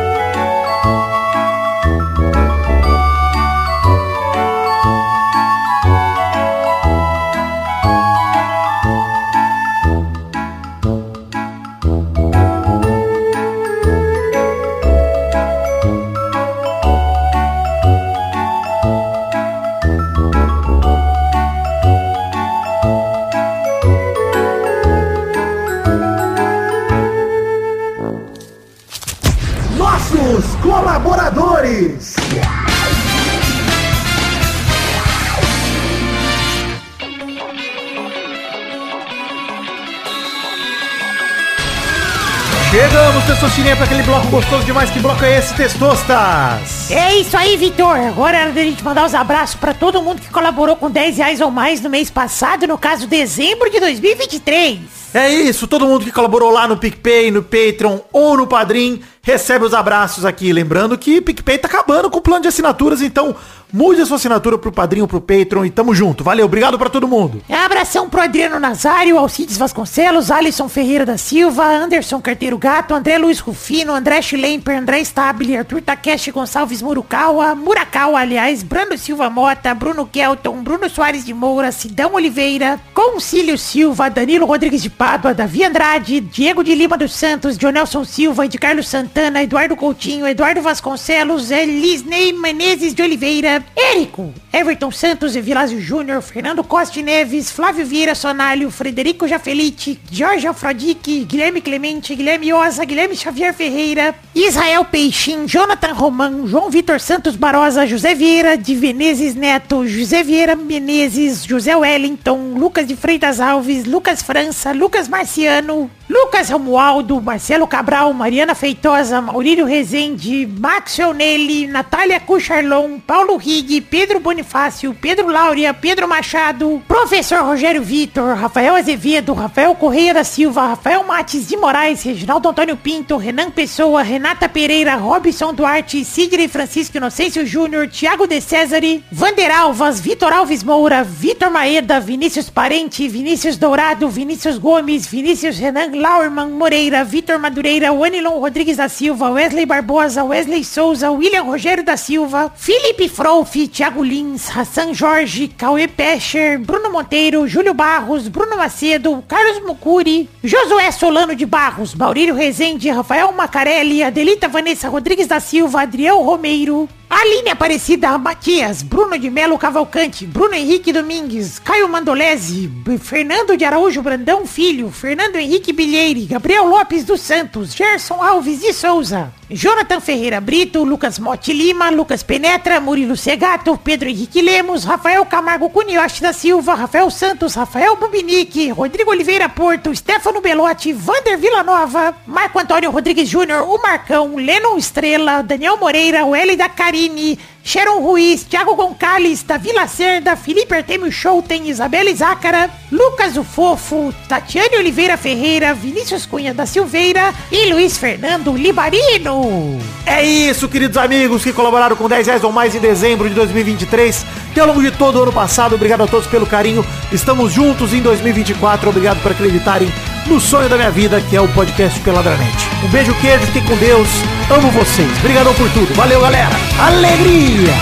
Testosterinha, 43.38 43.76
para 43.76 43.84
aquele 43.84 44.02
bloco 44.02 44.26
gostoso 44.26 44.64
demais. 44.64 44.90
Que 44.90 44.98
bloco 44.98 45.24
é 45.24 45.38
esse, 45.38 45.54
Testostas? 45.54 46.90
É 46.90 47.14
isso 47.18 47.36
aí, 47.36 47.56
Vitor. 47.56 47.96
Agora 47.96 48.36
é 48.36 48.42
hora 48.42 48.52
da 48.52 48.62
gente 48.62 48.82
mandar 48.82 49.06
os 49.06 49.14
abraços 49.14 49.54
pra 49.54 49.72
todo 49.72 50.02
mundo 50.02 50.20
que 50.20 50.28
colaborou 50.28 50.74
com 50.74 50.90
10 50.90 51.18
reais 51.18 51.40
ou 51.40 51.48
mais 51.48 51.80
no 51.80 51.88
mês 51.88 52.10
passado, 52.10 52.66
no 52.66 52.76
caso 52.76 53.06
dezembro 53.06 53.70
de 53.70 53.78
2023. 53.78 54.80
É 55.14 55.30
isso, 55.30 55.66
todo 55.66 55.86
mundo 55.86 56.04
que 56.04 56.12
colaborou 56.12 56.50
lá 56.50 56.68
no 56.68 56.76
PicPay, 56.76 57.30
no 57.30 57.42
Patreon 57.42 57.98
ou 58.12 58.36
no 58.36 58.46
Padrim, 58.46 59.00
recebe 59.22 59.64
os 59.64 59.74
abraços 59.74 60.24
aqui. 60.24 60.52
Lembrando 60.52 60.96
que 60.98 61.20
PicPay 61.20 61.58
tá 61.58 61.68
acabando 61.68 62.10
com 62.10 62.18
o 62.18 62.22
plano 62.22 62.42
de 62.42 62.48
assinaturas, 62.48 63.00
então 63.00 63.34
mude 63.72 64.00
a 64.00 64.06
sua 64.06 64.16
assinatura 64.16 64.56
pro 64.56 64.72
Padrim 64.72 65.02
ou 65.02 65.08
pro 65.08 65.20
Patreon 65.20 65.64
e 65.64 65.70
tamo 65.70 65.94
junto. 65.94 66.24
Valeu, 66.24 66.46
obrigado 66.46 66.78
pra 66.78 66.88
todo 66.88 67.08
mundo. 67.08 67.42
Abração 67.50 68.08
pro 68.08 68.22
Adriano 68.22 68.58
Nazário, 68.58 69.18
Alcides 69.18 69.58
Vasconcelos, 69.58 70.30
Alisson 70.30 70.68
Ferreira 70.68 71.04
da 71.04 71.18
Silva, 71.18 71.64
Anderson 71.64 72.20
Carteiro 72.20 72.56
Gato, 72.56 72.94
André 72.94 73.18
Luiz 73.18 73.38
Rufino, 73.38 73.92
André 73.92 74.22
Schlemper, 74.22 74.78
André 74.78 75.00
Stabile, 75.00 75.56
Arthur 75.56 75.82
Takeshi 75.82 76.30
Gonçalves 76.30 76.80
Murukawa, 76.80 77.54
Murakawa, 77.54 78.20
aliás, 78.20 78.62
Bruno 78.62 78.96
Silva 78.96 79.28
Mota, 79.28 79.74
Bruno 79.74 80.06
Kelton, 80.06 80.62
Bruno 80.62 80.88
Soares 80.88 81.24
de 81.24 81.34
Moura, 81.34 81.72
Sidão 81.72 82.14
Oliveira, 82.14 82.80
Concílio 82.94 83.58
Silva, 83.58 84.08
Danilo 84.08 84.46
Rodrigues 84.46 84.82
de 84.82 84.90
Pádua, 84.98 85.32
Davi 85.32 85.62
Andrade, 85.62 86.20
Diego 86.20 86.64
de 86.64 86.74
Lima 86.74 86.98
dos 86.98 87.12
Santos, 87.12 87.56
Dionelson 87.56 88.04
Silva, 88.04 88.48
de 88.48 88.58
Carlos 88.58 88.88
Santana, 88.88 89.44
Eduardo 89.44 89.76
Coutinho, 89.76 90.26
Eduardo 90.26 90.60
Vasconcelos, 90.60 91.52
Elisnei 91.52 92.32
Menezes 92.32 92.92
de 92.94 93.02
Oliveira, 93.02 93.64
Érico, 93.76 94.34
Everton 94.52 94.90
Santos 94.90 95.36
e 95.36 95.40
Vilásio 95.40 95.80
Júnior, 95.80 96.20
Fernando 96.20 96.64
Costa 96.64 97.00
Neves, 97.00 97.52
Flávio 97.52 97.86
Vieira 97.86 98.16
Sonalho, 98.16 98.72
Frederico 98.72 99.28
Jafelite, 99.28 100.00
Jorge 100.12 100.48
Afrodique, 100.48 101.24
Guilherme 101.24 101.60
Clemente, 101.60 102.16
Guilherme 102.16 102.52
Osa, 102.52 102.84
Guilherme 102.84 103.14
Xavier 103.14 103.54
Ferreira, 103.54 104.16
Israel 104.34 104.84
Peixin, 104.84 105.46
Jonathan 105.46 105.92
Romão, 105.92 106.48
João 106.48 106.70
Vitor 106.70 106.98
Santos 106.98 107.36
Barosa, 107.36 107.86
José 107.86 108.16
Vieira 108.16 108.56
de 108.56 108.74
Venezes 108.74 109.36
Neto, 109.36 109.86
José 109.86 110.24
Vieira 110.24 110.56
Menezes, 110.56 111.46
José 111.46 111.76
Wellington, 111.76 112.54
Lucas 112.58 112.84
de 112.84 112.96
Freitas 112.96 113.38
Alves, 113.38 113.84
Lucas 113.84 114.22
França, 114.22 114.72
Lucas 114.72 114.87
Marciano, 115.08 115.90
Lucas 116.08 116.48
Romualdo, 116.48 117.20
Marcelo 117.20 117.66
Cabral, 117.66 118.14
Mariana 118.14 118.54
Feitosa, 118.54 119.20
Maurílio 119.20 119.66
Rezende, 119.66 120.46
Maxwell 120.46 121.12
Nelly, 121.12 121.66
Natália 121.66 122.18
Cucharlon, 122.18 122.98
Paulo 122.98 123.36
Rig, 123.36 123.82
Pedro 123.82 124.18
Bonifácio, 124.18 124.94
Pedro 124.94 125.28
Laura, 125.28 125.74
Pedro 125.74 126.08
Machado, 126.08 126.82
Professor 126.88 127.40
Rogério 127.40 127.82
Vitor, 127.82 128.34
Rafael 128.38 128.74
Azevedo, 128.76 129.34
Rafael 129.34 129.74
Correia 129.74 130.14
da 130.14 130.24
Silva, 130.24 130.68
Rafael 130.68 131.04
Mates 131.04 131.46
de 131.46 131.58
Moraes, 131.58 132.02
Reginaldo 132.02 132.48
Antônio 132.48 132.76
Pinto, 132.76 133.18
Renan 133.18 133.50
Pessoa, 133.50 134.02
Renata 134.02 134.48
Pereira, 134.48 134.96
Robson 134.96 135.52
Duarte, 135.52 136.02
Sidney 136.06 136.48
Francisco 136.48 136.96
Inocêncio 136.96 137.44
Júnior, 137.44 137.86
Thiago 137.86 138.26
De 138.26 138.40
Cesare, 138.40 139.04
Vander 139.12 139.50
Alvas, 139.50 140.00
Vitor 140.00 140.32
Alves 140.32 140.62
Moura, 140.62 141.04
Vitor 141.04 141.50
Maeda, 141.50 142.00
Vinícius 142.00 142.48
Parente, 142.48 143.06
Vinícius 143.08 143.58
Dourado, 143.58 144.08
Vinícius 144.08 144.56
Gomes, 144.56 144.77
Vinícius 144.82 145.58
Renan 145.58 145.92
Lauerman 146.00 146.50
Moreira, 146.50 147.02
Vitor 147.04 147.38
Madureira, 147.38 147.92
Wanilon 147.92 148.40
Rodrigues 148.40 148.76
da 148.76 148.88
Silva, 148.88 149.30
Wesley 149.30 149.66
Barbosa, 149.66 150.22
Wesley 150.24 150.62
Souza, 150.64 151.10
William 151.10 151.44
Rogério 151.46 151.84
da 151.84 151.96
Silva, 151.96 152.52
Felipe 152.56 153.08
Frouf, 153.08 153.52
Thiago 153.68 154.02
Lins, 154.02 154.48
Hassan 154.48 154.92
Jorge, 154.94 155.48
Cauê 155.48 155.88
Pescher, 155.88 156.58
Bruno 156.58 156.90
Monteiro, 156.90 157.46
Júlio 157.48 157.74
Barros, 157.74 158.28
Bruno 158.28 158.56
Macedo, 158.56 159.22
Carlos 159.26 159.62
Mucuri, 159.66 160.28
Josué 160.44 160.92
Solano 160.92 161.34
de 161.34 161.44
Barros, 161.44 161.94
Maurílio 161.94 162.34
Rezende, 162.34 162.90
Rafael 162.90 163.32
Macarelli, 163.32 164.02
Adelita 164.02 164.48
Vanessa 164.48 164.88
Rodrigues 164.88 165.26
da 165.26 165.40
Silva, 165.40 165.82
Adriel 165.82 166.22
Romeiro, 166.22 166.88
Aline 167.10 167.50
Aparecida 167.50 168.16
Matias, 168.18 168.82
Bruno 168.82 169.18
de 169.18 169.30
Melo 169.30 169.56
Cavalcante, 169.56 170.26
Bruno 170.26 170.54
Henrique 170.54 170.92
Domingues, 170.92 171.58
Caio 171.58 171.88
Mandolese, 171.88 172.70
Fernando 173.00 173.56
de 173.56 173.64
Araújo 173.64 174.02
Brandão 174.02 174.46
Filho, 174.46 174.90
Fernando 174.90 175.36
Henrique 175.36 175.72
Bilheire, 175.72 176.26
Gabriel 176.26 176.66
Lopes 176.66 177.04
dos 177.04 177.22
Santos, 177.22 177.74
Gerson 177.74 178.22
Alves 178.22 178.60
de 178.60 178.72
Souza, 178.74 179.32
Jonathan 179.50 179.98
Ferreira 179.98 180.42
Brito, 180.42 180.84
Lucas 180.84 181.18
Motti 181.18 181.54
Lima, 181.54 181.90
Lucas 181.90 182.22
Penetra, 182.22 182.80
Murilo 182.80 183.16
Segato, 183.16 183.78
Pedro 183.78 184.06
Henrique 184.10 184.42
Lemos, 184.42 184.84
Rafael 184.84 185.24
Camargo 185.24 185.70
Cunioche 185.70 186.20
da 186.20 186.34
Silva, 186.34 186.74
Rafael 186.74 187.10
Santos, 187.10 187.54
Rafael 187.54 187.96
Bubinique, 187.96 188.70
Rodrigo 188.70 189.10
Oliveira 189.10 189.48
Porto, 189.48 189.94
Stefano 189.94 190.42
Belotti, 190.42 190.92
Vander 190.92 191.38
Villanova, 191.38 192.14
Marco 192.26 192.58
Antônio 192.58 192.90
Rodrigues 192.90 193.26
Júnior, 193.26 193.62
o 193.62 193.80
Marcão, 193.80 194.36
Lennon 194.36 194.76
Estrela, 194.76 195.42
Daniel 195.42 195.78
Moreira, 195.78 196.18
L 196.18 196.54
da 196.54 196.68
Carine, 196.68 197.38
Sharon 197.68 198.00
Ruiz, 198.00 198.44
Thiago 198.44 198.74
Gonçalves, 198.74 199.42
Davi 199.42 199.72
Lacerda, 199.74 200.34
Felipe 200.36 200.74
Artemio 200.74 201.12
Schouten, 201.12 201.68
Isabela 201.68 202.10
Zácara, 202.14 202.70
Lucas 202.90 203.36
o 203.36 203.44
Fofo, 203.44 204.10
Tatiane 204.26 204.78
Oliveira 204.78 205.18
Ferreira, 205.18 205.74
Vinícius 205.74 206.24
Cunha 206.24 206.54
da 206.54 206.64
Silveira 206.64 207.30
e 207.52 207.70
Luiz 207.70 207.98
Fernando 207.98 208.56
Libarino. 208.56 209.78
É 210.06 210.24
isso, 210.24 210.66
queridos 210.66 210.96
amigos 210.96 211.44
que 211.44 211.52
colaboraram 211.52 211.94
com 211.94 212.08
10 212.08 212.26
reais 212.28 212.42
ou 212.42 212.50
mais 212.50 212.74
em 212.74 212.80
dezembro 212.80 213.28
de 213.28 213.34
2023 213.34 214.24
e 214.56 214.60
ao 214.60 214.66
longo 214.66 214.80
de 214.80 214.90
todo 214.90 215.18
o 215.18 215.22
ano 215.24 215.32
passado. 215.34 215.74
Obrigado 215.74 216.04
a 216.04 216.06
todos 216.06 216.26
pelo 216.26 216.46
carinho. 216.46 216.82
Estamos 217.12 217.52
juntos 217.52 217.92
em 217.92 218.00
2024. 218.00 218.88
Obrigado 218.88 219.22
por 219.22 219.32
acreditarem 219.32 219.92
no 220.26 220.40
sonho 220.40 220.68
da 220.68 220.76
minha 220.76 220.90
vida, 220.90 221.20
que 221.20 221.36
é 221.36 221.40
o 221.40 221.48
podcast 221.48 221.98
Peladranete. 222.00 222.68
Um 222.84 222.88
beijo, 222.88 223.14
queijo, 223.14 223.46
fiquem 223.46 223.64
com 223.64 223.76
Deus. 223.76 224.08
Amo 224.50 224.70
vocês. 224.70 225.10
Obrigadão 225.18 225.54
por 225.54 225.68
tudo. 225.70 225.94
Valeu, 225.94 226.20
galera. 226.20 226.54
Alegria! 226.78 227.74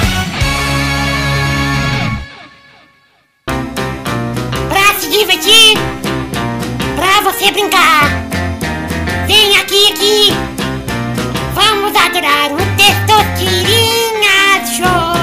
Pra 4.69 4.95
se 4.99 5.09
divertir, 5.09 5.79
pra 6.95 7.21
você 7.31 7.51
brincar. 7.51 8.11
Vem 9.27 9.57
aqui, 9.59 9.93
aqui. 9.93 10.33
Vamos 11.55 11.95
adorar 11.97 12.53
o 12.53 12.57
Testosterinha 12.77 14.65
Show. 14.77 15.17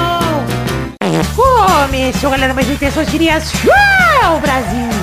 Come 1.35 1.83
Começou, 1.93 2.31
galera, 2.31 2.53
mais 2.53 2.69
intenção 2.69 3.05
seria 3.05 3.41
Uau, 3.65 4.39
Brasil! 4.39 5.02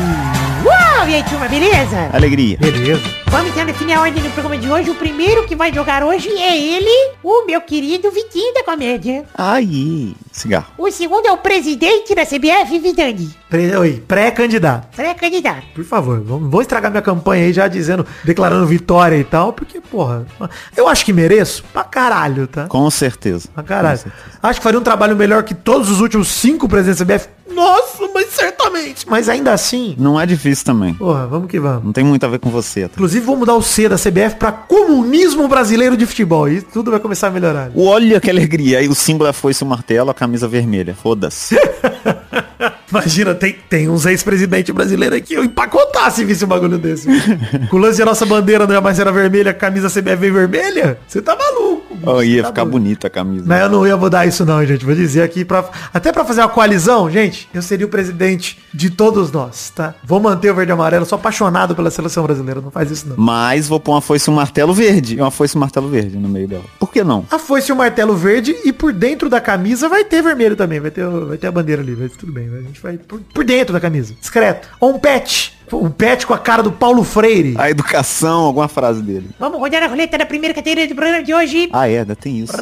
Uau, 1.01 1.09
e 1.09 1.15
aí, 1.15 1.25
turma, 1.25 1.49
beleza? 1.49 2.11
Alegria. 2.13 2.59
Beleza. 2.59 3.01
Vamos 3.29 3.51
então 3.53 3.65
definir 3.65 3.95
a 3.95 4.03
ordem 4.03 4.23
do 4.23 4.29
programa 4.31 4.59
de 4.59 4.71
hoje. 4.71 4.91
O 4.91 4.95
primeiro 4.95 5.47
que 5.47 5.57
vai 5.57 5.73
jogar 5.73 6.03
hoje 6.05 6.29
é 6.29 6.55
ele, 6.59 7.15
o 7.23 7.47
meu 7.47 7.59
querido 7.63 8.11
Vitinho 8.11 8.53
da 8.53 8.63
Comédia. 8.65 9.25
Aí, 9.35 10.15
cigarro. 10.31 10.67
O 10.77 10.91
segundo 10.91 11.25
é 11.27 11.33
o 11.33 11.39
presidente 11.39 12.15
da 12.15 12.27
CBF, 12.27 12.79
Vidani. 12.79 13.31
Pre- 13.49 13.77
oi, 13.79 14.03
Pré-candidato. 14.07 14.95
Pré-candidato. 14.95 15.63
Por 15.75 15.85
favor, 15.85 16.21
vamos, 16.21 16.51
vou 16.51 16.61
estragar 16.61 16.91
minha 16.91 17.03
campanha 17.03 17.47
aí 17.47 17.53
já 17.53 17.67
dizendo, 17.67 18.05
declarando 18.23 18.67
vitória 18.67 19.17
e 19.17 19.25
tal, 19.25 19.55
porque, 19.55 19.81
porra, 19.81 20.27
eu 20.77 20.87
acho 20.87 21.05
que 21.05 21.13
mereço 21.15 21.65
pra 21.73 21.83
caralho, 21.85 22.47
tá? 22.47 22.67
Com 22.67 22.91
certeza. 22.91 23.49
Pra 23.55 23.63
caralho. 23.63 23.97
Certeza. 23.99 24.25
Acho 24.43 24.61
que 24.61 24.65
faria 24.65 24.79
um 24.79 24.83
trabalho 24.83 25.17
melhor 25.17 25.45
que 25.45 25.55
todos 25.55 25.89
os 25.89 26.01
últimos 26.01 26.29
cinco 26.29 26.69
presidentes 26.69 26.99
da 27.01 27.07
CBF. 27.07 27.29
Nossa, 27.55 28.09
mas 28.15 28.29
certamente. 28.31 29.07
Mas 29.09 29.29
ainda 29.29 29.53
assim, 29.53 29.95
Não 29.99 30.21
é 30.21 30.25
difícil 30.27 30.65
também. 30.65 30.95
porra, 30.95 31.27
vamos 31.27 31.49
que 31.49 31.59
vamos. 31.61 31.85
Não 31.85 31.93
tem 31.93 32.05
muito 32.05 32.25
a 32.25 32.29
ver 32.29 32.39
com 32.39 32.51
você, 32.51 32.83
tá? 32.83 32.95
Inclusive, 32.95 33.25
vou 33.25 33.37
mudar 33.37 33.55
o 33.55 33.63
C 33.63 33.89
da 33.89 33.97
CBF 33.97 34.37
pra 34.39 34.53
comunismo 34.53 35.47
brasileiro 35.49 35.97
de 35.97 36.07
futebol. 36.07 36.49
E 36.49 36.63
tudo 36.63 36.91
vai 36.91 37.01
começar 37.01 37.29
a 37.29 37.31
melhorar. 37.31 37.71
Olha 37.77 38.21
que 38.21 38.31
alegria. 38.31 38.79
Aí 38.79 38.89
o 38.89 38.95
símbolo 38.95 39.27
é 39.27 39.31
a 39.31 39.33
foice 39.35 39.63
e 39.63 39.67
o 39.67 39.69
martelo, 39.69 40.11
a 40.11 40.15
camisa 40.15 40.47
vermelha. 40.49 40.95
Foda-se. 40.95 41.57
Imagina, 42.91 43.35
tem, 43.35 43.57
tem 43.69 43.89
uns 43.89 44.07
ex-presidentes 44.07 44.75
brasileiros 44.75 45.17
aqui, 45.19 45.35
eu 45.35 45.45
empacotar 45.45 46.11
se 46.11 46.25
visse 46.25 46.45
um 46.45 46.49
bagulho 46.49 46.79
desse. 46.79 47.09
Com 47.69 47.77
o 47.77 47.79
lance 47.79 47.97
de 47.97 48.03
a 48.03 48.07
nossa 48.07 48.27
bandeira 48.27 48.67
não 48.67 48.75
é 48.75 48.81
mais 48.81 48.99
era 48.99 49.13
vermelha, 49.13 49.51
a 49.51 49.55
camisa 49.55 49.89
CBF 49.89 50.17
vem 50.17 50.33
vermelha? 50.33 50.99
Você 51.07 51.23
tá 51.23 51.37
maluco. 51.37 51.97
Oh, 52.03 52.23
ia 52.23 52.43
tá 52.43 52.49
ficar 52.49 52.63
doido. 52.63 52.73
bonita 52.73 53.07
a 53.07 53.11
camisa. 53.11 53.45
Mas 53.47 53.61
eu 53.61 53.69
não 53.69 53.87
ia 53.87 53.97
mudar 53.97 54.27
isso 54.27 54.45
não, 54.45 54.65
gente. 54.65 54.85
Vou 54.85 54.95
dizer 54.95 55.23
aqui, 55.23 55.45
pra, 55.45 55.65
até 55.93 56.13
pra 56.13 56.25
fazer 56.25 56.41
uma 56.41 56.49
coalizão, 56.49 57.11
gente, 57.11 57.49
eu 57.53 57.63
seria 57.63 57.87
o 57.87 57.89
presidente 57.89 58.59
de 58.73 58.91
todos 58.91 59.31
nós, 59.31 59.71
tá? 59.71 59.95
Vou 60.03 60.21
manter 60.21 60.51
o 60.51 60.55
verde 60.55 60.73
e 60.73 60.75
amarelo, 60.75 61.05
sou 61.05 61.17
apaixonado 61.17 61.75
pela 61.75 61.91
seleção 61.91 62.25
brasileira, 62.25 62.61
não 62.61 62.71
faz 62.71 62.91
isso 62.91 63.09
não. 63.09 63.17
Mas 63.17 63.69
vou 63.69 63.79
pôr 63.79 63.93
uma 63.93 64.01
foice 64.01 64.31
e 64.31 64.33
um 64.33 64.37
martelo 64.37 64.73
verde. 64.73 65.17
E 65.17 65.21
uma 65.21 65.31
foice 65.31 65.57
e 65.57 65.59
um 65.59 65.61
martelo 65.61 65.89
verde 65.89 66.17
no 66.17 66.29
meio 66.29 66.49
dela. 66.49 66.65
Por 66.79 66.91
que 66.91 67.05
não? 67.05 67.25
A 67.31 67.39
foice 67.39 67.71
e 67.71 67.73
o 67.73 67.77
martelo 67.77 68.17
verde 68.17 68.57
e 68.65 68.73
por 68.73 68.93
dentro 68.93 69.29
da 69.29 69.41
camisa 69.41 69.89
vai 69.89 70.05
ter 70.05 70.23
vermelho 70.23 70.57
também, 70.57 70.81
vai 70.81 70.91
ter, 70.91 71.07
vai 71.07 71.37
ter 71.37 71.47
a 71.47 71.53
bandeira 71.53 71.83
ali, 71.83 71.95
vai 71.95 72.09
tudo 72.09 72.33
bem. 72.33 72.50
A 72.53 72.63
gente 72.63 72.81
vai 72.81 72.99
por, 72.99 73.21
por 73.21 73.45
dentro 73.45 73.73
da 73.73 73.81
camisa, 73.81 74.15
discreto. 74.19 74.69
Ou 74.81 74.95
um 74.95 74.99
pet, 74.99 75.57
um 75.73 75.91
pet 75.91 76.27
com 76.27 76.35
a 76.35 76.39
cara 76.39 76.63
do 76.63 76.73
Paulo 76.73 77.05
Freire. 77.05 77.55
A 77.57 77.71
educação, 77.71 78.41
alguma 78.45 78.67
frase 78.69 79.03
dele. 79.03 79.31
Vamos 79.39 79.59
rodar 79.61 79.83
a 79.83 79.87
roleta 79.87 80.19
da 80.19 80.27
primeira 80.27 80.55
categoria 80.55 80.89
do 80.89 80.95
programa 80.95 81.23
de 81.23 81.33
hoje. 81.33 81.69
Ah, 81.73 81.89
é, 81.89 82.01
ainda 82.01 82.17
tem 82.17 82.41
isso. 82.41 82.53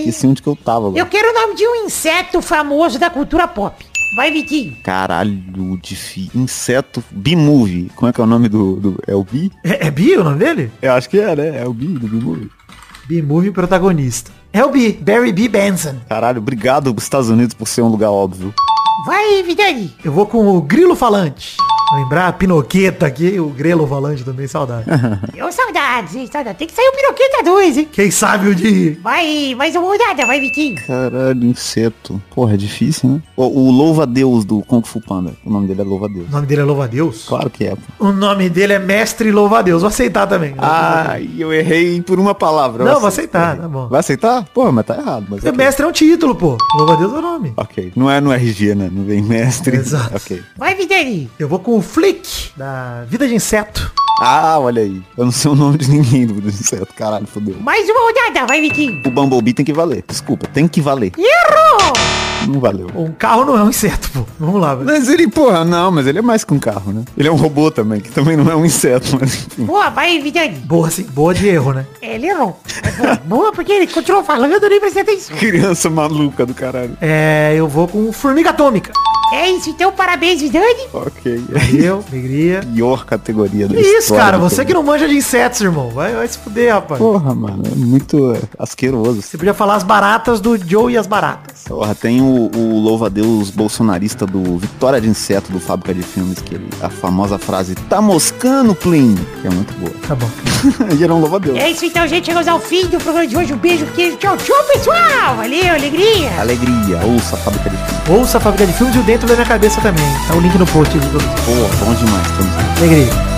Esqueci 0.00 0.26
onde 0.26 0.42
que 0.42 0.48
eu 0.48 0.56
tava 0.56 0.86
Eu 0.86 0.90
agora. 0.90 1.06
quero 1.06 1.30
o 1.30 1.34
nome 1.34 1.54
de 1.54 1.66
um 1.66 1.84
inseto 1.86 2.40
famoso 2.40 2.98
da 2.98 3.10
cultura 3.10 3.46
pop. 3.46 3.84
Vai, 4.16 4.32
Vitinho. 4.32 4.74
Caralho, 4.82 5.78
difícil. 5.82 6.30
Inseto 6.34 7.04
B-Movie. 7.10 7.90
Como 7.94 8.08
é 8.08 8.12
que 8.12 8.20
é 8.20 8.24
o 8.24 8.26
nome 8.26 8.48
do... 8.48 8.76
do 8.76 9.02
é 9.06 9.14
o 9.14 9.22
B? 9.22 9.50
É, 9.62 9.86
é 9.86 9.90
Bi 9.90 10.16
o 10.16 10.24
nome 10.24 10.38
dele? 10.38 10.70
Eu 10.80 10.92
acho 10.94 11.10
que 11.10 11.20
é, 11.20 11.36
né? 11.36 11.60
É 11.62 11.66
o 11.66 11.74
B 11.74 11.84
do 11.86 12.08
B-Movie. 12.08 12.50
B-Movie 13.06 13.50
protagonista. 13.50 14.30
É 14.52 14.64
o 14.64 14.70
B, 14.70 14.98
Barry 15.00 15.32
B. 15.32 15.48
Benson. 15.48 15.96
Caralho, 16.08 16.38
obrigado 16.38 16.92
Estados 17.04 17.28
Unidos 17.28 17.54
por 17.54 17.68
ser 17.68 17.82
um 17.82 17.88
lugar 17.88 18.10
óbvio. 18.10 18.52
Vai, 19.06 19.42
Vidani. 19.42 19.94
Eu 20.04 20.12
vou 20.12 20.26
com 20.26 20.46
o 20.48 20.60
Grilo 20.62 20.96
Falante. 20.96 21.56
Lembrar 21.94 22.28
a 22.28 22.32
Pinoqueta 22.32 23.06
aqui, 23.06 23.40
o 23.40 23.48
Grelo 23.48 23.86
Falante 23.86 24.22
também, 24.22 24.46
saudade. 24.46 24.84
Ô, 25.42 25.50
saudades, 25.50 26.14
hein? 26.14 26.28
Saudades. 26.30 26.58
Tem 26.58 26.66
que 26.68 26.74
sair 26.74 26.86
o 26.88 26.92
Piroqueta 26.92 27.42
2, 27.42 27.78
hein? 27.78 27.88
Quem 27.90 28.10
sabe 28.10 28.48
o 28.48 28.54
de... 28.54 28.98
Vai, 29.02 29.54
mais 29.56 29.74
uma 29.74 29.86
rodada. 29.86 30.26
Vai, 30.26 30.38
Vitinho. 30.38 30.76
Caralho, 30.86 31.44
inseto. 31.44 32.20
Porra, 32.34 32.54
é 32.54 32.56
difícil, 32.56 33.08
né? 33.08 33.22
O, 33.34 33.44
o 33.44 33.70
Louva-Deus 33.70 34.44
do 34.44 34.60
Kung 34.62 34.82
Fu 34.84 35.00
Panda. 35.00 35.32
O 35.44 35.50
nome 35.50 35.66
dele 35.66 35.80
é 35.80 35.84
Louva-Deus. 35.84 36.28
O 36.28 36.32
nome 36.32 36.46
dele 36.46 36.60
é 36.60 36.64
Louva-Deus? 36.64 37.24
Claro 37.26 37.48
que 37.48 37.64
é, 37.64 37.74
pô. 37.74 38.06
O 38.06 38.12
nome 38.12 38.50
dele 38.50 38.74
é 38.74 38.78
Mestre 38.78 39.32
Louva-Deus. 39.32 39.80
Vou 39.80 39.88
aceitar 39.88 40.26
também. 40.26 40.54
Ai, 40.58 41.30
eu 41.38 41.52
errei 41.54 42.02
por 42.02 42.18
uma 42.20 42.34
palavra. 42.34 42.84
Não, 42.84 42.92
Eu 42.92 43.00
vou 43.00 43.08
aceitar, 43.08 43.56
tá 43.56 43.66
bom. 43.68 43.88
Vai 43.88 44.00
aceitar? 44.00 44.44
Porra, 44.52 44.72
mas 44.72 44.84
tá 44.84 44.96
errado. 44.98 45.26
Mas 45.28 45.40
Porque 45.40 45.48
ok. 45.48 45.64
Mestre 45.64 45.84
é 45.86 45.88
um 45.88 45.92
título, 45.92 46.34
pô. 46.34 46.58
Louva-Deus 46.76 47.12
é 47.14 47.16
o 47.16 47.22
nome. 47.22 47.52
Ok. 47.56 47.92
Não 47.96 48.10
é 48.10 48.20
no 48.20 48.30
RG, 48.32 48.74
né? 48.74 48.90
Não 48.92 49.04
vem 49.04 49.22
mestre. 49.22 49.76
Exato. 49.76 50.16
Ok. 50.16 50.42
Vai, 50.56 50.74
Vidani. 50.74 51.30
Eu 51.38 51.48
vou 51.48 51.58
com 51.58 51.77
o 51.78 51.82
Flick, 51.82 52.50
da 52.56 53.04
Vida 53.08 53.28
de 53.28 53.34
Inseto. 53.34 53.92
Ah, 54.20 54.58
olha 54.58 54.82
aí. 54.82 55.00
Eu 55.16 55.26
não 55.26 55.30
sei 55.30 55.48
o 55.48 55.54
nome 55.54 55.78
de 55.78 55.88
ninguém 55.88 56.26
do 56.26 56.40
do 56.40 56.48
inseto. 56.48 56.92
Caralho, 56.92 57.24
fodeu. 57.24 57.54
Mais 57.60 57.88
uma 57.88 58.00
rodada. 58.00 58.46
Vai, 58.48 58.60
Vitinho. 58.60 59.00
O 59.06 59.10
Bumblebee 59.12 59.54
tem 59.54 59.64
que 59.64 59.72
valer. 59.72 60.02
Desculpa, 60.08 60.48
tem 60.48 60.66
que 60.66 60.80
valer. 60.80 61.12
Errou. 61.16 61.92
Não 62.48 62.58
valeu. 62.58 62.88
Um 62.96 63.12
carro 63.12 63.44
não 63.44 63.56
é 63.56 63.62
um 63.62 63.68
inseto, 63.68 64.10
pô. 64.12 64.26
Vamos 64.40 64.60
lá, 64.60 64.74
velho. 64.74 64.88
Mas 64.88 65.08
ele, 65.08 65.28
porra, 65.28 65.64
não, 65.64 65.92
mas 65.92 66.08
ele 66.08 66.18
é 66.18 66.22
mais 66.22 66.42
que 66.42 66.52
um 66.52 66.58
carro, 66.58 66.92
né? 66.92 67.04
Ele 67.16 67.28
é 67.28 67.30
um 67.32 67.36
robô 67.36 67.70
também, 67.70 68.00
que 68.00 68.10
também 68.10 68.36
não 68.36 68.50
é 68.50 68.56
um 68.56 68.64
inseto, 68.64 69.16
mas 69.20 69.34
enfim. 69.34 69.64
Boa, 69.64 69.88
vai, 69.88 70.18
Vidani. 70.18 70.58
Boa, 70.58 70.90
sim. 70.90 71.04
Boa 71.04 71.32
de 71.32 71.46
erro, 71.46 71.72
né? 71.72 71.86
Ele 72.02 72.26
errou. 72.26 72.58
Mas 72.82 72.96
boa, 72.96 73.16
boa, 73.24 73.52
porque 73.52 73.70
ele 73.70 73.86
continuou 73.86 74.24
falando, 74.24 74.52
eu 74.52 74.68
nem 74.68 74.80
prestei 74.80 75.02
atenção. 75.02 75.36
Criança 75.36 75.88
maluca 75.88 76.44
do 76.44 76.54
caralho. 76.54 76.98
É, 77.00 77.54
eu 77.56 77.68
vou 77.68 77.86
com 77.86 78.10
Formiga 78.12 78.50
Atômica. 78.50 78.90
É 79.32 79.50
isso, 79.50 79.68
então 79.70 79.92
parabéns, 79.92 80.40
Vidani. 80.40 80.86
Ok. 80.92 81.44
Eu, 81.74 82.04
alegria. 82.08 82.60
Pior 82.74 83.04
categoria 83.04 83.68
da 83.68 83.74
Que 83.74 83.80
isso, 83.80 83.98
história 83.98 84.24
cara? 84.24 84.38
Você 84.38 84.64
que 84.64 84.72
não 84.72 84.82
manja 84.82 85.06
de 85.06 85.16
insetos, 85.16 85.60
irmão. 85.60 85.90
Vai, 85.90 86.14
vai 86.14 86.26
se 86.26 86.38
fuder, 86.38 86.72
rapaz. 86.72 86.98
Porra, 86.98 87.34
mano, 87.34 87.62
é 87.70 87.74
muito 87.74 88.32
é, 88.32 88.40
asqueroso. 88.58 89.20
Você 89.20 89.36
podia 89.36 89.52
falar 89.52 89.76
as 89.76 89.82
baratas 89.82 90.40
do 90.40 90.56
Joe 90.56 90.92
e 90.92 90.96
as 90.96 91.06
baratas. 91.06 91.64
Porra, 91.68 91.94
tem 91.94 92.20
o, 92.22 92.50
o 92.54 92.80
louva-a-Deus 92.80 93.50
bolsonarista 93.50 94.24
do 94.24 94.56
Vitória 94.58 95.00
de 95.00 95.08
Inseto, 95.08 95.52
do 95.52 95.60
Fábrica 95.60 95.92
de 95.92 96.02
Filmes, 96.02 96.40
que 96.40 96.54
ele, 96.54 96.68
a 96.80 96.88
famosa 96.88 97.38
frase, 97.38 97.74
tá 97.74 98.00
moscando, 98.00 98.74
Plin, 98.74 99.14
que 99.40 99.46
é 99.46 99.50
muito 99.50 99.74
boa. 99.74 99.92
Tá 100.06 100.14
bom. 100.14 100.28
e 100.98 101.04
era 101.04 101.14
um 101.14 101.20
louva-a-Deus. 101.20 101.58
É 101.58 101.70
isso, 101.70 101.84
então, 101.84 102.06
gente. 102.06 102.26
Chegamos 102.26 102.48
ao 102.48 102.60
fim 102.60 102.86
do 102.86 102.98
programa 102.98 103.26
de 103.26 103.36
hoje. 103.36 103.52
Um 103.52 103.58
beijo, 103.58 103.86
queijo. 103.94 104.16
Tchau, 104.16 104.36
tchau, 104.36 104.56
pessoal. 104.72 105.36
Valeu, 105.36 105.74
alegria. 105.74 106.40
Alegria, 106.40 107.00
ouça 107.06 107.36
a 107.36 107.38
Fábrica 107.38 107.70
de 107.70 107.76
Filmes. 107.76 108.08
Ouça 108.08 108.38
a 108.38 108.40
Fábrica 108.40 108.66
de 108.66 108.72
Filmes 108.72 108.94
e 108.96 108.98
o 108.98 109.02
Da 109.26 109.34
Minha 109.34 109.46
Cabeça 109.46 109.80
também. 109.80 110.04
Tá 110.26 110.34
o 110.34 110.40
link 110.40 110.56
no 110.56 110.66
post. 110.66 110.96
aí, 110.96 111.00
Porra, 111.44 111.84
bom 111.84 111.94
demais, 111.94 112.26
aí. 112.38 112.76
Alegria. 112.78 113.37